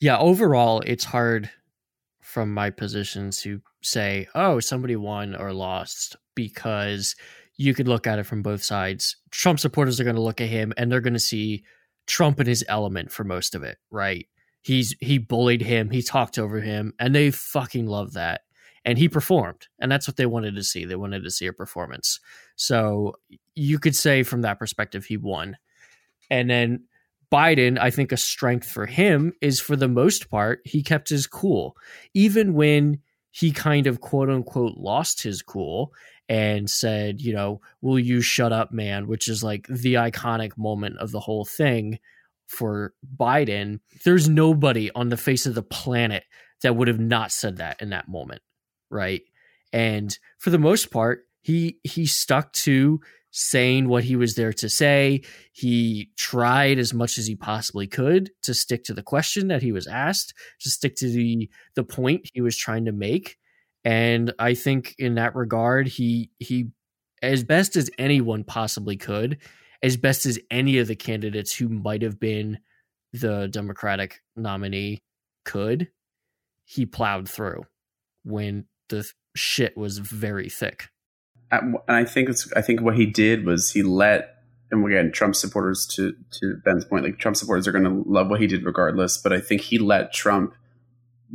Yeah, 0.00 0.18
overall, 0.18 0.82
it's 0.84 1.04
hard 1.04 1.50
from 2.20 2.52
my 2.52 2.70
position 2.70 3.30
to 3.30 3.60
say, 3.82 4.26
oh, 4.34 4.58
somebody 4.58 4.96
won 4.96 5.36
or 5.36 5.52
lost 5.52 6.16
because 6.34 7.14
you 7.56 7.74
could 7.74 7.86
look 7.86 8.06
at 8.06 8.18
it 8.18 8.24
from 8.24 8.42
both 8.42 8.62
sides. 8.62 9.16
Trump 9.30 9.60
supporters 9.60 10.00
are 10.00 10.04
going 10.04 10.16
to 10.16 10.22
look 10.22 10.40
at 10.40 10.48
him 10.48 10.72
and 10.76 10.90
they're 10.90 11.00
going 11.00 11.12
to 11.12 11.20
see 11.20 11.62
Trump 12.06 12.40
in 12.40 12.46
his 12.46 12.64
element 12.68 13.10
for 13.10 13.24
most 13.24 13.54
of 13.54 13.62
it, 13.62 13.78
right? 13.90 14.26
He's 14.62 14.94
he 15.00 15.18
bullied 15.18 15.62
him, 15.62 15.90
he 15.90 16.02
talked 16.02 16.38
over 16.38 16.60
him, 16.60 16.94
and 16.98 17.14
they 17.14 17.30
fucking 17.30 17.86
love 17.86 18.14
that. 18.14 18.42
And 18.86 18.98
he 18.98 19.08
performed, 19.08 19.68
and 19.78 19.90
that's 19.90 20.06
what 20.06 20.16
they 20.16 20.26
wanted 20.26 20.56
to 20.56 20.62
see. 20.62 20.84
They 20.84 20.96
wanted 20.96 21.24
to 21.24 21.30
see 21.30 21.46
a 21.46 21.52
performance. 21.52 22.20
So 22.56 23.14
you 23.54 23.78
could 23.78 23.96
say 23.96 24.22
from 24.22 24.42
that 24.42 24.58
perspective, 24.58 25.06
he 25.06 25.16
won. 25.16 25.56
And 26.30 26.50
then 26.50 26.84
Biden, 27.32 27.78
I 27.78 27.90
think 27.90 28.12
a 28.12 28.16
strength 28.16 28.68
for 28.68 28.86
him 28.86 29.32
is 29.40 29.58
for 29.58 29.74
the 29.74 29.88
most 29.88 30.30
part, 30.30 30.60
he 30.64 30.82
kept 30.82 31.08
his 31.08 31.26
cool. 31.26 31.76
Even 32.12 32.54
when 32.54 33.00
he 33.30 33.50
kind 33.50 33.86
of 33.86 34.00
quote 34.00 34.30
unquote 34.30 34.76
lost 34.76 35.22
his 35.22 35.42
cool 35.42 35.92
and 36.28 36.70
said, 36.70 37.20
you 37.20 37.32
know, 37.32 37.60
will 37.82 37.98
you 37.98 38.20
shut 38.20 38.52
up, 38.52 38.72
man, 38.72 39.06
which 39.06 39.28
is 39.28 39.44
like 39.44 39.66
the 39.68 39.94
iconic 39.94 40.56
moment 40.56 40.98
of 40.98 41.10
the 41.10 41.20
whole 41.20 41.44
thing 41.44 41.98
for 42.46 42.94
Biden. 43.16 43.80
There's 44.04 44.28
nobody 44.28 44.90
on 44.94 45.08
the 45.08 45.16
face 45.16 45.46
of 45.46 45.54
the 45.54 45.62
planet 45.62 46.24
that 46.62 46.76
would 46.76 46.88
have 46.88 47.00
not 47.00 47.32
said 47.32 47.58
that 47.58 47.80
in 47.82 47.90
that 47.90 48.08
moment, 48.08 48.42
right? 48.90 49.22
And 49.72 50.16
for 50.38 50.50
the 50.50 50.58
most 50.58 50.90
part, 50.90 51.26
he 51.40 51.78
he 51.82 52.06
stuck 52.06 52.52
to 52.52 53.00
saying 53.30 53.88
what 53.88 54.04
he 54.04 54.14
was 54.14 54.36
there 54.36 54.52
to 54.52 54.68
say. 54.68 55.22
He 55.52 56.10
tried 56.16 56.78
as 56.78 56.94
much 56.94 57.18
as 57.18 57.26
he 57.26 57.34
possibly 57.34 57.86
could 57.86 58.30
to 58.44 58.54
stick 58.54 58.84
to 58.84 58.94
the 58.94 59.02
question 59.02 59.48
that 59.48 59.62
he 59.62 59.72
was 59.72 59.86
asked, 59.86 60.32
to 60.60 60.70
stick 60.70 60.94
to 60.96 61.08
the 61.08 61.50
the 61.74 61.84
point 61.84 62.30
he 62.32 62.40
was 62.40 62.56
trying 62.56 62.84
to 62.84 62.92
make. 62.92 63.36
And 63.84 64.32
I 64.38 64.54
think 64.54 64.94
in 64.98 65.16
that 65.16 65.34
regard, 65.34 65.88
he 65.88 66.30
he 66.38 66.70
as 67.22 67.44
best 67.44 67.76
as 67.76 67.90
anyone 67.98 68.44
possibly 68.44 68.96
could, 68.96 69.38
as 69.82 69.96
best 69.96 70.26
as 70.26 70.38
any 70.50 70.78
of 70.78 70.88
the 70.88 70.96
candidates 70.96 71.54
who 71.54 71.68
might 71.68 72.02
have 72.02 72.18
been 72.18 72.58
the 73.12 73.48
Democratic 73.48 74.22
nominee 74.36 75.02
could, 75.44 75.88
he 76.64 76.86
plowed 76.86 77.28
through 77.28 77.64
when 78.24 78.64
the 78.88 79.08
shit 79.36 79.76
was 79.76 79.98
very 79.98 80.48
thick. 80.48 80.88
And 81.50 81.76
I 81.88 82.04
think 82.04 82.28
it's 82.28 82.50
I 82.54 82.62
think 82.62 82.80
what 82.80 82.96
he 82.96 83.06
did 83.06 83.44
was 83.44 83.72
he 83.72 83.82
let 83.82 84.42
and 84.70 84.84
again 84.86 85.12
Trump 85.12 85.36
supporters 85.36 85.86
to 85.94 86.14
to 86.40 86.56
Ben's 86.64 86.84
point 86.84 87.04
like 87.04 87.18
Trump 87.18 87.36
supporters 87.36 87.68
are 87.68 87.72
going 87.72 87.84
to 87.84 88.02
love 88.10 88.28
what 88.28 88.40
he 88.40 88.46
did 88.46 88.64
regardless 88.64 89.18
but 89.18 89.32
I 89.32 89.40
think 89.40 89.60
he 89.60 89.78
let 89.78 90.12
Trump 90.12 90.54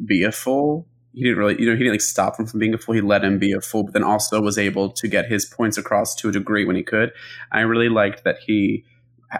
be 0.05 0.23
a 0.23 0.31
fool 0.31 0.87
he 1.19 1.25
didn't 1.25 1.37
really 1.37 1.59
you 1.59 1.65
know 1.65 1.73
he 1.73 1.79
didn't 1.79 1.93
like 1.93 2.01
stop 2.01 2.39
him 2.39 2.45
from 2.45 2.59
being 2.59 2.73
a 2.73 2.77
fool 2.77 2.95
he 2.95 3.01
let 3.01 3.23
him 3.23 3.37
be 3.39 3.51
a 3.51 3.61
fool 3.61 3.83
but 3.83 3.93
then 3.93 4.03
also 4.03 4.41
was 4.41 4.57
able 4.57 4.89
to 4.89 5.07
get 5.07 5.25
his 5.25 5.45
points 5.45 5.77
across 5.77 6.15
to 6.15 6.29
a 6.29 6.31
degree 6.31 6.65
when 6.65 6.75
he 6.75 6.83
could 6.83 7.11
I 7.51 7.61
really 7.61 7.89
liked 7.89 8.23
that 8.23 8.37
he 8.45 8.85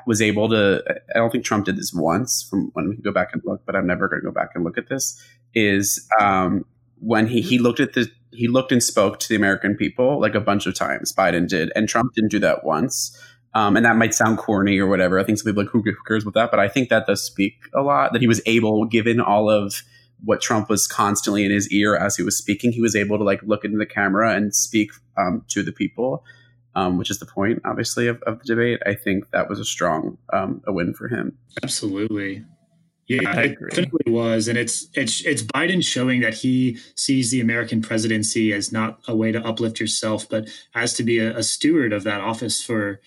was 0.06 0.22
able 0.22 0.50
to 0.50 0.84
I 1.16 1.18
don't 1.18 1.32
think 1.32 1.46
Trump 1.46 1.66
did 1.66 1.78
this 1.78 1.94
once 1.94 2.44
from 2.48 2.70
when 2.74 2.90
we 2.90 2.98
go 2.98 3.12
back 3.12 3.30
and 3.34 3.42
look 3.46 3.62
but 3.66 3.76
I'm 3.76 3.88
never 3.88 4.08
going 4.08 4.22
to 4.22 4.26
go 4.26 4.34
back 4.34 4.52
and 4.56 4.64
look 4.64 4.78
at 4.78 4.90
this 4.90 5.22
is 5.56 6.08
um 6.20 6.66
when 7.00 7.28
he 7.28 7.42
he 7.42 7.58
looked 7.58 7.80
at 7.80 7.94
the 7.94 8.12
he 8.32 8.48
looked 8.48 8.72
and 8.72 8.84
spoke 8.84 9.20
to 9.20 9.30
the 9.30 9.36
American 9.36 9.76
people 9.76 10.20
like 10.20 10.36
a 10.36 10.40
bunch 10.40 10.66
of 10.66 10.76
times. 10.76 11.14
Biden 11.14 11.48
did, 11.48 11.72
and 11.76 11.88
Trump 11.90 12.14
didn't 12.14 12.32
do 12.32 12.40
that 12.40 12.64
once. 12.64 13.18
Um, 13.56 13.76
and 13.76 13.86
that 13.86 13.96
might 13.96 14.14
sound 14.14 14.38
corny 14.38 14.78
or 14.78 14.88
whatever. 14.88 15.20
I 15.20 15.24
think 15.24 15.40
some 15.40 15.52
people 15.52 15.64
like 15.64 15.72
who 15.72 15.84
cares 16.08 16.24
with 16.24 16.36
that, 16.36 16.52
but 16.52 16.60
I 16.60 16.68
think 16.68 16.90
that 16.90 17.08
does 17.08 17.24
speak 17.24 17.56
a 17.74 17.82
lot. 17.82 18.14
That 18.14 18.22
he 18.22 18.28
was 18.28 18.42
able, 18.46 18.86
given 18.86 19.20
all 19.20 19.50
of 19.50 19.82
what 20.24 20.42
Trump 20.42 20.70
was 20.70 20.88
constantly 20.88 21.46
in 21.46 21.52
his 21.52 21.72
ear 21.72 21.96
as 21.96 22.16
he 22.16 22.24
was 22.24 22.38
speaking, 22.38 22.72
he 22.72 22.82
was 22.82 22.96
able 22.96 23.18
to 23.18 23.24
like 23.24 23.42
look 23.44 23.64
into 23.64 23.78
the 23.78 23.86
camera 23.86 24.34
and 24.34 24.54
speak 24.54 24.92
um, 25.18 25.44
to 25.50 25.64
the 25.64 25.72
people, 25.72 26.24
um, 26.76 26.98
which 26.98 27.10
is 27.10 27.20
the 27.20 27.26
point, 27.26 27.62
obviously, 27.66 28.08
of, 28.08 28.22
of, 28.24 28.40
the 28.40 28.46
debate. 28.46 28.80
I 28.86 28.96
think 28.96 29.32
that 29.32 29.50
was 29.50 29.60
a 29.60 29.66
strong 29.66 30.18
um, 30.34 30.62
a 30.68 30.74
win 30.74 30.94
for 30.94 31.08
him. 31.08 31.38
Absolutely. 31.64 32.44
Yeah, 33.08 33.40
it 33.40 33.58
definitely 33.72 34.12
was, 34.12 34.48
and 34.48 34.56
it's 34.56 34.88
it's 34.94 35.26
it's 35.26 35.42
Biden 35.42 35.84
showing 35.84 36.22
that 36.22 36.36
he 36.36 36.78
sees 36.96 37.32
the 37.32 37.42
American 37.42 37.82
presidency 37.82 38.54
as 38.54 38.72
not 38.72 39.00
a 39.08 39.16
way 39.16 39.32
to 39.32 39.44
uplift 39.44 39.80
yourself, 39.80 40.30
but 40.30 40.48
as 40.76 40.94
to 40.94 41.04
be 41.04 41.18
a, 41.18 41.36
a 41.36 41.42
steward 41.42 41.92
of 41.92 42.04
that 42.04 42.22
office 42.22 42.62
for 42.62 43.02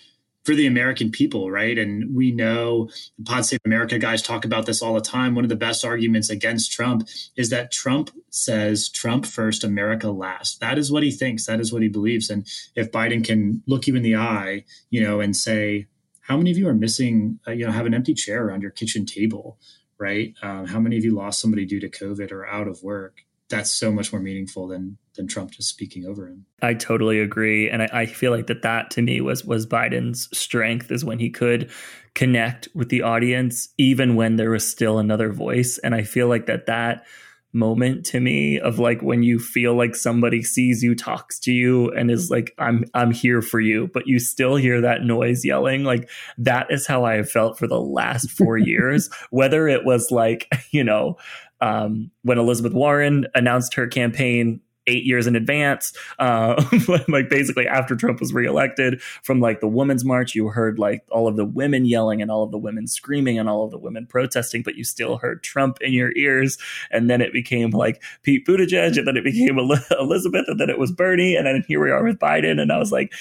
for 0.44 0.54
the 0.54 0.66
American 0.66 1.10
people, 1.10 1.50
right? 1.50 1.78
And 1.78 2.14
we 2.14 2.32
know 2.32 2.90
Pod 3.24 3.46
Save 3.46 3.60
America 3.64 3.98
guys 3.98 4.22
talk 4.22 4.44
about 4.44 4.66
this 4.66 4.82
all 4.82 4.94
the 4.94 5.00
time. 5.00 5.34
One 5.34 5.44
of 5.44 5.48
the 5.48 5.56
best 5.56 5.84
arguments 5.84 6.30
against 6.30 6.72
Trump 6.72 7.08
is 7.36 7.50
that 7.50 7.70
Trump 7.70 8.10
says 8.30 8.88
Trump 8.88 9.24
first, 9.24 9.62
America 9.62 10.10
last. 10.10 10.60
That 10.60 10.78
is 10.78 10.90
what 10.90 11.02
he 11.02 11.10
thinks. 11.10 11.46
That 11.46 11.60
is 11.60 11.72
what 11.72 11.82
he 11.82 11.88
believes. 11.88 12.28
And 12.30 12.46
if 12.74 12.90
Biden 12.90 13.24
can 13.24 13.62
look 13.66 13.86
you 13.86 13.94
in 13.94 14.02
the 14.02 14.16
eye, 14.16 14.64
you 14.90 15.02
know, 15.02 15.20
and 15.20 15.36
say, 15.36 15.86
"How 16.20 16.36
many 16.36 16.50
of 16.50 16.58
you 16.58 16.68
are 16.68 16.74
missing? 16.74 17.38
Uh, 17.46 17.52
you 17.52 17.64
know, 17.64 17.72
have 17.72 17.86
an 17.86 17.94
empty 17.94 18.14
chair 18.14 18.44
around 18.44 18.62
your 18.62 18.70
kitchen 18.70 19.06
table?" 19.06 19.58
right? 20.02 20.34
Um, 20.42 20.66
how 20.66 20.80
many 20.80 20.98
of 20.98 21.04
you 21.04 21.14
lost 21.14 21.40
somebody 21.40 21.64
due 21.64 21.78
to 21.78 21.88
COVID 21.88 22.32
or 22.32 22.44
out 22.44 22.66
of 22.66 22.82
work? 22.82 23.18
That's 23.48 23.72
so 23.72 23.92
much 23.92 24.12
more 24.12 24.20
meaningful 24.20 24.66
than 24.66 24.98
than 25.14 25.28
Trump 25.28 25.50
just 25.50 25.68
speaking 25.68 26.06
over 26.06 26.26
him. 26.26 26.46
I 26.62 26.74
totally 26.74 27.20
agree, 27.20 27.68
and 27.68 27.82
I, 27.82 27.88
I 27.92 28.06
feel 28.06 28.32
like 28.32 28.46
that 28.46 28.62
that 28.62 28.90
to 28.92 29.02
me 29.02 29.20
was 29.20 29.44
was 29.44 29.66
Biden's 29.66 30.28
strength 30.36 30.90
is 30.90 31.04
when 31.04 31.18
he 31.18 31.30
could 31.30 31.70
connect 32.14 32.68
with 32.74 32.88
the 32.88 33.02
audience 33.02 33.68
even 33.78 34.16
when 34.16 34.36
there 34.36 34.50
was 34.50 34.68
still 34.68 34.98
another 34.98 35.32
voice, 35.32 35.78
and 35.78 35.94
I 35.94 36.02
feel 36.02 36.28
like 36.28 36.46
that 36.46 36.66
that 36.66 37.04
moment 37.52 38.06
to 38.06 38.20
me 38.20 38.58
of 38.58 38.78
like 38.78 39.02
when 39.02 39.22
you 39.22 39.38
feel 39.38 39.74
like 39.74 39.94
somebody 39.94 40.42
sees 40.42 40.82
you 40.82 40.94
talks 40.94 41.38
to 41.38 41.52
you 41.52 41.90
and 41.90 42.10
is 42.10 42.30
like 42.30 42.54
i'm 42.58 42.84
i'm 42.94 43.10
here 43.10 43.42
for 43.42 43.60
you 43.60 43.90
but 43.92 44.06
you 44.06 44.18
still 44.18 44.56
hear 44.56 44.80
that 44.80 45.02
noise 45.02 45.44
yelling 45.44 45.84
like 45.84 46.08
that 46.38 46.66
is 46.70 46.86
how 46.86 47.04
i 47.04 47.14
have 47.14 47.30
felt 47.30 47.58
for 47.58 47.66
the 47.66 47.80
last 47.80 48.30
4 48.30 48.56
years. 48.58 49.10
Whether 49.30 49.68
it 49.68 49.84
was 49.84 50.10
like 50.10 50.50
you 50.70 50.82
know 50.82 51.18
um, 51.60 52.10
when 52.22 52.38
elizabeth 52.38 52.72
warren 52.72 53.26
announced 53.34 53.74
her 53.74 53.86
campaign 53.86 54.60
eight 54.86 55.04
years 55.04 55.26
in 55.26 55.36
advance. 55.36 55.92
Uh, 56.18 56.62
like 57.08 57.28
basically 57.28 57.66
after 57.66 57.94
Trump 57.94 58.20
was 58.20 58.32
reelected, 58.32 59.02
from 59.22 59.40
like 59.40 59.60
the 59.60 59.68
Women's 59.68 60.04
March, 60.04 60.34
you 60.34 60.48
heard 60.48 60.78
like 60.78 61.04
all 61.10 61.28
of 61.28 61.36
the 61.36 61.44
women 61.44 61.84
yelling 61.84 62.22
and 62.22 62.30
all 62.30 62.42
of 62.42 62.50
the 62.50 62.58
women 62.58 62.86
screaming 62.86 63.38
and 63.38 63.48
all 63.48 63.64
of 63.64 63.70
the 63.70 63.78
women 63.78 64.06
protesting, 64.06 64.62
but 64.62 64.76
you 64.76 64.84
still 64.84 65.18
heard 65.18 65.42
Trump 65.42 65.78
in 65.80 65.92
your 65.92 66.12
ears. 66.16 66.58
And 66.90 67.08
then 67.08 67.20
it 67.20 67.32
became 67.32 67.70
like 67.70 68.02
Pete 68.22 68.46
Buttigieg, 68.46 68.96
and 68.96 69.06
then 69.06 69.16
it 69.16 69.24
became 69.24 69.58
Elizabeth, 69.98 70.44
and 70.48 70.60
then 70.60 70.70
it 70.70 70.78
was 70.78 70.92
Bernie, 70.92 71.36
and 71.36 71.46
then 71.46 71.64
here 71.66 71.82
we 71.82 71.90
are 71.90 72.04
with 72.04 72.18
Biden. 72.18 72.60
And 72.60 72.72
I 72.72 72.78
was 72.78 72.92
like, 72.92 73.12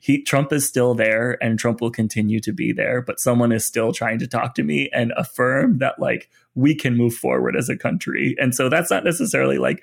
he 0.00 0.22
Trump 0.22 0.52
is 0.52 0.66
still 0.66 0.94
there 0.94 1.42
and 1.42 1.58
Trump 1.58 1.80
will 1.80 1.90
continue 1.90 2.40
to 2.40 2.52
be 2.52 2.72
there, 2.72 3.02
but 3.02 3.18
someone 3.18 3.50
is 3.50 3.66
still 3.66 3.92
trying 3.92 4.18
to 4.20 4.28
talk 4.28 4.54
to 4.54 4.62
me 4.62 4.88
and 4.92 5.12
affirm 5.16 5.78
that 5.78 5.98
like 5.98 6.30
we 6.54 6.74
can 6.74 6.96
move 6.96 7.14
forward 7.14 7.56
as 7.56 7.68
a 7.68 7.76
country. 7.76 8.36
And 8.38 8.54
so 8.54 8.68
that's 8.68 8.90
not 8.90 9.04
necessarily 9.04 9.58
like 9.58 9.82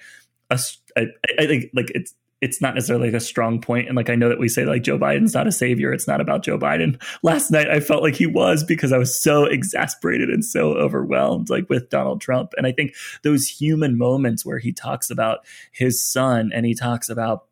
a, 0.49 0.59
I, 0.97 1.07
I 1.39 1.47
think 1.47 1.65
like 1.73 1.91
it's 1.93 2.13
it's 2.41 2.61
not 2.61 2.75
necessarily 2.75 3.07
like 3.07 3.15
a 3.15 3.21
strong 3.21 3.61
point. 3.61 3.87
And 3.87 3.95
like 3.95 4.09
I 4.09 4.15
know 4.15 4.29
that 4.29 4.39
we 4.39 4.49
say 4.49 4.65
like 4.65 4.83
Joe 4.83 4.99
Biden's 4.99 5.33
not 5.33 5.47
a 5.47 5.51
savior. 5.51 5.93
It's 5.93 6.07
not 6.07 6.21
about 6.21 6.43
Joe 6.43 6.59
Biden. 6.59 7.01
Last 7.23 7.49
night 7.49 7.69
I 7.69 7.79
felt 7.79 8.03
like 8.03 8.15
he 8.15 8.27
was 8.27 8.63
because 8.63 8.91
I 8.91 8.97
was 8.97 9.19
so 9.19 9.45
exasperated 9.45 10.29
and 10.29 10.43
so 10.43 10.73
overwhelmed 10.73 11.49
like 11.49 11.69
with 11.69 11.89
Donald 11.89 12.21
Trump. 12.21 12.53
And 12.57 12.67
I 12.67 12.71
think 12.71 12.93
those 13.23 13.47
human 13.47 13.97
moments 13.97 14.45
where 14.45 14.59
he 14.59 14.73
talks 14.73 15.09
about 15.09 15.39
his 15.71 16.03
son 16.03 16.51
and 16.53 16.65
he 16.65 16.75
talks 16.75 17.09
about 17.09 17.45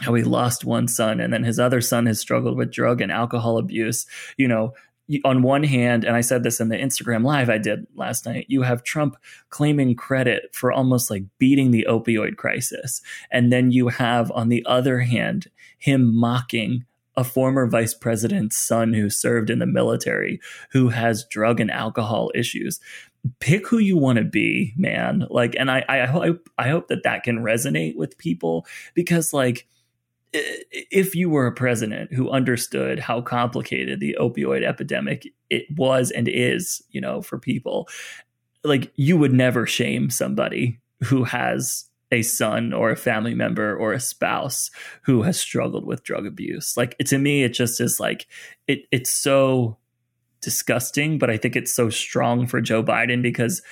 how 0.00 0.12
he 0.14 0.24
lost 0.24 0.64
one 0.64 0.88
son 0.88 1.20
and 1.20 1.32
then 1.32 1.44
his 1.44 1.60
other 1.60 1.80
son 1.80 2.06
has 2.06 2.18
struggled 2.18 2.58
with 2.58 2.72
drug 2.72 3.00
and 3.00 3.12
alcohol 3.12 3.58
abuse 3.58 4.06
you 4.36 4.48
know 4.48 4.74
on 5.24 5.42
one 5.42 5.64
hand, 5.64 6.04
and 6.04 6.16
I 6.16 6.20
said 6.20 6.42
this 6.42 6.60
in 6.60 6.68
the 6.68 6.76
Instagram 6.76 7.24
live 7.24 7.50
I 7.50 7.58
did 7.58 7.86
last 7.94 8.26
night, 8.26 8.46
you 8.48 8.62
have 8.62 8.82
Trump 8.82 9.16
claiming 9.50 9.94
credit 9.94 10.54
for 10.54 10.72
almost 10.72 11.10
like 11.10 11.24
beating 11.38 11.70
the 11.70 11.86
opioid 11.88 12.36
crisis. 12.36 13.02
And 13.30 13.52
then 13.52 13.70
you 13.70 13.88
have, 13.88 14.30
on 14.32 14.48
the 14.48 14.64
other 14.66 15.00
hand, 15.00 15.48
him 15.78 16.14
mocking 16.14 16.84
a 17.16 17.24
former 17.24 17.66
vice 17.66 17.94
president's 17.94 18.56
son 18.56 18.92
who 18.92 19.08
served 19.08 19.50
in 19.50 19.58
the 19.58 19.66
military 19.66 20.40
who 20.72 20.88
has 20.88 21.24
drug 21.30 21.60
and 21.60 21.70
alcohol 21.70 22.30
issues 22.34 22.80
pick 23.38 23.66
who 23.68 23.78
you 23.78 23.96
want 23.96 24.18
to 24.18 24.24
be 24.24 24.74
man 24.76 25.24
like 25.30 25.54
and 25.58 25.70
i 25.70 25.84
i 25.88 26.06
hope 26.06 26.48
i 26.58 26.68
hope 26.68 26.88
that 26.88 27.04
that 27.04 27.22
can 27.22 27.38
resonate 27.38 27.96
with 27.96 28.18
people 28.18 28.66
because 28.94 29.32
like 29.32 29.66
if 30.34 31.14
you 31.14 31.30
were 31.30 31.46
a 31.46 31.54
president 31.54 32.12
who 32.12 32.28
understood 32.28 32.98
how 32.98 33.20
complicated 33.20 34.00
the 34.00 34.16
opioid 34.20 34.64
epidemic 34.64 35.26
it 35.48 35.64
was 35.76 36.10
and 36.10 36.28
is 36.28 36.82
you 36.90 37.00
know 37.00 37.22
for 37.22 37.38
people 37.38 37.88
like 38.64 38.92
you 38.96 39.16
would 39.16 39.32
never 39.32 39.66
shame 39.66 40.10
somebody 40.10 40.80
who 41.04 41.24
has 41.24 41.88
a 42.10 42.22
son 42.22 42.72
or 42.72 42.90
a 42.90 42.96
family 42.96 43.34
member 43.34 43.76
or 43.76 43.92
a 43.92 44.00
spouse 44.00 44.70
who 45.02 45.22
has 45.22 45.38
struggled 45.38 45.84
with 45.84 46.04
drug 46.04 46.26
abuse. 46.26 46.76
Like 46.76 46.96
to 46.98 47.18
me, 47.18 47.42
it 47.42 47.50
just 47.50 47.80
is 47.80 47.98
like 47.98 48.26
it 48.66 48.84
it's 48.90 49.10
so 49.10 49.78
disgusting, 50.40 51.18
but 51.18 51.30
I 51.30 51.36
think 51.36 51.56
it's 51.56 51.74
so 51.74 51.90
strong 51.90 52.46
for 52.46 52.60
Joe 52.60 52.82
Biden 52.82 53.22
because 53.22 53.62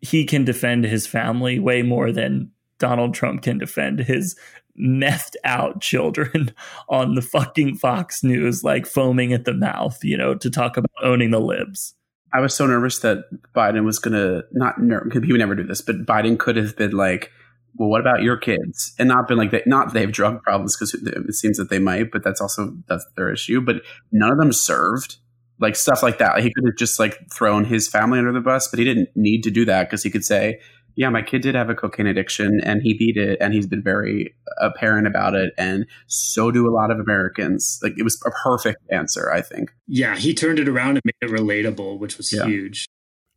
he 0.00 0.24
can 0.24 0.44
defend 0.44 0.84
his 0.84 1.06
family 1.06 1.58
way 1.58 1.82
more 1.82 2.12
than 2.12 2.50
Donald 2.78 3.14
Trump 3.14 3.42
can 3.42 3.58
defend 3.58 4.00
his 4.00 4.36
methed 4.78 5.36
out 5.44 5.80
children 5.80 6.52
on 6.88 7.14
the 7.14 7.22
fucking 7.22 7.76
Fox 7.76 8.24
News, 8.24 8.64
like 8.64 8.86
foaming 8.86 9.32
at 9.32 9.44
the 9.44 9.54
mouth, 9.54 10.02
you 10.02 10.16
know, 10.16 10.34
to 10.34 10.50
talk 10.50 10.76
about 10.76 10.90
owning 11.02 11.30
the 11.30 11.40
libs. 11.40 11.94
I 12.32 12.40
was 12.40 12.54
so 12.54 12.66
nervous 12.66 12.98
that 13.00 13.24
Biden 13.54 13.84
was 13.84 14.00
going 14.00 14.14
to 14.14 14.44
not 14.52 14.82
ner- 14.82 15.08
he 15.12 15.32
would 15.32 15.38
never 15.38 15.54
do 15.54 15.62
this, 15.62 15.80
but 15.80 16.04
Biden 16.04 16.36
could 16.36 16.56
have 16.56 16.76
been 16.76 16.90
like, 16.90 17.30
well, 17.76 17.88
what 17.88 18.00
about 18.00 18.22
your 18.22 18.36
kids? 18.36 18.92
And 18.98 19.08
not 19.08 19.28
been 19.28 19.38
like 19.38 19.52
that. 19.52 19.66
Not 19.66 19.92
they 19.94 20.00
have 20.00 20.12
drug 20.12 20.42
problems 20.42 20.76
because 20.76 20.94
it 20.94 21.34
seems 21.34 21.58
that 21.58 21.70
they 21.70 21.78
might, 21.78 22.10
but 22.10 22.24
that's 22.24 22.40
also 22.40 22.76
that's 22.88 23.06
their 23.16 23.32
issue. 23.32 23.60
But 23.60 23.82
none 24.10 24.30
of 24.30 24.38
them 24.38 24.52
served 24.52 25.18
like 25.60 25.76
stuff 25.76 26.02
like 26.02 26.18
that. 26.18 26.40
He 26.40 26.52
could 26.52 26.64
have 26.66 26.76
just 26.76 26.98
like 26.98 27.18
thrown 27.32 27.64
his 27.64 27.88
family 27.88 28.18
under 28.18 28.32
the 28.32 28.40
bus, 28.40 28.68
but 28.68 28.78
he 28.78 28.84
didn't 28.84 29.10
need 29.14 29.42
to 29.42 29.50
do 29.50 29.64
that 29.64 29.88
because 29.88 30.02
he 30.02 30.10
could 30.10 30.24
say, 30.24 30.60
"Yeah, 30.96 31.08
my 31.10 31.22
kid 31.22 31.42
did 31.42 31.54
have 31.54 31.70
a 31.70 31.74
cocaine 31.74 32.06
addiction, 32.06 32.60
and 32.62 32.82
he 32.82 32.94
beat 32.94 33.16
it, 33.16 33.38
and 33.40 33.52
he's 33.52 33.66
been 33.66 33.82
very 33.82 34.34
apparent 34.58 35.06
about 35.06 35.34
it, 35.34 35.52
and 35.58 35.86
so 36.06 36.50
do 36.50 36.68
a 36.68 36.72
lot 36.72 36.90
of 36.90 36.98
Americans." 36.98 37.78
Like 37.82 37.94
it 37.98 38.02
was 38.02 38.20
a 38.26 38.30
perfect 38.30 38.82
answer, 38.90 39.30
I 39.32 39.40
think. 39.40 39.72
Yeah, 39.86 40.16
he 40.16 40.34
turned 40.34 40.58
it 40.58 40.68
around 40.68 40.96
and 40.96 41.02
made 41.04 41.14
it 41.20 41.30
relatable, 41.30 41.98
which 41.98 42.16
was 42.16 42.32
yeah. 42.32 42.44
huge. 42.44 42.86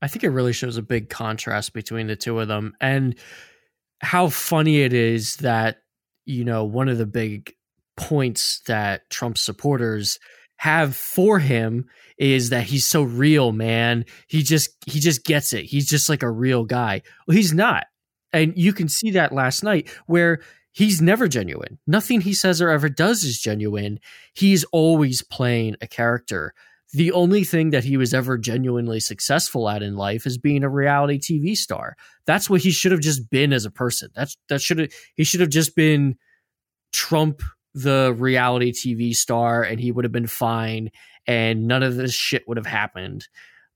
I 0.02 0.08
think 0.08 0.24
it 0.24 0.30
really 0.30 0.54
shows 0.54 0.78
a 0.78 0.84
big 0.84 1.10
contrast 1.10 1.74
between 1.74 2.08
the 2.08 2.16
two 2.16 2.40
of 2.40 2.48
them, 2.48 2.76
and 2.80 3.16
how 4.00 4.30
funny 4.30 4.82
it 4.82 4.94
is 4.94 5.38
that 5.38 5.78
you 6.26 6.44
know 6.44 6.64
one 6.64 6.90
of 6.90 6.98
the 6.98 7.06
big 7.06 7.54
points 7.98 8.62
that 8.68 9.10
Trump 9.10 9.38
supporters 9.38 10.20
have 10.58 10.96
for 10.96 11.40
him 11.40 11.86
is 12.18 12.50
that 12.50 12.64
he's 12.64 12.86
so 12.86 13.04
real, 13.04 13.52
man. 13.52 14.06
He 14.28 14.44
just 14.44 14.70
he 14.86 15.00
just 15.00 15.24
gets 15.24 15.54
it. 15.54 15.66
He's 15.66 15.88
just 15.88 16.10
like 16.10 16.24
a 16.24 16.32
real 16.32 16.66
guy. 16.66 17.02
Well, 17.28 17.38
he's 17.38 17.54
not. 17.54 17.86
And 18.34 18.54
you 18.58 18.74
can 18.74 18.90
see 18.90 19.12
that 19.12 19.34
last 19.34 19.64
night 19.64 19.90
where 20.08 20.42
he's 20.72 21.02
never 21.02 21.28
genuine. 21.28 21.80
Nothing 21.88 22.22
he 22.22 22.34
says 22.34 22.62
or 22.62 22.70
ever 22.70 22.90
does 22.90 23.24
is 23.24 23.40
genuine. 23.40 24.00
He's 24.34 24.64
always 24.66 25.24
playing 25.24 25.76
a 25.82 25.88
character 25.88 26.54
the 26.94 27.12
only 27.12 27.44
thing 27.44 27.72
that 27.72 27.84
he 27.84 27.98
was 27.98 28.14
ever 28.14 28.38
genuinely 28.38 29.00
successful 29.00 29.68
at 29.70 29.84
in 29.84 29.98
life 29.98 30.26
is 30.26 30.38
being 30.38 30.64
a 30.64 30.70
reality 30.70 31.20
TV 31.20 31.56
star. 31.56 31.98
That's 32.26 32.50
what 32.50 32.62
he 32.62 32.72
should 32.72 32.94
have 32.94 33.02
just 33.02 33.30
been 33.30 33.52
as 33.52 33.66
a 33.66 33.72
person. 33.72 34.10
That's 34.16 34.38
that 34.50 34.62
should 34.62 34.80
have 34.80 34.92
he 35.16 35.24
should 35.24 35.42
have 35.42 35.50
just 35.50 35.76
been 35.76 36.16
Trump 36.94 37.42
the 37.84 38.16
reality 38.18 38.72
TV 38.72 39.16
star 39.16 39.62
and 39.62 39.80
he 39.80 39.92
would 39.92 40.04
have 40.04 40.12
been 40.12 40.28
fine 40.28 40.90
and 41.28 41.68
none 41.68 41.84
of 41.84 41.96
this 41.96 42.14
shit 42.14 42.48
would 42.48 42.58
have 42.58 42.66
happened 42.66 43.28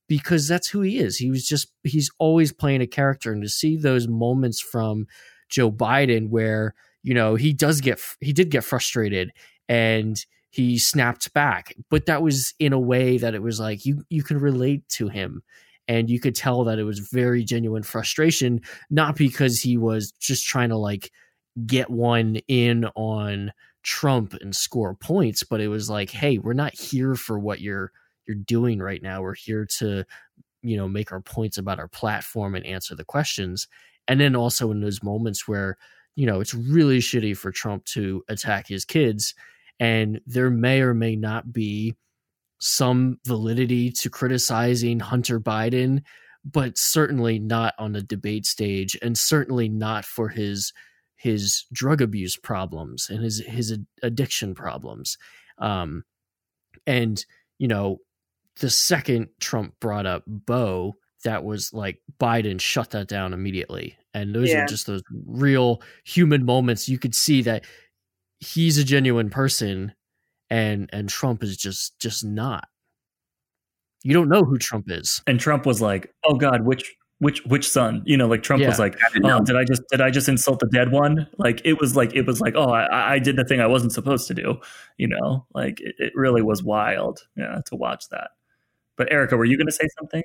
because 0.08 0.48
that's 0.48 0.68
who 0.68 0.82
he 0.82 0.98
is. 0.98 1.18
He 1.18 1.30
was 1.30 1.46
just 1.46 1.68
he's 1.84 2.10
always 2.18 2.52
playing 2.52 2.82
a 2.82 2.88
character 2.88 3.32
and 3.32 3.44
to 3.44 3.50
see 3.50 3.78
those 3.78 4.08
moments 4.08 4.60
from 4.60 5.06
Joe 5.50 5.72
Biden 5.72 6.30
where, 6.30 6.74
you 7.04 7.14
know, 7.14 7.36
he 7.36 7.54
does 7.54 7.80
get 7.80 8.00
he 8.20 8.34
did 8.34 8.50
get 8.50 8.64
frustrated 8.64 9.32
and 9.70 10.26
he 10.50 10.78
snapped 10.80 11.32
back 11.34 11.74
but 11.90 12.08
that 12.08 12.22
was 12.22 12.54
in 12.60 12.74
a 12.74 12.80
way 12.80 13.18
that 13.18 13.36
it 13.36 13.42
was 13.42 13.60
like 13.60 13.86
you 13.86 14.04
you 14.10 14.22
can 14.22 14.38
relate 14.38 14.88
to 14.90 15.08
him 15.08 15.42
and 15.88 16.10
you 16.10 16.20
could 16.20 16.36
tell 16.36 16.66
that 16.66 16.78
it 16.78 16.84
was 16.84 17.00
very 17.00 17.44
genuine 17.44 17.84
frustration 17.84 18.60
not 18.90 19.16
because 19.16 19.62
he 19.62 19.78
was 19.78 20.12
just 20.20 20.46
trying 20.46 20.68
to 20.68 20.76
like 20.76 21.10
get 21.66 21.90
one 21.90 22.36
in 22.48 22.86
on 22.96 23.54
Trump 23.84 24.34
and 24.42 24.56
score 24.56 24.94
points 24.96 25.44
but 25.44 25.60
it 25.60 25.68
was 25.68 25.90
like 25.90 26.10
hey 26.10 26.38
we're 26.38 26.54
not 26.54 26.74
here 26.74 27.16
for 27.16 27.40
what 27.40 27.62
you're 27.62 27.92
you're 28.32 28.36
doing 28.36 28.80
right 28.80 29.02
now. 29.02 29.22
We're 29.22 29.36
here 29.36 29.66
to 29.80 30.06
you 30.62 30.78
know 30.78 30.88
make 30.88 31.12
our 31.12 31.22
points 31.22 31.58
about 31.58 31.80
our 31.80 31.88
platform 31.88 32.56
and 32.56 32.66
answer 32.66 32.96
the 32.96 33.06
questions. 33.06 33.68
And 34.08 34.20
then 34.20 34.36
also 34.36 34.72
in 34.72 34.82
those 34.82 35.04
moments 35.04 35.48
where 35.48 35.78
you 36.16 36.26
know 36.26 36.40
it's 36.40 36.54
really 36.54 37.00
shitty 37.00 37.36
for 37.38 37.52
Trump 37.52 37.86
to 37.86 38.24
attack 38.30 38.68
his 38.68 38.86
kids 38.86 39.34
and 39.80 40.22
there 40.26 40.52
may 40.52 40.82
or 40.82 40.94
may 40.94 41.16
not 41.16 41.52
be 41.52 41.96
some 42.60 43.18
validity 43.26 43.90
to 43.90 44.10
criticizing 44.10 45.00
Hunter 45.00 45.40
Biden, 45.40 46.04
but 46.46 46.78
certainly 46.78 47.40
not 47.40 47.74
on 47.80 47.92
the 47.92 48.04
debate 48.04 48.46
stage, 48.46 48.96
and 49.02 49.18
certainly 49.18 49.68
not 49.68 50.06
for 50.06 50.30
his 50.30 50.72
his 51.22 51.66
drug 51.72 52.02
abuse 52.02 52.36
problems 52.36 53.08
and 53.10 53.24
his 53.24 53.40
his 53.46 53.78
addiction 54.02 54.56
problems. 54.56 55.18
Um, 55.60 56.04
and 56.88 57.24
you 57.60 57.68
know, 57.68 58.00
the 58.60 58.72
second 58.72 59.30
Trump 59.40 59.76
brought 59.80 60.08
up 60.08 60.24
Beau 60.26 60.96
that 61.24 61.44
was 61.44 61.72
like 61.74 62.02
Biden 62.20 62.60
shut 62.60 62.90
that 62.92 63.08
down 63.08 63.34
immediately. 63.34 63.98
And 64.16 64.34
those 64.34 64.50
yeah. 64.50 64.64
are 64.64 64.66
just 64.66 64.88
those 64.88 65.04
real 65.28 65.84
human 66.04 66.44
moments. 66.44 66.90
You 66.90 66.98
could 66.98 67.14
see 67.14 67.44
that 67.44 67.66
he's 68.40 68.80
a 68.80 68.84
genuine 68.84 69.30
person 69.30 69.94
and 70.50 70.90
and 70.92 71.08
Trump 71.08 71.44
is 71.44 71.56
just 71.56 72.00
just 72.00 72.26
not. 72.26 72.68
You 74.04 74.14
don't 74.16 74.30
know 74.30 74.44
who 74.44 74.58
Trump 74.58 74.90
is. 74.90 75.22
And 75.28 75.40
Trump 75.40 75.68
was 75.68 75.82
like, 75.82 76.12
"Oh 76.26 76.34
God, 76.34 76.66
which 76.66 76.96
which 77.22 77.46
which 77.46 77.70
son?" 77.70 78.02
You 78.06 78.18
know, 78.18 78.28
like 78.28 78.44
Trump 78.44 78.62
yeah. 78.62 78.68
was 78.68 78.80
like, 78.80 78.98
"Oh, 79.24 79.40
did 79.44 79.56
I 79.56 79.64
just 79.64 79.84
did 79.90 80.02
I 80.02 80.10
just 80.10 80.28
insult 80.28 80.60
the 80.60 80.68
dead 80.68 80.92
one?" 80.92 81.28
Like 81.38 81.62
it 81.64 81.80
was 81.80 81.96
like 81.96 82.14
it 82.14 82.26
was 82.26 82.42
like, 82.42 82.56
"Oh, 82.56 82.72
I, 82.72 83.14
I 83.14 83.20
did 83.20 83.38
the 83.38 83.46
thing 83.46 83.62
I 83.62 83.68
wasn't 83.68 83.94
supposed 83.94 84.28
to 84.28 84.34
do." 84.34 84.60
You 84.98 85.08
know, 85.08 85.46
like 85.54 85.80
it, 85.80 85.96
it 85.98 86.14
really 86.16 86.42
was 86.42 86.64
wild, 86.64 87.20
yeah, 87.38 87.62
to 87.68 87.76
watch 87.76 88.10
that. 88.10 88.32
But 88.98 89.12
Erica, 89.12 89.38
were 89.38 89.46
you 89.46 89.58
going 89.58 89.68
to 89.68 89.74
say 89.74 89.88
something? 90.00 90.24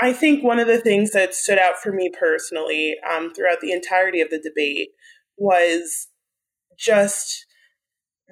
I 0.00 0.12
think 0.12 0.42
one 0.42 0.58
of 0.58 0.66
the 0.66 0.80
things 0.80 1.12
that 1.12 1.34
stood 1.34 1.58
out 1.58 1.76
for 1.76 1.92
me 1.92 2.10
personally 2.18 2.96
um, 3.10 3.32
throughout 3.32 3.60
the 3.60 3.72
entirety 3.72 4.20
of 4.20 4.30
the 4.30 4.38
debate 4.38 4.90
was 5.36 6.08
just 6.78 7.46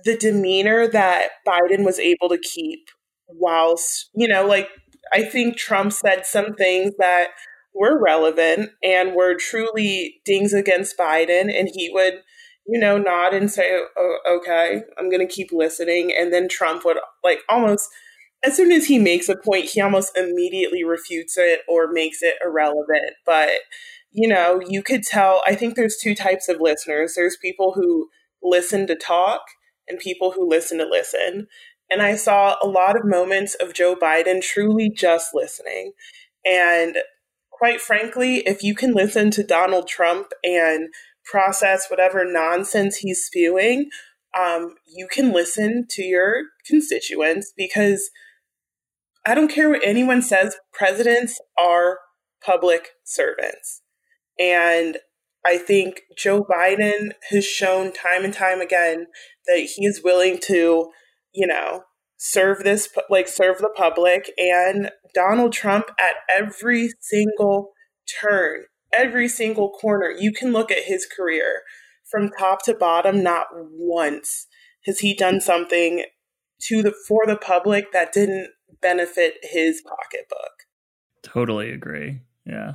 the 0.05 0.17
demeanor 0.17 0.87
that 0.89 1.31
Biden 1.47 1.85
was 1.85 1.99
able 1.99 2.29
to 2.31 2.39
keep 2.39 2.89
whilst, 3.29 4.11
you 4.15 4.27
know, 4.27 4.47
like 4.47 4.69
I 5.13 5.23
think 5.25 5.57
Trump 5.57 5.93
said 5.93 6.25
some 6.25 6.55
things 6.55 6.95
that 6.99 7.29
were 7.75 8.03
relevant 8.03 8.71
and 8.83 9.15
were 9.15 9.35
truly 9.35 10.21
dings 10.25 10.53
against 10.53 10.99
Biden. 10.99 11.53
And 11.53 11.69
he 11.73 11.91
would, 11.93 12.23
you 12.67 12.79
know, 12.79 12.99
nod 12.99 13.35
and 13.35 13.51
say, 13.51 13.81
oh, 13.97 14.19
okay, 14.27 14.83
I'm 14.99 15.11
going 15.11 15.27
to 15.27 15.33
keep 15.33 15.51
listening. 15.53 16.13
And 16.17 16.33
then 16.33 16.49
Trump 16.49 16.85
would 16.85 16.99
like 17.25 17.41
almost, 17.49 17.89
as 18.45 18.57
soon 18.57 18.73
as 18.73 18.87
he 18.87 18.99
makes 18.99 19.29
a 19.29 19.37
point, 19.37 19.67
he 19.67 19.81
almost 19.81 20.17
immediately 20.17 20.85
refutes 20.85 21.37
it 21.37 21.61
or 21.69 21.93
makes 21.93 22.23
it 22.23 22.37
irrelevant. 22.45 23.15
But, 23.25 23.51
you 24.13 24.29
know, 24.29 24.61
you 24.67 24.83
could 24.83 25.03
tell, 25.03 25.43
I 25.47 25.55
think 25.55 25.75
there's 25.75 25.97
two 25.97 26.15
types 26.15 26.49
of 26.49 26.61
listeners. 26.61 27.15
There's 27.15 27.37
people 27.41 27.73
who 27.75 28.09
listen 28.43 28.87
to 28.87 28.97
talk 28.97 29.43
and 29.89 29.99
people 29.99 30.33
who 30.33 30.49
listen 30.49 30.79
to 30.79 30.87
listen. 30.87 31.47
And 31.91 32.01
I 32.03 32.17
saw 32.17 32.57
a 32.63 32.69
lot 32.69 32.97
of 32.97 33.05
moments 33.05 33.55
of 33.55 33.75
Joe 33.75 33.97
Biden 33.97 34.41
truly 34.41 34.91
just 34.91 35.35
listening. 35.35 35.93
And 36.47 36.97
quite 37.61 37.79
frankly, 37.79 38.37
if 38.47 38.63
you 38.63 38.75
can 38.75 38.95
listen 38.95 39.31
to 39.31 39.45
Donald 39.45 39.87
Trump 39.87 40.29
and 40.43 40.89
process 41.27 41.89
whatever 41.91 42.25
nonsense 42.25 42.97
he's 42.97 43.23
spewing, 43.23 43.91
um, 44.35 44.77
you 44.89 45.07
can 45.13 45.31
listen 45.31 45.85
to 45.91 46.03
your 46.03 46.45
constituents 46.67 47.53
because 47.55 48.11
I 49.27 49.35
don't 49.35 49.53
care 49.53 49.69
what 49.69 49.83
anyone 49.85 50.23
says, 50.23 50.57
presidents 50.73 51.39
are 51.59 51.99
public 52.43 52.93
servants. 53.05 53.83
And 54.39 54.97
I 55.45 55.59
think 55.59 56.01
Joe 56.17 56.43
Biden 56.43 57.11
has 57.29 57.45
shown 57.45 57.93
time 57.93 58.25
and 58.25 58.33
time 58.33 58.63
again 58.63 59.07
that 59.47 59.69
he 59.77 59.85
is 59.85 60.01
willing 60.03 60.39
to, 60.45 60.91
you 61.35 61.47
know, 61.47 61.83
serve 62.23 62.65
this, 62.65 62.87
like, 63.09 63.27
serve 63.27 63.59
the 63.59 63.73
public. 63.75 64.31
And 64.37 64.91
Donald 65.15 65.55
Trump 65.55 65.87
at 65.99 66.17
every 66.29 66.91
single 67.01 67.73
turn, 68.21 68.65
every 68.93 69.27
single 69.27 69.71
corner, 69.71 70.11
you 70.11 70.31
can 70.31 70.53
look 70.53 70.71
at 70.71 70.85
his 70.85 71.07
career 71.07 71.63
from 72.11 72.29
top 72.39 72.63
to 72.65 72.75
bottom, 72.75 73.23
not 73.23 73.47
once 73.53 74.47
has 74.87 74.99
he 75.01 75.15
done 75.15 75.41
something 75.41 76.05
to 76.59 76.83
the 76.83 76.93
for 77.07 77.27
the 77.27 77.37
public 77.37 77.93
that 77.93 78.13
didn't 78.13 78.51
benefit 78.83 79.35
his 79.43 79.83
pocketbook. 79.83 80.67
Totally 81.23 81.71
agree. 81.71 82.21
Yeah. 82.45 82.75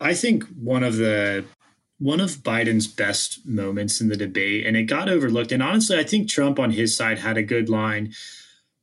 I 0.00 0.14
think 0.14 0.44
one 0.44 0.82
of 0.82 0.96
the 0.96 1.44
one 1.98 2.20
of 2.20 2.38
Biden's 2.38 2.86
best 2.86 3.44
moments 3.44 4.00
in 4.00 4.08
the 4.08 4.16
debate, 4.16 4.64
and 4.64 4.76
it 4.76 4.84
got 4.84 5.08
overlooked. 5.08 5.50
And 5.50 5.62
honestly, 5.62 5.98
I 5.98 6.04
think 6.04 6.28
Trump 6.28 6.58
on 6.58 6.70
his 6.70 6.96
side 6.96 7.18
had 7.18 7.36
a 7.36 7.42
good 7.42 7.68
line, 7.68 8.14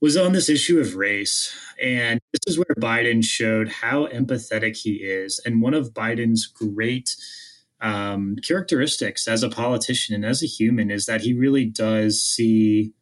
was 0.05 0.15
on 0.15 0.33
this 0.33 0.49
issue 0.49 0.79
of 0.79 0.95
race. 0.95 1.51
And 1.81 2.19
this 2.31 2.41
is 2.45 2.59
where 2.59 2.75
Biden 2.77 3.25
showed 3.25 3.67
how 3.67 4.05
empathetic 4.05 4.77
he 4.77 4.97
is. 4.97 5.41
And 5.43 5.63
one 5.63 5.73
of 5.73 5.95
Biden's 5.95 6.45
great 6.45 7.15
um, 7.81 8.35
characteristics 8.47 9.27
as 9.27 9.41
a 9.41 9.49
politician 9.49 10.13
and 10.13 10.23
as 10.23 10.43
a 10.43 10.45
human 10.45 10.91
is 10.91 11.07
that 11.07 11.21
he 11.21 11.33
really 11.33 11.65
does 11.65 12.21
see 12.21 12.93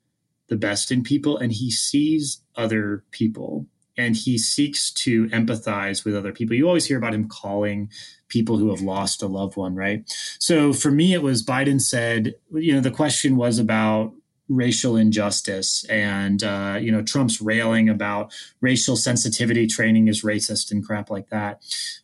the 0.48 0.56
best 0.56 0.94
in 0.94 1.04
people 1.04 1.38
and 1.38 1.52
he 1.52 1.70
sees 1.70 2.40
other 2.56 3.04
people 3.12 3.68
and 3.98 4.16
he 4.16 4.38
seeks 4.38 4.90
to 4.94 5.28
empathize 5.28 6.06
with 6.06 6.16
other 6.16 6.32
people. 6.32 6.56
You 6.56 6.70
always 6.70 6.86
hear 6.86 6.98
about 6.98 7.14
him 7.14 7.28
calling 7.28 7.92
people 8.30 8.58
who 8.58 8.70
have 8.70 8.82
lost 8.82 9.22
a 9.22 9.28
loved 9.28 9.58
one, 9.58 9.76
right? 9.76 10.10
So 10.40 10.72
for 10.72 10.90
me, 10.90 11.14
it 11.14 11.22
was 11.22 11.46
Biden 11.46 11.82
said, 11.82 12.36
you 12.54 12.74
know, 12.74 12.80
the 12.80 12.92
question 12.92 13.36
was 13.36 13.60
about 13.60 14.14
racial 14.50 14.96
injustice 14.98 15.86
and 15.86 16.44
uh, 16.44 16.78
you 16.80 16.92
know 16.92 17.02
trump's 17.02 17.42
railing 17.42 17.90
about 17.90 18.34
racial 18.62 18.96
sensitivity 18.96 19.68
training 19.68 20.08
is 20.08 20.24
racist 20.24 20.72
and 20.72 20.86
crap 20.86 21.10
like 21.10 21.30
that. 21.30 21.62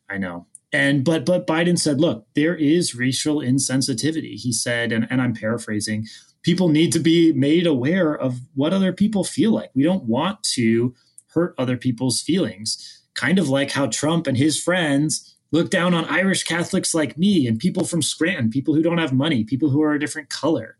I 0.09 0.17
know. 0.17 0.47
And 0.71 1.03
but 1.03 1.25
but 1.25 1.47
biden 1.47 1.79
said 1.79 1.99
look 1.99 2.27
there 2.35 2.55
is 2.55 2.93
racial 2.93 3.37
insensitivity 3.37 4.35
he 4.35 4.53
said 4.53 4.91
and, 4.91 5.07
and 5.09 5.19
i'm 5.19 5.33
paraphrasing 5.33 6.05
people 6.43 6.69
need 6.69 6.91
to 6.93 6.99
be 6.99 7.33
made 7.33 7.67
aware 7.67 8.13
of 8.15 8.39
what 8.55 8.73
other 8.73 8.93
people 8.93 9.23
feel 9.23 9.51
like. 9.51 9.71
We 9.73 9.83
don't 9.83 10.05
want 10.05 10.43
to 10.55 10.93
hurt 11.33 11.53
other 11.57 11.77
people's 11.77 12.21
feelings. 12.21 13.03
Kind 13.13 13.39
of 13.39 13.49
like 13.49 13.71
how 13.71 13.87
trump 13.87 14.27
and 14.27 14.37
his 14.37 14.61
friends 14.61 15.35
look 15.51 15.71
down 15.71 15.95
on 15.95 16.05
irish 16.05 16.43
catholics 16.43 16.93
like 16.93 17.17
me 17.17 17.47
and 17.47 17.59
people 17.59 17.83
from 17.83 18.03
scranton 18.03 18.51
people 18.51 18.75
who 18.75 18.83
don't 18.83 18.99
have 18.99 19.11
money 19.11 19.43
people 19.43 19.71
who 19.71 19.81
are 19.81 19.93
a 19.93 19.99
different 19.99 20.29
color 20.29 20.77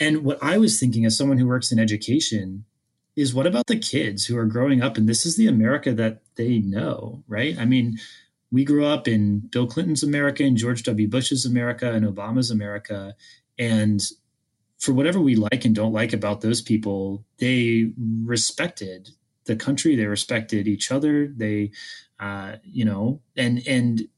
and 0.00 0.24
what 0.24 0.38
I 0.42 0.58
was 0.58 0.78
thinking 0.78 1.04
as 1.04 1.16
someone 1.16 1.38
who 1.38 1.46
works 1.46 1.72
in 1.72 1.78
education 1.78 2.64
is 3.16 3.34
what 3.34 3.46
about 3.46 3.66
the 3.68 3.78
kids 3.78 4.26
who 4.26 4.36
are 4.36 4.46
growing 4.46 4.82
up 4.82 4.96
and 4.96 5.08
this 5.08 5.24
is 5.24 5.36
the 5.36 5.46
America 5.46 5.92
that 5.94 6.22
they 6.34 6.58
know, 6.58 7.22
right? 7.28 7.56
I 7.58 7.64
mean, 7.64 7.98
we 8.50 8.64
grew 8.64 8.86
up 8.86 9.06
in 9.06 9.40
Bill 9.40 9.66
Clinton's 9.66 10.02
America 10.02 10.42
and 10.44 10.56
George 10.56 10.82
W. 10.84 11.08
Bush's 11.08 11.46
America 11.46 11.92
and 11.92 12.04
Obama's 12.04 12.50
America. 12.50 13.14
And 13.58 14.02
for 14.78 14.92
whatever 14.92 15.20
we 15.20 15.36
like 15.36 15.64
and 15.64 15.74
don't 15.74 15.92
like 15.92 16.12
about 16.12 16.40
those 16.40 16.60
people, 16.60 17.24
they 17.38 17.92
respected 18.24 19.10
the 19.44 19.56
country, 19.56 19.94
they 19.94 20.06
respected 20.06 20.66
each 20.66 20.90
other, 20.90 21.28
they, 21.28 21.70
uh, 22.18 22.56
you 22.64 22.84
know, 22.84 23.20
and, 23.36 23.62
and, 23.66 24.08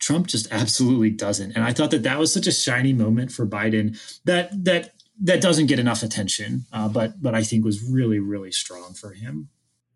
Trump 0.00 0.26
just 0.26 0.50
absolutely 0.50 1.10
doesn't. 1.10 1.52
And 1.52 1.62
I 1.62 1.74
thought 1.74 1.90
that 1.90 2.04
that 2.04 2.18
was 2.18 2.32
such 2.32 2.46
a 2.46 2.52
shiny 2.52 2.94
moment 2.94 3.30
for 3.30 3.46
Biden 3.46 4.00
that 4.24 4.64
that 4.64 4.94
that 5.20 5.40
doesn't 5.40 5.66
get 5.66 5.78
enough 5.78 6.02
attention, 6.02 6.66
uh, 6.72 6.88
but 6.88 7.22
but 7.22 7.34
I 7.34 7.42
think 7.42 7.64
was 7.64 7.82
really 7.82 8.18
really 8.18 8.52
strong 8.52 8.94
for 8.94 9.12
him. 9.12 9.48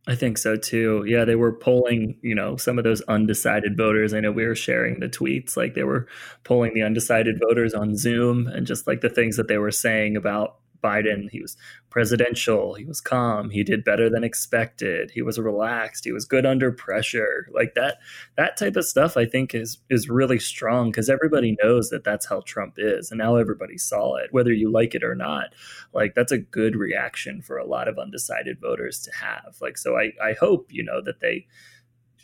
I 0.07 0.15
think 0.15 0.37
so 0.37 0.57
too. 0.57 1.05
Yeah, 1.07 1.25
they 1.25 1.35
were 1.35 1.53
polling, 1.53 2.19
you 2.23 2.35
know, 2.35 2.57
some 2.57 2.77
of 2.77 2.85
those 2.85 3.01
undecided 3.03 3.77
voters. 3.77 4.13
I 4.13 4.21
know 4.21 4.33
we 4.33 4.47
were 4.47 4.55
sharing 4.55 5.01
the 5.01 5.09
tweets, 5.09 5.57
like 5.57 5.75
they 5.75 5.85
were 5.85 6.07
polling 6.45 6.75
the 6.75 6.83
undecided 6.83 7.41
voters 7.41 7.73
on 7.73 7.97
Zoom 7.97 8.47
and 8.47 8.67
just 8.67 8.87
like 8.87 9.01
the 9.01 9.09
things 9.09 9.39
that 9.39 9.49
they 9.49 9.57
were 9.57 9.71
saying 9.71 10.17
about 10.17 10.59
Biden. 10.85 11.31
He 11.31 11.41
was 11.41 11.57
presidential. 11.91 12.75
He 12.75 12.85
was 12.85 13.01
calm. 13.01 13.51
He 13.51 13.63
did 13.63 13.85
better 13.85 14.11
than 14.11 14.25
expected. 14.25 15.11
He 15.13 15.23
was 15.23 15.39
relaxed. 15.39 16.05
He 16.05 16.13
was 16.13 16.25
good 16.25 16.45
under 16.45 16.71
pressure. 16.71 17.49
Like 17.53 17.75
that 17.75 17.99
that 18.37 18.57
type 18.57 18.77
of 18.77 18.85
stuff 18.85 19.17
I 19.17 19.25
think 19.25 19.55
is 19.55 19.79
is 19.89 20.11
really 20.11 20.39
strong 20.39 20.93
cuz 20.93 21.09
everybody 21.09 21.57
knows 21.63 21.91
that 21.91 22.05
that's 22.05 22.27
how 22.27 22.41
Trump 22.41 22.75
is 22.79 23.11
and 23.11 23.19
now 23.19 23.37
everybody 23.37 23.79
saw 23.79 24.17
it 24.17 24.33
whether 24.33 24.53
you 24.53 24.71
like 24.71 24.95
it 24.95 25.05
or 25.05 25.15
not. 25.15 25.55
Like 25.93 26.15
that's 26.15 26.33
a 26.33 26.39
good 26.39 26.77
reaction 26.77 27.41
for 27.41 27.57
a 27.57 27.67
lot 27.67 27.89
of 27.89 27.99
undecided 27.99 28.61
voters 28.61 29.01
to 29.03 29.13
have. 29.15 29.57
Like 29.61 29.79
so 29.79 29.97
I 29.97 30.13
I 30.23 30.35
hope, 30.35 30.67
you 30.71 30.85
know, 30.85 31.01
that 31.03 31.21
they 31.21 31.47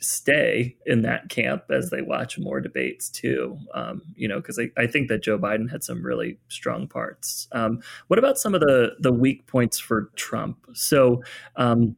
stay 0.01 0.77
in 0.87 1.03
that 1.03 1.29
camp 1.29 1.65
as 1.71 1.91
they 1.91 2.01
watch 2.01 2.39
more 2.39 2.61
debates 2.61 3.11
too. 3.11 3.59
Um, 3.75 4.03
you 4.15 4.27
know, 4.27 4.37
because 4.37 4.59
I, 4.59 4.71
I, 4.81 4.87
think 4.87 5.09
that 5.09 5.23
Joe 5.23 5.39
Biden 5.39 5.71
had 5.71 5.85
some 5.85 6.03
really 6.03 6.39
strong 6.49 6.89
parts. 6.89 7.49
Um, 7.53 7.81
what 8.09 8.19
about 8.19 8.39
some 8.39 8.55
of 8.55 8.61
the 8.61 8.97
the 8.99 9.13
weak 9.13 9.47
points 9.47 9.79
for 9.79 10.11
Trump? 10.17 10.67
So, 10.75 11.23
um, 11.57 11.97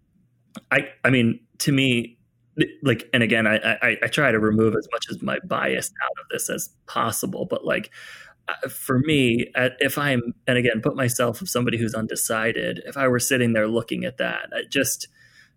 I 0.71 0.89
I 1.05 1.11
mean, 1.11 1.41
to 1.59 1.73
me. 1.73 2.19
Like 2.83 3.09
and 3.15 3.23
again, 3.23 3.47
I, 3.47 3.57
I 3.57 3.97
I 4.03 4.07
try 4.09 4.31
to 4.31 4.39
remove 4.39 4.75
as 4.77 4.87
much 4.93 5.07
as 5.11 5.23
my 5.23 5.39
bias 5.43 5.91
out 6.05 6.23
of 6.23 6.29
this 6.31 6.51
as 6.51 6.69
possible. 6.87 7.47
But 7.47 7.65
like, 7.65 7.91
uh, 8.47 8.69
for 8.69 8.99
me, 8.99 9.47
if 9.57 9.97
I'm 9.97 10.35
and 10.47 10.59
again 10.59 10.83
put 10.83 10.95
myself 10.95 11.41
of 11.41 11.49
somebody 11.49 11.79
who's 11.79 11.95
undecided, 11.95 12.83
if 12.85 12.99
I 12.99 13.09
were 13.09 13.21
sitting 13.21 13.55
there 13.55 13.69
looking 13.69 14.05
at 14.05 14.19
that, 14.19 14.51
I 14.53 14.65
just 14.69 15.09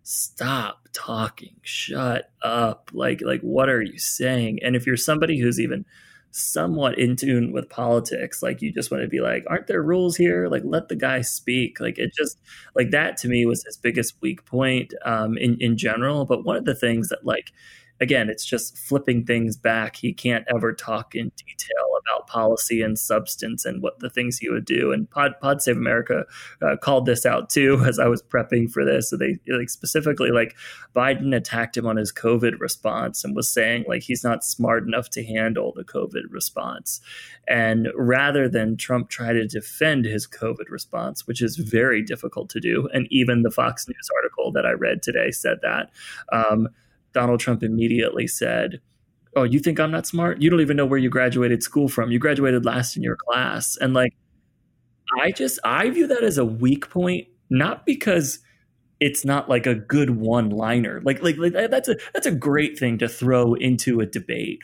stop 0.06 0.88
talking. 0.92 1.56
Shut 1.62 2.30
up. 2.42 2.90
Like 2.92 3.20
like 3.22 3.40
what 3.40 3.68
are 3.68 3.82
you 3.82 3.98
saying? 3.98 4.60
And 4.62 4.76
if 4.76 4.86
you're 4.86 4.96
somebody 4.96 5.38
who's 5.40 5.60
even 5.60 5.84
somewhat 6.30 6.98
in 6.98 7.16
tune 7.16 7.50
with 7.50 7.70
politics 7.70 8.42
like 8.42 8.60
you 8.60 8.70
just 8.70 8.90
want 8.90 9.02
to 9.02 9.08
be 9.08 9.20
like 9.20 9.42
aren't 9.48 9.66
there 9.66 9.82
rules 9.82 10.16
here? 10.16 10.48
Like 10.48 10.62
let 10.64 10.88
the 10.88 10.96
guy 10.96 11.22
speak. 11.22 11.80
Like 11.80 11.98
it 11.98 12.12
just 12.16 12.38
like 12.76 12.90
that 12.90 13.16
to 13.18 13.28
me 13.28 13.46
was 13.46 13.64
his 13.64 13.76
biggest 13.76 14.14
weak 14.20 14.44
point 14.44 14.94
um 15.04 15.36
in 15.38 15.56
in 15.60 15.76
general. 15.76 16.24
But 16.24 16.44
one 16.44 16.56
of 16.56 16.64
the 16.64 16.74
things 16.74 17.08
that 17.08 17.24
like 17.26 17.52
again, 18.00 18.28
it's 18.28 18.44
just 18.44 18.76
flipping 18.76 19.24
things 19.24 19.56
back. 19.56 19.96
He 19.96 20.12
can't 20.12 20.44
ever 20.54 20.72
talk 20.72 21.14
in 21.14 21.32
detail 21.36 21.86
about 22.06 22.26
policy 22.26 22.82
and 22.82 22.98
substance 22.98 23.64
and 23.64 23.82
what 23.82 23.98
the 24.00 24.10
things 24.10 24.38
he 24.38 24.50
would 24.50 24.64
do. 24.64 24.92
And 24.92 25.10
Pod, 25.10 25.32
Pod 25.40 25.62
Save 25.62 25.76
America 25.76 26.24
uh, 26.62 26.76
called 26.76 27.06
this 27.06 27.24
out 27.24 27.50
too 27.50 27.82
as 27.86 27.98
I 27.98 28.06
was 28.06 28.22
prepping 28.22 28.70
for 28.70 28.84
this. 28.84 29.10
So 29.10 29.16
they 29.16 29.38
like 29.48 29.70
specifically 29.70 30.30
like 30.30 30.56
Biden 30.94 31.34
attacked 31.34 31.76
him 31.76 31.86
on 31.86 31.96
his 31.96 32.12
COVID 32.12 32.60
response 32.60 33.24
and 33.24 33.34
was 33.34 33.48
saying 33.48 33.84
like 33.88 34.02
he's 34.02 34.24
not 34.24 34.44
smart 34.44 34.84
enough 34.84 35.10
to 35.10 35.24
handle 35.24 35.72
the 35.74 35.84
COVID 35.84 36.24
response. 36.30 37.00
And 37.48 37.88
rather 37.94 38.48
than 38.48 38.76
Trump 38.76 39.08
try 39.08 39.32
to 39.32 39.46
defend 39.46 40.04
his 40.04 40.26
COVID 40.26 40.68
response, 40.68 41.26
which 41.26 41.40
is 41.40 41.56
very 41.56 42.02
difficult 42.02 42.50
to 42.50 42.60
do, 42.60 42.88
and 42.92 43.06
even 43.10 43.42
the 43.42 43.50
Fox 43.50 43.88
News 43.88 44.10
article 44.16 44.50
that 44.52 44.66
I 44.66 44.72
read 44.72 45.02
today 45.02 45.30
said 45.30 45.58
that. 45.62 45.90
Um, 46.32 46.68
Donald 47.16 47.40
Trump 47.40 47.62
immediately 47.62 48.26
said, 48.26 48.78
Oh, 49.34 49.42
you 49.42 49.58
think 49.58 49.80
I'm 49.80 49.90
not 49.90 50.06
smart? 50.06 50.42
You 50.42 50.50
don't 50.50 50.60
even 50.60 50.76
know 50.76 50.84
where 50.84 50.98
you 50.98 51.08
graduated 51.08 51.62
school 51.62 51.88
from. 51.88 52.10
You 52.10 52.18
graduated 52.18 52.66
last 52.66 52.94
in 52.94 53.02
your 53.02 53.16
class. 53.16 53.74
And 53.78 53.94
like, 53.94 54.12
I 55.18 55.30
just, 55.30 55.58
I 55.64 55.88
view 55.88 56.06
that 56.08 56.22
as 56.22 56.36
a 56.36 56.44
weak 56.44 56.90
point, 56.90 57.26
not 57.48 57.86
because 57.86 58.40
it's 59.00 59.24
not 59.24 59.48
like 59.48 59.66
a 59.66 59.74
good 59.74 60.10
one 60.10 60.50
liner. 60.50 61.00
Like, 61.04 61.22
like, 61.22 61.38
like 61.38 61.54
that's 61.54 61.88
a, 61.88 61.96
that's 62.12 62.26
a 62.26 62.32
great 62.32 62.78
thing 62.78 62.98
to 62.98 63.08
throw 63.08 63.54
into 63.54 64.00
a 64.00 64.06
debate 64.06 64.60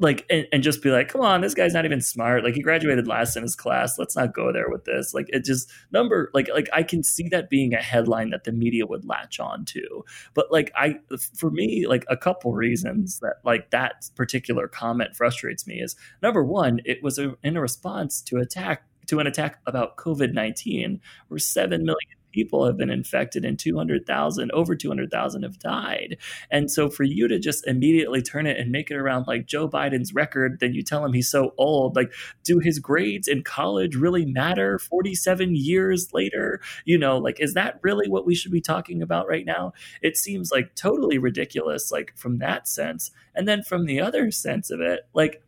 like 0.00 0.26
and, 0.30 0.46
and, 0.52 0.62
just 0.62 0.82
be 0.82 0.90
like 0.90 1.08
come 1.08 1.20
on 1.20 1.40
this 1.40 1.54
guy's 1.54 1.74
not 1.74 1.84
even 1.84 2.00
smart. 2.00 2.44
Like 2.44 2.54
he 2.54 2.62
graduated 2.62 3.06
last 3.06 3.36
in 3.36 3.42
his 3.42 3.56
class. 3.56 3.98
Let's 3.98 4.16
not 4.16 4.34
go 4.34 4.52
there 4.52 4.68
with 4.68 4.84
this. 4.84 5.14
Like 5.14 5.26
it 5.30 5.44
just 5.44 5.70
number 5.92 6.30
like 6.34 6.48
like 6.52 6.68
i 6.72 6.82
can 6.82 7.02
see 7.02 7.28
that 7.28 7.50
being 7.50 7.74
a 7.74 7.78
headline 7.78 8.30
that 8.30 8.44
the 8.44 8.52
media 8.52 8.86
would 8.86 9.04
latch 9.04 9.40
on 9.40 9.64
to. 9.66 10.04
But 10.34 10.52
like 10.52 10.72
i 10.76 10.96
for 11.34 11.50
me 11.50 11.86
like 11.86 12.04
a 12.08 12.16
couple 12.16 12.52
reasons 12.52 13.20
that 13.20 13.36
like 13.44 13.70
that 13.70 14.08
particular 14.14 14.68
comment 14.68 15.16
frustrates 15.16 15.66
me 15.66 15.80
is 15.80 15.96
number 16.22 16.44
one 16.44 16.80
it 16.84 17.02
was 17.02 17.18
a, 17.18 17.34
in 17.42 17.56
a 17.56 17.60
response 17.60 18.22
to 18.22 18.38
attack 18.38 18.84
to 19.06 19.18
an 19.20 19.26
attack 19.26 19.58
about 19.66 19.96
covid-19 19.96 21.00
where 21.28 21.38
7 21.38 21.84
million 21.84 22.17
people 22.32 22.64
have 22.66 22.76
been 22.76 22.90
infected 22.90 23.44
and 23.44 23.58
200,000, 23.58 24.50
over 24.52 24.74
200,000 24.74 25.42
have 25.42 25.58
died. 25.58 26.16
And 26.50 26.70
so 26.70 26.88
for 26.88 27.04
you 27.04 27.28
to 27.28 27.38
just 27.38 27.66
immediately 27.66 28.22
turn 28.22 28.46
it 28.46 28.58
and 28.58 28.70
make 28.70 28.90
it 28.90 28.96
around 28.96 29.26
like 29.26 29.46
Joe 29.46 29.68
Biden's 29.68 30.14
record, 30.14 30.58
then 30.60 30.74
you 30.74 30.82
tell 30.82 31.04
him 31.04 31.12
he's 31.12 31.30
so 31.30 31.54
old. 31.58 31.96
Like, 31.96 32.12
do 32.44 32.58
his 32.58 32.78
grades 32.78 33.28
in 33.28 33.42
college 33.42 33.96
really 33.96 34.24
matter 34.24 34.78
47 34.78 35.54
years 35.54 36.12
later? 36.12 36.60
You 36.84 36.98
know, 36.98 37.18
like, 37.18 37.40
is 37.40 37.54
that 37.54 37.78
really 37.82 38.08
what 38.08 38.26
we 38.26 38.34
should 38.34 38.52
be 38.52 38.60
talking 38.60 39.02
about 39.02 39.28
right 39.28 39.46
now? 39.46 39.72
It 40.02 40.16
seems 40.16 40.50
like 40.50 40.74
totally 40.74 41.18
ridiculous, 41.18 41.90
like, 41.90 42.12
from 42.16 42.38
that 42.38 42.68
sense. 42.68 43.10
And 43.34 43.46
then 43.46 43.62
from 43.62 43.86
the 43.86 44.00
other 44.00 44.30
sense 44.30 44.70
of 44.70 44.80
it, 44.80 45.00
like, 45.14 45.42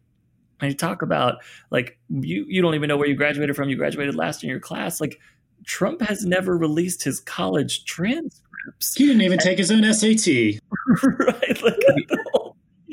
I 0.62 0.73
talk 0.73 1.02
about 1.02 1.36
like 1.70 1.98
you 2.09 2.44
you 2.48 2.62
don't 2.62 2.74
even 2.74 2.89
know 2.89 2.97
where 2.97 3.09
you 3.09 3.15
graduated 3.15 3.57
from. 3.57 3.69
You 3.69 3.77
graduated 3.77 4.15
last 4.15 4.43
in 4.43 4.51
your 4.51 4.61
class. 4.61 5.01
Like 5.01 5.19
Trump 5.65 6.01
has 6.03 6.24
never 6.24 6.57
released 6.57 7.05
his 7.05 7.20
college 7.20 7.85
transcripts. 7.85 8.95
He 8.95 9.07
didn't 9.07 9.23
even 9.23 9.39
take 9.39 9.59
his 9.59 9.70
own 9.70 9.82
SAT. 9.93 10.27
right. 11.03 11.62
Like, 11.62 11.78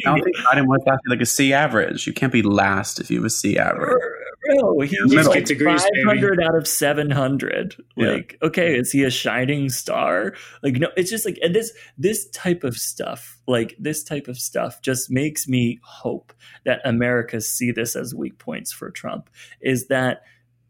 I 0.05 0.15
don't 0.15 0.23
think 0.23 0.37
Biden 0.37 0.67
was 0.67 0.81
actually 0.87 1.09
like 1.09 1.21
a 1.21 1.25
C 1.25 1.53
average. 1.53 2.07
You 2.07 2.13
can't 2.13 2.31
be 2.31 2.41
last 2.41 2.99
if 2.99 3.09
you 3.09 3.17
have 3.17 3.25
a 3.25 3.29
C 3.29 3.57
average. 3.57 4.01
Bro, 4.47 4.79
he 4.81 4.97
was 5.01 5.27
like 5.27 5.45
Degrees, 5.45 5.83
baby. 5.93 6.05
500 6.05 6.41
out 6.41 6.55
of 6.55 6.67
700. 6.67 7.75
Yeah. 7.95 8.11
Like, 8.11 8.37
okay, 8.41 8.77
is 8.77 8.91
he 8.91 9.03
a 9.03 9.09
shining 9.09 9.69
star? 9.69 10.33
Like, 10.63 10.75
no, 10.75 10.89
it's 10.95 11.09
just 11.09 11.25
like, 11.25 11.37
and 11.41 11.53
this, 11.53 11.73
this 11.97 12.29
type 12.29 12.63
of 12.63 12.77
stuff, 12.77 13.37
like 13.47 13.75
this 13.79 14.03
type 14.03 14.27
of 14.27 14.37
stuff 14.37 14.81
just 14.81 15.11
makes 15.11 15.47
me 15.47 15.79
hope 15.83 16.33
that 16.65 16.79
America 16.85 17.41
see 17.41 17.71
this 17.71 17.95
as 17.95 18.15
weak 18.15 18.37
points 18.37 18.71
for 18.71 18.89
Trump 18.89 19.29
is 19.61 19.87
that 19.87 20.21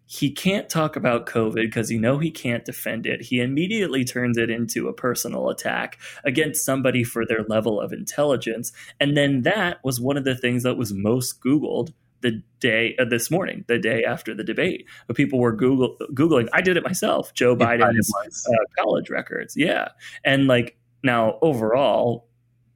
he 0.10 0.32
can't 0.32 0.70
talk 0.70 0.96
about 0.96 1.26
COVID 1.26 1.64
because 1.64 1.92
you 1.92 2.00
know 2.00 2.18
he 2.18 2.32
can't 2.32 2.64
defend 2.64 3.06
it. 3.06 3.24
He 3.24 3.42
immediately 3.42 4.06
turns 4.06 4.38
it 4.38 4.50
into 4.50 4.88
a 4.88 4.94
personal 4.94 5.50
attack 5.50 6.00
against 6.24 6.66
somebody 6.66 7.04
for 7.04 7.26
their 7.26 7.44
level 7.44 7.82
of 7.82 7.92
intelligence. 7.92 8.72
And 9.02 9.18
then 9.18 9.42
that 9.42 9.84
was 9.84 10.00
one 10.00 10.16
of 10.16 10.24
the 10.24 10.36
things 10.36 10.64
that 10.64 10.78
was 10.78 10.94
most 10.94 11.42
Googled 11.42 11.92
the 12.22 12.42
day 12.62 12.96
uh, 12.98 13.04
this 13.04 13.30
morning, 13.30 13.66
the 13.68 13.78
day 13.78 14.06
after 14.06 14.34
the 14.34 14.46
debate. 14.46 14.86
But 15.08 15.18
people 15.18 15.40
were 15.40 15.52
Google 15.52 15.98
googling. 16.14 16.48
I 16.54 16.62
did 16.62 16.78
it 16.78 16.84
myself. 16.84 17.34
Joe 17.34 17.56
Biden's 17.56 18.12
uh, 18.50 18.82
college 18.82 19.10
records. 19.10 19.56
Yeah, 19.58 19.90
and 20.24 20.48
like 20.48 20.78
now 21.04 21.38
overall, 21.42 22.27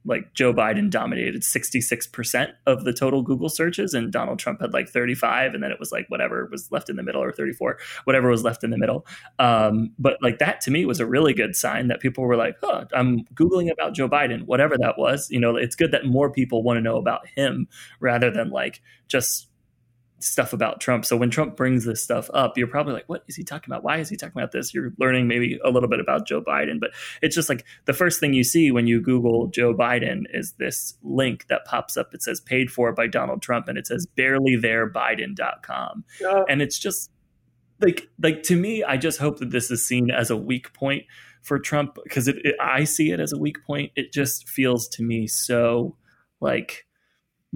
like 0.04 0.34
Joe 0.34 0.52
Biden 0.52 0.90
dominated 0.90 1.44
sixty 1.44 1.80
six 1.80 2.06
percent 2.06 2.50
of 2.66 2.84
the 2.84 2.92
total 2.92 3.22
Google 3.22 3.48
searches, 3.48 3.94
and 3.94 4.12
Donald 4.12 4.38
Trump 4.38 4.60
had 4.60 4.72
like 4.72 4.88
thirty 4.88 5.14
five, 5.14 5.54
and 5.54 5.62
then 5.62 5.70
it 5.70 5.78
was 5.78 5.92
like 5.92 6.06
whatever 6.08 6.48
was 6.50 6.70
left 6.72 6.90
in 6.90 6.96
the 6.96 7.02
middle 7.02 7.22
or 7.22 7.32
thirty 7.32 7.52
four, 7.52 7.78
whatever 8.04 8.28
was 8.28 8.42
left 8.42 8.64
in 8.64 8.70
the 8.70 8.78
middle. 8.78 9.06
Um, 9.38 9.92
but 9.98 10.18
like 10.22 10.38
that 10.38 10.60
to 10.62 10.70
me 10.70 10.84
was 10.84 11.00
a 11.00 11.06
really 11.06 11.32
good 11.32 11.54
sign 11.54 11.88
that 11.88 12.00
people 12.00 12.24
were 12.24 12.36
like, 12.36 12.56
"Huh, 12.60 12.86
I'm 12.94 13.24
googling 13.34 13.70
about 13.70 13.94
Joe 13.94 14.08
Biden, 14.08 14.44
whatever 14.44 14.76
that 14.78 14.98
was." 14.98 15.28
You 15.30 15.40
know, 15.40 15.56
it's 15.56 15.76
good 15.76 15.92
that 15.92 16.06
more 16.06 16.30
people 16.30 16.62
want 16.62 16.78
to 16.78 16.82
know 16.82 16.96
about 16.96 17.26
him 17.28 17.68
rather 18.00 18.30
than 18.30 18.50
like 18.50 18.80
just 19.08 19.48
stuff 20.22 20.52
about 20.52 20.80
Trump. 20.80 21.04
So 21.04 21.16
when 21.16 21.30
Trump 21.30 21.56
brings 21.56 21.84
this 21.84 22.02
stuff 22.02 22.30
up, 22.32 22.56
you're 22.56 22.68
probably 22.68 22.94
like, 22.94 23.08
what 23.08 23.24
is 23.28 23.36
he 23.36 23.44
talking 23.44 23.72
about? 23.72 23.82
Why 23.82 23.98
is 23.98 24.08
he 24.08 24.16
talking 24.16 24.40
about 24.40 24.52
this? 24.52 24.72
You're 24.72 24.92
learning 24.98 25.28
maybe 25.28 25.58
a 25.64 25.70
little 25.70 25.88
bit 25.88 26.00
about 26.00 26.26
Joe 26.26 26.40
Biden, 26.40 26.80
but 26.80 26.90
it's 27.20 27.34
just 27.34 27.48
like 27.48 27.64
the 27.84 27.92
first 27.92 28.20
thing 28.20 28.32
you 28.32 28.44
see 28.44 28.70
when 28.70 28.86
you 28.86 29.00
Google 29.00 29.48
Joe 29.48 29.74
Biden 29.74 30.22
is 30.32 30.52
this 30.58 30.94
link 31.02 31.46
that 31.48 31.64
pops 31.64 31.96
up. 31.96 32.14
It 32.14 32.22
says 32.22 32.40
paid 32.40 32.70
for 32.70 32.92
by 32.92 33.06
Donald 33.06 33.42
Trump 33.42 33.68
and 33.68 33.76
it 33.76 33.86
says 33.86 34.06
barely 34.06 34.56
barelytherebiden.com. 34.56 36.04
Yeah. 36.20 36.42
And 36.48 36.62
it's 36.62 36.78
just 36.78 37.10
like, 37.80 38.08
like 38.22 38.42
to 38.44 38.56
me, 38.56 38.84
I 38.84 38.96
just 38.96 39.18
hope 39.18 39.38
that 39.38 39.50
this 39.50 39.70
is 39.70 39.86
seen 39.86 40.10
as 40.10 40.30
a 40.30 40.36
weak 40.36 40.72
point 40.72 41.04
for 41.42 41.58
Trump 41.58 41.98
because 42.02 42.30
I 42.60 42.84
see 42.84 43.10
it 43.10 43.20
as 43.20 43.32
a 43.32 43.38
weak 43.38 43.64
point. 43.66 43.92
It 43.96 44.12
just 44.12 44.48
feels 44.48 44.88
to 44.90 45.02
me 45.02 45.26
so 45.26 45.96
like, 46.40 46.86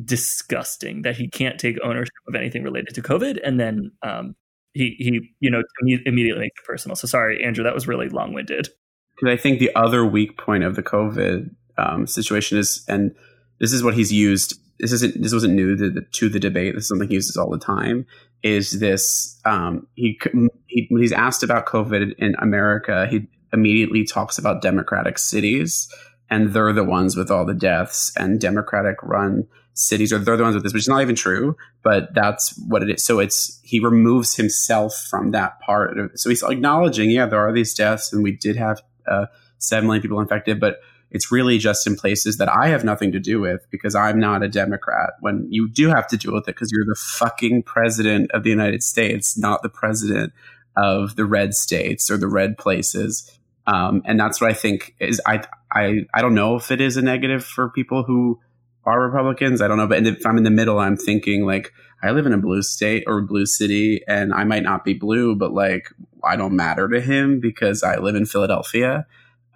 disgusting 0.03 1.03
that 1.03 1.17
he 1.17 1.29
can't 1.29 1.59
take 1.59 1.79
ownership 1.83 2.13
of 2.29 2.35
anything 2.35 2.63
related 2.63 2.95
to 2.95 3.03
COVID, 3.03 3.39
and 3.43 3.59
then 3.59 3.93
um, 4.03 4.35
he 4.73 4.95
he 4.99 5.35
you 5.41 5.51
know 5.51 5.63
immediately 5.81 6.43
makes 6.43 6.61
it 6.61 6.67
personal. 6.67 6.97
So 6.97 7.07
sorry, 7.07 7.43
Andrew, 7.43 7.65
that 7.65 7.75
was 7.75 7.89
really 7.89 8.09
long 8.09 8.35
winded. 8.35 8.69
because 9.17 9.33
I 9.33 9.41
think 9.41 9.59
the 9.59 9.75
other 9.75 10.05
weak 10.05 10.37
point 10.39 10.65
of 10.65 10.77
the 10.77 10.83
COVID 10.83 11.51
um, 11.79 12.07
situation 12.07 12.59
is, 12.59 12.85
and 12.89 13.15
this 13.59 13.73
is 13.73 13.83
what 13.83 13.95
he's 13.95 14.13
used. 14.13 14.59
This 14.79 14.93
isn't. 14.93 15.23
This 15.23 15.33
wasn't 15.33 15.55
new 15.55 15.77
to 15.77 15.91
the, 15.91 16.03
to 16.03 16.29
the 16.29 16.41
debate. 16.41 16.75
This 16.75 16.85
is 16.85 16.89
something 16.89 17.09
he 17.09 17.15
uses 17.15 17.37
all 17.37 17.51
the 17.51 17.59
time. 17.59 18.07
Is 18.43 18.79
this? 18.79 19.41
Um, 19.47 19.87
he, 19.95 20.21
he 20.67 20.87
when 20.91 21.01
he's 21.01 21.13
asked 21.13 21.43
about 21.43 21.67
COVID 21.67 22.15
in 22.19 22.35
America, 22.39 23.07
he 23.07 23.27
immediately 23.55 24.05
talks 24.05 24.37
about 24.37 24.61
Democratic 24.61 25.17
cities, 25.17 25.89
and 26.29 26.53
they're 26.53 26.75
the 26.75 26.85
ones 26.85 27.17
with 27.17 27.31
all 27.31 27.47
the 27.47 27.55
deaths, 27.55 28.13
and 28.19 28.39
Democratic 28.39 29.03
run 29.03 29.49
cities 29.77 30.13
or 30.13 30.19
they're 30.19 30.37
the 30.37 30.43
ones 30.43 30.55
with 30.55 30.65
this, 30.65 30.73
which 30.73 30.83
is 30.83 30.89
not 30.89 31.03
even 31.03 31.15
true, 31.15 31.57
but 31.83 32.13
that's 32.15 32.59
what 32.67 32.83
it 32.83 32.91
is. 32.91 33.05
So 33.05 33.21
it's 33.21 33.61
he 33.63 33.79
removes 33.79 34.35
himself 34.35 34.95
from 35.09 35.31
that 35.31 35.61
part. 35.61 35.97
So 36.19 36.31
he's 36.31 36.43
acknowledging, 36.43 37.11
yeah, 37.11 37.27
there 37.27 37.47
are 37.47 37.53
these 37.53 37.75
deaths, 37.75 38.13
and 38.13 38.23
we 38.23 38.33
did 38.33 38.57
have 38.57 38.81
uh, 39.07 39.27
seven 39.59 39.87
million 39.87 40.03
people 40.03 40.19
infected, 40.19 40.59
but 40.59 40.81
it's 41.11 41.31
really 41.31 41.59
just 41.59 41.87
in 41.87 41.95
places 41.95 42.39
that 42.39 42.49
I 42.49 42.69
have 42.69 42.85
nothing 42.85 43.13
to 43.13 43.21
do 43.21 43.39
with 43.39 43.67
because 43.71 43.95
I'm 43.95 44.19
not 44.19 44.43
a 44.43 44.49
Democrat. 44.49 45.11
When 45.21 45.47
you 45.51 45.69
do 45.69 45.89
have 45.89 46.07
to 46.09 46.17
deal 46.17 46.33
with 46.33 46.45
it 46.45 46.57
because 46.57 46.73
you're 46.73 46.85
the 46.85 46.99
fucking 46.99 47.63
president 47.63 48.31
of 48.33 48.43
the 48.43 48.51
United 48.51 48.83
States, 48.83 49.39
not 49.39 49.63
the 49.63 49.69
president 49.69 50.33
of 50.77 51.17
the 51.17 51.25
red 51.25 51.55
states 51.55 52.11
or 52.11 52.17
the 52.17 52.29
red 52.29 52.59
places. 52.59 53.31
Um, 53.67 54.03
and 54.05 54.19
that's 54.19 54.41
what 54.41 54.51
I 54.51 54.55
think 54.55 54.95
is 55.01 55.21
I 55.27 55.43
I 55.73 56.07
I 56.15 56.23
don't 56.23 56.35
know 56.35 56.57
if 56.57 56.71
it 56.71 56.81
is 56.81 56.97
a 56.97 57.03
negative 57.03 57.45
for 57.45 57.69
people 57.71 58.03
who 58.03 58.41
are 58.87 59.01
Republicans. 59.01 59.61
I 59.61 59.69
don't 59.69 59.77
know, 59.77 59.87
but 59.87 60.07
if 60.07 60.25
I'm 60.25 60.39
in 60.39 60.45
the 60.45 60.51
middle, 60.51 60.79
I'm 60.79 60.97
thinking 60.97 61.45
like 61.45 61.73
I 62.03 62.13
live 62.13 62.27
in 62.27 62.33
a 62.33 62.39
blue 62.39 62.63
state 62.63 63.05
or 63.07 63.21
blue 63.21 63.47
city, 63.47 64.01
and 64.07 64.33
I 64.33 64.45
might 64.45 64.63
not 64.63 64.85
be 64.85 64.95
blue, 64.95 65.35
but 65.35 65.53
like 65.53 65.89
I 66.25 66.37
don't 66.37 66.55
matter 66.55 66.89
to 66.89 67.01
him 67.01 67.41
because 67.41 67.83
I 67.83 67.97
live 67.97 68.15
in 68.15 68.27
Philadelphia. 68.27 69.07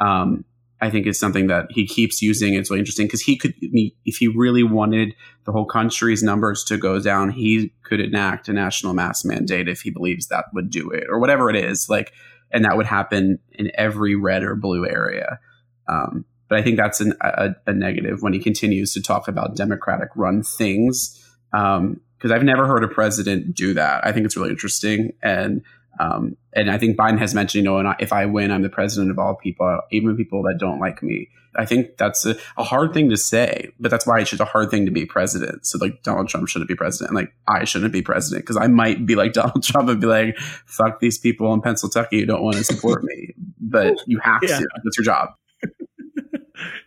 Um, 0.01 0.45
I 0.83 0.91
think 0.91 1.07
it's 1.07 1.19
something 1.19 1.49
that 1.49 1.67
he 1.71 1.87
keeps 1.87 2.23
using. 2.23 2.55
It's 2.55 2.71
really 2.71 2.81
interesting 2.81 3.07
because 3.07 3.21
he 3.21 3.37
could, 3.37 3.55
if 3.61 4.17
he 4.17 4.29
really 4.29 4.63
wanted 4.63 5.15
the 5.45 5.53
whole 5.53 5.67
country's 5.67 6.23
numbers 6.23 6.65
to 6.65 6.79
go 6.79 6.99
down, 6.99 7.31
he 7.31 7.75
could 7.83 8.01
enact 8.01 8.49
a 8.49 8.55
national 8.55 8.95
mass 8.95 9.25
mandate 9.25 9.69
if 9.69 9.83
he 9.83 9.91
believes 9.91 10.29
that 10.29 10.47
would 10.55 10.71
do 10.71 10.91
it 10.91 11.05
or 11.11 11.19
whatever 11.19 11.51
it 11.51 11.57
is. 11.57 11.89
Like, 11.91 12.13
and 12.51 12.65
that 12.65 12.79
would 12.79 12.87
happen 12.87 13.39
in 13.53 13.71
every 13.75 14.17
red 14.17 14.43
or 14.43 14.57
blue 14.57 14.87
area. 14.87 15.39
Um, 15.87 16.25
but 16.51 16.59
I 16.59 16.63
think 16.63 16.77
that's 16.77 17.01
an, 17.01 17.15
a, 17.23 17.55
a, 17.69 17.73
negative 17.73 18.23
when 18.23 18.33
he 18.33 18.41
continues 18.41 18.93
to 18.95 19.01
talk 19.01 19.29
about 19.29 19.55
Democratic 19.55 20.09
run 20.17 20.43
things. 20.43 21.17
Because 21.53 21.79
um, 21.79 22.01
I've 22.25 22.43
never 22.43 22.67
heard 22.67 22.83
a 22.83 22.89
president 22.89 23.55
do 23.55 23.73
that. 23.75 24.05
I 24.05 24.11
think 24.11 24.27
it's 24.27 24.37
really 24.37 24.51
interesting. 24.51 25.13
And 25.23 25.63
um, 26.01 26.37
and 26.53 26.71
I 26.71 26.79
think 26.79 26.97
Biden 26.97 27.19
has 27.19 27.35
mentioned, 27.35 27.65
you 27.65 27.71
know, 27.71 27.95
if 28.01 28.13
I 28.13 28.27
win, 28.27 28.51
I'm 28.51 28.63
the 28.63 28.69
president 28.69 29.11
of 29.11 29.19
all 29.19 29.37
people, 29.37 29.81
even 29.93 30.17
people 30.17 30.43
that 30.45 30.57
don't 30.59 30.81
like 30.81 31.03
me. 31.03 31.29
I 31.57 31.67
think 31.67 31.97
that's 31.99 32.25
a, 32.27 32.37
a 32.57 32.65
hard 32.65 32.95
thing 32.95 33.11
to 33.11 33.17
say, 33.17 33.71
but 33.79 33.91
that's 33.91 34.07
why 34.07 34.21
it's 34.21 34.31
just 34.31 34.41
a 34.41 34.47
hard 34.47 34.71
thing 34.71 34.87
to 34.87 34.93
be 34.93 35.05
president. 35.05 35.67
So 35.67 35.79
like 35.79 36.03
Donald 36.03 36.29
Trump 36.29 36.49
shouldn't 36.49 36.69
be 36.69 36.75
president. 36.75 37.15
Like 37.15 37.33
I 37.47 37.65
shouldn't 37.65 37.93
be 37.93 38.03
president 38.03 38.45
because 38.45 38.57
I 38.57 38.67
might 38.67 39.05
be 39.05 39.15
like 39.15 39.33
Donald 39.35 39.63
Trump 39.63 39.89
and 39.89 40.01
be 40.01 40.07
like, 40.07 40.37
fuck 40.39 41.01
these 41.01 41.19
people 41.19 41.53
in 41.53 41.61
Pennsylvania 41.61 42.09
who 42.13 42.27
don't 42.27 42.43
want 42.43 42.57
to 42.57 42.65
support 42.65 43.05
me. 43.05 43.35
But 43.61 43.97
you 44.07 44.19
have 44.21 44.41
yeah. 44.43 44.59
to. 44.59 44.69
That's 44.83 44.97
your 44.97 45.05
job. 45.05 45.31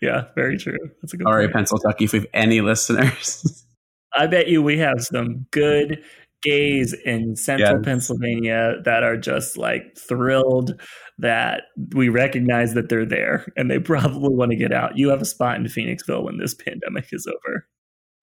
Yeah, 0.01 0.25
very 0.35 0.57
true. 0.57 0.77
That's 1.01 1.13
a 1.13 1.17
good 1.17 1.27
All 1.27 1.33
right, 1.33 1.43
point. 1.45 1.53
Pennsylvania, 1.53 1.95
if 1.99 2.13
we 2.13 2.19
have 2.19 2.27
any 2.33 2.61
listeners. 2.61 3.65
I 4.15 4.27
bet 4.27 4.47
you 4.47 4.61
we 4.61 4.77
have 4.77 5.01
some 5.01 5.47
good 5.51 6.03
gays 6.43 6.93
in 7.05 7.35
central 7.35 7.77
Yes. 7.77 7.85
Pennsylvania 7.85 8.75
that 8.85 9.01
are 9.01 9.17
just 9.17 9.57
like 9.57 9.97
thrilled 9.97 10.79
that 11.17 11.63
we 11.95 12.09
recognize 12.09 12.73
that 12.73 12.89
they're 12.89 13.05
there 13.05 13.47
and 13.55 13.71
they 13.71 13.79
probably 13.79 14.35
want 14.35 14.51
to 14.51 14.57
get 14.57 14.73
out. 14.73 14.97
You 14.97 15.09
have 15.09 15.21
a 15.21 15.25
spot 15.25 15.55
in 15.55 15.63
Phoenixville 15.63 16.23
when 16.23 16.37
this 16.37 16.53
pandemic 16.65 17.07
is 17.11 17.27
over. 17.27 17.67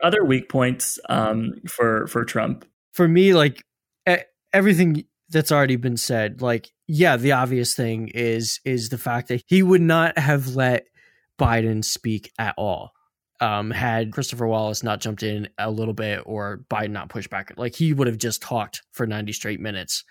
Other 0.02 0.24
weak 0.24 0.48
points 0.48 0.98
um, 1.08 1.54
for 1.68 2.06
for 2.06 2.24
Trump. 2.24 2.64
for 2.94 3.06
me, 3.08 3.34
like 3.34 3.62
everything 4.52 5.04
that's 5.28 5.52
already 5.52 5.76
been 5.76 5.96
said, 5.96 6.40
like 6.42 6.70
yeah, 6.86 7.16
the 7.16 7.32
obvious 7.32 7.74
thing 7.74 8.08
is 8.08 8.60
is 8.64 8.88
the 8.88 8.98
fact 8.98 9.28
that 9.28 9.42
he 9.46 9.62
would 9.62 9.80
not 9.82 10.18
have 10.18 10.56
let 10.56 10.86
Biden 11.40 11.84
speak 11.84 12.30
at 12.38 12.54
all. 12.56 12.92
Um, 13.40 13.70
had 13.70 14.12
Christopher 14.12 14.46
Wallace 14.46 14.82
not 14.82 15.00
jumped 15.00 15.22
in 15.22 15.48
a 15.56 15.70
little 15.70 15.94
bit 15.94 16.22
or 16.26 16.62
Biden 16.70 16.90
not 16.90 17.08
pushed 17.08 17.30
back, 17.30 17.54
like 17.56 17.74
he 17.74 17.94
would 17.94 18.06
have 18.06 18.18
just 18.18 18.42
talked 18.42 18.82
for 18.92 19.06
90 19.06 19.32
straight 19.32 19.60
minutes. 19.60 20.04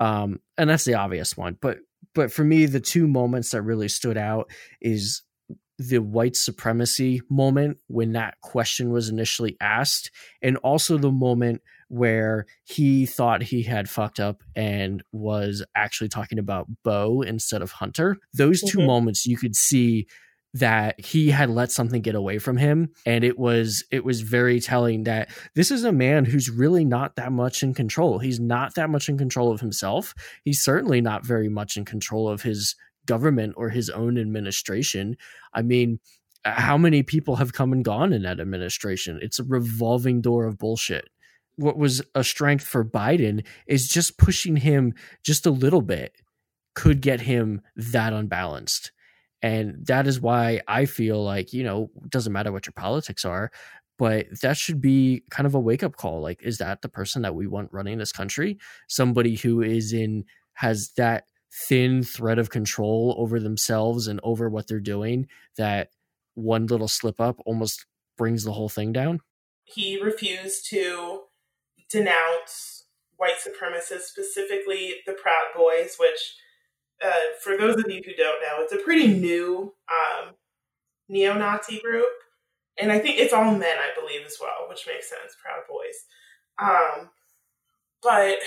Um, 0.00 0.40
and 0.58 0.68
that's 0.68 0.84
the 0.84 0.94
obvious 0.94 1.36
one. 1.36 1.56
But 1.60 1.78
but 2.14 2.30
for 2.32 2.44
me, 2.44 2.66
the 2.66 2.80
two 2.80 3.08
moments 3.08 3.50
that 3.50 3.62
really 3.62 3.88
stood 3.88 4.16
out 4.18 4.50
is 4.80 5.22
the 5.78 5.98
white 5.98 6.36
supremacy 6.36 7.22
moment 7.30 7.78
when 7.86 8.12
that 8.12 8.40
question 8.42 8.90
was 8.90 9.08
initially 9.08 9.56
asked, 9.60 10.10
and 10.42 10.56
also 10.58 10.98
the 10.98 11.10
moment 11.12 11.62
where 11.88 12.46
he 12.64 13.06
thought 13.06 13.42
he 13.42 13.62
had 13.62 13.88
fucked 13.88 14.20
up 14.20 14.42
and 14.54 15.02
was 15.12 15.64
actually 15.74 16.08
talking 16.08 16.38
about 16.38 16.66
Beau 16.84 17.22
instead 17.22 17.62
of 17.62 17.70
Hunter. 17.72 18.18
Those 18.34 18.60
2 18.60 18.78
Mhm. 18.78 18.86
moments 18.86 19.24
you 19.24 19.36
could 19.38 19.56
see 19.56 20.06
that 20.58 21.00
he 21.00 21.30
had 21.30 21.50
let 21.50 21.70
something 21.70 22.02
get 22.02 22.14
away 22.14 22.38
from 22.38 22.56
him. 22.56 22.90
And 23.06 23.24
it 23.24 23.38
was 23.38 23.84
it 23.90 24.04
was 24.04 24.20
very 24.20 24.60
telling 24.60 25.04
that 25.04 25.30
this 25.54 25.70
is 25.70 25.84
a 25.84 25.92
man 25.92 26.24
who's 26.24 26.50
really 26.50 26.84
not 26.84 27.16
that 27.16 27.32
much 27.32 27.62
in 27.62 27.74
control. 27.74 28.18
He's 28.18 28.40
not 28.40 28.74
that 28.74 28.90
much 28.90 29.08
in 29.08 29.18
control 29.18 29.50
of 29.50 29.60
himself. 29.60 30.14
He's 30.44 30.62
certainly 30.62 31.00
not 31.00 31.24
very 31.24 31.48
much 31.48 31.76
in 31.76 31.84
control 31.84 32.28
of 32.28 32.42
his 32.42 32.76
government 33.06 33.54
or 33.56 33.70
his 33.70 33.88
own 33.90 34.18
administration. 34.18 35.16
I 35.52 35.62
mean 35.62 35.98
how 36.44 36.78
many 36.78 37.02
people 37.02 37.36
have 37.36 37.52
come 37.52 37.72
and 37.72 37.84
gone 37.84 38.12
in 38.12 38.22
that 38.22 38.40
administration? 38.40 39.18
It's 39.20 39.38
a 39.38 39.44
revolving 39.44 40.20
door 40.20 40.46
of 40.46 40.56
bullshit. 40.56 41.08
What 41.56 41.76
was 41.76 42.00
a 42.14 42.22
strength 42.22 42.64
for 42.64 42.84
biden 42.84 43.44
is 43.66 43.88
just 43.88 44.18
pushing 44.18 44.56
him 44.56 44.94
just 45.24 45.46
a 45.46 45.50
little 45.50 45.82
bit 45.82 46.14
could 46.74 47.00
get 47.00 47.22
him 47.22 47.60
that 47.74 48.12
unbalanced 48.12 48.92
and 49.42 49.86
that 49.86 50.06
is 50.06 50.20
why 50.20 50.60
I 50.66 50.84
feel 50.86 51.22
like, 51.22 51.52
you 51.52 51.64
know, 51.64 51.90
doesn't 52.08 52.32
matter 52.32 52.52
what 52.52 52.66
your 52.66 52.72
politics 52.72 53.24
are. 53.24 53.50
but 53.98 54.26
that 54.42 54.56
should 54.56 54.80
be 54.80 55.24
kind 55.28 55.46
of 55.46 55.54
a 55.54 55.60
wake 55.60 55.82
up 55.82 55.96
call. 55.96 56.20
Like, 56.20 56.40
is 56.42 56.58
that 56.58 56.82
the 56.82 56.88
person 56.88 57.22
that 57.22 57.34
we 57.34 57.46
want 57.46 57.72
running 57.72 57.98
this 57.98 58.12
country? 58.12 58.58
Somebody 58.88 59.34
who 59.34 59.60
is 59.60 59.92
in, 59.92 60.24
has 60.54 60.92
that 60.96 61.24
thin 61.66 62.02
thread 62.02 62.38
of 62.38 62.50
control 62.50 63.14
over 63.18 63.40
themselves 63.40 64.06
and 64.06 64.20
over 64.22 64.48
what 64.48 64.68
they're 64.68 64.80
doing 64.80 65.26
that 65.56 65.88
one 66.34 66.66
little 66.66 66.88
slip 66.88 67.20
up 67.20 67.40
almost 67.44 67.86
brings 68.16 68.44
the 68.44 68.52
whole 68.52 68.68
thing 68.68 68.92
down? 68.92 69.20
He 69.64 70.00
refused 70.00 70.70
to 70.70 71.22
denounce 71.90 72.84
white 73.16 73.34
supremacists, 73.36 74.02
specifically 74.02 74.94
the 75.06 75.12
Proud 75.12 75.48
Boys, 75.56 75.96
which, 75.98 76.36
uh, 77.04 77.10
for 77.42 77.56
those 77.56 77.76
of 77.76 77.90
you 77.90 78.02
who 78.04 78.14
don't 78.14 78.40
know, 78.40 78.62
it's 78.62 78.72
a 78.72 78.84
pretty 78.84 79.08
new 79.08 79.74
um, 79.90 80.34
neo 81.08 81.34
Nazi 81.34 81.80
group. 81.80 82.06
And 82.80 82.92
I 82.92 82.98
think 82.98 83.18
it's 83.18 83.32
all 83.32 83.52
men, 83.52 83.76
I 83.78 83.90
believe, 83.98 84.24
as 84.24 84.36
well, 84.40 84.68
which 84.68 84.86
makes 84.86 85.08
sense, 85.08 85.36
Proud 85.42 85.62
Boys. 85.68 86.04
Um, 86.60 87.10
but 88.02 88.38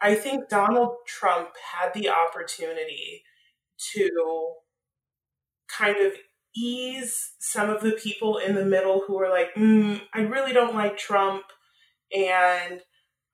I 0.00 0.14
think 0.14 0.48
Donald 0.48 0.96
Trump 1.06 1.50
had 1.74 1.92
the 1.92 2.08
opportunity 2.10 3.22
to 3.92 4.54
kind 5.68 5.96
of 5.98 6.12
ease 6.54 7.32
some 7.38 7.70
of 7.70 7.82
the 7.82 7.92
people 7.92 8.38
in 8.38 8.54
the 8.54 8.64
middle 8.64 9.02
who 9.06 9.20
are 9.20 9.30
like, 9.30 9.54
mm, 9.54 10.00
I 10.14 10.20
really 10.20 10.52
don't 10.52 10.74
like 10.74 10.96
Trump 10.96 11.44
and 12.16 12.80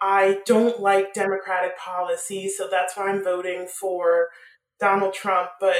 I 0.01 0.40
don't 0.44 0.81
like 0.81 1.14
Democratic 1.14 1.78
policies, 1.78 2.56
so 2.59 2.68
that's 2.70 2.97
why 2.97 3.09
I'm 3.09 3.24
voting 3.24 3.66
for 3.66 4.28
Donald 4.78 5.14
Trump, 5.14 5.51
but 5.59 5.77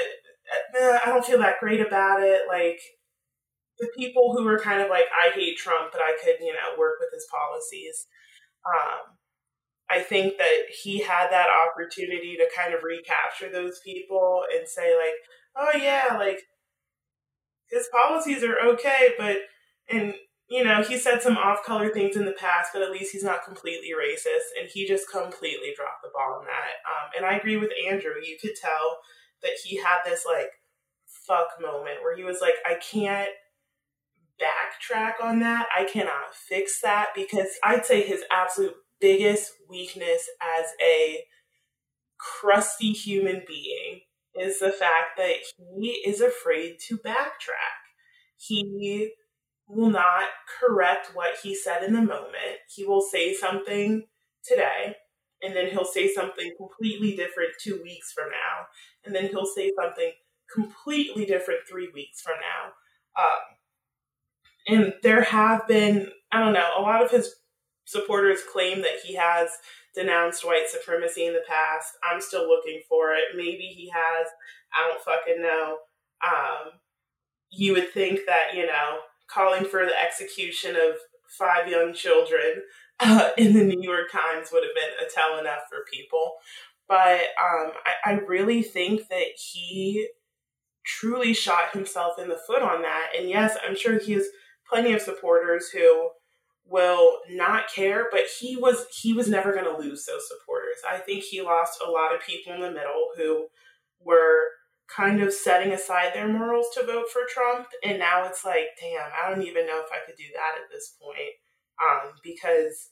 uh, 0.81 0.99
I 1.05 1.07
don't 1.07 1.25
feel 1.25 1.39
that 1.39 1.61
great 1.61 1.81
about 1.81 2.23
it. 2.23 2.43
Like, 2.49 2.81
the 3.79 3.89
people 3.99 4.35
who 4.35 4.45
were 4.45 4.59
kind 4.59 4.81
of 4.81 4.89
like, 4.89 5.05
I 5.13 5.35
hate 5.35 5.59
Trump, 5.59 5.93
but 5.93 6.01
I 6.01 6.17
could, 6.23 6.37
you 6.41 6.53
know, 6.53 6.79
work 6.79 6.95
with 6.99 7.11
his 7.13 7.27
policies. 7.31 8.07
Um, 8.65 9.17
I 9.91 10.01
think 10.01 10.39
that 10.39 10.61
he 10.83 11.03
had 11.03 11.29
that 11.31 11.49
opportunity 11.69 12.37
to 12.39 12.49
kind 12.57 12.75
of 12.75 12.83
recapture 12.83 13.51
those 13.53 13.81
people 13.85 14.45
and 14.57 14.67
say, 14.67 14.97
like, 14.97 15.15
oh, 15.57 15.77
yeah, 15.79 16.17
like, 16.19 16.41
his 17.71 17.89
policies 17.93 18.43
are 18.43 18.59
okay, 18.71 19.11
but, 19.19 19.37
and, 19.91 20.15
you 20.49 20.63
know, 20.63 20.83
he 20.83 20.97
said 20.97 21.23
some 21.23 21.37
off 21.37 21.65
color 21.65 21.91
things 21.91 22.17
in 22.17 22.25
the 22.25 22.33
past, 22.33 22.71
but 22.73 22.83
at 22.83 22.93
least 22.93 23.13
he's 23.13 23.25
not 23.25 23.45
completely 23.45 23.91
racist. 23.91 24.59
And 24.59 24.69
he 24.69 24.87
just 24.87 25.11
completely 25.11 25.73
dropped 25.77 26.03
the 26.03 26.11
ball 26.15 26.39
on 26.39 26.45
that. 26.47 26.77
Um, 26.87 27.11
and 27.17 27.27
I 27.27 27.37
agree 27.37 27.57
with 27.57 27.71
Andrew. 27.89 28.15
You 28.23 28.37
could 28.41 28.55
tell 28.61 28.99
that 29.43 29.59
he 29.65 29.77
had 29.77 29.99
this, 30.05 30.25
like, 30.25 30.51
fuck 31.27 31.49
moment 31.61 32.03
where 32.03 32.17
he 32.17 32.23
was 32.23 32.41
like, 32.41 32.55
I 32.65 32.75
can't 32.75 33.31
backtrack 34.41 35.15
on 35.23 35.41
that. 35.41 35.67
I 35.77 35.85
cannot 35.85 36.35
fix 36.49 36.81
that 36.83 37.09
because 37.15 37.49
I'd 37.65 37.87
say 37.87 38.03
his 38.03 38.23
absolute 38.31 38.75
biggest 39.01 39.53
weakness 39.69 40.29
as 40.41 40.67
a 40.83 41.25
crusty 42.19 42.93
human 42.93 43.43
being 43.47 44.03
is 44.35 44.61
the 44.61 44.71
fact 44.71 45.17
that 45.17 45.37
he 45.57 46.03
is 46.07 46.21
afraid 46.21 46.77
to 46.89 46.99
backtrack. 46.99 47.83
He 48.37 49.13
will 49.69 49.91
not 49.91 50.29
correct 50.61 51.11
what 51.15 51.37
he 51.43 51.55
said 51.55 51.83
in 51.83 51.93
the 51.93 52.01
moment. 52.01 52.61
He 52.75 52.85
will 52.85 53.03
say 53.03 53.35
something 53.35 54.07
today, 54.45 54.97
and 55.43 55.55
then 55.57 55.71
he'll 55.71 55.85
say 55.85 56.13
something 56.13 56.53
completely 56.57 57.17
different 57.17 57.51
two 57.61 57.81
weeks 57.83 58.13
from 58.13 58.31
now, 58.31 58.67
and 59.05 59.15
then 59.15 59.29
he'll 59.29 59.47
say 59.47 59.73
something 59.81 60.13
completely 60.53 61.27
different 61.27 61.61
three 61.69 61.91
weeks 61.93 62.21
from 62.21 62.35
now. 62.35 63.23
Um, 63.23 63.57
and 64.69 64.95
there 65.03 65.23
have 65.23 65.67
been, 65.67 66.11
I 66.33 66.41
don't 66.41 66.53
know, 66.53 66.71
a 66.79 66.83
lot 66.83 67.03
of 67.03 67.11
his 67.11 67.35
supporters 67.85 68.41
claim 68.53 68.83
that 68.83 69.01
he 69.05 69.15
has 69.15 69.49
denounced 69.95 70.45
white 70.45 70.69
supremacy 70.69 71.27
in 71.27 71.33
the 71.33 71.43
past. 71.49 71.93
I'm 72.03 72.21
still 72.21 72.47
looking 72.47 72.83
for 72.89 73.13
it. 73.15 73.37
Maybe 73.37 73.73
he 73.77 73.91
has. 73.95 74.27
I 74.75 74.89
don't 74.89 75.03
fucking 75.03 75.43
know. 75.43 75.79
Um, 76.25 76.73
you 77.51 77.73
would 77.73 77.91
think 77.93 78.21
that, 78.27 78.55
you 78.55 78.67
know, 78.67 78.99
calling 79.29 79.65
for 79.65 79.85
the 79.85 80.01
execution 80.01 80.77
of 80.77 80.97
five 81.39 81.69
young 81.69 81.93
children 81.93 82.63
uh, 83.01 83.31
in 83.37 83.53
the 83.53 83.65
New 83.65 83.83
York 83.83 84.11
Times 84.11 84.49
would 84.53 84.63
have 84.65 84.75
been 84.75 85.07
a 85.07 85.11
tell 85.11 85.39
enough 85.39 85.63
for 85.69 85.79
people. 85.93 86.35
But 86.89 87.21
um, 87.21 87.73
I, 87.85 88.13
I 88.13 88.13
really 88.27 88.63
think 88.63 89.09
that 89.09 89.33
he 89.37 90.09
truly 90.85 91.35
shot 91.35 91.73
himself 91.73 92.19
in 92.19 92.29
the 92.29 92.39
foot 92.47 92.63
on 92.63 92.83
that. 92.83 93.09
And 93.19 93.29
yes, 93.29 93.57
I'm 93.67 93.75
sure 93.75 93.99
he 93.99 94.13
has 94.13 94.27
plenty 94.69 94.93
of 94.93 95.03
supporters 95.03 95.69
who 95.71 96.11
will 96.69 97.19
not 97.31 97.73
care 97.73 98.07
but 98.11 98.23
he 98.41 98.57
was 98.57 98.87
he 98.93 99.13
was 99.13 99.29
never 99.29 99.53
going 99.53 99.65
to 99.65 99.79
lose 99.79 100.05
those 100.05 100.27
supporters 100.27 100.77
i 100.91 100.99
think 100.99 101.23
he 101.23 101.41
lost 101.41 101.81
a 101.87 101.91
lot 101.91 102.15
of 102.15 102.21
people 102.21 102.53
in 102.53 102.61
the 102.61 102.71
middle 102.71 103.09
who 103.17 103.47
were 104.01 104.49
kind 104.95 105.21
of 105.21 105.33
setting 105.33 105.73
aside 105.73 106.13
their 106.15 106.29
morals 106.29 106.67
to 106.75 106.85
vote 106.87 107.07
for 107.13 107.23
trump 107.29 107.67
and 107.85 107.99
now 107.99 108.25
it's 108.25 108.45
like 108.45 108.69
damn 108.81 109.11
i 109.13 109.29
don't 109.29 109.43
even 109.43 109.67
know 109.67 109.81
if 109.81 109.91
i 109.93 110.05
could 110.07 110.17
do 110.17 110.25
that 110.35 110.61
at 110.63 110.71
this 110.71 110.97
point 111.01 111.35
um, 111.83 112.13
because 112.23 112.91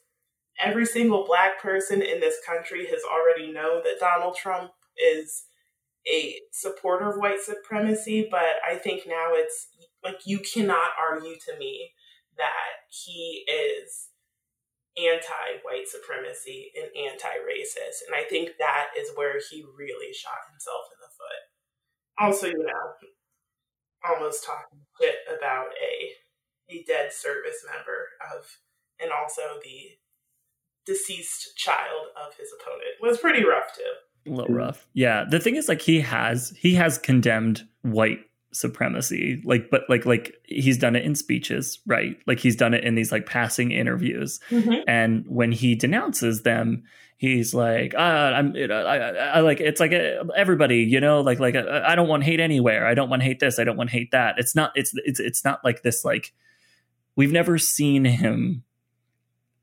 every 0.61 0.85
single 0.85 1.25
black 1.25 1.61
person 1.61 2.03
in 2.03 2.21
this 2.21 2.37
country 2.47 2.87
has 2.87 3.01
already 3.05 3.53
known 3.53 3.83
that 3.83 4.01
donald 4.01 4.37
trump 4.37 4.73
is 4.97 5.45
a 6.07 6.39
supporter 6.53 7.11
of 7.11 7.17
white 7.17 7.41
supremacy 7.41 8.27
but 8.31 8.57
i 8.69 8.75
think 8.75 9.03
now 9.07 9.31
it's 9.33 9.69
like 10.03 10.21
you 10.27 10.39
cannot 10.39 10.91
argue 11.01 11.35
to 11.35 11.57
me 11.59 11.93
that 12.37 12.85
he 12.91 13.45
is 13.49 14.11
anti-white 14.97 15.89
supremacy 15.89 16.71
and 16.77 16.87
anti-racist 16.95 18.07
and 18.07 18.15
i 18.15 18.23
think 18.29 18.51
that 18.59 18.89
is 18.99 19.11
where 19.17 19.41
he 19.51 19.65
really 19.77 20.13
shot 20.13 20.47
himself 20.51 20.87
in 20.95 20.99
the 21.03 21.04
also 22.19 22.47
you 22.47 22.59
know 22.59 23.09
almost 24.09 24.45
talking 24.45 24.81
shit 25.01 25.17
about 25.37 25.67
a 25.83 26.75
a 26.75 26.85
dead 26.85 27.13
service 27.13 27.65
member 27.71 28.09
of 28.35 28.45
and 29.01 29.11
also 29.13 29.43
the 29.63 29.91
deceased 30.87 31.57
child 31.57 32.09
of 32.17 32.35
his 32.37 32.49
opponent. 32.61 32.83
Was 33.01 33.19
pretty 33.19 33.45
rough 33.45 33.75
too. 33.75 34.31
A 34.31 34.35
little 34.35 34.55
rough. 34.55 34.87
Yeah 34.95 35.25
the 35.29 35.41
thing 35.41 35.57
is 35.57 35.69
like 35.69 35.83
he 35.83 36.01
has 36.01 36.55
he 36.59 36.75
has 36.75 36.99
condemned 36.99 37.67
white 37.83 38.21
supremacy 38.53 39.43
like 39.45 39.69
but 39.69 39.83
like 39.89 40.07
like 40.07 40.33
he's 40.45 40.79
done 40.79 40.95
it 40.95 41.05
in 41.05 41.15
speeches 41.15 41.81
right? 41.87 42.17
Like 42.27 42.39
he's 42.39 42.57
done 42.57 42.73
it 42.75 42.85
in 42.85 42.95
these 42.95 43.13
like 43.13 43.27
passing 43.27 43.73
interviews. 43.73 44.41
Mm-hmm. 44.51 44.83
and 44.87 45.25
when 45.29 45.53
he 45.53 45.75
denounces 45.75 46.43
them 46.43 46.85
he's 47.29 47.55
like 47.55 47.95
uh, 47.95 47.99
i'm 47.99 48.55
I, 48.57 48.65
I, 48.65 48.97
I, 49.37 49.41
like 49.41 49.61
it's 49.61 49.81
like 49.81 49.93
uh, 49.93 50.25
everybody 50.37 50.79
you 50.79 51.01
know 51.01 51.21
like 51.21 51.39
like 51.39 51.55
uh, 51.55 51.83
i 51.87 51.95
don't 51.95 52.09
want 52.09 52.25
hate 52.25 52.41
anywhere 52.41 52.87
i 52.87 52.95
don't 52.95 53.11
want 53.11 53.23
hate 53.23 53.41
this 53.41 53.59
i 53.59 53.65
don't 53.65 53.77
want 53.77 53.91
hate 53.91 54.11
that 54.13 54.37
it's 54.39 54.55
not 54.55 54.73
it's 54.75 54.93
it's 55.05 55.21
it's 55.21 55.45
not 55.45 55.65
like 55.65 55.83
this 55.83 56.05
like 56.05 56.33
we've 57.17 57.33
never 57.33 57.59
seen 57.59 58.05
him 58.05 58.65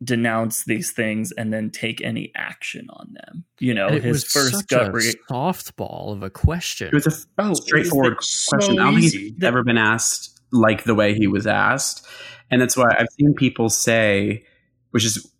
denounce 0.03 0.65
these 0.65 0.91
things 0.91 1.31
and 1.33 1.53
then 1.53 1.69
take 1.69 2.01
any 2.01 2.31
action 2.35 2.87
on 2.91 3.13
them. 3.13 3.45
You 3.59 3.73
know, 3.73 3.89
his 3.89 4.23
first 4.23 4.67
gut 4.67 4.93
re- 4.93 5.13
softball 5.29 6.13
of 6.13 6.23
a 6.23 6.29
question. 6.29 6.87
It 6.87 6.93
was 6.93 7.07
a 7.07 7.13
oh, 7.37 7.53
straightforward 7.53 8.17
question. 8.17 8.61
So 8.61 8.71
I 8.73 8.75
don't 8.75 8.99
think 8.99 9.13
he's 9.13 9.43
ever 9.43 9.63
been 9.63 9.77
asked 9.77 10.41
like 10.51 10.83
the 10.83 10.95
way 10.95 11.13
he 11.13 11.27
was 11.27 11.47
asked, 11.47 12.05
and 12.49 12.61
that's 12.61 12.75
why 12.75 12.87
I've 12.97 13.07
seen 13.17 13.33
people 13.33 13.69
say, 13.69 14.45
which 14.89 15.05
is 15.05 15.31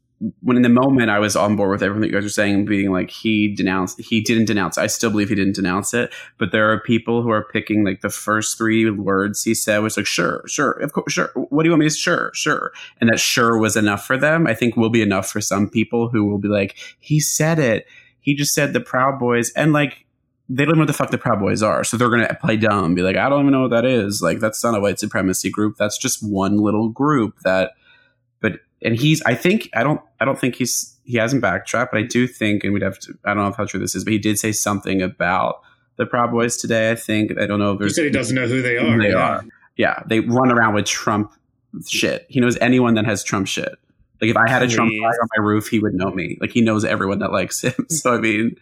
when 0.42 0.56
in 0.56 0.62
the 0.62 0.70
moment 0.70 1.10
I 1.10 1.18
was 1.18 1.36
on 1.36 1.56
board 1.56 1.72
with 1.72 1.82
everything 1.82 2.02
that 2.02 2.08
you 2.08 2.14
guys 2.14 2.24
were 2.24 2.30
saying, 2.30 2.66
being 2.66 2.92
like 2.92 3.10
he 3.10 3.54
denounced, 3.54 4.00
he 4.00 4.22
didn't 4.22 4.46
denounce. 4.46 4.78
I 4.78 4.88
still 4.88 5.10
believe 5.10 5.30
he 5.30 5.36
didn't 5.36 5.56
denounce 5.56 5.94
it, 5.96 6.14
but 6.38 6.52
there 6.52 6.72
are 6.72 6.80
people 6.80 7.24
who 7.24 7.32
are 7.32 7.44
picking 7.44 7.84
like 7.84 8.02
the 8.02 8.10
first 8.10 8.58
three 8.58 8.90
words 8.90 9.44
he 9.44 9.56
said 9.56 9.80
was 9.80 9.98
like 9.98 10.06
sure, 10.06 10.44
sure, 10.48 10.72
of 10.74 10.94
course, 10.94 11.12
sure. 11.12 11.32
What 11.34 11.64
do 11.64 11.68
you 11.68 11.72
want 11.72 11.82
me 11.82 11.90
to 11.90 11.96
sure, 11.96 12.32
sure, 12.36 12.72
and 13.00 13.10
that 13.10 13.20
sure 13.20 13.58
was 13.58 13.76
enough 13.76 14.06
for 14.06 14.16
them. 14.16 14.46
I 14.46 14.54
think 14.54 14.78
will 14.78 14.90
be 14.92 15.02
enough 15.02 15.28
for 15.28 15.42
some 15.42 15.68
people 15.68 16.10
who 16.10 16.26
will 16.26 16.38
be 16.38 16.50
like 16.50 16.78
he 17.00 17.20
said 17.20 17.58
it. 17.58 17.88
He 18.20 18.36
just 18.36 18.54
said 18.54 18.74
the 18.74 18.80
Proud 18.80 19.18
Boys, 19.18 19.52
and 19.54 19.74
like 19.74 20.06
they 20.48 20.66
don't 20.66 20.76
know 20.76 20.82
what 20.82 20.88
the 20.88 20.94
fuck 20.94 21.10
the 21.10 21.18
Proud 21.18 21.40
Boys 21.40 21.64
are, 21.64 21.84
so 21.84 21.98
they're 21.98 22.10
gonna 22.10 22.38
play 22.40 22.58
dumb, 22.58 22.94
be 22.94 23.02
like 23.02 23.18
I 23.18 23.28
don't 23.28 23.42
even 23.42 23.54
know 23.54 23.62
what 23.62 23.72
that 23.72 23.86
is. 23.86 24.22
Like 24.22 24.40
that's 24.40 24.64
not 24.64 24.78
a 24.78 24.80
white 24.80 25.00
supremacy 25.00 25.50
group. 25.50 25.78
That's 25.78 25.98
just 25.98 26.22
one 26.22 26.58
little 26.58 26.90
group 26.90 27.40
that 27.40 27.72
and 28.82 28.96
he's 28.96 29.22
I 29.24 29.36
think 29.36 29.70
I 29.74 29.84
don't 29.84 30.02
I 30.20 30.26
don't 30.26 30.40
think 30.40 30.56
he's 30.56 30.98
he 31.04 31.18
hasn't 31.18 31.42
backtracked, 31.42 31.92
but 31.92 32.00
I 32.00 32.04
do 32.04 32.28
think 32.28 32.64
and 32.64 32.74
we'd 32.74 32.84
have 32.84 33.00
to 33.00 33.14
I 33.26 33.34
don't 33.34 33.44
know 33.44 33.52
how 33.52 33.66
true 33.66 33.80
this 33.80 33.96
is, 33.96 34.04
but 34.04 34.14
he 34.14 34.20
did 34.20 34.40
say 34.40 34.52
something 34.52 35.02
about 35.02 35.62
the 35.98 36.06
Proud 36.06 36.32
Boys 36.32 36.58
today. 36.58 36.92
I 36.92 36.96
think 36.96 37.40
I 37.40 37.46
don't 37.46 37.60
know 37.60 37.74
if. 37.74 37.82
He 37.82 37.90
said 37.90 38.06
he 38.06 38.12
doesn't 38.12 38.36
know 38.36 38.48
who 38.48 38.62
they 38.62 38.78
are. 38.78 38.92
Who 38.92 39.02
they 39.02 39.12
yeah. 39.12 39.18
are. 39.18 39.46
Yeah, 39.78 40.04
they 40.08 40.20
run 40.20 40.52
around 40.52 40.74
with 40.74 40.86
Trump 40.86 41.34
shit. 41.88 42.26
He 42.30 42.40
knows 42.40 42.58
anyone 42.58 42.96
that 42.96 43.06
has 43.06 43.24
Trump 43.24 43.48
shit. 43.48 43.76
Like 44.22 44.30
if 44.30 44.38
I 44.38 44.50
had 44.50 44.62
a 44.62 44.68
Trump 44.68 44.92
flag 44.92 45.16
on 45.22 45.28
my 45.36 45.44
roof, 45.44 45.68
he 45.68 45.80
would 45.80 45.94
know 45.94 46.12
me. 46.12 46.38
Like 46.40 46.52
he 46.52 46.62
knows 46.62 46.86
everyone 46.86 47.20
that 47.20 47.32
likes 47.32 47.62
him. 47.62 47.74
So 47.90 48.14
I 48.14 48.20
mean, 48.20 48.58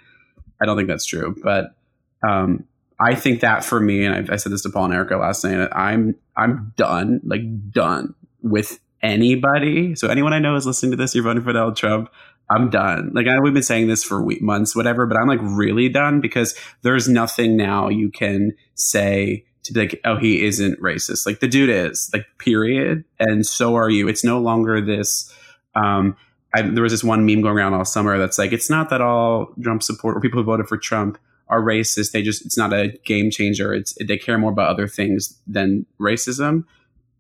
I 0.62 0.66
don't 0.66 0.78
think 0.78 0.88
that's 0.88 1.06
true, 1.06 1.36
but 1.44 1.76
um, 2.24 2.66
I 3.00 3.16
think 3.16 3.42
that 3.42 3.64
for 3.64 3.80
me, 3.80 4.06
and 4.06 4.30
I, 4.30 4.34
I 4.34 4.36
said 4.38 4.52
this 4.52 4.62
to 4.64 4.70
Paul 4.70 4.86
and 4.86 4.94
Erica 4.94 5.18
last 5.18 5.44
night, 5.44 5.70
I'm 5.72 6.16
I'm 6.36 6.74
done, 6.76 7.22
like 7.24 7.72
done 7.72 8.16
with 8.42 8.80
anybody. 9.02 9.96
So 9.96 10.08
anyone 10.08 10.34
I 10.34 10.40
know 10.40 10.56
is 10.56 10.66
listening 10.66 10.92
to 10.92 10.98
this, 10.98 11.16
you're 11.16 11.24
voting 11.24 11.44
for 11.44 11.54
Donald 11.54 11.76
Trump. 11.76 12.10
I'm 12.50 12.70
done. 12.70 13.12
Like 13.14 13.28
I, 13.28 13.40
we've 13.40 13.54
been 13.54 13.62
saying 13.62 13.88
this 13.88 14.04
for 14.04 14.24
week, 14.24 14.42
months, 14.42 14.76
whatever, 14.76 15.06
but 15.06 15.18
I'm 15.18 15.28
like 15.28 15.40
really 15.42 15.88
done 15.88 16.20
because 16.20 16.56
there's 16.82 17.08
nothing 17.08 17.56
now 17.56 17.90
you 17.90 18.10
can 18.10 18.54
say 18.76 19.46
to 19.64 19.74
be 19.74 19.82
like, 19.82 20.02
oh, 20.06 20.16
he 20.16 20.46
isn't 20.46 20.80
racist. 20.82 21.26
Like 21.26 21.42
the 21.42 21.48
dude 21.48 21.70
is, 21.70 22.10
like, 22.14 22.26
period. 22.40 23.04
And 23.20 23.46
so 23.46 23.76
are 23.76 23.90
you. 23.90 24.08
It's 24.08 24.24
no 24.24 24.40
longer 24.40 24.82
this. 24.82 25.32
Um, 25.76 26.18
I, 26.56 26.64
there 26.64 26.82
was 26.82 26.92
this 26.92 27.04
one 27.04 27.26
meme 27.26 27.42
going 27.42 27.56
around 27.56 27.76
all 27.76 27.86
summer 27.86 28.18
that's 28.18 28.40
like, 28.40 28.52
it's 28.52 28.70
not 28.70 28.90
that 28.90 29.02
all 29.02 29.54
Trump 29.62 29.84
support 29.84 30.18
or 30.18 30.22
people 30.22 30.40
who 30.40 30.46
voted 30.46 30.68
for 30.68 30.78
Trump 30.78 31.20
are 31.50 31.62
racist. 31.62 32.14
They 32.14 32.24
just, 32.24 32.44
it's 32.46 32.58
not 32.58 32.74
a 32.74 32.98
game 33.06 33.30
changer. 33.30 33.74
It's, 33.74 33.94
they 34.04 34.18
care 34.18 34.40
more 34.40 34.52
about 34.52 34.70
other 34.70 34.88
things 34.88 35.40
than 35.46 35.86
racism. 36.00 36.64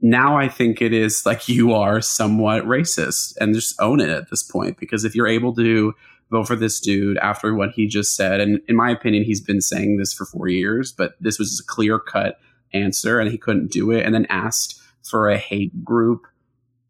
Now 0.01 0.37
I 0.37 0.47
think 0.47 0.81
it 0.81 0.93
is 0.93 1.25
like 1.25 1.49
you 1.49 1.73
are 1.73 2.01
somewhat 2.01 2.63
racist 2.63 3.35
and 3.39 3.53
just 3.53 3.79
own 3.81 3.99
it 3.99 4.09
at 4.09 4.29
this 4.29 4.43
point 4.43 4.77
because 4.77 5.03
if 5.03 5.13
you're 5.13 5.27
able 5.27 5.53
to 5.55 5.93
vote 6.29 6.47
for 6.47 6.55
this 6.55 6.79
dude 6.79 7.17
after 7.17 7.53
what 7.53 7.71
he 7.71 7.87
just 7.87 8.15
said. 8.15 8.39
And 8.39 8.61
in 8.67 8.75
my 8.75 8.89
opinion, 8.91 9.23
he's 9.23 9.41
been 9.41 9.61
saying 9.61 9.97
this 9.97 10.13
for 10.13 10.25
four 10.25 10.47
years, 10.47 10.91
but 10.91 11.15
this 11.19 11.39
was 11.39 11.59
a 11.59 11.71
clear 11.71 11.99
cut 11.99 12.39
answer 12.73 13.19
and 13.19 13.31
he 13.31 13.37
couldn't 13.37 13.71
do 13.71 13.91
it. 13.91 14.05
And 14.05 14.13
then 14.13 14.27
asked 14.29 14.79
for 15.03 15.29
a 15.29 15.37
hate 15.37 15.83
group 15.83 16.27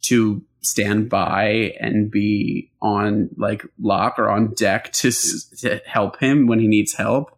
to 0.01 0.43
stand 0.61 1.09
by 1.09 1.73
and 1.79 2.11
be 2.11 2.69
on 2.81 3.29
like 3.37 3.65
lock 3.81 4.19
or 4.19 4.29
on 4.29 4.53
deck 4.53 4.91
to, 4.91 5.11
to 5.59 5.81
help 5.85 6.19
him 6.19 6.47
when 6.47 6.59
he 6.59 6.67
needs 6.67 6.93
help. 6.93 7.37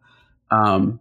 Um, 0.49 0.99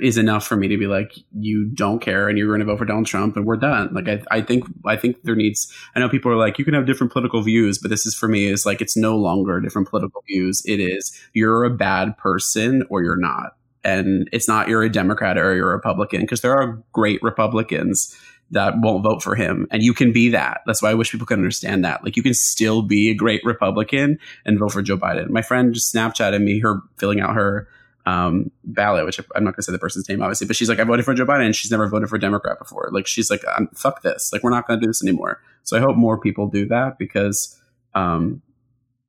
is 0.00 0.16
enough 0.16 0.46
for 0.46 0.56
me 0.56 0.68
to 0.68 0.76
be 0.76 0.86
like, 0.86 1.12
you 1.36 1.64
don't 1.64 2.00
care 2.00 2.28
and 2.28 2.38
you're 2.38 2.48
going 2.48 2.60
to 2.60 2.64
vote 2.66 2.78
for 2.78 2.84
Donald 2.84 3.06
Trump 3.06 3.36
and 3.36 3.44
we're 3.44 3.56
done. 3.56 3.92
Like, 3.92 4.08
I, 4.08 4.22
I 4.30 4.42
think, 4.42 4.64
I 4.86 4.96
think 4.96 5.22
there 5.24 5.34
needs, 5.34 5.72
I 5.94 6.00
know 6.00 6.08
people 6.08 6.30
are 6.30 6.36
like, 6.36 6.58
you 6.58 6.64
can 6.64 6.74
have 6.74 6.86
different 6.86 7.12
political 7.12 7.42
views, 7.42 7.78
but 7.78 7.90
this 7.90 8.06
is 8.06 8.14
for 8.14 8.28
me 8.28 8.46
is 8.46 8.64
like, 8.64 8.80
it's 8.80 8.96
no 8.96 9.16
longer 9.16 9.60
different 9.60 9.88
political 9.88 10.22
views. 10.28 10.62
It 10.66 10.80
is, 10.80 11.20
you're 11.32 11.64
a 11.64 11.70
bad 11.70 12.16
person 12.16 12.84
or 12.90 13.02
you're 13.02 13.16
not. 13.16 13.56
And 13.84 14.28
it's 14.32 14.48
not 14.48 14.68
you're 14.68 14.82
a 14.82 14.90
Democrat 14.90 15.38
or 15.38 15.54
you're 15.54 15.72
a 15.72 15.76
Republican 15.76 16.20
because 16.20 16.42
there 16.42 16.54
are 16.54 16.82
great 16.92 17.22
Republicans 17.22 18.16
that 18.50 18.74
won't 18.80 19.02
vote 19.02 19.22
for 19.22 19.34
him. 19.34 19.66
And 19.70 19.82
you 19.82 19.92
can 19.92 20.12
be 20.12 20.30
that. 20.30 20.62
That's 20.66 20.82
why 20.82 20.90
I 20.90 20.94
wish 20.94 21.10
people 21.12 21.26
could 21.26 21.38
understand 21.38 21.84
that. 21.84 22.02
Like 22.04 22.16
you 22.16 22.22
can 22.22 22.34
still 22.34 22.82
be 22.82 23.10
a 23.10 23.14
great 23.14 23.42
Republican 23.44 24.18
and 24.44 24.58
vote 24.58 24.72
for 24.72 24.82
Joe 24.82 24.96
Biden. 24.96 25.28
My 25.28 25.42
friend 25.42 25.74
just 25.74 25.94
Snapchatted 25.94 26.42
me 26.42 26.60
her 26.60 26.80
filling 26.96 27.20
out 27.20 27.34
her 27.34 27.68
um, 28.08 28.50
ballot, 28.64 29.04
which 29.04 29.20
I'm 29.34 29.44
not 29.44 29.50
going 29.50 29.56
to 29.56 29.62
say 29.62 29.72
the 29.72 29.78
person's 29.78 30.08
name, 30.08 30.22
obviously, 30.22 30.46
but 30.46 30.56
she's 30.56 30.68
like, 30.68 30.78
I 30.78 30.84
voted 30.84 31.04
for 31.04 31.12
Joe 31.12 31.26
Biden, 31.26 31.44
and 31.44 31.54
she's 31.54 31.70
never 31.70 31.86
voted 31.88 32.08
for 32.08 32.16
a 32.16 32.20
Democrat 32.20 32.58
before. 32.58 32.88
Like, 32.90 33.06
she's 33.06 33.30
like, 33.30 33.42
fuck 33.74 34.02
this. 34.02 34.32
Like, 34.32 34.42
we're 34.42 34.50
not 34.50 34.66
going 34.66 34.80
to 34.80 34.84
do 34.84 34.88
this 34.88 35.02
anymore. 35.02 35.42
So 35.62 35.76
I 35.76 35.80
hope 35.80 35.94
more 35.96 36.18
people 36.18 36.48
do 36.48 36.66
that 36.68 36.98
because 36.98 37.60
um, 37.94 38.40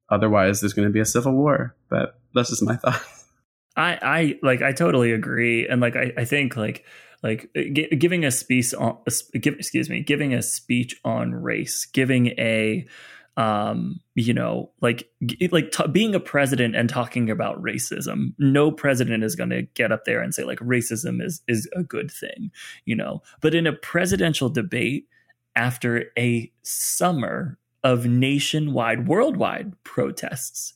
otherwise 0.09 0.59
there's 0.59 0.73
going 0.73 0.87
to 0.87 0.91
be 0.91 0.99
a 0.99 1.05
civil 1.05 1.31
war. 1.31 1.75
But 1.89 2.19
that's 2.35 2.49
just 2.49 2.61
my 2.61 2.75
thought. 2.77 3.01
I, 3.77 3.99
I 4.01 4.39
like, 4.43 4.61
I 4.61 4.73
totally 4.73 5.13
agree, 5.13 5.67
and 5.67 5.79
like, 5.79 5.95
I, 5.95 6.11
I 6.17 6.25
think 6.25 6.57
like, 6.57 6.83
like 7.23 7.49
g- 7.55 7.95
giving 7.95 8.25
a 8.25 8.31
speech 8.31 8.73
on, 8.73 8.97
give, 9.39 9.53
excuse 9.53 9.89
me, 9.89 10.01
giving 10.01 10.33
a 10.33 10.41
speech 10.41 10.99
on 11.05 11.33
race, 11.33 11.85
giving 11.85 12.27
a 12.37 12.85
um 13.39 13.99
you 14.15 14.33
know 14.33 14.69
like 14.81 15.09
like 15.51 15.71
t- 15.71 15.87
being 15.87 16.13
a 16.13 16.19
president 16.19 16.75
and 16.75 16.89
talking 16.89 17.29
about 17.29 17.61
racism 17.61 18.33
no 18.37 18.71
president 18.71 19.23
is 19.23 19.35
going 19.35 19.49
to 19.49 19.61
get 19.61 19.91
up 19.91 20.03
there 20.05 20.21
and 20.21 20.35
say 20.35 20.43
like 20.43 20.59
racism 20.59 21.23
is 21.23 21.41
is 21.47 21.69
a 21.75 21.83
good 21.83 22.11
thing 22.11 22.51
you 22.85 22.95
know? 22.95 23.21
But 23.41 23.55
in 23.55 23.67
a 23.67 23.73
presidential 23.73 24.49
debate 24.49 25.07
after 25.55 26.11
a 26.17 26.51
summer 26.63 27.57
of 27.83 28.05
nationwide 28.05 29.07
worldwide 29.07 29.73
protests 29.83 30.73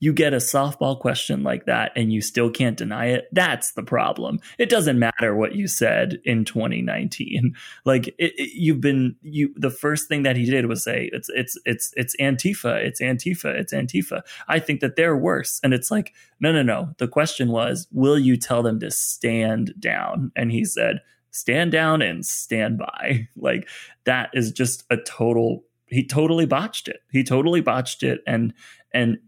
you 0.00 0.14
get 0.14 0.32
a 0.32 0.38
softball 0.38 0.98
question 0.98 1.42
like 1.42 1.66
that 1.66 1.92
and 1.94 2.12
you 2.12 2.22
still 2.22 2.50
can't 2.50 2.76
deny 2.76 3.06
it 3.06 3.28
that's 3.32 3.72
the 3.72 3.82
problem. 3.82 4.40
It 4.58 4.70
doesn't 4.70 4.98
matter 4.98 5.36
what 5.36 5.54
you 5.54 5.68
said 5.68 6.20
in 6.24 6.44
2019 6.44 7.54
like 7.84 8.08
it, 8.08 8.32
it, 8.36 8.50
you've 8.54 8.80
been 8.80 9.16
you 9.22 9.54
the 9.56 9.70
first 9.70 10.08
thing 10.08 10.24
that 10.24 10.36
he 10.36 10.44
did 10.46 10.66
was 10.66 10.82
say 10.82 11.10
it's 11.12 11.28
it's 11.30 11.58
it's 11.64 11.92
it's 11.96 12.16
antifa 12.16 12.76
it's 12.82 13.00
antifa 13.00 13.54
it's 13.54 13.72
antifa. 13.72 14.22
I 14.48 14.58
think 14.58 14.80
that 14.80 14.96
they're 14.96 15.16
worse. 15.16 15.60
And 15.62 15.72
it's 15.72 15.90
like 15.90 16.14
no 16.40 16.50
no 16.50 16.62
no. 16.62 16.94
The 16.98 17.08
question 17.08 17.50
was 17.50 17.86
will 17.92 18.18
you 18.18 18.36
tell 18.36 18.62
them 18.62 18.80
to 18.80 18.90
stand 18.90 19.74
down? 19.78 20.32
And 20.34 20.50
he 20.50 20.64
said 20.64 21.00
stand 21.30 21.72
down 21.72 22.02
and 22.02 22.24
stand 22.24 22.78
by. 22.78 23.28
Like 23.36 23.68
that 24.04 24.30
is 24.34 24.52
just 24.52 24.84
a 24.90 24.96
total 24.96 25.64
he 25.86 26.06
totally 26.06 26.46
botched 26.46 26.88
it. 26.88 27.00
He 27.10 27.24
totally 27.24 27.60
botched 27.60 28.02
it. 28.02 28.20
And 28.26 28.54
and 28.92 29.18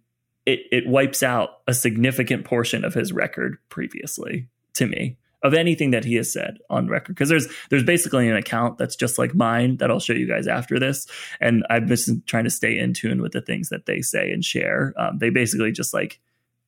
it 0.47 0.60
it 0.70 0.86
wipes 0.86 1.23
out 1.23 1.60
a 1.66 1.74
significant 1.74 2.44
portion 2.44 2.85
of 2.85 2.94
his 2.94 3.12
record 3.12 3.59
previously 3.69 4.48
to 4.74 4.86
me 4.86 5.16
of 5.43 5.55
anything 5.55 5.90
that 5.90 6.05
he 6.05 6.14
has 6.14 6.32
said 6.32 6.59
on 6.70 6.89
record. 6.89 7.14
Because 7.14 7.28
there's 7.28 7.48
there's 7.70 7.85
basically 7.85 8.28
an 8.28 8.36
account 8.36 8.78
that's 8.78 8.97
just 8.97 9.19
like 9.19 9.35
mine 9.35 9.77
that 9.78 9.90
I'll 9.90 10.01
show 10.01 10.12
you 10.12 10.28
guys 10.28 10.47
after 10.47 10.78
this. 10.78 11.06
And 11.40 11.64
I've 11.69 11.86
been 11.86 12.23
trying 12.27 12.44
to 12.44 12.51
stay 12.51 12.78
in 12.78 12.94
tune 12.94 13.20
with 13.20 13.32
the 13.32 13.43
things 13.43 13.69
that 13.69 13.86
they 13.86 14.01
say 14.01 14.32
and 14.32 14.44
share. 14.44 14.94
Um, 14.97 15.19
they 15.19 15.31
basically 15.31 15.73
just 15.73 15.93
like 15.93 16.20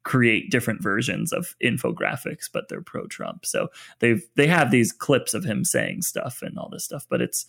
create 0.02 0.50
different 0.50 0.82
versions 0.82 1.32
of 1.32 1.56
infographics 1.64 2.44
but 2.52 2.68
they're 2.68 2.82
pro 2.82 3.06
Trump 3.06 3.46
so 3.46 3.68
they've 4.00 4.22
they 4.36 4.46
have 4.46 4.70
these 4.70 4.92
clips 4.92 5.32
of 5.32 5.44
him 5.44 5.64
saying 5.64 6.02
stuff 6.02 6.42
and 6.42 6.58
all 6.58 6.68
this 6.68 6.84
stuff 6.84 7.06
but 7.08 7.22
it's 7.22 7.46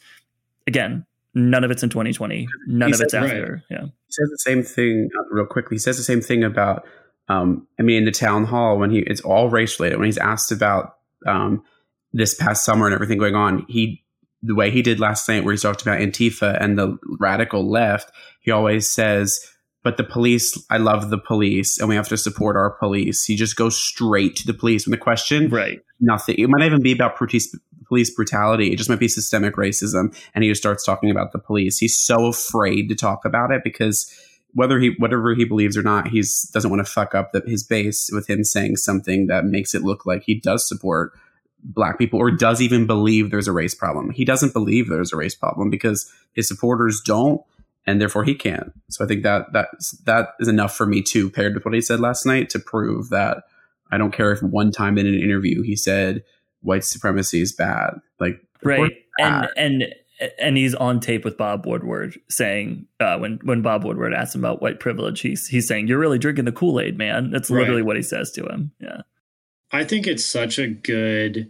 again 0.65 1.05
None 1.35 1.65
of 1.65 1.71
it's 1.71 1.83
in 1.83 1.89
2020. 1.89 2.47
None 2.67 2.89
he 2.89 2.93
of 2.95 3.01
it's 3.01 3.13
after. 3.13 3.53
Right. 3.53 3.61
Yeah. 3.69 3.83
He 3.83 4.11
says 4.11 4.29
the 4.29 4.37
same 4.39 4.63
thing 4.63 5.09
uh, 5.17 5.23
real 5.29 5.45
quickly. 5.45 5.75
He 5.75 5.79
says 5.79 5.97
the 5.97 6.03
same 6.03 6.21
thing 6.21 6.45
about, 6.45 6.87
um, 7.27 7.67
I 7.77 7.83
mean, 7.83 7.99
in 7.99 8.05
the 8.05 8.11
town 8.11 8.45
hall 8.45 8.77
when 8.77 8.89
he, 8.89 8.99
it's 8.99 9.21
all 9.21 9.49
race 9.49 9.77
related. 9.77 9.99
When 9.99 10.05
he's 10.05 10.17
asked 10.17 10.53
about 10.53 10.95
um, 11.27 11.61
this 12.13 12.33
past 12.33 12.63
summer 12.63 12.85
and 12.85 12.95
everything 12.95 13.17
going 13.17 13.35
on, 13.35 13.65
he, 13.67 14.03
the 14.41 14.55
way 14.55 14.71
he 14.71 14.81
did 14.81 15.01
last 15.01 15.27
night, 15.27 15.43
where 15.43 15.53
he 15.53 15.59
talked 15.59 15.81
about 15.81 15.99
Antifa 15.99 16.57
and 16.61 16.79
the 16.79 16.97
radical 17.19 17.69
left, 17.69 18.11
he 18.39 18.51
always 18.51 18.87
says, 18.87 19.45
but 19.83 19.97
the 19.97 20.03
police, 20.03 20.57
I 20.69 20.77
love 20.77 21.09
the 21.09 21.17
police 21.17 21.77
and 21.77 21.89
we 21.89 21.95
have 21.95 22.07
to 22.07 22.17
support 22.17 22.55
our 22.55 22.71
police. 22.71 23.25
He 23.25 23.35
just 23.35 23.55
goes 23.55 23.77
straight 23.77 24.35
to 24.37 24.47
the 24.47 24.53
police. 24.53 24.87
When 24.87 24.91
the 24.91 24.97
question, 24.97 25.49
right. 25.49 25.79
nothing, 25.99 26.35
it 26.39 26.49
might 26.49 26.65
even 26.65 26.81
be 26.81 26.91
about 26.93 27.17
police, 27.17 27.55
police 27.85 28.13
brutality. 28.13 28.71
It 28.71 28.77
just 28.77 28.89
might 28.89 28.99
be 28.99 29.07
systemic 29.07 29.55
racism. 29.55 30.15
And 30.33 30.43
he 30.43 30.49
just 30.49 30.61
starts 30.61 30.85
talking 30.85 31.11
about 31.11 31.31
the 31.31 31.39
police. 31.39 31.77
He's 31.77 31.97
so 31.97 32.27
afraid 32.27 32.89
to 32.89 32.95
talk 32.95 33.25
about 33.25 33.51
it 33.51 33.63
because 33.63 34.11
whether 34.53 34.79
he, 34.79 34.95
whatever 34.97 35.35
he 35.35 35.45
believes 35.45 35.77
or 35.77 35.83
not, 35.83 36.07
he's 36.07 36.43
doesn't 36.53 36.71
want 36.71 36.85
to 36.85 36.91
fuck 36.91 37.13
up 37.13 37.31
the, 37.31 37.41
his 37.45 37.63
base 37.63 38.09
with 38.11 38.29
him 38.29 38.43
saying 38.43 38.77
something 38.77 39.27
that 39.27 39.45
makes 39.45 39.75
it 39.75 39.83
look 39.83 40.05
like 40.05 40.23
he 40.23 40.39
does 40.39 40.67
support 40.67 41.11
black 41.63 41.97
people 41.97 42.19
or 42.19 42.31
does 42.31 42.61
even 42.61 42.85
believe 42.85 43.31
there's 43.31 43.47
a 43.47 43.51
race 43.51 43.75
problem. 43.75 44.11
He 44.11 44.23
doesn't 44.23 44.53
believe 44.53 44.87
there's 44.87 45.11
a 45.11 45.17
race 45.17 45.35
problem 45.35 45.69
because 45.69 46.11
his 46.33 46.47
supporters 46.47 47.01
don't 47.03 47.41
and 47.87 48.01
therefore 48.01 48.23
he 48.23 48.35
can't. 48.35 48.71
So 48.89 49.03
I 49.03 49.07
think 49.07 49.23
that 49.23 49.51
that 49.53 49.69
that 50.05 50.29
is 50.39 50.47
enough 50.47 50.75
for 50.75 50.85
me 50.85 51.01
too, 51.01 51.29
paired 51.29 51.53
with 51.53 51.65
what 51.65 51.73
he 51.73 51.81
said 51.81 51.99
last 51.99 52.25
night, 52.25 52.49
to 52.51 52.59
prove 52.59 53.09
that 53.09 53.43
I 53.91 53.97
don't 53.97 54.13
care 54.13 54.31
if 54.31 54.41
one 54.41 54.71
time 54.71 54.97
in 54.97 55.05
an 55.05 55.19
interview 55.19 55.61
he 55.61 55.75
said 55.75 56.23
white 56.65 56.83
supremacy 56.83 57.41
is 57.41 57.53
bad. 57.53 58.01
Like 58.19 58.41
right, 58.63 58.91
bad. 59.17 59.49
and 59.57 59.81
and 59.81 59.95
and 60.39 60.57
he's 60.57 60.75
on 60.75 60.99
tape 60.99 61.25
with 61.25 61.37
Bob 61.37 61.65
Woodward 61.65 62.19
saying 62.29 62.87
uh, 62.99 63.17
when 63.17 63.39
when 63.43 63.61
Bob 63.61 63.83
Woodward 63.83 64.13
asks 64.13 64.35
him 64.35 64.43
about 64.43 64.61
white 64.61 64.79
privilege, 64.79 65.21
he's 65.21 65.47
he's 65.47 65.67
saying 65.67 65.87
you're 65.87 65.99
really 65.99 66.19
drinking 66.19 66.45
the 66.45 66.51
Kool 66.51 66.79
Aid, 66.79 66.97
man. 66.97 67.31
That's 67.31 67.49
literally 67.49 67.81
right. 67.81 67.87
what 67.87 67.95
he 67.95 68.01
says 68.01 68.31
to 68.31 68.45
him. 68.45 68.71
Yeah, 68.79 69.01
I 69.71 69.83
think 69.83 70.07
it's 70.07 70.25
such 70.25 70.57
a 70.57 70.67
good 70.67 71.49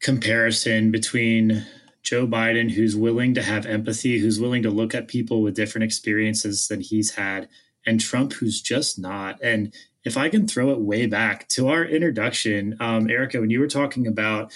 comparison 0.00 0.90
between 0.90 1.66
Joe 2.02 2.26
Biden, 2.26 2.70
who's 2.70 2.96
willing 2.96 3.34
to 3.34 3.42
have 3.42 3.66
empathy, 3.66 4.18
who's 4.18 4.40
willing 4.40 4.62
to 4.62 4.70
look 4.70 4.94
at 4.94 5.08
people 5.08 5.42
with 5.42 5.56
different 5.56 5.84
experiences 5.84 6.68
than 6.68 6.80
he's 6.80 7.12
had, 7.12 7.48
and 7.84 8.00
Trump, 8.00 8.32
who's 8.34 8.60
just 8.60 8.98
not. 8.98 9.38
And 9.42 9.72
if 10.06 10.16
I 10.16 10.28
can 10.28 10.46
throw 10.46 10.70
it 10.70 10.80
way 10.80 11.06
back 11.06 11.48
to 11.48 11.68
our 11.68 11.84
introduction, 11.84 12.76
um, 12.78 13.10
Erica, 13.10 13.40
when 13.40 13.50
you 13.50 13.58
were 13.58 13.66
talking 13.66 14.06
about 14.06 14.52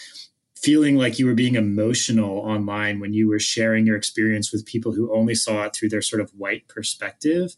feeling 0.55 0.97
like 0.97 1.18
you 1.18 1.27
were 1.27 1.35
being 1.35 1.56
emotional 1.56 2.39
online 2.39 3.01
when 3.01 3.12
you 3.12 3.28
were 3.28 3.40
sharing 3.40 3.85
your 3.85 3.97
experience 3.97 4.52
with 4.52 4.64
people 4.64 4.93
who 4.93 5.12
only 5.12 5.35
saw 5.35 5.64
it 5.64 5.74
through 5.74 5.89
their 5.89 6.02
sort 6.02 6.22
of 6.22 6.31
white 6.31 6.68
perspective, 6.68 7.56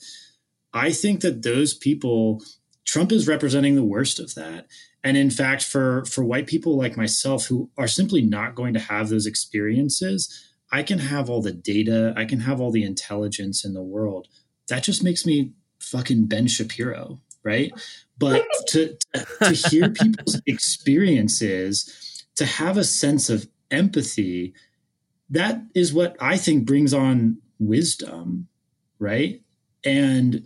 I 0.73 0.91
think 0.91 1.21
that 1.21 1.43
those 1.43 1.75
people, 1.75 2.43
Trump 2.87 3.13
is 3.13 3.29
representing 3.29 3.75
the 3.75 3.85
worst 3.85 4.19
of 4.19 4.35
that. 4.37 4.69
And 5.05 5.19
in 5.19 5.29
fact, 5.29 5.63
for 5.63 6.07
for 6.07 6.25
white 6.25 6.47
people 6.47 6.79
like 6.79 6.97
myself 6.97 7.47
who 7.47 7.69
are 7.77 7.89
simply 7.89 8.23
not 8.23 8.55
going 8.55 8.73
to 8.73 8.81
have 8.81 9.11
those 9.11 9.27
experiences, 9.27 10.51
I 10.71 10.83
can 10.83 10.99
have 10.99 11.29
all 11.29 11.43
the 11.43 11.53
data, 11.53 12.15
I 12.17 12.25
can 12.25 12.41
have 12.41 12.59
all 12.59 12.71
the 12.71 12.85
intelligence 12.85 13.67
in 13.67 13.75
the 13.75 13.83
world. 13.83 14.29
That 14.69 14.83
just 14.83 15.05
makes 15.05 15.27
me 15.27 15.53
fucking 15.81 16.27
Ben 16.27 16.47
Shapiro, 16.47 17.19
right? 17.45 17.73
But 18.19 18.45
to, 18.69 18.97
to 19.43 19.51
hear 19.51 19.91
people's 19.91 20.41
experiences, 20.47 22.25
to 22.37 22.47
have 22.47 22.77
a 22.77 22.85
sense 22.85 23.31
of 23.31 23.49
empathy, 23.71 24.55
that 25.31 25.63
is 25.75 25.93
what 25.93 26.17
I 26.21 26.37
think 26.37 26.67
brings 26.67 26.93
on 26.93 27.39
wisdom, 27.59 28.49
right? 28.99 29.41
And 29.85 30.45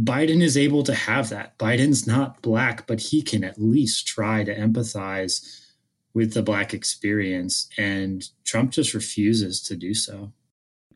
Biden 0.00 0.42
is 0.42 0.56
able 0.56 0.84
to 0.84 0.94
have 0.94 1.28
that. 1.30 1.58
Biden's 1.58 2.06
not 2.06 2.40
black, 2.40 2.86
but 2.86 3.00
he 3.00 3.20
can 3.20 3.42
at 3.42 3.60
least 3.60 4.06
try 4.06 4.44
to 4.44 4.56
empathize 4.56 5.64
with 6.14 6.34
the 6.34 6.42
black 6.42 6.72
experience. 6.72 7.68
And 7.76 8.24
Trump 8.44 8.70
just 8.70 8.94
refuses 8.94 9.60
to 9.62 9.76
do 9.76 9.94
so. 9.94 10.32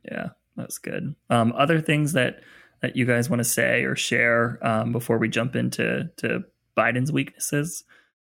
Yeah, 0.04 0.30
that's 0.56 0.78
good. 0.78 1.14
Um, 1.30 1.52
other 1.56 1.80
things 1.80 2.12
that 2.12 2.42
that 2.82 2.96
you 2.96 3.06
guys 3.06 3.30
want 3.30 3.40
to 3.40 3.44
say 3.44 3.84
or 3.84 3.96
share 3.96 4.59
um, 4.62 4.92
before 4.92 5.18
we 5.18 5.28
jump 5.28 5.56
into 5.56 6.10
to 6.18 6.44
Biden's 6.76 7.12
weaknesses? 7.12 7.84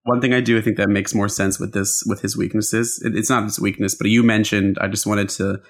One 0.04 0.20
thing 0.20 0.32
I 0.32 0.40
do, 0.40 0.58
I 0.58 0.62
think 0.62 0.78
that 0.78 0.88
makes 0.88 1.14
more 1.14 1.28
sense 1.28 1.60
with 1.60 1.74
this 1.74 2.02
with 2.06 2.22
his 2.22 2.36
weaknesses. 2.36 3.00
It, 3.04 3.14
it's 3.14 3.30
not 3.30 3.44
his 3.44 3.60
weakness, 3.60 3.94
but 3.94 4.08
you 4.08 4.22
mentioned. 4.22 4.78
I 4.80 4.88
just 4.88 5.06
wanted 5.06 5.28
to 5.30 5.60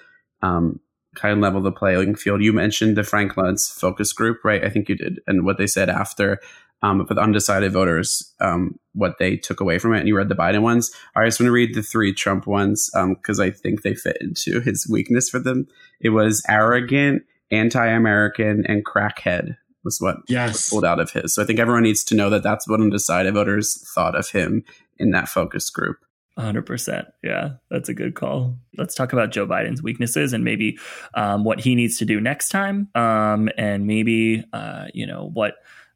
um, 0.41 0.79
kind 1.15 1.33
of 1.33 1.39
level 1.39 1.61
the 1.61 1.71
playing 1.71 2.15
field. 2.15 2.41
You 2.41 2.53
mentioned 2.53 2.95
the 2.95 3.03
Frank 3.03 3.33
Luntz 3.33 3.71
focus 3.71 4.13
group, 4.13 4.39
right? 4.43 4.63
I 4.63 4.69
think 4.69 4.87
you 4.87 4.95
did, 4.95 5.19
and 5.27 5.43
what 5.43 5.57
they 5.57 5.67
said 5.67 5.89
after 5.89 6.39
um, 6.81 7.05
the 7.09 7.19
undecided 7.19 7.73
voters, 7.73 8.33
um, 8.39 8.79
what 8.93 9.17
they 9.19 9.35
took 9.35 9.59
away 9.59 9.79
from 9.79 9.93
it. 9.93 9.99
And 9.99 10.07
you 10.07 10.15
read 10.15 10.29
the 10.29 10.35
Biden 10.35 10.61
ones. 10.61 10.91
I 11.15 11.25
just 11.25 11.39
want 11.39 11.47
to 11.47 11.51
read 11.51 11.75
the 11.75 11.83
three 11.83 12.13
Trump 12.13 12.47
ones 12.47 12.89
because 12.93 13.39
um, 13.39 13.45
I 13.45 13.51
think 13.51 13.81
they 13.81 13.95
fit 13.95 14.17
into 14.21 14.61
his 14.61 14.87
weakness 14.89 15.29
for 15.29 15.39
them. 15.39 15.67
It 15.99 16.09
was 16.09 16.41
arrogant, 16.47 17.23
anti-American, 17.51 18.65
and 18.67 18.85
crackhead 18.85 19.57
was 19.83 19.99
what 19.99 20.17
yes. 20.27 20.69
pulled 20.69 20.85
out 20.85 20.99
of 20.99 21.11
his. 21.11 21.33
So 21.33 21.41
I 21.41 21.45
think 21.45 21.59
everyone 21.59 21.83
needs 21.83 22.03
to 22.05 22.15
know 22.15 22.29
that 22.29 22.43
that's 22.43 22.67
what 22.67 22.81
undecided 22.81 23.33
voters 23.33 23.83
thought 23.93 24.15
of 24.15 24.29
him 24.29 24.63
in 24.97 25.11
that 25.11 25.29
focus 25.29 25.69
group. 25.69 25.97
100%. 26.37 27.05
Yeah, 27.21 27.51
that's 27.69 27.89
a 27.89 27.93
good 27.93 28.15
call. 28.15 28.57
Let's 28.77 28.95
talk 28.95 29.11
about 29.11 29.31
Joe 29.31 29.45
Biden's 29.45 29.83
weaknesses 29.83 30.31
and 30.31 30.43
maybe 30.43 30.77
um, 31.13 31.43
what 31.43 31.59
he 31.59 31.75
needs 31.75 31.97
to 31.97 32.05
do 32.05 32.21
next 32.21 32.49
time. 32.49 32.87
Um, 32.95 33.49
and 33.57 33.85
maybe, 33.85 34.45
uh, 34.53 34.85
you 34.93 35.05
know, 35.05 35.29
what 35.33 35.55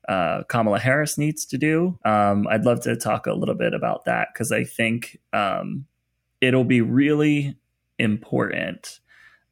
uh, 0.10 0.44
Kamala 0.50 0.80
Harris 0.80 1.18
needs 1.18 1.46
to 1.46 1.58
do. 1.58 1.98
Um, 2.04 2.46
I'd 2.50 2.66
love 2.66 2.82
to 2.82 2.96
talk 2.98 3.26
a 3.26 3.34
little 3.34 3.56
bit 3.56 3.74
about 3.74 4.04
that 4.06 4.30
because 4.34 4.52
I 4.52 4.66
think 4.66 5.18
um, 5.32 5.86
it'll 6.42 6.66
be 6.66 6.82
really 6.82 7.56
important 7.98 9.00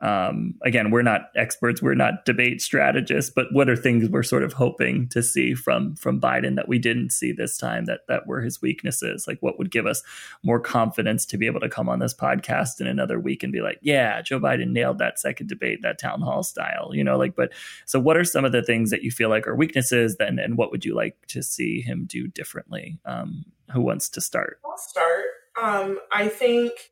um, 0.02 0.56
again, 0.64 0.90
we're 0.90 1.04
not 1.04 1.30
experts, 1.36 1.82
we're 1.82 1.94
not 1.94 2.26
debate 2.26 2.62
strategists, 2.62 3.32
but 3.34 3.48
what 3.52 3.70
are 3.70 3.76
things 3.76 4.10
we're 4.10 4.24
sort 4.24 4.44
of 4.44 4.54
hoping 4.54 5.08
to 5.10 5.22
see 5.22 5.54
from 5.54 5.96
from 5.96 6.20
Biden 6.20 6.56
that 6.56 6.68
we 6.68 6.80
didn't 6.80 7.12
see 7.12 7.32
this 7.32 7.56
time 7.56 7.86
that 7.86 8.02
that 8.08 8.26
were 8.26 8.42
his 8.42 8.62
weaknesses? 8.62 9.26
Like, 9.28 9.38
what 9.42 9.60
would 9.60 9.70
give 9.70 9.86
us 9.86 10.02
more 10.44 10.60
confidence 10.60 11.26
to 11.28 11.38
be 11.38 11.46
able 11.46 11.60
to 11.60 11.70
come 11.70 11.88
on 11.88 12.00
this 12.00 12.16
podcast 12.16 12.82
in 12.82 12.88
another 12.88 13.20
week 13.20 13.44
and 13.44 13.54
be 13.54 13.62
like, 13.62 13.78
yeah, 13.82 14.22
Joe 14.24 14.40
Biden 14.40 14.72
nailed 14.72 14.98
that 14.98 15.20
second 15.20 15.48
debate, 15.48 15.84
that 15.84 16.00
town 16.00 16.22
hall 16.22 16.42
style, 16.42 16.92
you 16.94 17.04
know? 17.04 17.18
Like, 17.18 17.36
but 17.36 17.52
so 17.86 18.00
what 18.00 18.18
are 18.18 18.24
some 18.24 18.44
of 18.44 18.52
the 18.52 18.64
things 18.64 18.90
that 18.90 19.04
you 19.04 19.12
feel 19.12 19.30
like 19.30 19.48
are 19.48 19.56
weaknesses? 19.56 20.18
Then, 20.18 20.40
and 20.40 20.58
what 20.58 20.72
would 20.72 20.84
you 20.84 20.96
like 20.96 21.16
to 21.28 21.44
see 21.44 21.82
him 21.82 22.06
do 22.06 22.28
differently? 22.28 23.00
Um, 23.06 23.46
who 23.72 23.82
wants 23.82 24.10
to 24.10 24.22
start? 24.22 24.60
I'll 24.66 24.78
start. 24.78 25.26
Um, 25.62 26.00
I 26.12 26.28
think 26.28 26.91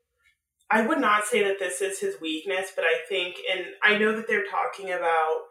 I 0.70 0.86
would 0.86 1.00
not 1.00 1.24
say 1.24 1.42
that 1.42 1.58
this 1.58 1.80
is 1.80 1.98
his 1.98 2.20
weakness, 2.20 2.70
but 2.76 2.84
I 2.84 2.98
think, 3.08 3.36
and 3.50 3.66
I 3.82 3.98
know 3.98 4.14
that 4.14 4.28
they're 4.28 4.46
talking 4.46 4.92
about 4.92 5.42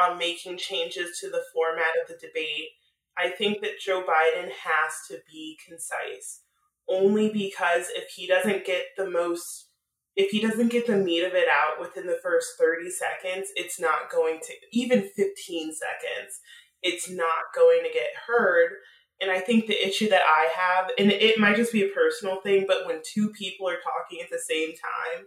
um, 0.00 0.18
making 0.18 0.58
changes 0.58 1.18
to 1.20 1.28
the 1.28 1.42
format 1.52 1.92
of 2.00 2.08
the 2.08 2.14
debate. 2.14 2.68
I 3.16 3.30
think 3.30 3.60
that 3.62 3.80
Joe 3.80 4.04
Biden 4.08 4.50
has 4.50 4.92
to 5.08 5.18
be 5.28 5.58
concise, 5.66 6.42
only 6.88 7.28
because 7.30 7.86
if 7.96 8.10
he 8.14 8.28
doesn't 8.28 8.64
get 8.64 8.84
the 8.96 9.10
most, 9.10 9.70
if 10.14 10.30
he 10.30 10.40
doesn't 10.40 10.70
get 10.70 10.86
the 10.86 10.96
meat 10.96 11.24
of 11.24 11.34
it 11.34 11.48
out 11.48 11.80
within 11.80 12.06
the 12.06 12.20
first 12.22 12.52
30 12.58 12.90
seconds, 12.90 13.48
it's 13.56 13.80
not 13.80 14.10
going 14.12 14.38
to, 14.42 14.52
even 14.72 15.10
15 15.16 15.72
seconds, 15.74 16.40
it's 16.82 17.10
not 17.10 17.52
going 17.52 17.82
to 17.82 17.92
get 17.92 18.10
heard. 18.28 18.74
And 19.20 19.30
I 19.30 19.40
think 19.40 19.66
the 19.66 19.86
issue 19.86 20.08
that 20.10 20.22
I 20.22 20.48
have, 20.54 20.90
and 20.96 21.10
it 21.10 21.38
might 21.38 21.56
just 21.56 21.72
be 21.72 21.82
a 21.82 21.88
personal 21.88 22.40
thing, 22.40 22.66
but 22.68 22.86
when 22.86 23.00
two 23.04 23.30
people 23.30 23.68
are 23.68 23.78
talking 23.82 24.20
at 24.22 24.30
the 24.30 24.38
same 24.38 24.70
time, 24.70 25.26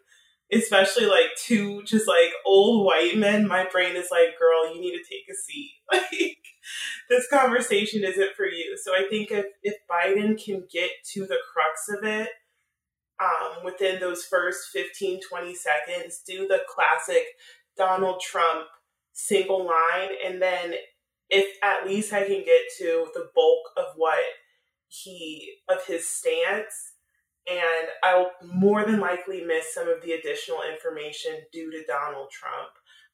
especially 0.53 1.05
like 1.05 1.27
two 1.37 1.81
just 1.83 2.07
like 2.07 2.31
old 2.45 2.85
white 2.85 3.17
men, 3.17 3.47
my 3.47 3.67
brain 3.71 3.95
is 3.95 4.09
like, 4.11 4.39
girl, 4.39 4.73
you 4.73 4.79
need 4.79 4.91
to 4.91 5.03
take 5.03 5.25
a 5.29 5.35
seat. 5.35 5.71
Like, 5.91 6.37
this 7.09 7.27
conversation 7.27 8.03
isn't 8.05 8.35
for 8.37 8.45
you. 8.45 8.77
So 8.81 8.93
I 8.93 9.03
think 9.09 9.31
if, 9.31 9.45
if 9.63 9.75
Biden 9.91 10.41
can 10.41 10.63
get 10.71 10.89
to 11.13 11.21
the 11.21 11.37
crux 11.51 11.89
of 11.89 12.05
it 12.05 12.29
um, 13.21 13.65
within 13.65 13.99
those 13.99 14.23
first 14.23 14.69
15, 14.71 15.19
20 15.27 15.55
seconds, 15.55 16.21
do 16.25 16.47
the 16.47 16.61
classic 16.73 17.23
Donald 17.75 18.21
Trump 18.21 18.67
single 19.13 19.65
line, 19.65 20.09
and 20.25 20.41
then 20.41 20.73
if 21.31 21.57
at 21.63 21.87
least 21.87 22.13
I 22.13 22.27
can 22.27 22.43
get 22.43 22.61
to 22.79 23.07
the 23.15 23.29
bulk 23.33 23.63
of 23.77 23.85
what 23.95 24.19
he 24.87 25.55
of 25.69 25.85
his 25.87 26.07
stance 26.07 26.93
and 27.49 27.87
I'll 28.03 28.31
more 28.43 28.85
than 28.85 28.99
likely 28.99 29.41
miss 29.41 29.73
some 29.73 29.87
of 29.87 30.03
the 30.03 30.11
additional 30.11 30.59
information 30.61 31.47
due 31.51 31.71
to 31.71 31.87
Donald 31.87 32.29
Trump. 32.29 32.69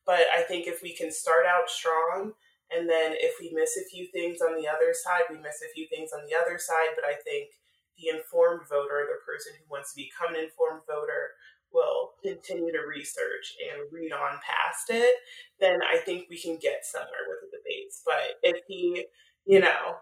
But 0.05 0.25
I 0.35 0.41
think 0.41 0.67
if 0.67 0.81
we 0.81 0.95
can 0.95 1.11
start 1.11 1.45
out 1.45 1.69
strong 1.69 2.33
and 2.73 2.89
then 2.89 3.13
if 3.15 3.39
we 3.39 3.55
miss 3.55 3.77
a 3.77 3.87
few 3.87 4.07
things 4.11 4.41
on 4.41 4.59
the 4.59 4.67
other 4.67 4.91
side, 4.91 5.29
we 5.29 5.37
miss 5.37 5.63
a 5.63 5.71
few 5.73 5.87
things 5.87 6.11
on 6.11 6.25
the 6.27 6.35
other 6.35 6.57
side. 6.59 6.91
But 6.95 7.05
I 7.05 7.15
think 7.23 7.55
the 7.95 8.11
informed 8.11 8.67
voter, 8.67 9.07
the 9.07 9.23
person 9.23 9.53
who 9.55 9.65
wants 9.69 9.93
to 9.93 10.01
become 10.01 10.35
an 10.35 10.43
informed 10.43 10.83
voter, 10.89 11.37
will 11.77 12.13
continue 12.23 12.71
to 12.71 12.87
research 12.87 13.55
and 13.61 13.91
read 13.91 14.11
on 14.11 14.39
past 14.41 14.89
it, 14.89 15.15
then 15.59 15.79
I 15.81 15.97
think 15.97 16.25
we 16.29 16.41
can 16.41 16.57
get 16.59 16.83
somewhere 16.83 17.29
with 17.29 17.51
the 17.51 17.57
debates. 17.57 18.01
But 18.03 18.41
if 18.41 18.63
he, 18.67 19.05
you 19.45 19.59
know, 19.59 19.97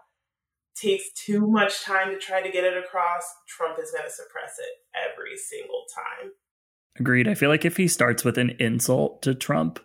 takes 0.74 1.12
too 1.12 1.46
much 1.46 1.82
time 1.82 2.10
to 2.10 2.18
try 2.18 2.40
to 2.42 2.50
get 2.50 2.64
it 2.64 2.76
across, 2.76 3.24
Trump 3.46 3.78
is 3.82 3.90
going 3.90 4.04
to 4.04 4.10
suppress 4.10 4.58
it 4.58 5.12
every 5.12 5.36
single 5.36 5.84
time. 5.94 6.32
Agreed. 6.98 7.28
I 7.28 7.34
feel 7.34 7.50
like 7.50 7.64
if 7.64 7.76
he 7.76 7.88
starts 7.88 8.24
with 8.24 8.38
an 8.38 8.50
insult 8.58 9.22
to 9.22 9.34
Trump, 9.34 9.80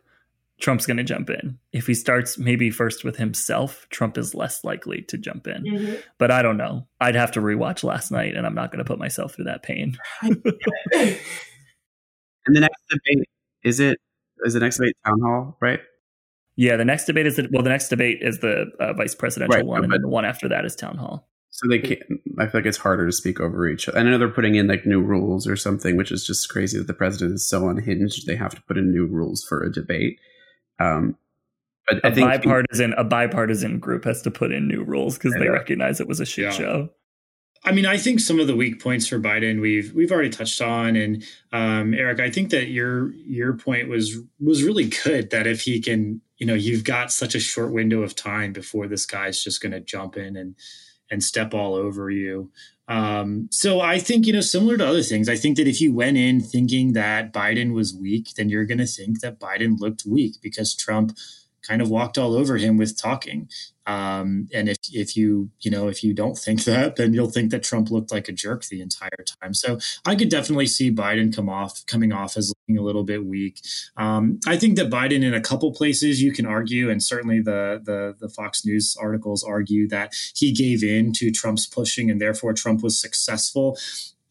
Trump's 0.62 0.86
going 0.86 0.98
to 0.98 1.04
jump 1.04 1.30
in. 1.30 1.58
If 1.74 1.88
he 1.88 1.94
starts 1.94 2.38
maybe 2.38 2.70
first 2.70 3.04
with 3.04 3.18
himself, 3.18 3.88
Trump 3.90 4.18
is 4.18 4.36
less 4.36 4.64
likely 4.64 5.02
to 5.04 5.18
jump 5.18 5.48
in. 5.48 5.64
Mm-hmm. 5.64 5.96
But 6.20 6.32
I 6.32 6.42
don't 6.42 6.58
know. 6.58 6.88
I'd 7.02 7.16
have 7.16 7.32
to 7.32 7.42
rewatch 7.42 7.84
last 7.84 8.12
night, 8.12 8.36
and 8.36 8.46
I'm 8.46 8.54
not 8.54 8.72
going 8.72 8.84
to 8.84 8.88
put 8.88 9.00
myself 9.00 9.34
through 9.34 9.46
that 9.46 9.64
pain. 9.64 9.98
And 12.46 12.56
the 12.56 12.62
next 12.62 12.82
debate 12.90 13.28
is 13.64 13.80
it 13.80 14.00
is 14.46 14.54
the 14.54 14.60
next 14.60 14.78
debate 14.78 14.96
town 15.06 15.20
hall, 15.22 15.58
right? 15.62 15.80
Yeah, 16.56 16.76
the 16.76 16.86
next 16.86 17.06
debate 17.06 17.26
is 17.26 17.38
the 17.38 17.48
well, 17.52 17.64
the 17.64 17.70
next 17.70 17.90
debate 17.90 18.20
is 18.22 18.40
the 18.40 18.66
uh, 18.80 18.94
vice 18.94 19.16
presidential 19.16 19.56
right, 19.56 19.66
one, 19.66 19.84
and 19.84 19.94
then 19.94 20.02
the 20.02 20.10
one 20.10 20.26
after 20.26 20.50
that 20.50 20.66
is 20.66 20.76
town 20.76 20.98
hall. 20.98 21.28
So 21.52 21.68
they 21.70 21.80
can't. 21.80 22.02
I 22.40 22.48
feel 22.48 22.62
like 22.62 22.66
it's 22.66 22.78
harder 22.78 23.06
to 23.06 23.12
speak 23.12 23.40
over 23.40 23.68
each. 23.68 23.88
other. 23.88 24.00
I 24.00 24.04
know 24.04 24.18
they're 24.18 24.30
putting 24.30 24.56
in 24.56 24.68
like 24.68 24.86
new 24.86 25.02
rules 25.02 25.48
or 25.48 25.56
something, 25.56 25.98
which 25.98 26.12
is 26.12 26.26
just 26.26 26.50
crazy 26.50 26.78
that 26.78 26.88
the 26.88 26.94
president 26.94 27.34
is 27.34 27.48
so 27.48 27.70
unhinged. 27.70 28.26
They 28.26 28.36
have 28.36 28.56
to 28.56 28.62
put 28.64 28.78
in 28.78 28.92
new 28.92 29.06
rules 29.06 29.44
for 29.44 29.62
a 29.62 29.72
debate. 29.72 30.20
Um, 30.80 31.18
but 31.88 32.04
a 32.04 32.08
I 32.08 32.12
think 32.12 32.28
bipartisan 32.28 32.94
a 32.94 33.04
bipartisan 33.04 33.80
group 33.80 34.06
has 34.06 34.22
to 34.24 34.32
put 34.32 34.52
in 34.52 34.68
new 34.68 34.84
rules 34.84 35.18
because 35.18 35.34
they 35.34 35.50
recognize 35.50 36.00
it 36.00 36.08
was 36.08 36.20
a 36.20 36.26
shit 36.26 36.46
yeah. 36.46 36.52
show. 36.52 36.90
I 37.64 37.72
mean, 37.72 37.86
I 37.86 37.98
think 37.98 38.20
some 38.20 38.40
of 38.40 38.48
the 38.48 38.56
weak 38.56 38.82
points 38.82 39.08
for 39.08 39.20
Biden 39.20 39.62
we've 39.62 39.94
we've 39.94 40.12
already 40.12 40.30
touched 40.30 40.62
on, 40.62 40.96
and 40.96 41.24
um, 41.52 41.94
Eric, 41.94 42.20
I 42.20 42.32
think 42.32 42.50
that 42.50 42.70
your 42.70 43.14
your 43.14 43.54
point 43.54 43.88
was 43.88 44.18
was 44.40 44.64
really 44.64 44.86
good. 45.04 45.30
That 45.30 45.46
if 45.48 45.62
he 45.62 45.80
can, 45.80 46.22
you 46.38 46.48
know, 46.48 46.56
you've 46.56 46.84
got 46.84 47.12
such 47.12 47.36
a 47.36 47.40
short 47.40 47.72
window 47.72 48.02
of 48.02 48.16
time 48.16 48.52
before 48.52 48.88
this 48.88 49.06
guy's 49.06 49.44
just 49.44 49.62
going 49.62 49.74
to 49.74 49.80
jump 49.80 50.18
in 50.18 50.36
and 50.36 50.56
and 51.12 51.24
step 51.24 51.54
all 51.54 51.76
over 51.76 52.10
you. 52.10 52.52
Um, 52.88 53.48
so 53.52 53.80
I 53.80 54.00
think 54.00 54.26
you 54.26 54.34
know, 54.34 54.42
similar 54.42 54.76
to 54.78 54.88
other 54.88 55.04
things, 55.04 55.30
I 55.30 55.36
think 55.36 55.58
that 55.58 55.68
if 55.68 55.80
you 55.80 55.94
went 55.94 56.18
in 56.18 56.42
thinking 56.42 56.94
that 56.94 57.32
Biden 57.32 57.74
was 57.74 57.94
weak, 57.94 58.34
then 58.36 58.50
you're 58.50 58.66
going 58.66 58.80
to 58.80 58.88
think 58.88 59.22
that 59.22 59.40
Biden 59.40 59.80
looked 59.80 60.04
weak 60.06 60.38
because 60.42 60.76
Trump 60.76 61.16
kind 61.68 61.82
of 61.82 61.90
walked 61.90 62.18
all 62.18 62.34
over 62.34 62.58
him 62.58 62.78
with 62.78 63.00
talking. 63.00 63.50
Um, 63.88 64.48
and 64.54 64.70
if 64.70 64.78
if 64.92 65.18
you 65.18 65.50
you 65.60 65.72
know 65.72 65.88
if 65.88 66.04
you 66.04 66.14
don't 66.14 66.38
think 66.38 66.64
that, 66.66 66.96
then 66.96 67.14
you'll 67.14 67.30
think 67.30 67.52
that 67.52 67.64
Trump 67.64 67.90
looked 67.90 68.12
like 68.12 68.28
a 68.30 68.32
jerk 68.32 68.66
the 68.66 68.82
entire 68.82 69.10
time. 69.42 69.54
So 69.54 69.80
I 70.06 70.16
could 70.16 70.30
definitely 70.30 70.68
see 70.68 70.92
Biden 70.92 71.36
come 71.36 71.50
off 71.50 71.86
coming 71.88 72.12
off 72.12 72.38
as 72.38 72.54
looking 72.68 72.80
a 72.80 72.86
little 72.86 73.04
bit 73.04 73.26
weak. 73.26 73.62
Um, 73.98 74.40
I 74.46 74.58
think 74.58 74.76
that 74.78 74.90
Biden 74.90 75.24
in 75.24 75.34
a 75.34 75.42
couple 75.42 75.72
places 75.74 76.22
you 76.22 76.32
can 76.32 76.46
argue, 76.46 76.90
and 76.90 77.02
certainly 77.02 77.42
the 77.42 77.82
the 77.84 78.16
the 78.20 78.30
Fox 78.30 78.66
News 78.66 78.96
articles 79.00 79.44
argue 79.44 79.88
that 79.90 80.14
he 80.36 80.52
gave 80.52 80.84
in 80.84 81.12
to 81.14 81.32
Trump's 81.32 81.66
pushing, 81.66 82.10
and 82.12 82.22
therefore 82.22 82.54
Trump 82.54 82.84
was 82.84 83.00
successful. 83.00 83.78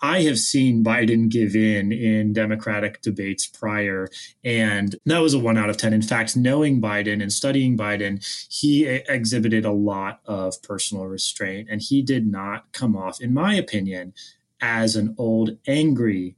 I 0.03 0.23
have 0.23 0.39
seen 0.39 0.83
Biden 0.83 1.29
give 1.29 1.55
in 1.55 1.93
in 1.93 2.33
Democratic 2.33 3.03
debates 3.03 3.47
prior, 3.47 4.09
and 4.43 4.97
that 5.05 5.19
was 5.19 5.35
a 5.35 5.39
one 5.39 5.59
out 5.59 5.69
of 5.69 5.77
10. 5.77 5.93
In 5.93 6.03
fact, 6.03 6.37
knowing 6.37 6.81
Biden 6.81 7.23
and 7.23 7.33
studying 7.33 7.77
Biden, 7.77 8.25
he 8.51 8.87
exhibited 8.87 9.65
a 9.65 9.73
lot 9.73 10.21
of 10.25 10.63
personal 10.63 11.07
restraint, 11.07 11.69
and 11.71 11.83
he 11.83 12.01
did 12.03 12.27
not 12.27 12.73
come 12.73 12.97
off, 12.97 13.21
in 13.21 13.35
my 13.35 13.55
opinion, 13.55 14.15
as 14.61 14.97
an 14.97 15.15
old, 15.19 15.59
angry 15.67 16.37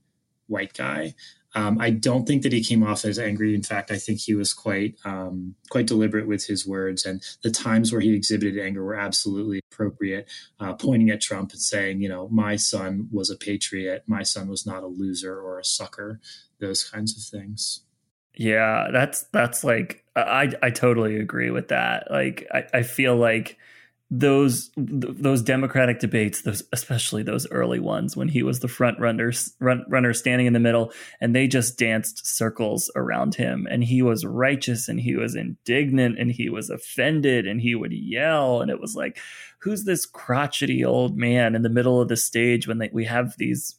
white 0.49 0.75
guy. 0.75 1.15
Um, 1.55 1.79
I 1.81 1.91
don't 1.91 2.27
think 2.27 2.43
that 2.43 2.53
he 2.53 2.65
came 2.65 2.83
off 2.83 3.05
as 3.05 3.19
angry. 3.19 3.55
In 3.55 3.63
fact, 3.63 3.91
I 3.91 3.99
think 3.99 4.21
he 4.21 4.35
was 4.35 4.55
quite 4.55 4.97
um, 5.05 5.55
quite 5.71 5.87
deliberate 5.87 6.27
with 6.27 6.47
his 6.47 6.67
words, 6.67 7.05
and 7.05 7.23
the 7.43 7.51
times 7.51 7.93
where 7.93 8.01
he 8.01 8.15
exhibited 8.15 8.59
anger 8.59 8.83
were 8.83 8.95
absolutely 8.95 9.61
appropriate. 9.71 10.29
Uh, 10.59 10.73
pointing 10.73 11.11
at 11.11 11.21
Trump 11.21 11.53
and 11.53 11.61
saying, 11.61 12.01
"You 12.01 12.09
know, 12.09 12.29
my 12.29 12.57
son 12.57 13.09
was 13.11 13.31
a 13.31 13.37
patriot. 13.37 14.05
My 14.07 14.23
son 14.23 14.49
was 14.49 14.67
not 14.67 14.83
a 14.83 14.87
loser 14.87 15.39
or 15.39 15.59
a 15.59 15.65
sucker." 15.65 16.21
Those 16.59 16.85
kinds 16.85 17.17
of 17.17 17.39
things. 17.39 17.81
Yeah, 18.35 18.89
that's 18.93 19.25
that's 19.33 19.63
like 19.63 20.05
I 20.17 20.53
I 20.63 20.71
totally 20.71 21.17
agree 21.17 21.51
with 21.51 21.69
that. 21.69 22.11
Like 22.11 22.47
I, 22.53 22.65
I 22.73 22.83
feel 22.83 23.17
like 23.17 23.59
those 24.15 24.71
those 24.77 25.41
democratic 25.41 25.99
debates 25.99 26.43
those 26.43 26.63
especially 26.71 27.23
those 27.23 27.51
early 27.51 27.81
ones 27.81 28.15
when 28.15 28.29
he 28.29 28.43
was 28.43 28.61
the 28.61 28.69
front 28.69 29.01
runner 29.01 29.33
run, 29.59 29.87
runner 29.89 30.13
standing 30.13 30.47
in 30.47 30.53
the 30.53 30.61
middle 30.61 30.93
and 31.23 31.35
they 31.35 31.49
just 31.49 31.79
danced 31.79 32.27
circles 32.27 32.91
around 32.95 33.35
him. 33.35 33.67
And 33.71 33.83
he 33.83 34.03
was 34.03 34.27
righteous 34.27 34.87
and 34.87 35.01
he 35.01 35.17
was 35.17 35.35
indignant 35.35 36.19
and 36.19 36.31
he 36.31 36.51
was 36.51 36.69
offended 36.69 37.47
and 37.47 37.59
he 37.59 37.75
would 37.75 37.95
yell. 37.95 38.61
And 38.61 38.71
it 38.71 38.83
was 38.83 38.95
like 38.95 39.19
who's 39.61 39.85
this 39.85 40.05
crotchety 40.05 40.85
old 40.85 41.17
man 41.17 41.55
in 41.55 41.63
the 41.63 41.71
middle 41.71 41.99
of 41.99 42.09
the 42.09 42.17
stage 42.19 42.69
when 42.69 42.77
they, 42.77 42.91
we 42.93 43.07
have 43.07 43.39
these 43.39 43.79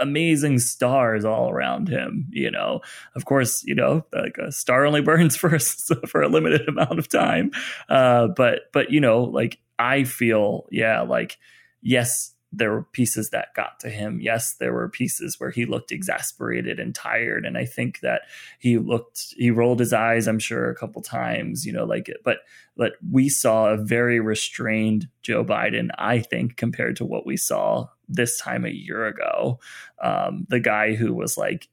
amazing 0.00 0.58
stars 0.58 1.24
all 1.24 1.50
around 1.50 1.88
him. 1.88 2.26
You 2.30 2.50
know, 2.50 2.80
of 3.14 3.24
course, 3.24 3.64
you 3.64 3.74
know, 3.74 4.04
like 4.12 4.38
a 4.38 4.52
star 4.52 4.84
only 4.86 5.00
burns 5.02 5.36
for 5.36 5.58
for 5.58 6.22
a 6.22 6.28
limited 6.28 6.68
amount 6.68 6.98
of 6.98 7.08
time. 7.08 7.50
Uh, 7.88 8.28
but 8.28 8.70
but 8.72 8.90
you 8.90 9.00
know, 9.00 9.22
like 9.22 9.58
I 9.78 10.04
feel, 10.04 10.66
yeah, 10.70 11.02
like 11.02 11.38
yes, 11.82 12.34
there 12.50 12.70
were 12.70 12.82
pieces 12.82 13.30
that 13.30 13.54
got 13.54 13.78
to 13.80 13.90
him. 13.90 14.20
Yes, 14.20 14.54
there 14.54 14.72
were 14.72 14.88
pieces 14.88 15.38
where 15.38 15.50
he 15.50 15.66
looked 15.66 15.92
exasperated 15.92 16.80
and 16.80 16.94
tired. 16.94 17.44
And 17.44 17.58
I 17.58 17.64
think 17.64 18.00
that 18.00 18.22
he 18.58 18.78
looked, 18.78 19.34
he 19.36 19.50
rolled 19.50 19.80
his 19.80 19.92
eyes, 19.92 20.26
I'm 20.26 20.38
sure, 20.38 20.70
a 20.70 20.74
couple 20.74 21.02
times, 21.02 21.66
you 21.66 21.72
know, 21.72 21.84
like, 21.84 22.08
it. 22.08 22.18
but, 22.24 22.38
but 22.76 22.92
we 23.10 23.28
saw 23.28 23.66
a 23.66 23.76
very 23.76 24.18
restrained 24.18 25.08
Joe 25.22 25.44
Biden, 25.44 25.90
I 25.98 26.20
think, 26.20 26.56
compared 26.56 26.96
to 26.96 27.04
what 27.04 27.26
we 27.26 27.36
saw 27.36 27.88
this 28.08 28.38
time 28.38 28.64
a 28.64 28.70
year 28.70 29.06
ago. 29.06 29.60
Um, 30.02 30.46
the 30.48 30.60
guy 30.60 30.94
who 30.94 31.12
was 31.12 31.36
like, 31.36 31.68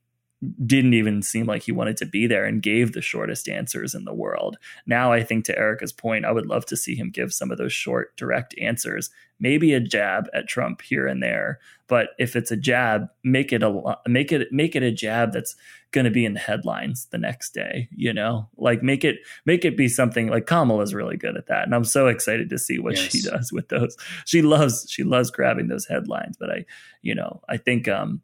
didn't 0.65 0.93
even 0.93 1.21
seem 1.21 1.45
like 1.45 1.63
he 1.63 1.71
wanted 1.71 1.97
to 1.97 2.05
be 2.05 2.27
there 2.27 2.45
and 2.45 2.61
gave 2.61 2.91
the 2.91 3.01
shortest 3.01 3.47
answers 3.47 3.95
in 3.95 4.05
the 4.05 4.13
world. 4.13 4.57
Now, 4.85 5.11
I 5.11 5.23
think 5.23 5.45
to 5.45 5.57
Erica's 5.57 5.93
point, 5.93 6.25
I 6.25 6.31
would 6.31 6.45
love 6.45 6.65
to 6.67 6.77
see 6.77 6.95
him 6.95 7.09
give 7.09 7.33
some 7.33 7.51
of 7.51 7.57
those 7.57 7.73
short, 7.73 8.15
direct 8.17 8.53
answers, 8.59 9.09
maybe 9.39 9.73
a 9.73 9.79
jab 9.79 10.27
at 10.33 10.47
Trump 10.47 10.81
here 10.81 11.07
and 11.07 11.21
there. 11.21 11.59
But 11.87 12.09
if 12.17 12.35
it's 12.35 12.51
a 12.51 12.57
jab, 12.57 13.07
make 13.23 13.53
it 13.53 13.61
a 13.61 13.97
make 14.07 14.31
it 14.31 14.51
make 14.51 14.75
it 14.75 14.83
a 14.83 14.91
jab 14.91 15.33
that's 15.33 15.55
going 15.91 16.05
to 16.05 16.11
be 16.11 16.25
in 16.25 16.33
the 16.33 16.39
headlines 16.39 17.07
the 17.11 17.17
next 17.17 17.53
day. 17.53 17.87
You 17.95 18.11
know, 18.11 18.49
like 18.57 18.81
make 18.81 19.03
it 19.03 19.17
make 19.45 19.63
it 19.63 19.77
be 19.77 19.87
something 19.87 20.27
like 20.27 20.47
Kamala's 20.47 20.93
really 20.93 21.15
good 21.15 21.37
at 21.37 21.47
that, 21.47 21.63
and 21.63 21.75
I'm 21.75 21.85
so 21.85 22.07
excited 22.07 22.49
to 22.49 22.57
see 22.57 22.79
what 22.79 22.95
yes. 22.95 23.11
she 23.11 23.21
does 23.21 23.51
with 23.53 23.69
those. 23.69 23.95
She 24.25 24.41
loves 24.41 24.87
she 24.89 25.03
loves 25.03 25.29
grabbing 25.29 25.67
those 25.67 25.85
headlines, 25.85 26.37
but 26.37 26.49
I, 26.49 26.65
you 27.03 27.13
know, 27.13 27.41
I 27.47 27.57
think 27.57 27.87
um 27.87 28.21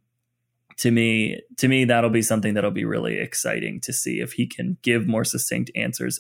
to 0.77 0.91
me 0.91 1.41
to 1.57 1.67
me 1.67 1.85
that'll 1.85 2.09
be 2.09 2.21
something 2.21 2.53
that'll 2.53 2.71
be 2.71 2.85
really 2.85 3.17
exciting 3.17 3.79
to 3.81 3.93
see 3.93 4.19
if 4.19 4.33
he 4.33 4.47
can 4.47 4.77
give 4.81 5.07
more 5.07 5.23
succinct 5.23 5.71
answers. 5.75 6.19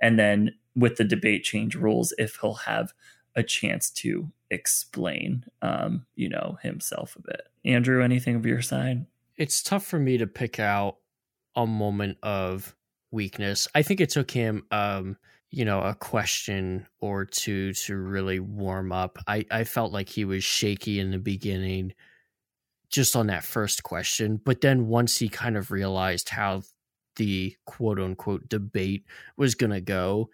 And 0.00 0.18
then 0.18 0.54
with 0.74 0.96
the 0.96 1.04
debate 1.04 1.42
change 1.42 1.74
rules 1.74 2.12
if 2.18 2.38
he'll 2.40 2.54
have 2.54 2.92
a 3.34 3.42
chance 3.42 3.90
to 3.90 4.30
explain 4.50 5.44
um, 5.62 6.06
you 6.14 6.28
know 6.28 6.58
himself 6.62 7.16
a 7.16 7.22
bit. 7.22 7.42
Andrew 7.64 8.02
anything 8.02 8.36
of 8.36 8.46
your 8.46 8.62
side? 8.62 9.06
It's 9.36 9.62
tough 9.62 9.84
for 9.84 9.98
me 9.98 10.18
to 10.18 10.26
pick 10.26 10.58
out 10.58 10.96
a 11.54 11.66
moment 11.66 12.18
of 12.22 12.74
weakness. 13.10 13.68
I 13.74 13.82
think 13.82 14.00
it 14.00 14.10
took 14.10 14.30
him 14.30 14.64
um, 14.70 15.16
you 15.50 15.64
know 15.64 15.80
a 15.80 15.94
question 15.94 16.86
or 17.00 17.24
two 17.24 17.72
to 17.72 17.96
really 17.96 18.40
warm 18.40 18.92
up. 18.92 19.18
I 19.26 19.44
i 19.50 19.64
felt 19.64 19.92
like 19.92 20.08
he 20.08 20.24
was 20.24 20.44
shaky 20.44 21.00
in 21.00 21.10
the 21.10 21.18
beginning 21.18 21.92
just 22.90 23.16
on 23.16 23.26
that 23.28 23.44
first 23.44 23.82
question. 23.82 24.40
But 24.42 24.60
then 24.60 24.86
once 24.86 25.18
he 25.18 25.28
kind 25.28 25.56
of 25.56 25.70
realized 25.70 26.28
how 26.28 26.62
the 27.16 27.56
quote 27.64 27.98
unquote 27.98 28.48
debate 28.48 29.04
was 29.36 29.54
going 29.54 29.72
to 29.72 29.80
go, 29.80 30.30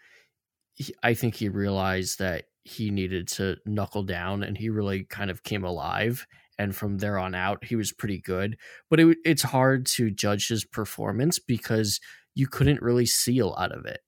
I 1.02 1.14
think 1.14 1.34
he 1.34 1.48
realized 1.48 2.18
that 2.18 2.44
he 2.64 2.90
needed 2.90 3.28
to 3.28 3.56
knuckle 3.66 4.04
down 4.04 4.42
and 4.42 4.56
he 4.56 4.70
really 4.70 5.04
kind 5.04 5.30
of 5.30 5.42
came 5.42 5.64
alive. 5.64 6.26
And 6.58 6.74
from 6.74 6.98
there 6.98 7.18
on 7.18 7.34
out, 7.34 7.64
he 7.64 7.76
was 7.76 7.92
pretty 7.92 8.20
good. 8.20 8.56
But 8.88 9.00
it, 9.00 9.18
it's 9.24 9.42
hard 9.42 9.86
to 9.86 10.10
judge 10.10 10.48
his 10.48 10.64
performance 10.64 11.38
because 11.38 12.00
you 12.34 12.46
couldn't 12.46 12.82
really 12.82 13.06
see 13.06 13.38
a 13.38 13.46
lot 13.46 13.72
of 13.72 13.84
it. 13.84 14.00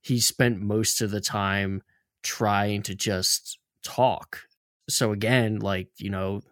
He 0.00 0.20
spent 0.20 0.60
most 0.60 1.00
of 1.00 1.10
the 1.10 1.20
time 1.20 1.82
trying 2.22 2.82
to 2.82 2.94
just 2.94 3.58
talk. 3.82 4.42
So 4.88 5.12
again, 5.12 5.58
like, 5.58 5.88
you 5.98 6.10
know, 6.10 6.42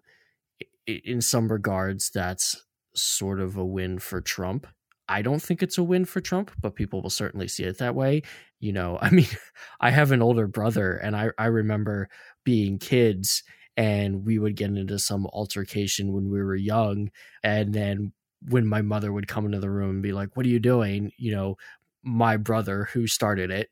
in 0.86 1.20
some 1.20 1.50
regards, 1.50 2.10
that's 2.10 2.64
sort 2.94 3.40
of 3.40 3.56
a 3.56 3.64
win 3.64 3.98
for 3.98 4.20
Trump. 4.20 4.66
I 5.08 5.22
don't 5.22 5.42
think 5.42 5.62
it's 5.62 5.78
a 5.78 5.84
win 5.84 6.04
for 6.04 6.20
Trump, 6.20 6.50
but 6.60 6.74
people 6.74 7.02
will 7.02 7.10
certainly 7.10 7.48
see 7.48 7.62
it 7.64 7.78
that 7.78 7.94
way. 7.94 8.22
You 8.58 8.72
know, 8.72 8.98
I 9.02 9.10
mean, 9.10 9.28
I 9.80 9.90
have 9.90 10.12
an 10.12 10.22
older 10.22 10.46
brother, 10.46 10.96
and 10.96 11.16
I, 11.16 11.30
I 11.38 11.46
remember 11.46 12.08
being 12.44 12.78
kids 12.78 13.42
and 13.76 14.24
we 14.24 14.38
would 14.38 14.56
get 14.56 14.70
into 14.70 14.98
some 14.98 15.26
altercation 15.26 16.12
when 16.12 16.30
we 16.30 16.42
were 16.42 16.56
young. 16.56 17.10
And 17.42 17.74
then 17.74 18.12
when 18.48 18.66
my 18.66 18.82
mother 18.82 19.12
would 19.12 19.28
come 19.28 19.44
into 19.44 19.60
the 19.60 19.70
room 19.70 19.90
and 19.90 20.02
be 20.02 20.12
like, 20.12 20.36
What 20.36 20.46
are 20.46 20.50
you 20.50 20.60
doing? 20.60 21.12
You 21.18 21.32
know, 21.32 21.56
my 22.02 22.36
brother 22.36 22.88
who 22.92 23.06
started 23.06 23.50
it 23.50 23.68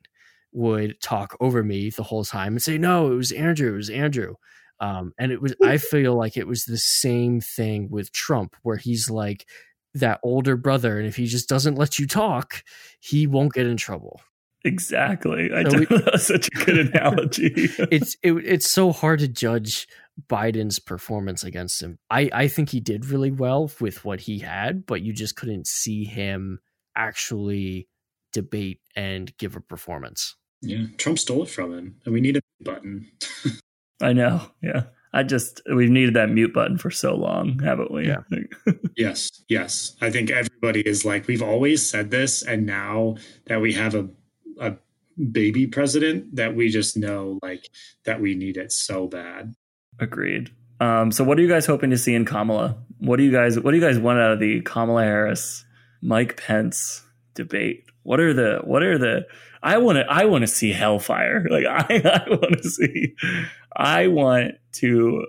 would 0.52 1.00
talk 1.00 1.36
over 1.40 1.62
me 1.62 1.90
the 1.90 2.02
whole 2.02 2.24
time 2.24 2.54
and 2.54 2.62
say, 2.62 2.76
No, 2.76 3.12
it 3.12 3.16
was 3.16 3.32
Andrew, 3.32 3.72
it 3.72 3.76
was 3.76 3.90
Andrew. 3.90 4.34
Um, 4.80 5.12
and 5.18 5.32
it 5.32 5.40
was, 5.40 5.54
I 5.64 5.78
feel 5.78 6.14
like 6.14 6.36
it 6.36 6.46
was 6.46 6.64
the 6.64 6.78
same 6.78 7.40
thing 7.40 7.88
with 7.90 8.12
Trump, 8.12 8.56
where 8.62 8.76
he's 8.76 9.10
like 9.10 9.46
that 9.94 10.20
older 10.22 10.56
brother. 10.56 10.98
And 10.98 11.06
if 11.06 11.16
he 11.16 11.26
just 11.26 11.48
doesn't 11.48 11.76
let 11.76 11.98
you 11.98 12.06
talk, 12.06 12.62
he 13.00 13.26
won't 13.26 13.52
get 13.52 13.66
in 13.66 13.76
trouble. 13.76 14.20
Exactly. 14.64 15.52
I 15.52 15.68
so 15.68 15.78
we, 15.78 15.84
that's 15.90 16.26
such 16.26 16.48
a 16.48 16.64
good 16.64 16.78
analogy. 16.78 17.52
it's 17.90 18.16
it, 18.22 18.32
it's 18.32 18.70
so 18.70 18.92
hard 18.92 19.20
to 19.20 19.28
judge 19.28 19.86
Biden's 20.28 20.78
performance 20.78 21.44
against 21.44 21.82
him. 21.82 21.98
I 22.10 22.30
I 22.32 22.48
think 22.48 22.70
he 22.70 22.80
did 22.80 23.06
really 23.06 23.30
well 23.30 23.70
with 23.80 24.04
what 24.04 24.20
he 24.20 24.38
had, 24.38 24.86
but 24.86 25.02
you 25.02 25.12
just 25.12 25.36
couldn't 25.36 25.66
see 25.66 26.04
him 26.04 26.60
actually 26.96 27.88
debate 28.32 28.80
and 28.96 29.36
give 29.36 29.54
a 29.54 29.60
performance. 29.60 30.34
Yeah, 30.62 30.86
Trump 30.96 31.18
stole 31.18 31.42
it 31.42 31.50
from 31.50 31.76
him, 31.76 31.96
and 32.06 32.14
we 32.14 32.22
need 32.22 32.38
a 32.38 32.40
button. 32.60 33.10
I 34.00 34.12
know. 34.12 34.42
Yeah. 34.62 34.84
I 35.14 35.22
just 35.22 35.62
we've 35.72 35.90
needed 35.90 36.14
that 36.14 36.30
mute 36.30 36.52
button 36.52 36.76
for 36.76 36.90
so 36.90 37.14
long, 37.14 37.60
haven't 37.60 37.92
we? 37.92 38.08
Yeah. 38.08 38.22
yes, 38.96 39.44
yes. 39.48 39.94
I 40.00 40.10
think 40.10 40.30
everybody 40.30 40.80
is 40.80 41.04
like 41.04 41.28
we've 41.28 41.42
always 41.42 41.88
said 41.88 42.10
this, 42.10 42.42
and 42.42 42.66
now 42.66 43.14
that 43.46 43.60
we 43.60 43.72
have 43.74 43.94
a 43.94 44.08
a 44.60 44.74
baby 45.30 45.68
president, 45.68 46.34
that 46.34 46.56
we 46.56 46.68
just 46.68 46.96
know 46.96 47.38
like 47.42 47.70
that 48.04 48.20
we 48.20 48.34
need 48.34 48.56
it 48.56 48.72
so 48.72 49.06
bad. 49.06 49.54
Agreed. 50.00 50.50
Um, 50.80 51.12
so, 51.12 51.22
what 51.22 51.38
are 51.38 51.42
you 51.42 51.48
guys 51.48 51.64
hoping 51.64 51.90
to 51.90 51.98
see 51.98 52.14
in 52.14 52.24
Kamala? 52.24 52.76
What 52.98 53.16
do 53.16 53.22
you 53.22 53.30
guys 53.30 53.58
What 53.58 53.70
do 53.70 53.76
you 53.76 53.82
guys 53.82 54.00
want 54.00 54.18
out 54.18 54.32
of 54.32 54.40
the 54.40 54.62
Kamala 54.62 55.04
Harris 55.04 55.64
Mike 56.02 56.36
Pence 56.44 57.06
debate? 57.34 57.84
What 58.02 58.18
are 58.18 58.34
the 58.34 58.62
What 58.64 58.82
are 58.82 58.98
the 58.98 59.26
I 59.64 59.78
want 59.78 59.96
to 59.96 60.04
I 60.06 60.26
want 60.26 60.42
to 60.42 60.46
see 60.46 60.72
hellfire. 60.72 61.46
Like 61.50 61.64
I 61.66 62.02
I 62.04 62.28
want 62.28 62.62
to 62.62 62.68
see 62.68 63.14
I 63.74 64.08
want 64.08 64.54
to 64.74 65.26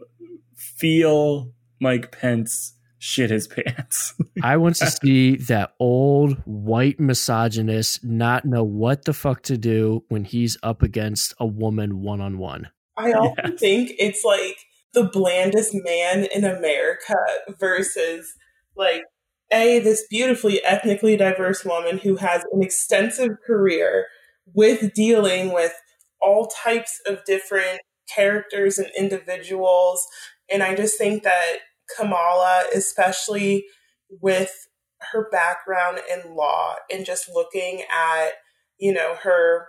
feel 0.56 1.52
Mike 1.80 2.12
Pence 2.12 2.74
shit 2.98 3.30
his 3.30 3.48
pants. 3.48 4.14
I 4.44 4.58
want 4.58 4.76
to 4.78 4.90
see 4.90 5.38
that 5.38 5.74
old 5.80 6.38
white 6.46 7.00
misogynist 7.00 8.04
not 8.04 8.46
know 8.46 8.64
what 8.64 9.06
the 9.06 9.14
fuck 9.14 9.44
to 9.44 9.58
do 9.58 10.04
when 10.10 10.26
he's 10.26 10.58
up 10.64 10.82
against 10.82 11.34
a 11.40 11.46
woman 11.46 12.02
one 12.02 12.22
on 12.22 12.38
one. 12.38 12.70
I 12.98 13.14
also 13.14 13.36
yes. 13.44 13.60
think 13.60 13.92
it's 14.00 14.24
like 14.26 14.58
the 14.94 15.04
blandest 15.04 15.72
man 15.74 16.28
in 16.34 16.44
America 16.44 17.16
versus 17.60 18.34
like 18.76 19.04
a 19.52 19.80
this 19.80 20.06
beautifully 20.10 20.64
ethnically 20.64 21.16
diverse 21.16 21.64
woman 21.64 22.00
who 22.00 22.16
has 22.16 22.44
an 22.52 22.64
extensive 22.64 23.32
career 23.46 24.08
with 24.54 24.94
dealing 24.94 25.54
with 25.54 25.74
all 26.22 26.48
types 26.48 27.00
of 27.06 27.24
different 27.26 27.80
characters 28.14 28.78
and 28.78 28.90
individuals. 28.98 30.06
And 30.50 30.64
I 30.64 30.76
just 30.76 30.98
think 30.98 31.24
that 31.24 31.58
Kamala, 31.98 32.64
especially 32.74 33.66
with 34.10 34.68
her 35.12 35.30
background 35.30 36.00
in 36.12 36.36
law 36.36 36.76
and 36.92 37.06
just 37.06 37.30
looking 37.34 37.84
at, 37.94 38.30
you 38.78 38.94
know, 38.94 39.16
her 39.22 39.68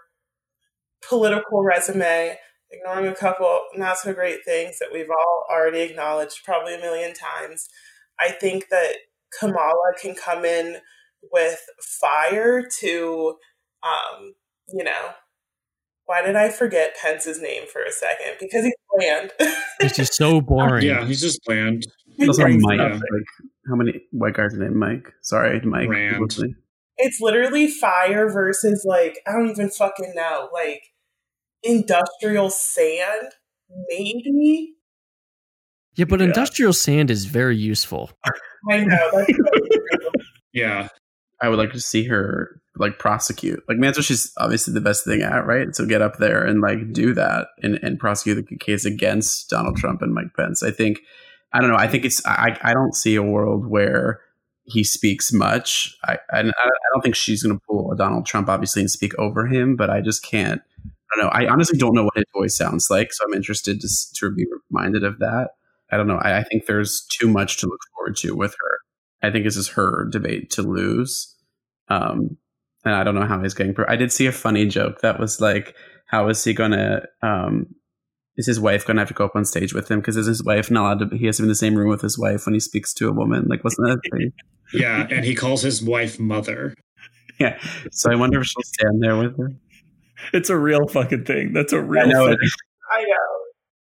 political 1.06 1.62
resume, 1.62 2.38
ignoring 2.70 3.06
a 3.06 3.14
couple 3.14 3.60
not 3.76 3.98
so 3.98 4.12
great 4.12 4.44
things 4.44 4.78
that 4.78 4.88
we've 4.92 5.10
all 5.10 5.46
already 5.50 5.80
acknowledged 5.80 6.44
probably 6.44 6.74
a 6.74 6.80
million 6.80 7.14
times, 7.14 7.68
I 8.18 8.30
think 8.30 8.68
that 8.70 8.94
Kamala 9.38 9.92
can 10.00 10.14
come 10.14 10.44
in 10.44 10.78
with 11.32 11.60
fire 11.80 12.66
to, 12.80 13.36
um, 13.82 14.34
you 14.72 14.84
know, 14.84 15.10
why 16.06 16.22
did 16.22 16.36
I 16.36 16.48
forget 16.50 16.96
Pence's 17.02 17.40
name 17.40 17.64
for 17.72 17.82
a 17.82 17.90
second? 17.92 18.36
Because 18.40 18.64
he's 18.64 18.74
bland. 18.96 19.32
It's 19.80 19.94
just 19.96 20.14
so 20.14 20.40
boring. 20.40 20.86
Yeah, 20.86 21.04
he's 21.04 21.20
just 21.20 21.40
bland. 21.44 21.86
Also, 22.26 22.42
Brings 22.42 22.62
Mike. 22.64 22.80
up- 22.80 22.92
Like, 22.92 23.02
how 23.68 23.74
many 23.76 24.00
white 24.10 24.32
guys 24.34 24.54
are 24.54 24.58
named 24.58 24.76
Mike? 24.76 25.12
Sorry, 25.22 25.60
Mike. 25.60 25.88
Rand. 25.88 26.32
it's 26.96 27.20
literally 27.20 27.68
fire 27.68 28.30
versus 28.32 28.84
like 28.88 29.18
I 29.26 29.32
don't 29.32 29.50
even 29.50 29.68
fucking 29.68 30.14
know, 30.14 30.48
like 30.52 30.82
industrial 31.62 32.48
sand, 32.50 33.32
maybe. 33.90 34.74
Yeah, 35.96 36.04
but 36.06 36.20
Yeah. 36.20 36.26
industrial 36.26 36.72
sand 36.72 37.10
is 37.10 37.24
very 37.26 37.56
useful. 37.56 38.10
I 38.70 38.78
know. 38.84 39.10
That's 39.12 39.32
Yeah. 40.52 40.88
I 41.40 41.48
would 41.48 41.58
like 41.58 41.72
to 41.72 41.80
see 41.80 42.04
her 42.04 42.60
like 42.76 42.98
prosecute. 42.98 43.62
Like, 43.68 43.78
that's 43.80 43.98
what 43.98 44.04
she's 44.04 44.32
obviously 44.38 44.74
the 44.74 44.80
best 44.80 45.04
thing 45.04 45.22
at, 45.22 45.46
right? 45.46 45.74
So 45.74 45.86
get 45.86 46.02
up 46.02 46.18
there 46.18 46.44
and 46.44 46.60
like 46.60 46.92
do 46.92 47.14
that 47.14 47.48
and, 47.62 47.78
and 47.82 47.98
prosecute 47.98 48.46
the 48.46 48.56
case 48.56 48.84
against 48.84 49.48
Donald 49.48 49.76
Trump 49.76 50.02
and 50.02 50.14
Mike 50.14 50.34
Pence. 50.36 50.62
I 50.62 50.70
think, 50.70 51.00
I 51.52 51.60
don't 51.60 51.70
know. 51.70 51.76
I 51.76 51.88
think 51.88 52.04
it's, 52.04 52.24
I, 52.26 52.58
I 52.62 52.74
don't 52.74 52.94
see 52.94 53.14
a 53.14 53.22
world 53.22 53.66
where 53.66 54.20
he 54.64 54.84
speaks 54.84 55.32
much. 55.32 55.96
I, 56.04 56.18
I, 56.30 56.40
I 56.40 56.42
don't 56.92 57.02
think 57.02 57.16
she's 57.16 57.42
going 57.42 57.56
to 57.56 57.64
pull 57.66 57.92
a 57.92 57.96
Donald 57.96 58.26
Trump, 58.26 58.48
obviously, 58.48 58.82
and 58.82 58.90
speak 58.90 59.18
over 59.18 59.46
him, 59.46 59.76
but 59.76 59.88
I 59.88 60.00
just 60.00 60.24
can't. 60.24 60.60
I 60.84 61.16
don't 61.16 61.26
know. 61.26 61.30
I 61.32 61.50
honestly 61.50 61.78
don't 61.78 61.94
know 61.94 62.04
what 62.04 62.16
his 62.16 62.24
voice 62.34 62.56
sounds 62.56 62.88
like. 62.90 63.12
So 63.12 63.24
I'm 63.24 63.34
interested 63.34 63.80
to, 63.80 63.88
to 64.14 64.30
be 64.34 64.44
reminded 64.70 65.04
of 65.04 65.18
that. 65.20 65.50
I 65.90 65.96
don't 65.96 66.08
know. 66.08 66.18
I, 66.18 66.38
I 66.38 66.42
think 66.42 66.66
there's 66.66 67.06
too 67.10 67.28
much 67.28 67.58
to 67.58 67.66
look 67.66 67.80
forward 67.94 68.16
to 68.16 68.34
with 68.34 68.54
her. 68.58 68.78
I 69.22 69.30
think 69.30 69.44
this 69.44 69.56
is 69.56 69.68
her 69.68 70.08
debate 70.10 70.50
to 70.50 70.62
lose. 70.62 71.34
Um, 71.88 72.36
and 72.84 72.94
I 72.94 73.04
don't 73.04 73.14
know 73.14 73.26
how 73.26 73.42
he's 73.42 73.54
getting. 73.54 73.74
Pro- 73.74 73.88
I 73.88 73.96
did 73.96 74.12
see 74.12 74.26
a 74.26 74.32
funny 74.32 74.66
joke 74.66 75.00
that 75.00 75.18
was 75.18 75.40
like, 75.40 75.74
how 76.06 76.28
is 76.28 76.42
he 76.44 76.54
gonna? 76.54 77.02
Um, 77.22 77.74
is 78.36 78.46
his 78.46 78.60
wife 78.60 78.86
gonna 78.86 79.00
have 79.00 79.08
to 79.08 79.14
go 79.14 79.24
up 79.24 79.34
on 79.34 79.44
stage 79.44 79.74
with 79.74 79.90
him? 79.90 80.00
Because 80.00 80.16
is 80.16 80.26
his 80.26 80.44
wife 80.44 80.70
not 80.70 80.98
allowed 80.98 81.10
to? 81.10 81.16
He 81.16 81.26
has 81.26 81.38
to 81.38 81.42
be 81.42 81.46
in 81.46 81.48
the 81.48 81.54
same 81.54 81.74
room 81.74 81.88
with 81.88 82.02
his 82.02 82.18
wife 82.18 82.46
when 82.46 82.54
he 82.54 82.60
speaks 82.60 82.94
to 82.94 83.08
a 83.08 83.12
woman. 83.12 83.46
Like, 83.48 83.64
wasn't 83.64 83.88
that 83.88 83.98
a 83.98 84.16
thing? 84.16 84.32
Yeah. 84.72 85.06
And 85.08 85.24
he 85.24 85.36
calls 85.36 85.62
his 85.62 85.80
wife 85.80 86.18
mother. 86.18 86.74
yeah. 87.38 87.56
So 87.92 88.10
I 88.10 88.16
wonder 88.16 88.40
if 88.40 88.46
she'll 88.46 88.64
stand 88.64 89.00
there 89.00 89.16
with 89.16 89.38
her. 89.38 89.52
It's 90.32 90.50
a 90.50 90.56
real 90.56 90.88
fucking 90.88 91.24
thing. 91.24 91.52
That's 91.52 91.72
a 91.72 91.80
real 91.80 92.02
I 92.02 92.06
know 92.06 92.26
thing. 92.26 92.36
I 92.92 93.02
know. 93.02 93.25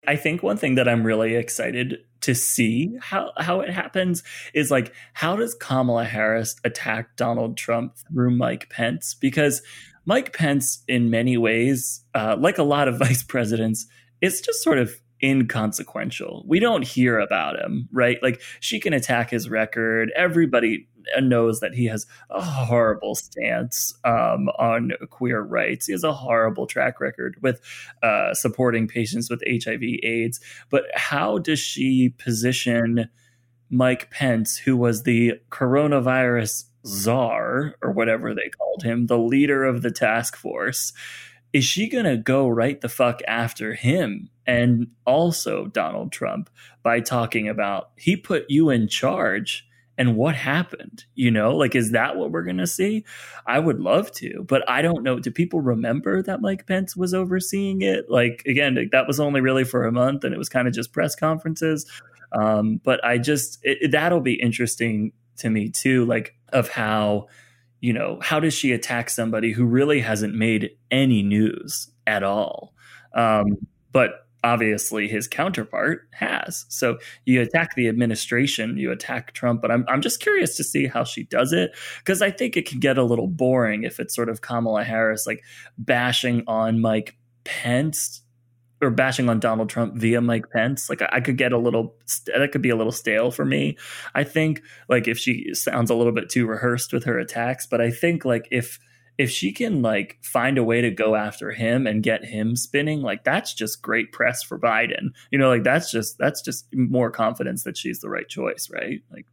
I 0.08 0.16
think 0.16 0.44
one 0.44 0.58
thing 0.58 0.76
that 0.76 0.88
I'm 0.88 1.04
really 1.04 1.36
excited 1.36 2.00
to 2.22 2.34
see 2.34 2.98
how 3.02 3.32
how 3.38 3.62
it 3.62 3.70
happens 3.70 4.24
is 4.54 4.72
like 4.72 4.94
how 5.14 5.36
does 5.36 5.54
Kamala 5.54 6.06
Harris 6.06 6.56
attack 6.64 7.16
Donald 7.16 7.58
Trump 7.58 7.96
through 7.98 8.32
Mike 8.32 8.70
Pence? 8.70 9.14
Because 9.14 9.62
Mike 10.06 10.34
Pence, 10.34 10.84
in 10.88 11.10
many 11.10 11.38
ways, 11.38 12.04
uh, 12.14 12.36
like 12.40 12.58
a 12.58 12.64
lot 12.64 12.88
of 12.88 12.98
vice 13.00 13.24
presidents, 13.24 13.88
is 14.22 14.42
just 14.42 14.64
sort 14.64 14.78
of 14.78 14.94
inconsequential. 15.24 16.44
We 16.48 16.60
don't 16.60 16.84
hear 16.84 17.20
about 17.20 17.60
him, 17.60 17.88
right? 17.92 18.18
Like 18.22 18.42
she 18.60 18.80
can 18.80 18.94
attack 18.94 19.30
his 19.30 19.50
record. 19.50 20.12
Everybody 20.16 20.88
knows 21.22 21.60
that 21.60 21.74
he 21.74 21.86
has 21.86 22.06
a 22.30 22.42
horrible 22.42 23.16
stance 23.16 23.94
um, 24.04 24.50
on 24.60 24.92
queer 25.10 25.42
rights. 25.42 25.86
He 25.86 25.92
has 25.92 26.04
a 26.04 26.14
horrible 26.14 26.68
track 26.68 27.00
record 27.00 27.38
with 27.42 27.62
uh, 28.04 28.34
supporting 28.34 28.88
patients 28.88 29.30
with 29.30 29.44
HIV/AIDS. 29.48 30.40
But 30.70 30.84
how 30.94 31.38
does 31.38 31.60
she 31.60 32.10
position 32.18 33.10
Mike 33.70 34.12
Pence, 34.12 34.58
who 34.58 34.78
was 34.78 35.04
the 35.04 35.34
coronavirus 35.50 36.66
czar 36.86 37.76
or 37.82 37.92
whatever 37.92 38.34
they 38.34 38.50
called 38.50 38.84
him, 38.84 39.08
the 39.08 39.18
leader 39.18 39.64
of 39.64 39.82
the 39.82 39.92
task 39.92 40.36
force? 40.36 40.94
Is 41.56 41.64
she 41.64 41.88
going 41.88 42.04
to 42.04 42.18
go 42.18 42.50
right 42.50 42.82
the 42.82 42.90
fuck 42.90 43.22
after 43.28 43.74
him 43.74 44.30
and 44.46 44.88
also 45.06 45.68
Donald 45.68 46.12
Trump 46.12 46.50
by 46.84 47.00
talking 47.00 47.48
about 47.48 47.92
he 47.96 48.18
put 48.18 48.44
you 48.50 48.70
in 48.70 48.88
charge? 48.88 49.66
and 49.98 50.18
what 50.18 50.36
happened 50.36 51.06
you 51.16 51.32
know? 51.32 51.56
Like 51.56 51.74
is 51.74 51.92
that 51.92 52.18
what 52.18 52.30
we're 52.32 52.44
going 52.44 52.58
to 52.58 52.68
see? 52.68 53.06
I 53.48 53.60
would 53.60 53.80
love 53.80 54.12
to 54.20 54.44
but 54.46 54.70
i 54.70 54.82
don't 54.82 55.04
know. 55.04 55.20
Do 55.20 55.32
people 55.32 55.62
remember 55.62 56.22
that 56.24 56.42
mike 56.42 56.68
pence 56.68 56.98
was 56.98 57.14
overseeing 57.14 57.82
it? 57.82 58.10
Like 58.10 58.44
again 58.46 58.90
that 58.92 59.08
was 59.08 59.22
only 59.22 59.40
really 59.40 59.64
for 59.64 59.86
a 59.86 59.94
month 59.94 60.26
and 60.26 60.34
it 60.34 60.38
was 60.38 60.50
kind 60.50 60.68
of 60.68 60.74
just 60.74 60.92
press 60.92 61.16
conferences. 61.16 61.90
Um, 62.34 62.82
but 62.84 63.00
i 63.06 63.18
just 63.18 63.60
it- 63.64 63.92
that'll 63.92 64.20
be 64.20 64.34
interesting 64.34 65.14
to 65.38 65.50
me 65.50 65.70
too 65.70 66.04
like 66.06 66.36
of 66.52 66.68
how 66.68 67.28
you 67.86 67.94
know 67.94 68.18
how 68.20 68.40
does 68.40 68.56
she 68.56 68.72
attack 68.72 69.12
somebody 69.12 69.52
who 69.52 69.64
really 69.64 70.02
hasn't 70.02 70.34
made 70.34 70.72
any 70.90 71.22
news 71.22 71.92
at 72.08 72.24
all? 72.24 72.74
Um, 73.14 73.46
but 73.92 74.26
obviously 74.44 75.08
his 75.08 75.28
counterpart 75.28 76.08
has. 76.12 76.66
So 76.68 76.98
you 77.26 77.40
attack 77.42 77.76
the 77.76 77.88
administration, 77.88 78.76
you 78.80 78.92
attack 78.92 79.34
Trump, 79.34 79.62
but 79.62 79.70
I'm 79.70 79.86
I'm 79.88 80.02
just 80.02 80.20
curious 80.20 80.58
to 80.58 80.64
see 80.64 80.88
how 80.88 81.04
she 81.04 81.26
does 81.26 81.54
it 81.54 81.76
because 82.00 82.24
I 82.24 82.32
think 82.32 82.58
it 82.58 82.68
can 82.68 82.80
get 82.80 82.98
a 82.98 83.04
little 83.04 83.28
boring 83.28 83.84
if 83.84 84.00
it's 84.00 84.16
sort 84.16 84.30
of 84.30 84.42
Kamala 84.42 84.84
Harris 84.84 85.28
like 85.28 85.44
bashing 85.78 86.44
on 86.48 86.82
Mike 86.82 87.16
Pence 87.44 88.24
or 88.82 88.90
bashing 88.90 89.30
on 89.30 89.40
Donald 89.40 89.70
Trump 89.70 89.96
via 89.96 90.22
Mike 90.22 90.50
Pence. 90.52 90.90
Like 90.90 91.02
I, 91.02 91.10
I 91.14 91.22
could 91.22 91.38
get 91.38 91.54
a 91.54 91.58
little 91.58 91.96
that 92.28 92.52
could 92.52 92.62
be 92.62 92.70
a 92.70 92.76
little 92.76 92.92
stale 92.92 93.32
for 93.32 93.46
me. 93.46 93.78
I 94.14 94.24
think 94.24 94.62
like 94.90 95.08
if 95.08 95.18
she 95.18 95.54
sounds 95.54 95.90
a 95.90 95.96
little 95.96 96.14
bit 96.14 96.30
too 96.30 96.46
rehearsed 96.46 96.94
with 96.94 97.04
her 97.06 97.18
attacks, 97.18 97.66
but 97.66 97.82
I 97.82 97.92
think 97.92 98.26
like 98.26 98.48
if 98.52 98.80
if 99.18 99.32
she 99.32 99.54
can 99.54 99.82
like 99.82 100.18
find 100.22 100.58
a 100.58 100.64
way 100.64 100.82
to 100.82 100.92
go 100.92 101.16
after 101.16 101.52
him 101.52 101.88
and 101.88 102.04
get 102.04 102.26
him 102.26 102.54
spinning 102.58 103.02
like 103.02 103.24
that's 103.24 103.54
just 103.54 103.82
great 103.82 104.12
press 104.12 104.44
for 104.44 104.60
biden 104.60 105.12
you 105.32 105.40
know 105.40 105.48
like 105.48 105.64
that's 105.64 105.90
just 105.90 106.18
that's 106.18 106.42
just 106.42 106.68
more 106.74 107.10
confidence 107.10 107.64
that 107.64 107.78
she's 107.78 108.02
the 108.02 108.10
right 108.10 108.28
choice 108.28 108.70
right 108.74 109.00
like 109.14 109.26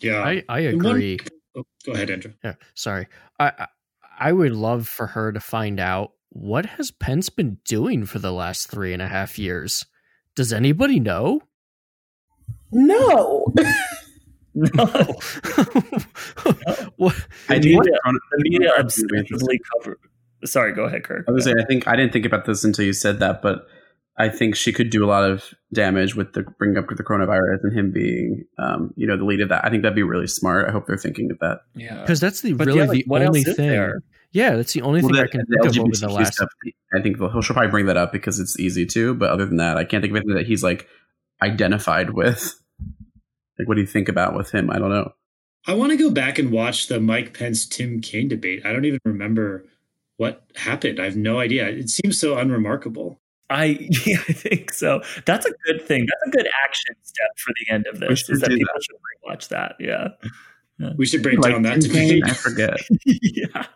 Yeah. 0.00 0.20
I, 0.22 0.44
I 0.50 0.60
agree. 0.60 1.18
Oh, 1.56 1.64
go 1.86 1.92
ahead, 1.92 2.10
Andrew. 2.10 2.34
Yeah, 2.44 2.56
sorry. 2.74 3.06
I 3.40 3.52
I- 3.58 3.68
I 4.18 4.32
would 4.32 4.52
love 4.52 4.86
for 4.88 5.06
her 5.06 5.30
to 5.32 5.40
find 5.40 5.78
out 5.80 6.12
what 6.30 6.66
has 6.66 6.90
Pence 6.90 7.28
been 7.30 7.58
doing 7.64 8.04
for 8.06 8.18
the 8.18 8.32
last 8.32 8.68
three 8.70 8.92
and 8.92 9.00
a 9.02 9.08
half 9.08 9.38
years. 9.38 9.86
Does 10.34 10.52
anybody 10.52 11.00
know? 11.00 11.40
No. 12.72 13.46
no 14.54 14.84
what? 16.96 17.14
I 17.48 17.58
The 17.58 17.62
think 17.62 17.64
media- 17.64 17.98
Corona- 18.02 18.18
the 18.32 18.38
media 18.38 18.70
Coronavirus 18.70 18.86
is 18.86 19.04
really 19.10 19.20
interesting. 19.20 19.48
obsessively 19.48 19.58
cover 19.82 19.98
sorry 20.44 20.72
go 20.72 20.84
ahead 20.84 21.04
kirk 21.04 21.24
I 21.28 21.32
was 21.32 21.44
saying, 21.44 21.56
I 21.60 21.64
think 21.64 21.86
I 21.88 21.96
didn't 21.96 22.12
think 22.12 22.26
about 22.26 22.44
this 22.44 22.64
until 22.64 22.84
you 22.84 22.92
said 22.92 23.18
that, 23.20 23.42
but 23.42 23.66
I 24.18 24.28
think 24.30 24.56
she 24.56 24.72
could 24.72 24.88
do 24.90 25.04
a 25.04 25.08
lot 25.08 25.30
of 25.30 25.44
damage 25.74 26.14
with 26.16 26.32
the 26.32 26.42
bringing 26.58 26.78
up 26.78 26.86
the 26.88 27.02
coronavirus 27.02 27.58
and 27.64 27.78
him 27.78 27.92
being, 27.92 28.44
um, 28.58 28.94
you 28.96 29.06
know, 29.06 29.16
the 29.18 29.24
lead 29.24 29.42
of 29.42 29.50
that. 29.50 29.62
I 29.64 29.68
think 29.70 29.82
that'd 29.82 29.94
be 29.96 30.02
really 30.02 30.26
smart. 30.26 30.68
I 30.68 30.72
hope 30.72 30.86
they're 30.86 30.96
thinking 30.96 31.30
of 31.30 31.38
that. 31.40 31.60
yeah 31.74 32.00
Because 32.00 32.18
that's 32.20 32.40
the 32.40 32.54
But 32.54 32.66
really 32.66 32.78
yeah, 32.80 32.86
like, 32.86 33.04
the 33.04 33.26
only 33.26 33.42
thing. 33.44 33.54
there? 33.56 34.02
Yeah, 34.36 34.56
that's 34.56 34.74
the 34.74 34.82
only 34.82 35.00
thing 35.00 35.12
Well, 35.12 35.22
I 35.22 35.26
can 35.28 35.40
the 35.48 35.56
think 35.62 35.76
of 35.76 35.78
over 35.82 35.96
the 35.96 36.08
last. 36.10 36.34
stuff, 36.34 36.50
I 36.94 37.00
think 37.00 37.16
he'll, 37.16 37.40
she'll 37.40 37.54
probably 37.54 37.70
bring 37.70 37.86
that 37.86 37.96
up 37.96 38.12
because 38.12 38.38
it's 38.38 38.60
easy 38.60 38.84
to. 38.86 39.14
But 39.14 39.30
other 39.30 39.46
than 39.46 39.56
that, 39.56 39.78
I 39.78 39.84
can't 39.84 40.02
think 40.02 40.10
of 40.12 40.16
anything 40.16 40.34
that 40.36 40.46
he's 40.46 40.62
like 40.62 40.86
identified 41.42 42.10
with. 42.10 42.54
Like, 43.58 43.68
what 43.68 43.76
do 43.76 43.80
you 43.80 43.86
think 43.86 44.10
about 44.10 44.36
with 44.36 44.50
him? 44.54 44.68
I 44.68 44.78
don't 44.78 44.90
know. 44.90 45.12
I 45.66 45.72
want 45.72 45.90
to 45.90 45.96
go 45.96 46.10
back 46.10 46.38
and 46.38 46.52
watch 46.52 46.88
the 46.88 47.00
Mike 47.00 47.32
Pence 47.32 47.66
Tim 47.66 48.02
Kaine 48.02 48.28
debate. 48.28 48.66
I 48.66 48.72
don't 48.74 48.84
even 48.84 49.00
remember 49.06 49.64
what 50.18 50.44
happened. 50.56 51.00
I 51.00 51.04
have 51.06 51.16
no 51.16 51.38
idea. 51.40 51.66
It 51.68 51.88
seems 51.88 52.20
so 52.20 52.36
unremarkable. 52.36 53.18
I 53.48 53.64
yeah, 54.04 54.18
I 54.28 54.34
think 54.34 54.74
so. 54.74 55.00
That's 55.24 55.46
a 55.46 55.52
good 55.64 55.80
thing. 55.80 56.04
That's 56.06 56.34
a 56.34 56.36
good 56.36 56.48
action 56.66 56.96
step 57.02 57.28
for 57.38 57.54
the 57.58 57.72
end 57.72 57.86
of 57.86 57.98
this. 57.98 58.18
should 58.26 58.34
Is 58.34 58.40
that 58.42 58.50
do 58.50 58.58
people 58.58 58.74
should 58.82 58.96
rewatch 59.26 59.48
that. 59.48 59.76
Yeah. 59.80 60.08
We 60.98 61.06
should 61.06 61.22
break 61.22 61.38
Like, 61.38 61.54
down 61.54 61.62
that 61.62 61.80
Tim 61.80 61.92
Kaine? 61.92 62.08
debate. 62.20 62.30
I 62.30 62.34
forget. 62.34 62.76
yeah. 63.06 63.66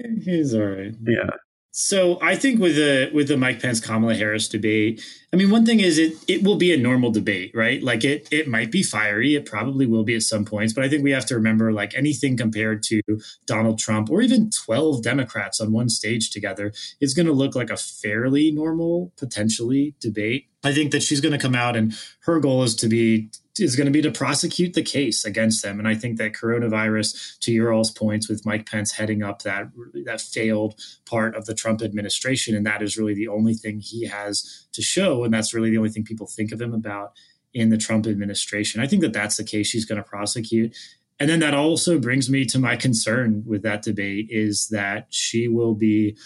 Eh, 0.00 0.08
he's 0.24 0.54
all 0.54 0.66
right. 0.66 0.94
Yeah. 1.06 1.30
So 1.76 2.20
I 2.22 2.36
think 2.36 2.60
with 2.60 2.76
the 2.76 3.10
with 3.12 3.26
the 3.26 3.36
Mike 3.36 3.60
Pence 3.60 3.80
Kamala 3.80 4.14
Harris 4.14 4.46
debate, 4.46 5.02
I 5.32 5.36
mean, 5.36 5.50
one 5.50 5.66
thing 5.66 5.80
is 5.80 5.98
it 5.98 6.14
it 6.28 6.44
will 6.44 6.54
be 6.54 6.72
a 6.72 6.76
normal 6.76 7.10
debate, 7.10 7.50
right? 7.52 7.82
Like 7.82 8.04
it 8.04 8.28
it 8.30 8.46
might 8.46 8.70
be 8.70 8.84
fiery, 8.84 9.34
it 9.34 9.44
probably 9.44 9.84
will 9.84 10.04
be 10.04 10.14
at 10.14 10.22
some 10.22 10.44
points, 10.44 10.72
but 10.72 10.84
I 10.84 10.88
think 10.88 11.02
we 11.02 11.10
have 11.10 11.26
to 11.26 11.34
remember 11.34 11.72
like 11.72 11.92
anything 11.96 12.36
compared 12.36 12.84
to 12.84 13.02
Donald 13.46 13.80
Trump 13.80 14.08
or 14.08 14.22
even 14.22 14.50
twelve 14.50 15.02
Democrats 15.02 15.60
on 15.60 15.72
one 15.72 15.88
stage 15.88 16.30
together 16.30 16.72
is 17.00 17.12
going 17.12 17.26
to 17.26 17.32
look 17.32 17.56
like 17.56 17.70
a 17.70 17.76
fairly 17.76 18.52
normal, 18.52 19.12
potentially 19.16 19.96
debate. 20.00 20.46
I 20.62 20.72
think 20.72 20.92
that 20.92 21.02
she's 21.02 21.20
going 21.20 21.32
to 21.32 21.38
come 21.38 21.56
out 21.56 21.74
and 21.74 21.92
her 22.20 22.38
goal 22.38 22.62
is 22.62 22.76
to 22.76 22.88
be 22.88 23.30
is 23.58 23.76
going 23.76 23.86
to 23.86 23.92
be 23.92 24.02
to 24.02 24.10
prosecute 24.10 24.74
the 24.74 24.82
case 24.82 25.24
against 25.24 25.62
them. 25.62 25.78
And 25.78 25.86
I 25.86 25.94
think 25.94 26.18
that 26.18 26.32
coronavirus, 26.32 27.38
to 27.40 27.52
your 27.52 27.72
all's 27.72 27.90
points, 27.90 28.28
with 28.28 28.44
Mike 28.44 28.68
Pence 28.68 28.92
heading 28.92 29.22
up 29.22 29.42
that 29.42 29.68
that 30.04 30.20
failed 30.20 30.80
part 31.06 31.36
of 31.36 31.46
the 31.46 31.54
Trump 31.54 31.82
administration, 31.82 32.56
and 32.56 32.66
that 32.66 32.82
is 32.82 32.98
really 32.98 33.14
the 33.14 33.28
only 33.28 33.54
thing 33.54 33.80
he 33.80 34.06
has 34.06 34.66
to 34.72 34.82
show, 34.82 35.24
and 35.24 35.32
that's 35.32 35.54
really 35.54 35.70
the 35.70 35.78
only 35.78 35.90
thing 35.90 36.04
people 36.04 36.26
think 36.26 36.52
of 36.52 36.60
him 36.60 36.74
about 36.74 37.12
in 37.52 37.70
the 37.70 37.78
Trump 37.78 38.06
administration. 38.06 38.80
I 38.80 38.86
think 38.86 39.02
that 39.02 39.12
that's 39.12 39.36
the 39.36 39.44
case 39.44 39.68
she's 39.68 39.84
going 39.84 40.02
to 40.02 40.08
prosecute. 40.08 40.74
And 41.20 41.30
then 41.30 41.38
that 41.40 41.54
also 41.54 42.00
brings 42.00 42.28
me 42.28 42.44
to 42.46 42.58
my 42.58 42.74
concern 42.74 43.44
with 43.46 43.62
that 43.62 43.82
debate 43.82 44.26
is 44.30 44.68
that 44.68 45.06
she 45.10 45.46
will 45.46 45.74
be 45.74 46.16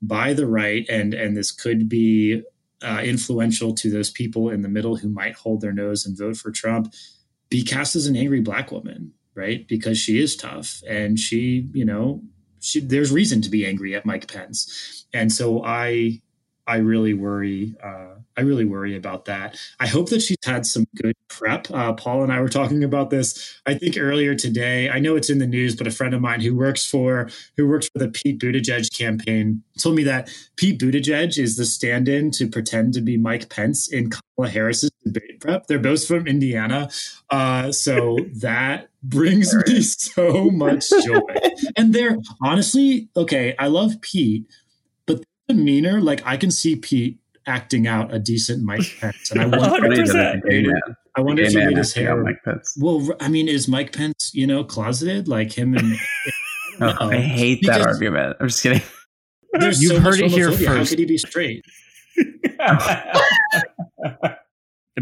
by 0.00 0.32
the 0.32 0.46
right, 0.46 0.86
and 0.88 1.12
and 1.12 1.36
this 1.36 1.52
could 1.52 1.88
be 1.88 2.42
uh, 2.82 3.02
influential 3.04 3.74
to 3.74 3.90
those 3.90 4.10
people 4.10 4.50
in 4.50 4.62
the 4.62 4.68
middle 4.68 4.96
who 4.96 5.08
might 5.08 5.34
hold 5.34 5.60
their 5.60 5.72
nose 5.72 6.06
and 6.06 6.16
vote 6.16 6.36
for 6.36 6.50
Trump, 6.50 6.92
be 7.48 7.62
cast 7.62 7.96
as 7.96 8.06
an 8.06 8.16
angry 8.16 8.40
black 8.40 8.70
woman, 8.70 9.12
right? 9.34 9.66
Because 9.66 9.98
she 9.98 10.20
is 10.20 10.36
tough 10.36 10.82
and 10.88 11.18
she, 11.18 11.68
you 11.72 11.84
know, 11.84 12.22
she, 12.60 12.80
there's 12.80 13.12
reason 13.12 13.40
to 13.42 13.50
be 13.50 13.66
angry 13.66 13.94
at 13.94 14.06
Mike 14.06 14.32
Pence, 14.32 15.06
and 15.12 15.32
so 15.32 15.64
I 15.64 16.20
I 16.68 16.76
really 16.76 17.14
worry. 17.14 17.74
Uh, 17.82 18.16
I 18.36 18.42
really 18.42 18.66
worry 18.66 18.94
about 18.94 19.24
that. 19.24 19.58
I 19.80 19.86
hope 19.86 20.10
that 20.10 20.20
she's 20.20 20.36
had 20.44 20.66
some 20.66 20.86
good 20.94 21.14
prep. 21.28 21.66
Uh, 21.70 21.94
Paul 21.94 22.22
and 22.22 22.30
I 22.30 22.40
were 22.40 22.50
talking 22.50 22.84
about 22.84 23.08
this. 23.08 23.58
I 23.64 23.72
think 23.74 23.96
earlier 23.98 24.34
today. 24.34 24.90
I 24.90 24.98
know 24.98 25.16
it's 25.16 25.30
in 25.30 25.38
the 25.38 25.46
news, 25.46 25.74
but 25.74 25.86
a 25.86 25.90
friend 25.90 26.14
of 26.14 26.20
mine 26.20 26.42
who 26.42 26.54
works 26.54 26.88
for 26.88 27.30
who 27.56 27.66
works 27.66 27.88
for 27.88 27.98
the 27.98 28.10
Pete 28.10 28.38
Buttigieg 28.38 28.96
campaign 28.96 29.62
told 29.78 29.96
me 29.96 30.02
that 30.04 30.30
Pete 30.56 30.78
Buttigieg 30.78 31.38
is 31.38 31.56
the 31.56 31.64
stand-in 31.64 32.30
to 32.32 32.46
pretend 32.46 32.92
to 32.94 33.00
be 33.00 33.16
Mike 33.16 33.48
Pence 33.48 33.88
in 33.88 34.10
Kamala 34.10 34.52
Harris's 34.52 34.90
debate 35.04 35.40
prep. 35.40 35.66
They're 35.68 35.78
both 35.78 36.06
from 36.06 36.26
Indiana, 36.26 36.90
uh, 37.30 37.72
so 37.72 38.18
that 38.40 38.88
brings 39.02 39.54
me 39.54 39.80
so 39.80 40.50
much 40.50 40.90
joy. 40.90 41.20
And 41.76 41.94
they're 41.94 42.18
honestly 42.42 43.08
okay. 43.16 43.54
I 43.58 43.68
love 43.68 44.00
Pete 44.02 44.44
demeanor, 45.48 46.00
like 46.00 46.24
I 46.24 46.36
can 46.36 46.50
see 46.50 46.76
Pete 46.76 47.18
acting 47.46 47.86
out 47.86 48.12
a 48.12 48.18
decent 48.18 48.62
Mike 48.62 48.96
Pence, 49.00 49.30
and 49.30 49.40
I 49.40 49.46
wonder, 49.46 49.64
I 51.16 51.20
wonder 51.20 51.42
if 51.42 51.52
he 51.52 51.56
made 51.56 51.76
his 51.76 51.92
hair. 51.94 52.22
Mike 52.22 52.42
Pence. 52.44 52.76
Well, 52.80 53.08
I 53.20 53.28
mean, 53.28 53.48
is 53.48 53.66
Mike 53.68 53.92
Pence, 53.92 54.30
you 54.34 54.46
know, 54.46 54.62
closeted 54.64 55.26
like 55.28 55.56
him 55.56 55.74
and? 55.74 55.96
oh, 56.80 57.10
I 57.10 57.16
hate 57.16 57.60
that 57.66 57.80
argument. 57.80 58.36
I'm 58.40 58.48
just 58.48 58.62
kidding. 58.62 58.82
You've 59.60 59.74
so 59.74 60.00
heard 60.00 60.20
it 60.20 60.30
here 60.30 60.52
first. 60.52 60.66
How 60.66 60.84
could 60.84 60.98
he 60.98 61.06
be 61.06 61.18
straight? 61.18 61.64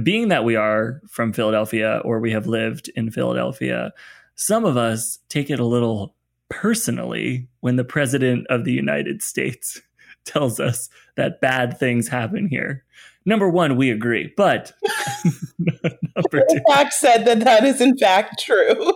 Being 0.03 0.29
that 0.29 0.45
we 0.45 0.57
are 0.57 1.01
from 1.11 1.33
Philadelphia 1.33 2.01
or 2.05 2.21
we 2.21 2.31
have 2.33 2.47
lived 2.47 2.91
in 2.95 3.11
Philadelphia, 3.11 3.93
some 4.37 4.65
of 4.65 4.77
us 4.77 5.19
take 5.29 5.51
it 5.51 5.59
a 5.59 5.65
little 5.65 6.15
personally 6.49 7.49
when 7.61 7.77
the 7.77 7.85
president 7.85 8.47
of 8.49 8.65
the 8.65 8.73
United 8.73 9.23
States 9.23 9.81
tells 10.27 10.61
us 10.61 10.89
that 11.17 11.41
bad 11.41 11.79
things 11.79 12.09
happen 12.09 12.49
here. 12.49 12.85
Number 13.25 13.49
one, 13.49 13.77
we 13.77 13.91
agree, 13.91 14.33
but 14.37 14.73
number 15.25 16.47
two, 16.49 16.61
fact 16.69 16.93
said 16.93 17.25
that 17.25 17.41
that 17.41 17.65
is 17.65 17.81
in 17.81 17.99
fact 17.99 18.41
true. 18.45 18.93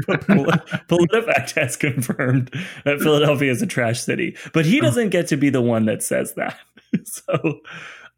PolitiFact 0.08 1.52
has 1.52 1.76
confirmed 1.76 2.52
that 2.84 2.98
Philadelphia 3.00 3.52
is 3.52 3.62
a 3.62 3.66
trash 3.66 4.00
city, 4.00 4.36
but 4.52 4.66
he 4.66 4.80
doesn't 4.80 5.10
get 5.10 5.28
to 5.28 5.36
be 5.36 5.50
the 5.50 5.62
one 5.62 5.86
that 5.86 6.02
says 6.02 6.34
that. 6.34 6.58
So 7.04 7.60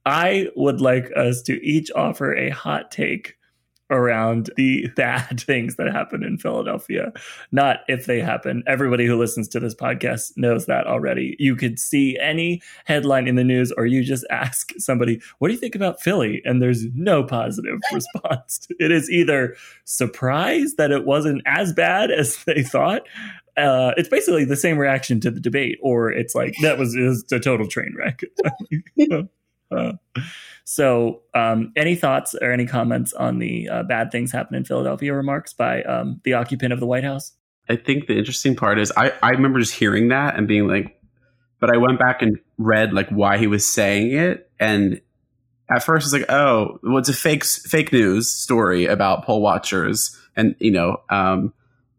I 0.07 0.49
would 0.55 0.81
like 0.81 1.11
us 1.17 1.43
to 1.43 1.61
each 1.61 1.91
offer 1.97 2.37
a 2.37 2.51
hot 2.51 2.93
take 2.93 3.37
around 3.91 4.51
the 4.57 4.89
bad 4.97 5.41
things 5.41 5.77
that 5.77 5.93
happen 5.93 6.23
in 6.23 6.39
Philadelphia, 6.39 7.13
not 7.53 7.81
if 7.89 8.07
they 8.07 8.21
happen. 8.21 8.63
Everybody 8.67 9.07
who 9.07 9.19
listens 9.19 9.49
to 9.49 9.61
this 9.61 9.75
podcast 9.75 10.33
knows 10.37 10.67
that 10.67 10.87
already. 10.87 11.37
You 11.39 11.57
could 11.57 11.79
see 11.79 12.19
any 12.19 12.63
headline 12.85 13.27
in 13.27 13.37
the 13.37 13.45
news, 13.45 13.73
or 13.73 13.87
you 13.87 14.03
just 14.03 14.25
ask 14.31 14.73
somebody, 14.79 15.21
What 15.39 15.49
do 15.49 15.55
you 15.55 15.61
think 15.61 15.75
about 15.75 16.01
Philly? 16.01 16.43
And 16.45 16.63
there's 16.63 16.87
no 16.95 17.25
positive 17.25 17.79
response. 17.93 18.67
It 18.79 18.91
is 18.91 19.11
either 19.11 19.57
surprise 19.85 20.75
that 20.75 20.91
it 20.91 21.05
wasn't 21.05 21.43
as 21.47 21.73
bad 21.73 22.11
as 22.11 22.43
they 22.45 22.63
thought. 22.63 23.03
Uh, 23.57 23.93
it's 23.97 24.09
basically 24.09 24.45
the 24.45 24.57
same 24.57 24.79
reaction 24.79 25.21
to 25.21 25.31
the 25.31 25.41
debate, 25.41 25.79
or 25.83 26.11
it's 26.11 26.35
like 26.35 26.55
that 26.63 26.79
was, 26.79 26.97
was 26.97 27.25
a 27.33 27.41
total 27.41 27.67
train 27.67 27.95
wreck. 27.97 28.23
Uh, 29.71 29.93
so, 30.65 31.23
um, 31.35 31.73
any 31.77 31.97
thoughts 31.97 32.35
or 32.41 32.53
any 32.53 32.67
comments 32.67 33.13
on 33.13 33.39
the 33.39 33.69
uh, 33.69 33.83
bad 33.83 34.13
things 34.13 34.33
happen 34.33 34.55
in 34.55 34.65
Philadelphia 34.65 35.13
remarks 35.15 35.53
by 35.53 35.83
um, 35.83 36.21
the 36.25 36.35
occupant 36.35 36.73
of 36.73 36.81
the 36.81 36.87
White 36.87 37.05
House? 37.05 37.33
I 37.69 37.77
think 37.77 38.07
the 38.07 38.17
interesting 38.17 38.57
part 38.57 38.79
is 38.79 38.93
I, 38.97 39.13
I 39.23 39.31
remember 39.31 39.59
just 39.59 39.75
hearing 39.75 40.09
that 40.09 40.37
and 40.37 40.47
being 40.49 40.67
like, 40.67 41.01
but 41.61 41.75
I 41.75 41.77
went 41.77 41.99
back 41.99 42.23
and 42.23 42.39
read 42.59 42.93
like 42.93 43.11
why 43.11 43.39
he 43.39 43.47
was 43.47 43.67
saying 43.67 44.13
it, 44.13 44.51
and 44.59 45.01
at 45.69 45.83
first 45.83 46.07
it's 46.07 46.13
like, 46.13 46.31
oh, 46.31 46.79
well, 46.83 46.99
it's 46.99 47.09
a 47.09 47.15
fake 47.15 47.45
fake 47.45 47.93
news 47.93 48.31
story 48.31 48.87
about 48.87 49.25
poll 49.25 49.43
watchers, 49.43 50.17
and 50.37 50.55
you 50.59 50.71
know, 50.71 50.99
um, 51.11 51.53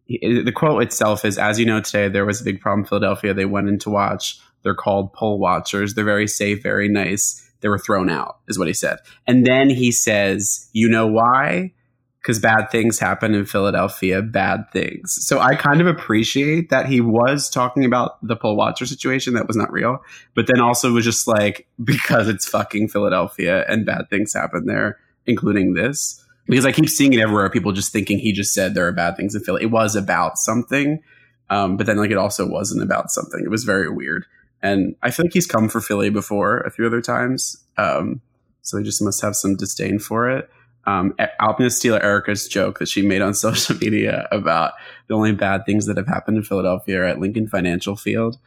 the 0.07 0.53
quote 0.56 0.81
itself 0.84 1.26
is, 1.26 1.38
as 1.38 1.60
you 1.60 1.65
know, 1.65 1.81
today 1.81 2.07
there 2.07 2.26
was 2.26 2.41
a 2.41 2.43
big 2.43 2.60
problem 2.60 2.81
in 2.81 2.85
Philadelphia. 2.85 3.34
They 3.34 3.45
went 3.45 3.69
in 3.69 3.80
to 3.80 3.89
watch. 3.89 4.39
They're 4.64 4.76
called 4.76 5.11
poll 5.14 5.39
watchers. 5.39 5.93
They're 5.93 6.06
very 6.06 6.27
safe, 6.27 6.64
very 6.64 6.88
nice 6.88 7.51
they 7.62 7.70
were 7.70 7.80
thrown 7.80 8.10
out, 8.10 8.40
is 8.48 8.60
what 8.60 8.68
he 8.68 8.74
said. 8.74 8.98
And 9.26 9.46
then 9.46 9.70
he 9.70 9.92
says, 9.92 10.70
You 10.74 10.90
know 10.90 11.08
why? 11.08 11.74
Because 12.22 12.38
bad 12.38 12.70
things 12.70 13.00
happen 13.00 13.34
in 13.34 13.46
Philadelphia, 13.46 14.22
bad 14.22 14.66
things. 14.72 15.18
So 15.26 15.40
I 15.40 15.56
kind 15.56 15.82
of 15.82 15.88
appreciate 15.88 16.70
that 16.70 16.86
he 16.86 17.02
was 17.02 17.50
talking 17.50 17.84
about 17.84 18.26
the 18.26 18.36
poll 18.36 18.56
watcher 18.56 18.86
situation 18.86 19.34
that 19.34 19.48
was 19.48 19.56
not 19.56 19.72
real, 19.72 20.04
but 20.36 20.46
then 20.46 20.62
also 20.62 20.92
was 20.92 21.06
just 21.06 21.28
like, 21.28 21.68
because 21.84 22.28
it's 22.28 22.48
fucking 22.48 22.90
Philadelphia 22.90 23.66
and 23.68 23.86
bad 23.86 24.10
things 24.10 24.34
happen 24.34 24.66
there, 24.66 25.00
including 25.26 25.74
this. 25.74 26.24
Because 26.48 26.66
I 26.66 26.72
keep 26.72 26.90
seeing 26.90 27.14
it 27.14 27.20
everywhere, 27.20 27.50
people 27.50 27.72
just 27.72 27.94
thinking 27.94 28.20
he 28.20 28.34
just 28.34 28.54
said 28.54 28.74
there 28.74 28.88
are 28.88 28.92
bad 28.92 29.16
things 29.16 29.34
in 29.36 29.44
Philly. 29.44 29.64
It 29.64 29.72
was 29.72 29.96
about 29.96 30.38
something, 30.38 31.02
um, 31.50 31.78
but 31.78 31.86
then 31.86 31.98
like 31.98 32.12
it 32.12 32.18
also 32.18 32.48
wasn't 32.48 32.84
about 32.84 33.10
something. 33.10 33.42
It 33.44 33.50
was 33.50 33.64
very 33.64 33.90
weird. 33.90 34.26
And 34.64 34.96
I 35.02 35.12
feel 35.12 35.26
like 35.26 35.34
he's 35.34 35.48
come 35.48 35.70
for 35.70 35.82
Philly 35.82 36.10
before 36.10 36.60
a 36.60 36.72
few 36.72 36.86
other 36.86 37.02
times. 37.02 37.64
Um, 37.78 38.22
so 38.62 38.78
he 38.78 38.84
just 38.84 39.02
must 39.02 39.22
have 39.22 39.36
some 39.36 39.56
disdain 39.56 40.00
for 40.00 40.30
it. 40.30 40.50
Um, 40.86 41.14
I'm 41.40 41.56
Erica's 42.02 42.48
joke 42.48 42.80
that 42.80 42.88
she 42.88 43.02
made 43.02 43.22
on 43.22 43.34
social 43.36 43.76
media 43.78 44.28
about 44.32 44.74
the 45.08 45.16
only 45.16 45.32
bad 45.32 45.66
things 45.66 45.86
that 45.86 45.98
have 45.98 46.08
happened 46.08 46.38
in 46.38 46.44
Philadelphia 46.44 47.02
are 47.02 47.06
at 47.06 47.20
Lincoln 47.20 47.48
Financial 47.48 47.96
Field, 47.96 48.38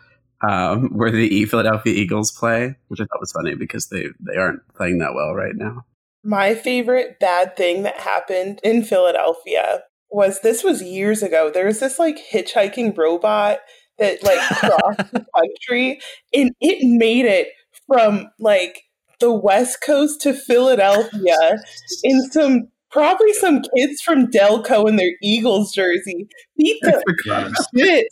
um, 0.49 0.89
where 0.93 1.11
the 1.11 1.45
Philadelphia 1.47 1.95
Eagles 1.95 2.33
play, 2.33 2.77
which 2.89 3.01
I 3.01 3.05
thought 3.05 3.21
was 3.21 3.33
funny 3.33 3.55
because 3.55 3.89
they, 3.89 4.07
they 4.21 4.37
aren't 4.37 4.67
playing 4.75 4.99
that 4.99 5.15
well 5.15 5.35
right 5.35 5.55
now. 5.55 5.85
My 6.25 6.55
favorite 6.55 7.21
bad 7.21 7.57
thing 7.57 7.83
that 7.83 7.99
happened 7.99 8.59
in 8.65 8.83
Philadelphia 8.83 9.83
was 10.11 10.41
this 10.41 10.65
was 10.65 10.83
years 10.83 11.23
ago. 11.23 11.51
There 11.51 11.67
was 11.67 11.81
this 11.81 11.99
like 11.99 12.19
hitchhiking 12.33 12.97
robot 12.97 13.59
that 13.99 14.23
like 14.23 14.41
crossed 14.41 15.13
the 15.13 15.27
country 15.37 16.01
and 16.33 16.53
it 16.61 16.79
made 16.83 17.25
it 17.27 17.49
from 17.87 18.29
like 18.39 18.85
the 19.21 19.33
west 19.33 19.79
coast 19.85 20.21
to 20.23 20.35
Philadelphia 20.35 21.57
in 22.03 22.23
some 22.31 22.69
probably 22.91 23.33
some 23.33 23.61
kids 23.77 24.01
from 24.01 24.29
Delco 24.29 24.89
in 24.89 24.97
their 24.97 25.13
Eagles 25.21 25.73
jersey 25.73 26.29
beat 26.57 26.79
the 26.83 27.65
shit 27.77 28.07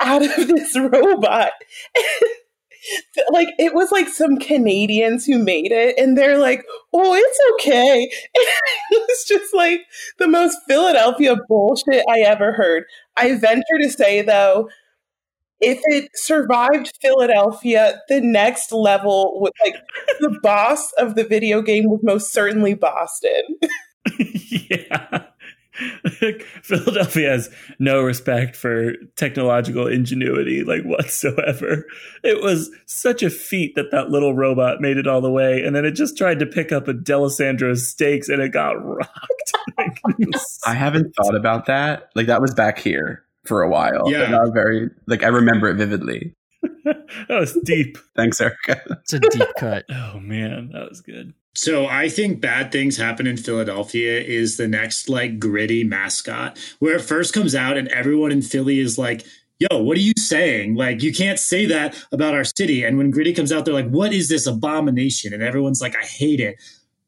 out 0.00 0.22
of 0.22 0.34
this 0.48 0.76
robot. 0.76 1.52
like 3.30 3.48
it 3.58 3.74
was 3.74 3.90
like 3.92 4.08
some 4.08 4.36
Canadians 4.36 5.24
who 5.24 5.38
made 5.38 5.72
it, 5.72 5.94
and 5.98 6.18
they're 6.18 6.38
like, 6.38 6.64
"Oh, 6.92 7.14
it's 7.14 7.38
okay." 7.54 8.08
it 8.34 9.08
was 9.08 9.24
just 9.26 9.54
like 9.54 9.80
the 10.18 10.28
most 10.28 10.58
Philadelphia 10.68 11.36
bullshit 11.48 12.04
I 12.10 12.20
ever 12.20 12.52
heard. 12.52 12.84
I 13.16 13.36
venture 13.36 13.78
to 13.82 13.88
say, 13.88 14.20
though, 14.22 14.68
if 15.60 15.80
it 15.84 16.10
survived 16.14 16.92
Philadelphia, 17.00 18.00
the 18.08 18.20
next 18.20 18.72
level 18.72 19.40
would 19.40 19.52
like 19.64 19.76
the 20.20 20.38
boss 20.42 20.92
of 20.92 21.14
the 21.14 21.24
video 21.24 21.62
game 21.62 21.88
was 21.88 22.00
most 22.02 22.32
certainly 22.32 22.74
Boston. 22.74 23.42
yeah. 24.18 25.24
Philadelphia 26.62 27.30
has 27.30 27.50
no 27.80 28.00
respect 28.00 28.54
for 28.54 28.92
technological 29.16 29.88
ingenuity, 29.88 30.62
like 30.62 30.84
whatsoever. 30.84 31.84
It 32.22 32.40
was 32.40 32.70
such 32.86 33.24
a 33.24 33.30
feat 33.30 33.74
that 33.74 33.90
that 33.90 34.08
little 34.08 34.34
robot 34.34 34.80
made 34.80 34.98
it 34.98 35.08
all 35.08 35.20
the 35.20 35.32
way, 35.32 35.64
and 35.64 35.74
then 35.74 35.84
it 35.84 35.92
just 35.92 36.16
tried 36.16 36.38
to 36.38 36.46
pick 36.46 36.70
up 36.70 36.86
a 36.86 36.94
Dalessandro's 36.94 37.88
steaks 37.88 38.28
and 38.28 38.40
it 38.40 38.52
got 38.52 38.74
rocked. 38.84 39.52
I 40.64 40.74
haven't 40.74 41.12
thought 41.16 41.34
about 41.34 41.66
that. 41.66 42.10
Like 42.14 42.28
that 42.28 42.40
was 42.40 42.54
back 42.54 42.78
here 42.78 43.24
for 43.44 43.62
a 43.62 43.68
while. 43.68 44.10
Yeah. 44.10 44.24
And 44.24 44.34
I 44.34 44.40
was 44.40 44.50
very 44.52 44.90
like 45.06 45.22
I 45.22 45.28
remember 45.28 45.68
it 45.68 45.76
vividly. 45.76 46.34
that 46.84 47.26
was 47.28 47.58
deep. 47.64 47.98
Thanks, 48.16 48.40
Erica. 48.40 48.80
It's 49.02 49.12
a 49.12 49.20
deep 49.20 49.48
cut. 49.58 49.84
oh 49.90 50.18
man, 50.20 50.70
that 50.72 50.88
was 50.88 51.00
good. 51.00 51.34
So 51.56 51.86
I 51.86 52.08
think 52.08 52.40
bad 52.40 52.72
things 52.72 52.96
happen 52.96 53.26
in 53.26 53.36
Philadelphia 53.36 54.20
is 54.20 54.56
the 54.56 54.66
next 54.66 55.08
like 55.08 55.38
gritty 55.38 55.84
mascot 55.84 56.58
where 56.80 56.96
it 56.96 57.02
first 57.02 57.32
comes 57.32 57.54
out 57.54 57.76
and 57.76 57.86
everyone 57.88 58.32
in 58.32 58.42
Philly 58.42 58.80
is 58.80 58.98
like, 58.98 59.24
yo, 59.58 59.82
what 59.82 59.96
are 59.96 60.00
you 60.00 60.12
saying? 60.18 60.74
Like, 60.74 61.02
you 61.02 61.12
can't 61.12 61.38
say 61.38 61.66
that 61.66 61.96
about 62.12 62.34
our 62.34 62.44
city. 62.44 62.84
And 62.84 62.98
when 62.98 63.10
Gritty 63.10 63.32
comes 63.32 63.52
out, 63.52 63.64
they're 63.64 63.74
like, 63.74 63.88
what 63.88 64.12
is 64.12 64.28
this 64.28 64.46
abomination? 64.46 65.32
And 65.32 65.42
everyone's 65.42 65.80
like, 65.80 65.96
I 65.96 66.04
hate 66.04 66.40
it. 66.40 66.56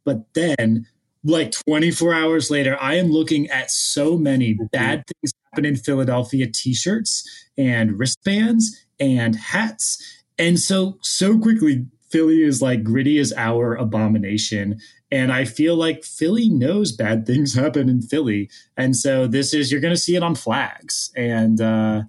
But 0.04 0.24
then 0.34 0.86
like 1.26 1.52
24 1.66 2.14
hours 2.14 2.50
later, 2.50 2.76
I 2.80 2.94
am 2.94 3.08
looking 3.08 3.48
at 3.50 3.70
so 3.70 4.16
many 4.16 4.54
mm-hmm. 4.54 4.66
bad 4.72 5.04
things 5.06 5.32
happen 5.50 5.64
in 5.64 5.76
Philadelphia 5.76 6.46
t-shirts 6.46 7.28
and 7.58 7.98
wristbands 7.98 8.86
and 9.00 9.36
hats. 9.36 10.24
And 10.38 10.58
so 10.58 10.98
so 11.02 11.38
quickly 11.38 11.86
Philly 12.10 12.42
is 12.42 12.62
like 12.62 12.82
gritty 12.82 13.18
as 13.18 13.32
our 13.36 13.74
abomination. 13.74 14.78
And 15.10 15.32
I 15.32 15.44
feel 15.44 15.76
like 15.76 16.04
Philly 16.04 16.48
knows 16.48 16.92
bad 16.92 17.26
things 17.26 17.54
happen 17.58 17.88
in 17.88 18.02
Philly. 18.02 18.50
And 18.76 18.96
so 18.96 19.26
this 19.26 19.52
is, 19.54 19.70
you're 19.70 19.80
going 19.80 19.94
to 19.94 20.00
see 20.00 20.16
it 20.16 20.22
on 20.22 20.34
flags. 20.34 21.10
And 21.16 21.60
uh, 21.60 22.02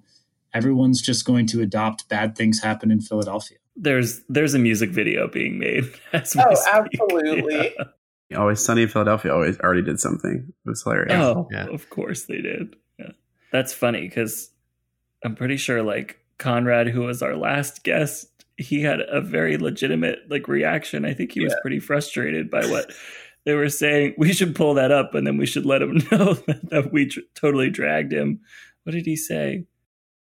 everyone's 0.54 1.02
just 1.02 1.24
going 1.24 1.46
to 1.48 1.60
adopt 1.60 2.08
bad 2.08 2.36
things 2.36 2.62
happen 2.62 2.90
in 2.90 3.00
Philadelphia. 3.00 3.58
There's 3.80 4.22
there's 4.28 4.54
a 4.54 4.58
music 4.58 4.90
video 4.90 5.28
being 5.28 5.60
made. 5.60 5.84
oh, 6.12 6.56
absolutely. 6.72 7.74
Yeah. 7.78 7.84
Always 8.36 8.62
Sunny 8.62 8.82
in 8.82 8.88
Philadelphia 8.88 9.32
always 9.32 9.58
already 9.60 9.82
did 9.82 9.98
something. 10.00 10.46
It 10.48 10.68
was 10.68 10.82
hilarious. 10.82 11.14
Oh, 11.14 11.48
yeah. 11.50 11.66
of 11.66 11.88
course 11.88 12.24
they 12.24 12.42
did. 12.42 12.76
Yeah. 12.98 13.12
That's 13.52 13.72
funny 13.72 14.02
because 14.02 14.50
I'm 15.24 15.34
pretty 15.34 15.56
sure 15.56 15.82
like 15.82 16.18
Conrad, 16.38 16.88
who 16.88 17.02
was 17.02 17.22
our 17.22 17.36
last 17.36 17.84
guest, 17.84 18.38
he 18.56 18.82
had 18.82 19.00
a 19.00 19.20
very 19.20 19.56
legitimate 19.56 20.20
like 20.28 20.48
reaction. 20.48 21.04
I 21.04 21.14
think 21.14 21.32
he 21.32 21.42
was 21.42 21.54
pretty 21.62 21.80
frustrated 21.80 22.50
by 22.50 22.66
what 22.66 22.92
they 23.44 23.54
were 23.54 23.68
saying. 23.68 24.14
We 24.18 24.32
should 24.32 24.54
pull 24.54 24.74
that 24.74 24.90
up, 24.90 25.14
and 25.14 25.26
then 25.26 25.36
we 25.36 25.46
should 25.46 25.64
let 25.64 25.82
him 25.82 26.02
know 26.12 26.34
that 26.34 26.90
we 26.92 27.06
tr- 27.06 27.20
totally 27.34 27.70
dragged 27.70 28.12
him. 28.12 28.40
What 28.82 28.92
did 28.92 29.06
he 29.06 29.16
say? 29.16 29.64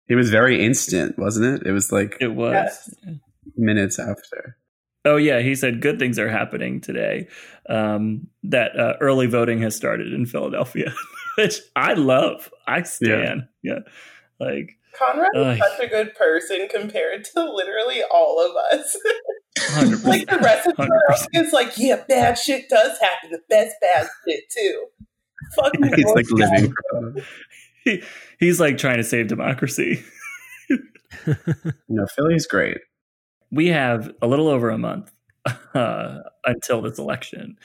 It 0.09 0.15
was 0.17 0.31
very 0.31 0.65
instant, 0.65 1.19
wasn't 1.19 1.61
it? 1.63 1.67
It 1.67 1.73
was 1.73 1.93
like 1.93 2.17
it 2.21 2.35
was 2.35 2.95
yes. 3.07 3.19
minutes 3.57 3.99
after. 3.99 4.57
Oh 5.05 5.17
yeah, 5.17 5.41
he 5.41 5.55
said 5.55 5.81
good 5.81 5.99
things 5.99 6.19
are 6.19 6.29
happening 6.29 6.81
today. 6.81 7.29
Um, 7.69 8.29
that 8.43 8.79
uh, 8.79 8.95
early 9.01 9.27
voting 9.27 9.61
has 9.63 9.77
started 9.77 10.13
in 10.13 10.27
Philadelphia, 10.27 10.93
which 11.39 11.61
I 11.77 11.95
love. 11.95 12.51
I 12.67 12.83
stand. 12.83 13.49
Yeah, 13.63 13.75
yeah. 13.75 14.47
like 14.47 14.79
Conrad 14.99 15.31
is 15.35 15.59
such 15.59 15.81
a 15.81 15.89
good 15.89 16.15
person 16.15 16.69
compared 16.71 17.25
to 17.25 17.45
literally 17.45 18.03
all 18.11 18.45
of 18.45 18.57
us. 18.79 18.97
like 20.05 20.29
the 20.29 20.39
rest 20.43 20.67
of 20.67 20.77
the 20.77 20.83
world 20.83 21.27
is 21.33 21.53
like, 21.53 21.77
yeah, 21.77 22.03
bad 22.09 22.39
shit 22.39 22.69
does 22.69 22.99
happen. 22.99 23.31
The 23.31 23.41
best 23.49 23.77
bad 23.81 24.09
shit 24.27 24.45
too. 24.51 24.87
Fucking 25.57 25.93
he's 25.97 26.07
like 26.07 26.31
living. 26.31 26.75
he, 27.85 28.03
he's 28.39 28.61
like 28.61 28.79
trying 28.79 28.97
to 28.97 29.05
save 29.05 29.29
democracy. 29.29 30.05
no, 31.89 32.07
Philly's 32.17 32.47
great. 32.47 32.79
We 33.51 33.69
have 33.69 34.13
a 34.21 34.27
little 34.27 34.49
over 34.49 34.71
a 34.71 34.79
month 34.79 35.13
uh, 35.75 36.21
until 36.45 36.83
this 36.83 36.99
election. 36.99 37.59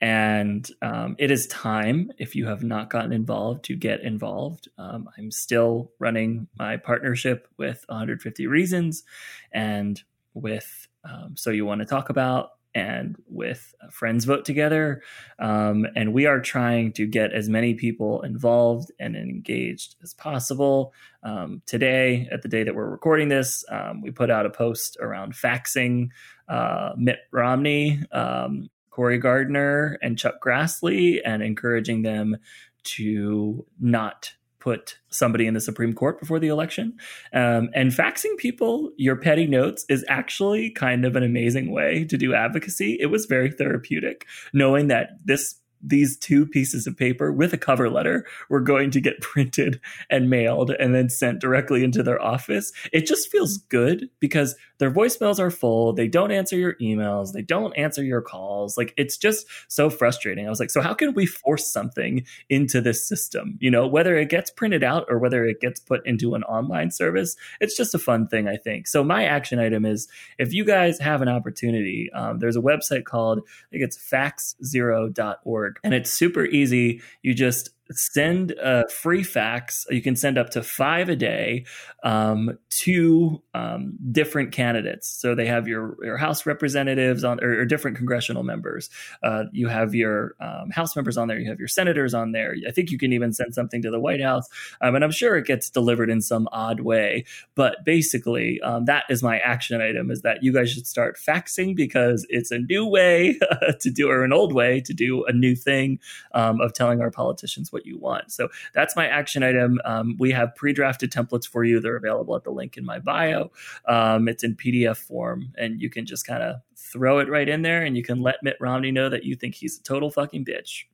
And 0.00 0.68
um, 0.80 1.16
it 1.18 1.30
is 1.30 1.48
time, 1.48 2.12
if 2.18 2.36
you 2.36 2.46
have 2.46 2.62
not 2.62 2.88
gotten 2.88 3.12
involved, 3.12 3.64
to 3.64 3.74
get 3.74 4.00
involved. 4.00 4.68
Um, 4.78 5.08
I'm 5.18 5.32
still 5.32 5.90
running 5.98 6.46
my 6.56 6.76
partnership 6.76 7.48
with 7.56 7.84
150 7.88 8.46
Reasons 8.46 9.02
and 9.50 10.00
with 10.34 10.86
um, 11.04 11.36
So 11.36 11.50
You 11.50 11.66
Want 11.66 11.80
to 11.80 11.84
Talk 11.84 12.10
About 12.10 12.50
and 12.78 13.16
with 13.26 13.74
Friends 13.90 14.24
Vote 14.24 14.44
Together. 14.44 15.02
Um, 15.40 15.86
and 15.96 16.12
we 16.12 16.26
are 16.26 16.40
trying 16.40 16.92
to 16.92 17.06
get 17.06 17.32
as 17.32 17.48
many 17.48 17.74
people 17.74 18.22
involved 18.22 18.92
and 19.00 19.16
engaged 19.16 19.96
as 20.02 20.14
possible. 20.14 20.92
Um, 21.24 21.60
today, 21.66 22.28
at 22.30 22.42
the 22.42 22.48
day 22.48 22.62
that 22.62 22.76
we're 22.76 22.88
recording 22.88 23.28
this, 23.28 23.64
um, 23.68 24.00
we 24.00 24.12
put 24.12 24.30
out 24.30 24.46
a 24.46 24.50
post 24.50 24.96
around 25.00 25.34
faxing 25.34 26.10
uh, 26.48 26.92
Mitt 26.96 27.18
Romney 27.32 28.00
um, 28.12 28.70
Cory 28.90 29.18
Gardner 29.18 29.98
and 30.00 30.16
Chuck 30.16 30.40
Grassley 30.40 31.20
and 31.24 31.42
encouraging 31.42 32.02
them 32.02 32.36
to 32.84 33.66
not 33.80 34.32
put 34.60 34.98
somebody 35.08 35.46
in 35.46 35.54
the 35.54 35.60
Supreme 35.60 35.92
Court 35.92 36.18
before 36.20 36.38
the 36.38 36.48
election. 36.48 36.96
Um, 37.32 37.70
and 37.74 37.90
faxing 37.92 38.36
people 38.36 38.90
your 38.96 39.16
petty 39.16 39.46
notes 39.46 39.84
is 39.88 40.04
actually 40.08 40.70
kind 40.70 41.04
of 41.04 41.16
an 41.16 41.22
amazing 41.22 41.70
way 41.70 42.04
to 42.04 42.16
do 42.16 42.34
advocacy. 42.34 42.96
It 43.00 43.06
was 43.06 43.26
very 43.26 43.50
therapeutic 43.50 44.26
knowing 44.52 44.88
that 44.88 45.18
this 45.24 45.56
these 45.80 46.18
two 46.18 46.46
pieces 46.46 46.86
of 46.86 46.96
paper 46.96 47.32
with 47.32 47.52
a 47.52 47.58
cover 47.58 47.88
letter 47.88 48.26
were 48.48 48.60
going 48.60 48.90
to 48.90 49.00
get 49.00 49.20
printed 49.20 49.80
and 50.10 50.30
mailed 50.30 50.70
and 50.70 50.94
then 50.94 51.08
sent 51.08 51.40
directly 51.40 51.84
into 51.84 52.02
their 52.02 52.20
office. 52.20 52.72
It 52.92 53.06
just 53.06 53.30
feels 53.30 53.58
good 53.58 54.10
because 54.20 54.56
their 54.78 54.90
voicemails 54.90 55.38
are 55.38 55.50
full. 55.50 55.92
They 55.92 56.08
don't 56.08 56.30
answer 56.30 56.56
your 56.56 56.74
emails. 56.74 57.32
They 57.32 57.42
don't 57.42 57.72
answer 57.74 58.02
your 58.02 58.22
calls. 58.22 58.76
Like 58.76 58.94
it's 58.96 59.16
just 59.16 59.46
so 59.68 59.90
frustrating. 59.90 60.46
I 60.46 60.50
was 60.50 60.60
like, 60.60 60.70
so 60.70 60.80
how 60.80 60.94
can 60.94 61.14
we 61.14 61.26
force 61.26 61.70
something 61.70 62.24
into 62.48 62.80
this 62.80 63.06
system? 63.06 63.58
You 63.60 63.70
know, 63.70 63.86
whether 63.86 64.16
it 64.16 64.28
gets 64.28 64.50
printed 64.50 64.82
out 64.82 65.06
or 65.08 65.18
whether 65.18 65.44
it 65.44 65.60
gets 65.60 65.80
put 65.80 66.06
into 66.06 66.34
an 66.34 66.44
online 66.44 66.90
service, 66.90 67.36
it's 67.60 67.76
just 67.76 67.94
a 67.94 67.98
fun 67.98 68.28
thing, 68.28 68.48
I 68.48 68.56
think. 68.56 68.86
So 68.86 69.04
my 69.04 69.24
action 69.24 69.58
item 69.58 69.84
is 69.84 70.08
if 70.38 70.52
you 70.52 70.64
guys 70.64 70.98
have 71.00 71.22
an 71.22 71.28
opportunity, 71.28 72.10
um, 72.12 72.38
there's 72.38 72.56
a 72.56 72.60
website 72.60 73.04
called, 73.04 73.40
I 73.40 73.70
think 73.70 73.84
it's 73.84 73.98
faxzero.org, 73.98 75.80
and 75.84 75.94
it's 75.94 76.10
super 76.10 76.44
easy. 76.44 77.02
You 77.22 77.34
just 77.34 77.70
send 77.90 78.52
a 78.52 78.88
free 78.88 79.22
fax. 79.22 79.86
You 79.90 80.02
can 80.02 80.16
send 80.16 80.38
up 80.38 80.50
to 80.50 80.62
five 80.62 81.08
a 81.08 81.16
day 81.16 81.64
um, 82.02 82.58
to 82.70 83.42
um, 83.54 83.96
different 84.12 84.52
candidates. 84.52 85.08
So 85.08 85.34
they 85.34 85.46
have 85.46 85.66
your, 85.66 85.96
your 86.02 86.16
House 86.16 86.46
representatives 86.46 87.24
on, 87.24 87.42
or, 87.42 87.60
or 87.60 87.64
different 87.64 87.96
congressional 87.96 88.42
members. 88.42 88.90
Uh, 89.22 89.44
you 89.52 89.68
have 89.68 89.94
your 89.94 90.34
um, 90.40 90.70
House 90.70 90.94
members 90.94 91.16
on 91.16 91.28
there. 91.28 91.38
You 91.38 91.48
have 91.48 91.58
your 91.58 91.68
senators 91.68 92.14
on 92.14 92.32
there. 92.32 92.54
I 92.66 92.70
think 92.70 92.90
you 92.90 92.98
can 92.98 93.12
even 93.12 93.32
send 93.32 93.54
something 93.54 93.82
to 93.82 93.90
the 93.90 94.00
White 94.00 94.22
House. 94.22 94.48
Um, 94.80 94.94
and 94.94 95.04
I'm 95.04 95.10
sure 95.10 95.36
it 95.36 95.46
gets 95.46 95.70
delivered 95.70 96.10
in 96.10 96.20
some 96.20 96.48
odd 96.52 96.80
way. 96.80 97.24
But 97.54 97.84
basically, 97.84 98.60
um, 98.60 98.84
that 98.84 99.04
is 99.08 99.22
my 99.22 99.38
action 99.38 99.80
item: 99.80 100.10
is 100.10 100.22
that 100.22 100.42
you 100.42 100.52
guys 100.52 100.70
should 100.70 100.86
start 100.86 101.16
faxing 101.16 101.74
because 101.74 102.26
it's 102.28 102.50
a 102.50 102.58
new 102.58 102.86
way 102.86 103.38
to 103.80 103.90
do, 103.90 104.08
or 104.08 104.24
an 104.24 104.32
old 104.32 104.52
way 104.52 104.80
to 104.82 104.92
do 104.92 105.24
a 105.24 105.32
new 105.32 105.54
thing 105.54 105.98
um, 106.32 106.60
of 106.60 106.72
telling 106.72 107.00
our 107.00 107.10
politicians 107.10 107.72
what 107.72 107.77
what 107.78 107.86
you 107.86 107.96
want. 107.96 108.32
So 108.32 108.48
that's 108.74 108.96
my 108.96 109.06
action 109.06 109.44
item. 109.44 109.80
Um, 109.84 110.16
we 110.18 110.32
have 110.32 110.54
pre-drafted 110.56 111.12
templates 111.12 111.46
for 111.46 111.62
you. 111.62 111.78
They're 111.78 111.96
available 111.96 112.34
at 112.34 112.42
the 112.42 112.50
link 112.50 112.76
in 112.76 112.84
my 112.84 112.98
bio. 112.98 113.52
Um, 113.86 114.28
it's 114.28 114.42
in 114.42 114.56
PDF 114.56 114.96
form, 114.96 115.52
and 115.56 115.80
you 115.80 115.88
can 115.88 116.04
just 116.04 116.26
kind 116.26 116.42
of 116.42 116.56
throw 116.76 117.20
it 117.20 117.28
right 117.28 117.48
in 117.48 117.62
there, 117.62 117.82
and 117.82 117.96
you 117.96 118.02
can 118.02 118.20
let 118.20 118.42
Mitt 118.42 118.56
Romney 118.60 118.90
know 118.90 119.08
that 119.08 119.24
you 119.24 119.36
think 119.36 119.54
he's 119.54 119.78
a 119.78 119.82
total 119.82 120.10
fucking 120.10 120.44
bitch. 120.44 120.84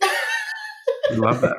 Love 1.12 1.40
that. 1.40 1.56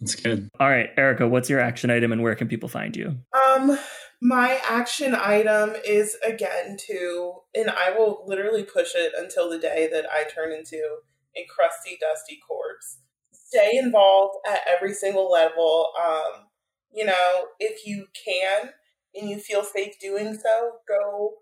That's 0.00 0.14
good. 0.14 0.50
All 0.60 0.68
right, 0.68 0.90
Erica, 0.98 1.26
what's 1.26 1.48
your 1.48 1.60
action 1.60 1.90
item, 1.90 2.12
and 2.12 2.22
where 2.22 2.34
can 2.34 2.48
people 2.48 2.68
find 2.68 2.94
you? 2.94 3.16
Um, 3.32 3.78
my 4.20 4.60
action 4.68 5.14
item 5.14 5.74
is 5.86 6.16
again 6.22 6.76
to, 6.88 7.34
and 7.54 7.70
I 7.70 7.96
will 7.96 8.24
literally 8.26 8.62
push 8.62 8.90
it 8.94 9.12
until 9.16 9.48
the 9.48 9.58
day 9.58 9.88
that 9.90 10.04
I 10.10 10.24
turn 10.24 10.52
into 10.52 10.98
a 11.34 11.46
crusty, 11.48 11.98
dusty 12.00 12.38
corpse 12.46 12.98
stay 13.46 13.76
involved 13.76 14.34
at 14.48 14.60
every 14.66 14.92
single 14.92 15.30
level. 15.30 15.90
Um, 16.02 16.46
you 16.92 17.04
know, 17.04 17.46
if 17.60 17.86
you 17.86 18.06
can 18.24 18.70
and 19.14 19.28
you 19.28 19.38
feel 19.38 19.62
safe 19.62 19.94
doing 20.00 20.34
so, 20.34 20.72
go 20.88 21.34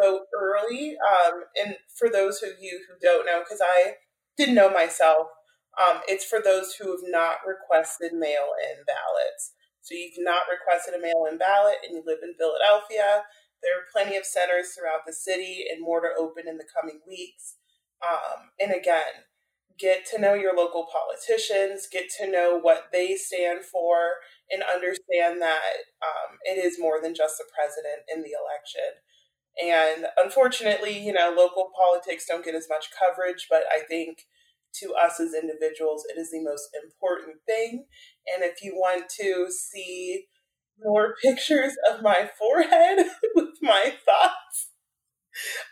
vote 0.00 0.22
early. 0.38 0.96
Um, 0.96 1.44
and 1.60 1.76
for 1.96 2.08
those 2.08 2.42
of 2.42 2.50
you 2.60 2.80
who 2.88 2.94
don't 3.00 3.26
know, 3.26 3.40
because 3.40 3.60
I 3.62 3.94
didn't 4.36 4.54
know 4.54 4.70
myself, 4.70 5.28
um, 5.78 6.00
it's 6.08 6.24
for 6.24 6.40
those 6.42 6.74
who 6.74 6.90
have 6.90 7.04
not 7.04 7.38
requested 7.46 8.12
mail 8.12 8.48
in 8.70 8.84
ballots. 8.86 9.52
So 9.82 9.94
you've 9.94 10.12
not 10.18 10.42
requested 10.50 10.94
a 10.94 11.00
mail 11.00 11.26
in 11.30 11.38
ballot 11.38 11.76
and 11.86 11.96
you 11.96 12.02
live 12.04 12.18
in 12.22 12.34
Philadelphia. 12.38 13.24
There 13.62 13.76
are 13.76 13.92
plenty 13.92 14.16
of 14.16 14.24
centers 14.24 14.72
throughout 14.72 15.06
the 15.06 15.12
city 15.12 15.64
and 15.70 15.82
more 15.82 16.00
to 16.00 16.08
open 16.18 16.48
in 16.48 16.56
the 16.56 16.68
coming 16.68 17.00
weeks. 17.06 17.56
Um, 18.00 18.50
and 18.58 18.72
again, 18.72 19.28
get 19.80 20.04
to 20.06 20.20
know 20.20 20.34
your 20.34 20.54
local 20.54 20.86
politicians, 20.86 21.88
get 21.90 22.10
to 22.18 22.30
know 22.30 22.58
what 22.60 22.88
they 22.92 23.16
stand 23.16 23.64
for, 23.64 24.14
and 24.50 24.62
understand 24.62 25.40
that 25.40 25.62
um, 26.02 26.38
it 26.44 26.62
is 26.62 26.78
more 26.78 27.00
than 27.02 27.14
just 27.14 27.38
the 27.38 27.44
president 27.54 28.02
in 28.12 28.22
the 28.22 28.36
election. 28.36 29.00
And 29.62 30.06
unfortunately, 30.16 30.98
you 30.98 31.12
know, 31.12 31.34
local 31.36 31.70
politics 31.76 32.26
don't 32.28 32.44
get 32.44 32.54
as 32.54 32.68
much 32.68 32.86
coverage, 32.96 33.46
but 33.50 33.64
I 33.74 33.80
think 33.88 34.26
to 34.74 34.94
us 34.94 35.18
as 35.18 35.34
individuals, 35.34 36.04
it 36.08 36.18
is 36.18 36.30
the 36.30 36.42
most 36.42 36.68
important 36.84 37.38
thing. 37.46 37.86
And 38.32 38.44
if 38.44 38.62
you 38.62 38.74
want 38.74 39.10
to 39.20 39.48
see 39.50 40.26
more 40.82 41.14
pictures 41.22 41.72
of 41.90 42.02
my 42.02 42.30
forehead 42.38 43.06
with 43.34 43.54
my 43.60 43.94
thoughts, 44.04 44.69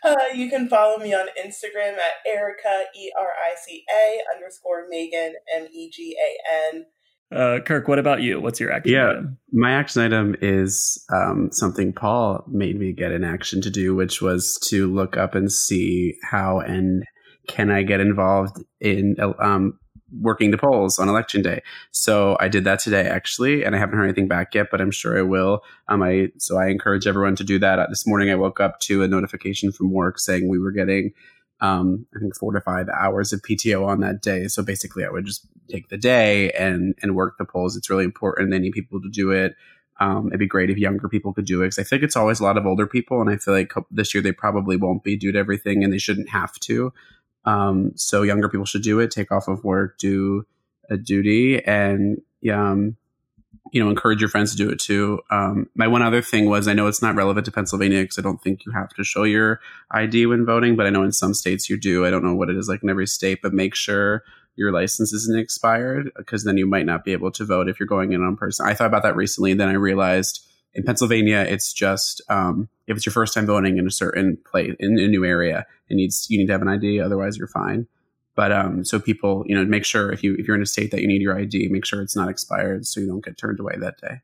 uh, 0.03 0.33
you 0.33 0.49
can 0.49 0.67
follow 0.69 0.97
me 0.97 1.13
on 1.13 1.27
Instagram 1.39 1.93
at 1.93 2.27
Erica, 2.27 2.83
E 2.95 3.11
R 3.17 3.27
I 3.27 3.55
C 3.55 3.83
A 3.89 4.19
underscore 4.35 4.87
Megan, 4.89 5.33
M 5.55 5.67
E 5.71 5.89
G 5.89 6.15
A 6.19 6.75
N. 6.75 6.85
Uh, 7.31 7.59
Kirk, 7.63 7.87
what 7.87 7.99
about 7.99 8.23
you? 8.23 8.41
What's 8.41 8.59
your 8.59 8.71
action 8.71 8.93
yeah, 8.93 9.09
item? 9.09 9.37
My 9.51 9.71
action 9.73 10.01
item 10.01 10.35
is 10.41 11.05
um, 11.13 11.49
something 11.51 11.93
Paul 11.93 12.43
made 12.47 12.79
me 12.79 12.91
get 12.91 13.11
in 13.11 13.23
action 13.23 13.61
to 13.61 13.69
do, 13.69 13.93
which 13.93 14.19
was 14.19 14.57
to 14.69 14.91
look 14.91 15.15
up 15.15 15.35
and 15.35 15.51
see 15.51 16.15
how 16.23 16.59
and 16.59 17.03
can 17.47 17.69
I 17.69 17.83
get 17.83 17.99
involved 17.99 18.57
in 18.79 19.15
um, 19.39 19.79
working 20.19 20.51
the 20.51 20.57
polls 20.57 20.99
on 20.99 21.09
election 21.09 21.41
day? 21.41 21.61
So 21.91 22.37
I 22.39 22.47
did 22.47 22.63
that 22.63 22.79
today 22.79 23.07
actually, 23.07 23.63
and 23.63 23.75
I 23.75 23.79
haven't 23.79 23.97
heard 23.97 24.05
anything 24.05 24.27
back 24.27 24.55
yet, 24.55 24.67
but 24.71 24.81
I'm 24.81 24.91
sure 24.91 25.17
I 25.17 25.21
will. 25.21 25.63
Um, 25.87 26.01
I 26.03 26.29
so 26.37 26.57
I 26.57 26.67
encourage 26.67 27.07
everyone 27.07 27.35
to 27.37 27.43
do 27.43 27.59
that. 27.59 27.79
Uh, 27.79 27.87
this 27.89 28.07
morning 28.07 28.29
I 28.29 28.35
woke 28.35 28.59
up 28.59 28.79
to 28.81 29.03
a 29.03 29.07
notification 29.07 29.71
from 29.71 29.91
work 29.91 30.19
saying 30.19 30.47
we 30.47 30.59
were 30.59 30.71
getting. 30.71 31.13
Um, 31.61 32.05
I 32.15 32.19
think 32.19 32.37
four 32.37 32.53
to 32.53 32.61
five 32.61 32.87
hours 32.87 33.33
of 33.33 33.41
PTO 33.41 33.85
on 33.85 33.99
that 33.99 34.21
day. 34.21 34.47
So 34.47 34.63
basically, 34.63 35.03
I 35.03 35.09
would 35.09 35.25
just 35.25 35.45
take 35.69 35.89
the 35.89 35.97
day 35.97 36.51
and 36.51 36.95
and 37.01 37.15
work 37.15 37.37
the 37.37 37.45
polls. 37.45 37.75
It's 37.75 37.89
really 37.89 38.05
important. 38.05 38.51
They 38.51 38.59
need 38.59 38.71
people 38.71 39.01
to 39.01 39.09
do 39.09 39.31
it. 39.31 39.55
Um, 39.99 40.27
it'd 40.27 40.39
be 40.39 40.47
great 40.47 40.69
if 40.69 40.77
younger 40.77 41.09
people 41.09 41.33
could 41.33 41.45
do 41.45 41.61
it 41.61 41.65
because 41.65 41.79
I 41.79 41.83
think 41.83 42.03
it's 42.03 42.15
always 42.15 42.39
a 42.39 42.43
lot 42.43 42.57
of 42.57 42.65
older 42.65 42.87
people, 42.87 43.19
and 43.19 43.29
I 43.29 43.35
feel 43.35 43.53
like 43.53 43.73
this 43.91 44.13
year 44.13 44.23
they 44.23 44.31
probably 44.31 44.77
won't 44.77 45.03
be 45.03 45.17
due 45.17 45.33
to 45.33 45.39
everything, 45.39 45.83
and 45.83 45.91
they 45.91 45.97
shouldn't 45.97 46.29
have 46.29 46.53
to. 46.61 46.93
Um, 47.45 47.93
so 47.95 48.23
younger 48.23 48.49
people 48.49 48.65
should 48.65 48.83
do 48.83 48.99
it. 48.99 49.11
Take 49.11 49.31
off 49.31 49.47
of 49.47 49.63
work, 49.63 49.97
do 49.97 50.45
a 50.89 50.97
duty, 50.97 51.63
and 51.63 52.21
um, 52.51 52.97
you 53.71 53.83
know, 53.83 53.89
encourage 53.89 54.19
your 54.19 54.29
friends 54.29 54.51
to 54.51 54.57
do 54.57 54.69
it 54.69 54.79
too. 54.79 55.19
Um, 55.29 55.69
my 55.75 55.87
one 55.87 56.01
other 56.01 56.21
thing 56.21 56.49
was 56.49 56.67
I 56.67 56.73
know 56.73 56.87
it's 56.87 57.01
not 57.01 57.15
relevant 57.15 57.45
to 57.45 57.51
Pennsylvania 57.51 58.01
because 58.01 58.17
I 58.17 58.21
don't 58.21 58.41
think 58.41 58.65
you 58.65 58.71
have 58.71 58.89
to 58.89 59.03
show 59.03 59.23
your 59.23 59.59
ID 59.91 60.25
when 60.25 60.45
voting, 60.45 60.75
but 60.75 60.85
I 60.85 60.89
know 60.89 61.03
in 61.03 61.11
some 61.11 61.33
states 61.33 61.69
you 61.69 61.79
do. 61.79 62.05
I 62.05 62.09
don't 62.09 62.23
know 62.23 62.35
what 62.35 62.49
it 62.49 62.57
is 62.57 62.67
like 62.67 62.83
in 62.83 62.89
every 62.89 63.07
state, 63.07 63.41
but 63.41 63.53
make 63.53 63.75
sure 63.75 64.23
your 64.55 64.71
license 64.71 65.13
isn't 65.13 65.39
expired 65.39 66.11
because 66.17 66.43
then 66.43 66.57
you 66.57 66.67
might 66.67 66.85
not 66.85 67.05
be 67.05 67.13
able 67.13 67.31
to 67.31 67.45
vote 67.45 67.69
if 67.69 67.79
you're 67.79 67.87
going 67.87 68.11
in 68.11 68.21
on 68.21 68.35
person. 68.35 68.67
I 68.67 68.73
thought 68.73 68.87
about 68.87 69.03
that 69.03 69.15
recently, 69.15 69.51
and 69.51 69.59
then 69.59 69.69
I 69.69 69.73
realized 69.73 70.45
in 70.73 70.83
Pennsylvania, 70.83 71.45
it's 71.47 71.73
just 71.73 72.21
um, 72.29 72.69
if 72.87 72.97
it's 72.97 73.05
your 73.05 73.13
first 73.13 73.33
time 73.33 73.45
voting 73.45 73.77
in 73.77 73.87
a 73.87 73.91
certain 73.91 74.37
place 74.45 74.75
in 74.79 74.99
a 74.99 75.07
new 75.07 75.25
area, 75.25 75.65
it 75.89 75.95
needs 75.95 76.27
you 76.29 76.37
need 76.37 76.47
to 76.47 76.51
have 76.51 76.61
an 76.61 76.67
ID. 76.67 76.99
Otherwise, 76.99 77.37
you're 77.37 77.47
fine. 77.47 77.87
But 78.35 78.51
um, 78.51 78.85
so 78.85 78.99
people, 78.99 79.43
you 79.47 79.55
know, 79.55 79.65
make 79.65 79.83
sure 79.83 80.11
if 80.11 80.23
you 80.23 80.35
if 80.35 80.47
you're 80.47 80.55
in 80.55 80.61
a 80.61 80.67
state 80.67 80.91
that 80.91 81.01
you 81.01 81.07
need 81.07 81.21
your 81.21 81.37
ID, 81.37 81.67
make 81.69 81.85
sure 81.85 82.01
it's 82.01 82.15
not 82.15 82.29
expired 82.29 82.85
so 82.85 82.99
you 82.99 83.07
don't 83.07 83.23
get 83.23 83.37
turned 83.37 83.59
away 83.59 83.75
that 83.79 83.99
day. 83.99 84.21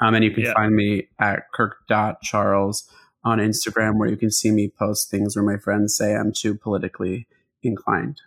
Um, 0.00 0.14
and 0.14 0.24
you 0.24 0.32
can 0.32 0.44
yeah. 0.44 0.54
find 0.54 0.74
me 0.74 1.08
at 1.20 1.44
kirk.charles 1.52 2.90
on 3.24 3.38
Instagram 3.38 3.98
where 3.98 4.08
you 4.08 4.16
can 4.16 4.32
see 4.32 4.50
me 4.50 4.68
post 4.76 5.10
things 5.10 5.36
where 5.36 5.44
my 5.44 5.56
friends 5.56 5.96
say 5.96 6.16
I'm 6.16 6.32
too 6.32 6.56
politically 6.56 7.28
inclined 7.62 8.20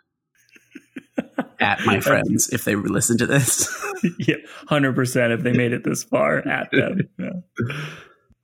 at 1.59 1.85
my 1.85 1.99
friends 1.99 2.49
if 2.49 2.65
they 2.65 2.75
listen 2.75 3.17
to 3.17 3.25
this. 3.25 3.67
yeah, 4.19 4.35
hundred 4.67 4.95
percent. 4.95 5.33
If 5.33 5.41
they 5.41 5.53
made 5.53 5.73
it 5.73 5.83
this 5.83 6.03
far, 6.03 6.37
at 6.47 6.71
them. 6.71 7.01
Yeah. 7.19 7.29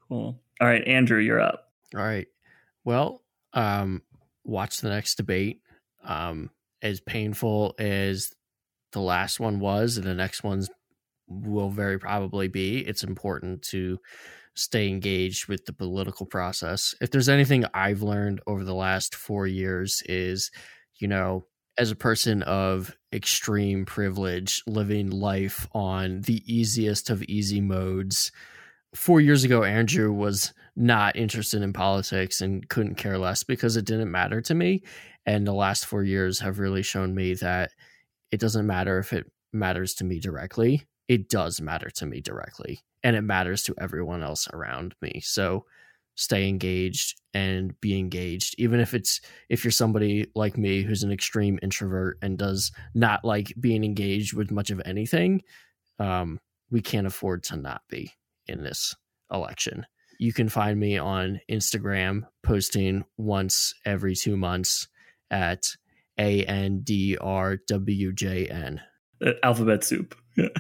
Cool. 0.08 0.42
All 0.60 0.68
right, 0.68 0.86
Andrew, 0.86 1.20
you're 1.20 1.40
up. 1.40 1.70
All 1.96 2.02
right. 2.02 2.28
Well, 2.84 3.22
um, 3.54 4.02
watch 4.44 4.82
the 4.82 4.90
next 4.90 5.16
debate. 5.16 5.62
Um, 6.04 6.50
as 6.82 7.00
painful 7.00 7.76
as 7.80 8.32
the 8.92 9.00
last 9.00 9.40
one 9.40 9.60
was, 9.60 9.98
and 9.98 10.06
the 10.06 10.14
next 10.14 10.44
one's 10.44 10.70
will 11.28 11.70
very 11.70 11.98
probably 11.98 12.48
be. 12.48 12.80
It's 12.80 13.04
important 13.04 13.62
to 13.70 14.00
stay 14.56 14.90
engaged 14.90 15.48
with 15.48 15.66
the 15.66 15.74
political 15.74 16.26
process. 16.26 16.94
If 17.00 17.12
there's 17.12 17.30
anything 17.30 17.66
I've 17.74 18.02
learned 18.02 18.42
over 18.48 18.64
the 18.64 18.76
last 18.76 19.16
four 19.16 19.48
years, 19.48 20.02
is 20.08 20.52
you 21.00 21.08
know 21.08 21.46
as 21.78 21.92
a 21.92 21.96
person 21.96 22.44
of 22.44 22.96
extreme 23.14 23.86
privilege, 23.86 24.64
living 24.68 25.10
life 25.10 25.68
on 25.74 26.22
the 26.22 26.42
easiest 26.46 27.10
of 27.10 27.24
easy 27.24 27.62
modes. 27.62 28.32
Four 28.94 29.22
years 29.22 29.44
ago, 29.44 29.64
Andrew 29.64 30.12
was 30.12 30.54
not 30.76 31.16
interested 31.16 31.62
in 31.62 31.74
politics 31.74 32.42
and 32.42 32.68
couldn't 32.68 32.96
care 32.96 33.18
less 33.18 33.44
because 33.44 33.78
it 33.78 33.86
didn't 33.86 34.12
matter 34.12 34.42
to 34.42 34.54
me. 34.54 34.84
And 35.26 35.46
the 35.46 35.54
last 35.54 35.86
four 35.86 36.04
years 36.04 36.40
have 36.40 36.60
really 36.60 36.84
shown 36.84 37.16
me 37.16 37.36
that 37.36 37.72
it 38.32 38.40
doesn't 38.40 38.68
matter 38.68 38.98
if 39.00 39.14
it 39.14 39.32
matters 39.54 39.94
to 39.96 40.04
me 40.04 40.20
directly, 40.20 40.86
it 41.08 41.30
does 41.30 41.62
matter 41.62 41.90
to 41.90 42.06
me 42.06 42.22
directly. 42.22 42.80
And 43.04 43.16
it 43.16 43.22
matters 43.22 43.64
to 43.64 43.76
everyone 43.80 44.24
else 44.24 44.48
around 44.54 44.96
me. 45.02 45.22
So, 45.24 45.66
stay 46.16 46.48
engaged 46.48 47.20
and 47.34 47.80
be 47.82 47.98
engaged 47.98 48.54
even 48.58 48.80
if 48.80 48.94
it's 48.94 49.22
if 49.50 49.64
you're 49.64 49.72
somebody 49.72 50.28
like 50.36 50.58
me 50.58 50.82
who's 50.82 51.04
an 51.04 51.12
extreme 51.12 51.58
introvert 51.62 52.18
and 52.22 52.38
does 52.38 52.72
not 52.94 53.24
like 53.24 53.54
being 53.60 53.84
engaged 53.84 54.34
with 54.34 54.52
much 54.52 54.70
of 54.70 54.82
anything 54.86 55.42
um, 56.00 56.40
we 56.70 56.82
can't 56.82 57.08
afford 57.08 57.44
to 57.44 57.56
not 57.58 57.82
be 57.90 58.12
in 58.48 58.64
this 58.64 58.96
election. 59.32 59.86
You 60.20 60.34
can 60.34 60.50
find 60.50 60.80
me 60.80 60.98
on 60.98 61.40
instagram 61.50 62.24
posting 62.44 63.06
once 63.18 63.74
every 63.86 64.16
two 64.16 64.38
months 64.38 64.88
at 65.30 65.64
a-n-d-r-w-j-n 66.20 67.22
uh, 69.26 69.32
alphabet 69.44 69.84
soup. 69.84 70.16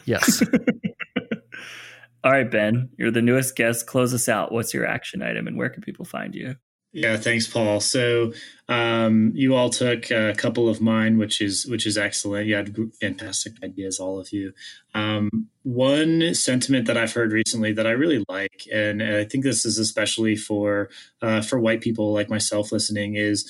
Yes 0.06 0.44
All 2.24 2.32
right, 2.32 2.50
Ben, 2.50 2.90
you're 2.98 3.12
the 3.12 3.22
newest 3.22 3.56
guest. 3.56 3.88
Close 3.88 4.14
us 4.14 4.30
out. 4.30 4.52
What's 4.52 4.74
your 4.74 4.86
action 4.86 5.24
item 5.24 5.48
and 5.48 5.58
where 5.58 5.70
can 5.70 5.82
people 5.82 6.06
find 6.06 6.36
you? 6.36 6.56
Yeah, 6.94 7.16
thanks, 7.16 7.48
Paul. 7.48 7.80
So 7.80 8.34
um, 8.68 9.32
you 9.34 9.56
all 9.56 9.70
took 9.70 10.12
a 10.12 10.34
couple 10.36 10.68
of 10.68 10.82
mine, 10.82 11.18
which 11.18 11.40
is 11.40 11.66
which 11.66 11.88
is 11.88 11.98
excellent. 11.98 12.48
You 12.48 12.56
had 12.56 12.76
fantastic 13.00 13.54
ideas, 13.64 13.98
all 13.98 14.20
of 14.20 14.34
you. 14.34 14.52
Um, 14.94 15.48
one 15.64 16.36
sentiment 16.36 16.88
that 16.88 16.98
I've 16.98 17.14
heard 17.14 17.32
recently 17.32 17.72
that 17.74 17.88
I 17.88 17.92
really 17.92 18.26
like, 18.28 18.68
and 18.72 19.02
I 19.02 19.24
think 19.24 19.46
this 19.46 19.66
is 19.66 19.78
especially 19.78 20.36
for 20.36 20.90
uh, 21.22 21.42
for 21.42 21.62
white 21.62 21.80
people 21.80 22.12
like 22.12 22.30
myself 22.30 22.74
listening, 22.74 23.16
is 23.16 23.50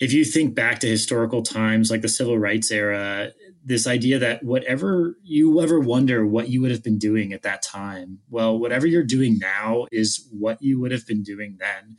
if 0.00 0.14
you 0.14 0.24
think 0.24 0.54
back 0.54 0.78
to 0.80 0.88
historical 0.88 1.42
times 1.42 1.90
like 1.90 2.00
the 2.00 2.08
civil 2.08 2.38
rights 2.38 2.70
era, 2.70 3.32
this 3.62 3.86
idea 3.86 4.18
that 4.18 4.42
whatever 4.42 5.18
you 5.22 5.60
ever 5.60 5.78
wonder 5.78 6.26
what 6.26 6.48
you 6.48 6.62
would 6.62 6.70
have 6.70 6.82
been 6.82 6.98
doing 6.98 7.34
at 7.34 7.42
that 7.42 7.60
time, 7.60 8.18
well, 8.30 8.58
whatever 8.58 8.86
you're 8.86 9.04
doing 9.04 9.38
now 9.38 9.86
is 9.92 10.26
what 10.32 10.62
you 10.62 10.80
would 10.80 10.90
have 10.90 11.06
been 11.06 11.22
doing 11.22 11.58
then. 11.60 11.96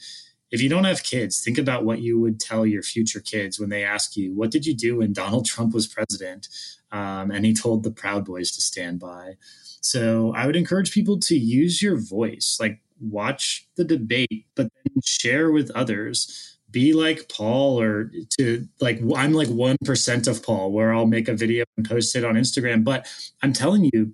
If 0.50 0.62
you 0.62 0.68
don't 0.68 0.84
have 0.84 1.04
kids, 1.04 1.42
think 1.42 1.60
about 1.60 1.86
what 1.86 2.02
you 2.02 2.20
would 2.20 2.40
tell 2.40 2.66
your 2.66 2.82
future 2.82 3.22
kids 3.22 3.60
when 3.60 3.70
they 3.70 3.86
ask 3.86 4.18
you, 4.18 4.34
What 4.34 4.52
did 4.52 4.66
you 4.66 4.76
do 4.76 4.98
when 4.98 5.14
Donald 5.14 5.46
Trump 5.52 5.74
was 5.74 5.88
president? 5.88 6.48
Um, 6.92 7.32
and 7.32 7.46
he 7.46 7.54
told 7.54 7.84
the 7.84 7.92
Proud 7.92 8.26
Boys 8.26 8.52
to 8.52 8.62
stand 8.62 9.00
by. 9.00 9.36
So 9.80 10.34
I 10.36 10.46
would 10.48 10.56
encourage 10.56 10.92
people 10.92 11.20
to 11.20 11.36
use 11.38 11.82
your 11.82 11.98
voice, 11.98 12.58
like 12.60 12.82
watch 13.00 13.68
the 13.78 13.86
debate, 13.86 14.46
but 14.56 14.68
then 14.84 15.02
share 15.04 15.52
with 15.52 15.72
others 15.72 16.58
be 16.72 16.94
like 16.94 17.30
Paul 17.30 17.82
or 17.82 18.12
to 18.38 18.68
like 18.80 19.00
I'm 19.16 19.34
like 19.34 19.50
1% 19.50 20.28
of 20.28 20.44
Paul 20.44 20.72
where 20.72 20.94
I'll 20.94 21.06
make 21.06 21.28
a 21.28 21.34
video 21.34 21.66
and 21.78 21.88
post 21.88 22.16
it 22.16 22.24
on 22.24 22.36
Instagram 22.36 22.84
but 22.84 23.08
I'm 23.42 23.54
telling 23.54 23.90
you 23.94 24.14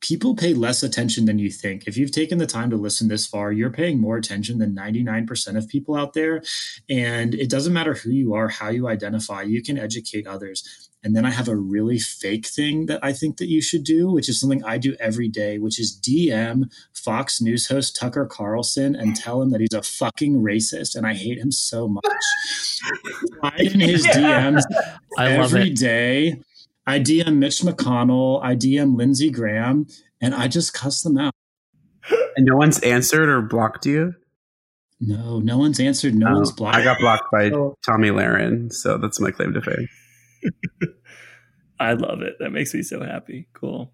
people 0.00 0.34
pay 0.34 0.54
less 0.54 0.82
attention 0.82 1.26
than 1.26 1.38
you 1.38 1.50
think. 1.50 1.86
If 1.86 1.96
you've 1.96 2.10
taken 2.10 2.38
the 2.38 2.46
time 2.46 2.70
to 2.70 2.76
listen 2.76 3.08
this 3.08 3.26
far, 3.26 3.52
you're 3.52 3.70
paying 3.70 4.00
more 4.00 4.16
attention 4.16 4.58
than 4.58 4.74
99% 4.74 5.56
of 5.56 5.68
people 5.68 5.94
out 5.94 6.14
there 6.14 6.42
and 6.88 7.34
it 7.34 7.50
doesn't 7.50 7.72
matter 7.72 7.94
who 7.94 8.10
you 8.10 8.34
are, 8.34 8.48
how 8.48 8.70
you 8.70 8.88
identify, 8.88 9.42
you 9.42 9.62
can 9.62 9.78
educate 9.78 10.26
others. 10.26 10.89
And 11.02 11.16
then 11.16 11.24
I 11.24 11.30
have 11.30 11.48
a 11.48 11.56
really 11.56 11.98
fake 11.98 12.46
thing 12.46 12.86
that 12.86 13.00
I 13.02 13.14
think 13.14 13.38
that 13.38 13.48
you 13.48 13.62
should 13.62 13.84
do, 13.84 14.10
which 14.10 14.28
is 14.28 14.38
something 14.38 14.62
I 14.64 14.76
do 14.76 14.96
every 15.00 15.28
day, 15.28 15.58
which 15.58 15.80
is 15.80 15.98
DM 15.98 16.70
Fox 16.92 17.40
News 17.40 17.68
host 17.68 17.96
Tucker 17.96 18.26
Carlson 18.26 18.94
and 18.94 19.16
tell 19.16 19.40
him 19.40 19.50
that 19.50 19.60
he's 19.60 19.72
a 19.72 19.82
fucking 19.82 20.42
racist 20.42 20.94
and 20.94 21.06
I 21.06 21.14
hate 21.14 21.38
him 21.38 21.52
so 21.52 21.88
much. 21.88 22.04
I 23.42 23.56
in 23.60 23.80
his 23.80 24.06
DMs 24.06 24.62
I 25.16 25.32
every 25.32 25.70
day. 25.70 26.40
I 26.86 26.98
DM 26.98 27.36
Mitch 27.36 27.60
McConnell, 27.60 28.42
I 28.42 28.56
DM 28.56 28.96
Lindsey 28.96 29.30
Graham, 29.30 29.86
and 30.20 30.34
I 30.34 30.48
just 30.48 30.74
cuss 30.74 31.02
them 31.02 31.16
out. 31.16 31.32
And 32.36 32.46
no 32.46 32.56
one's 32.56 32.80
answered 32.80 33.28
or 33.28 33.42
blocked 33.42 33.86
you? 33.86 34.14
No, 35.00 35.38
no 35.40 35.56
one's 35.56 35.80
answered. 35.80 36.14
No, 36.14 36.28
oh, 36.28 36.34
one's 36.34 36.52
blocked. 36.52 36.76
I 36.76 36.84
got 36.84 36.98
blocked 36.98 37.30
by 37.32 37.50
oh. 37.50 37.74
Tomi 37.86 38.08
Lahren, 38.08 38.72
so 38.72 38.98
that's 38.98 39.20
my 39.20 39.30
claim 39.30 39.54
to 39.54 39.62
fame. 39.62 39.88
I 41.80 41.94
love 41.94 42.22
it. 42.22 42.34
That 42.38 42.50
makes 42.50 42.74
me 42.74 42.82
so 42.82 43.02
happy. 43.02 43.48
Cool. 43.52 43.92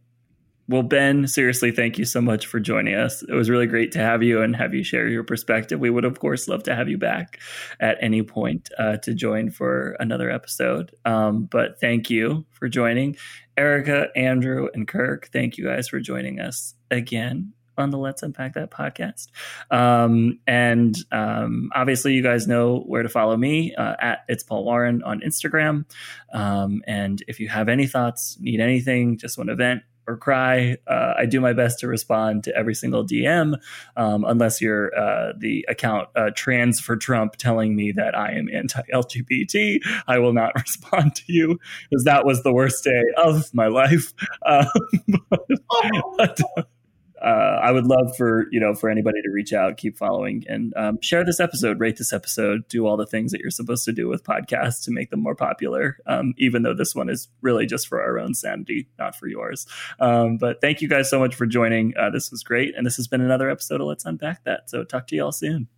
Well, 0.68 0.82
Ben, 0.82 1.28
seriously, 1.28 1.70
thank 1.70 1.96
you 1.96 2.04
so 2.04 2.20
much 2.20 2.46
for 2.46 2.58
joining 2.58 2.94
us. 2.96 3.22
It 3.22 3.34
was 3.34 3.48
really 3.48 3.68
great 3.68 3.92
to 3.92 4.00
have 4.00 4.24
you 4.24 4.42
and 4.42 4.56
have 4.56 4.74
you 4.74 4.82
share 4.82 5.06
your 5.06 5.22
perspective. 5.22 5.78
We 5.78 5.90
would, 5.90 6.04
of 6.04 6.18
course, 6.18 6.48
love 6.48 6.64
to 6.64 6.74
have 6.74 6.88
you 6.88 6.98
back 6.98 7.38
at 7.78 7.98
any 8.00 8.24
point 8.24 8.68
uh, 8.76 8.96
to 8.98 9.14
join 9.14 9.50
for 9.50 9.96
another 10.00 10.28
episode. 10.28 10.90
Um, 11.04 11.44
but 11.44 11.78
thank 11.80 12.10
you 12.10 12.46
for 12.50 12.68
joining. 12.68 13.16
Erica, 13.56 14.08
Andrew, 14.16 14.68
and 14.74 14.88
Kirk, 14.88 15.28
thank 15.32 15.56
you 15.56 15.64
guys 15.64 15.88
for 15.88 16.00
joining 16.00 16.40
us 16.40 16.74
again 16.90 17.52
on 17.78 17.90
the 17.90 17.98
Let's 17.98 18.22
Unpack 18.22 18.54
That 18.54 18.70
podcast. 18.70 19.28
Um, 19.70 20.38
and 20.46 20.96
um, 21.12 21.70
obviously, 21.74 22.14
you 22.14 22.22
guys 22.22 22.46
know 22.46 22.80
where 22.80 23.02
to 23.02 23.08
follow 23.08 23.36
me 23.36 23.74
uh, 23.74 23.94
at 24.00 24.24
It's 24.28 24.42
Paul 24.42 24.64
Warren 24.64 25.02
on 25.02 25.20
Instagram. 25.20 25.84
Um, 26.32 26.82
and 26.86 27.22
if 27.28 27.40
you 27.40 27.48
have 27.48 27.68
any 27.68 27.86
thoughts, 27.86 28.36
need 28.40 28.60
anything, 28.60 29.18
just 29.18 29.38
want 29.38 29.48
to 29.48 29.56
vent, 29.56 29.82
or 30.06 30.16
cry. 30.16 30.76
Uh, 30.86 31.14
I 31.16 31.26
do 31.26 31.40
my 31.40 31.52
best 31.52 31.80
to 31.80 31.88
respond 31.88 32.44
to 32.44 32.56
every 32.56 32.74
single 32.74 33.04
DM, 33.04 33.60
um, 33.96 34.24
unless 34.24 34.60
you're 34.60 34.96
uh, 34.96 35.32
the 35.36 35.64
account 35.68 36.08
uh, 36.14 36.30
Trans 36.34 36.80
for 36.80 36.96
Trump 36.96 37.36
telling 37.36 37.74
me 37.74 37.92
that 37.92 38.16
I 38.16 38.32
am 38.32 38.48
anti 38.52 38.82
LGBT. 38.92 39.80
I 40.06 40.18
will 40.18 40.32
not 40.32 40.54
respond 40.56 41.14
to 41.16 41.24
you 41.26 41.58
because 41.90 42.04
that 42.04 42.24
was 42.24 42.42
the 42.42 42.52
worst 42.52 42.84
day 42.84 43.02
of 43.16 43.52
my 43.54 43.66
life. 43.66 44.12
Um, 44.46 44.68
but, 46.18 46.40
uh, 47.22 47.60
I 47.62 47.72
would 47.72 47.86
love 47.86 48.16
for 48.16 48.46
you 48.50 48.60
know 48.60 48.74
for 48.74 48.90
anybody 48.90 49.22
to 49.22 49.30
reach 49.30 49.52
out, 49.52 49.76
keep 49.76 49.96
following, 49.96 50.44
and 50.48 50.74
um, 50.76 50.98
share 51.00 51.24
this 51.24 51.40
episode, 51.40 51.80
rate 51.80 51.96
this 51.96 52.12
episode, 52.12 52.68
do 52.68 52.86
all 52.86 52.96
the 52.96 53.06
things 53.06 53.32
that 53.32 53.40
you're 53.40 53.50
supposed 53.50 53.84
to 53.86 53.92
do 53.92 54.08
with 54.08 54.22
podcasts 54.22 54.84
to 54.84 54.90
make 54.90 55.10
them 55.10 55.20
more 55.20 55.34
popular. 55.34 55.98
Um, 56.06 56.34
even 56.38 56.62
though 56.62 56.74
this 56.74 56.94
one 56.94 57.08
is 57.08 57.28
really 57.40 57.66
just 57.66 57.88
for 57.88 58.02
our 58.02 58.18
own 58.18 58.34
sanity, 58.34 58.88
not 58.98 59.16
for 59.16 59.28
yours. 59.28 59.66
Um, 60.00 60.36
but 60.36 60.60
thank 60.60 60.80
you 60.80 60.88
guys 60.88 61.08
so 61.08 61.18
much 61.18 61.34
for 61.34 61.46
joining. 61.46 61.96
Uh, 61.96 62.10
this 62.10 62.30
was 62.30 62.42
great, 62.42 62.74
and 62.76 62.86
this 62.86 62.96
has 62.96 63.08
been 63.08 63.20
another 63.20 63.50
episode 63.50 63.80
of 63.80 63.86
Let's 63.86 64.04
Unpack 64.04 64.44
That. 64.44 64.68
So 64.70 64.84
talk 64.84 65.06
to 65.08 65.16
you 65.16 65.24
all 65.24 65.32
soon. 65.32 65.68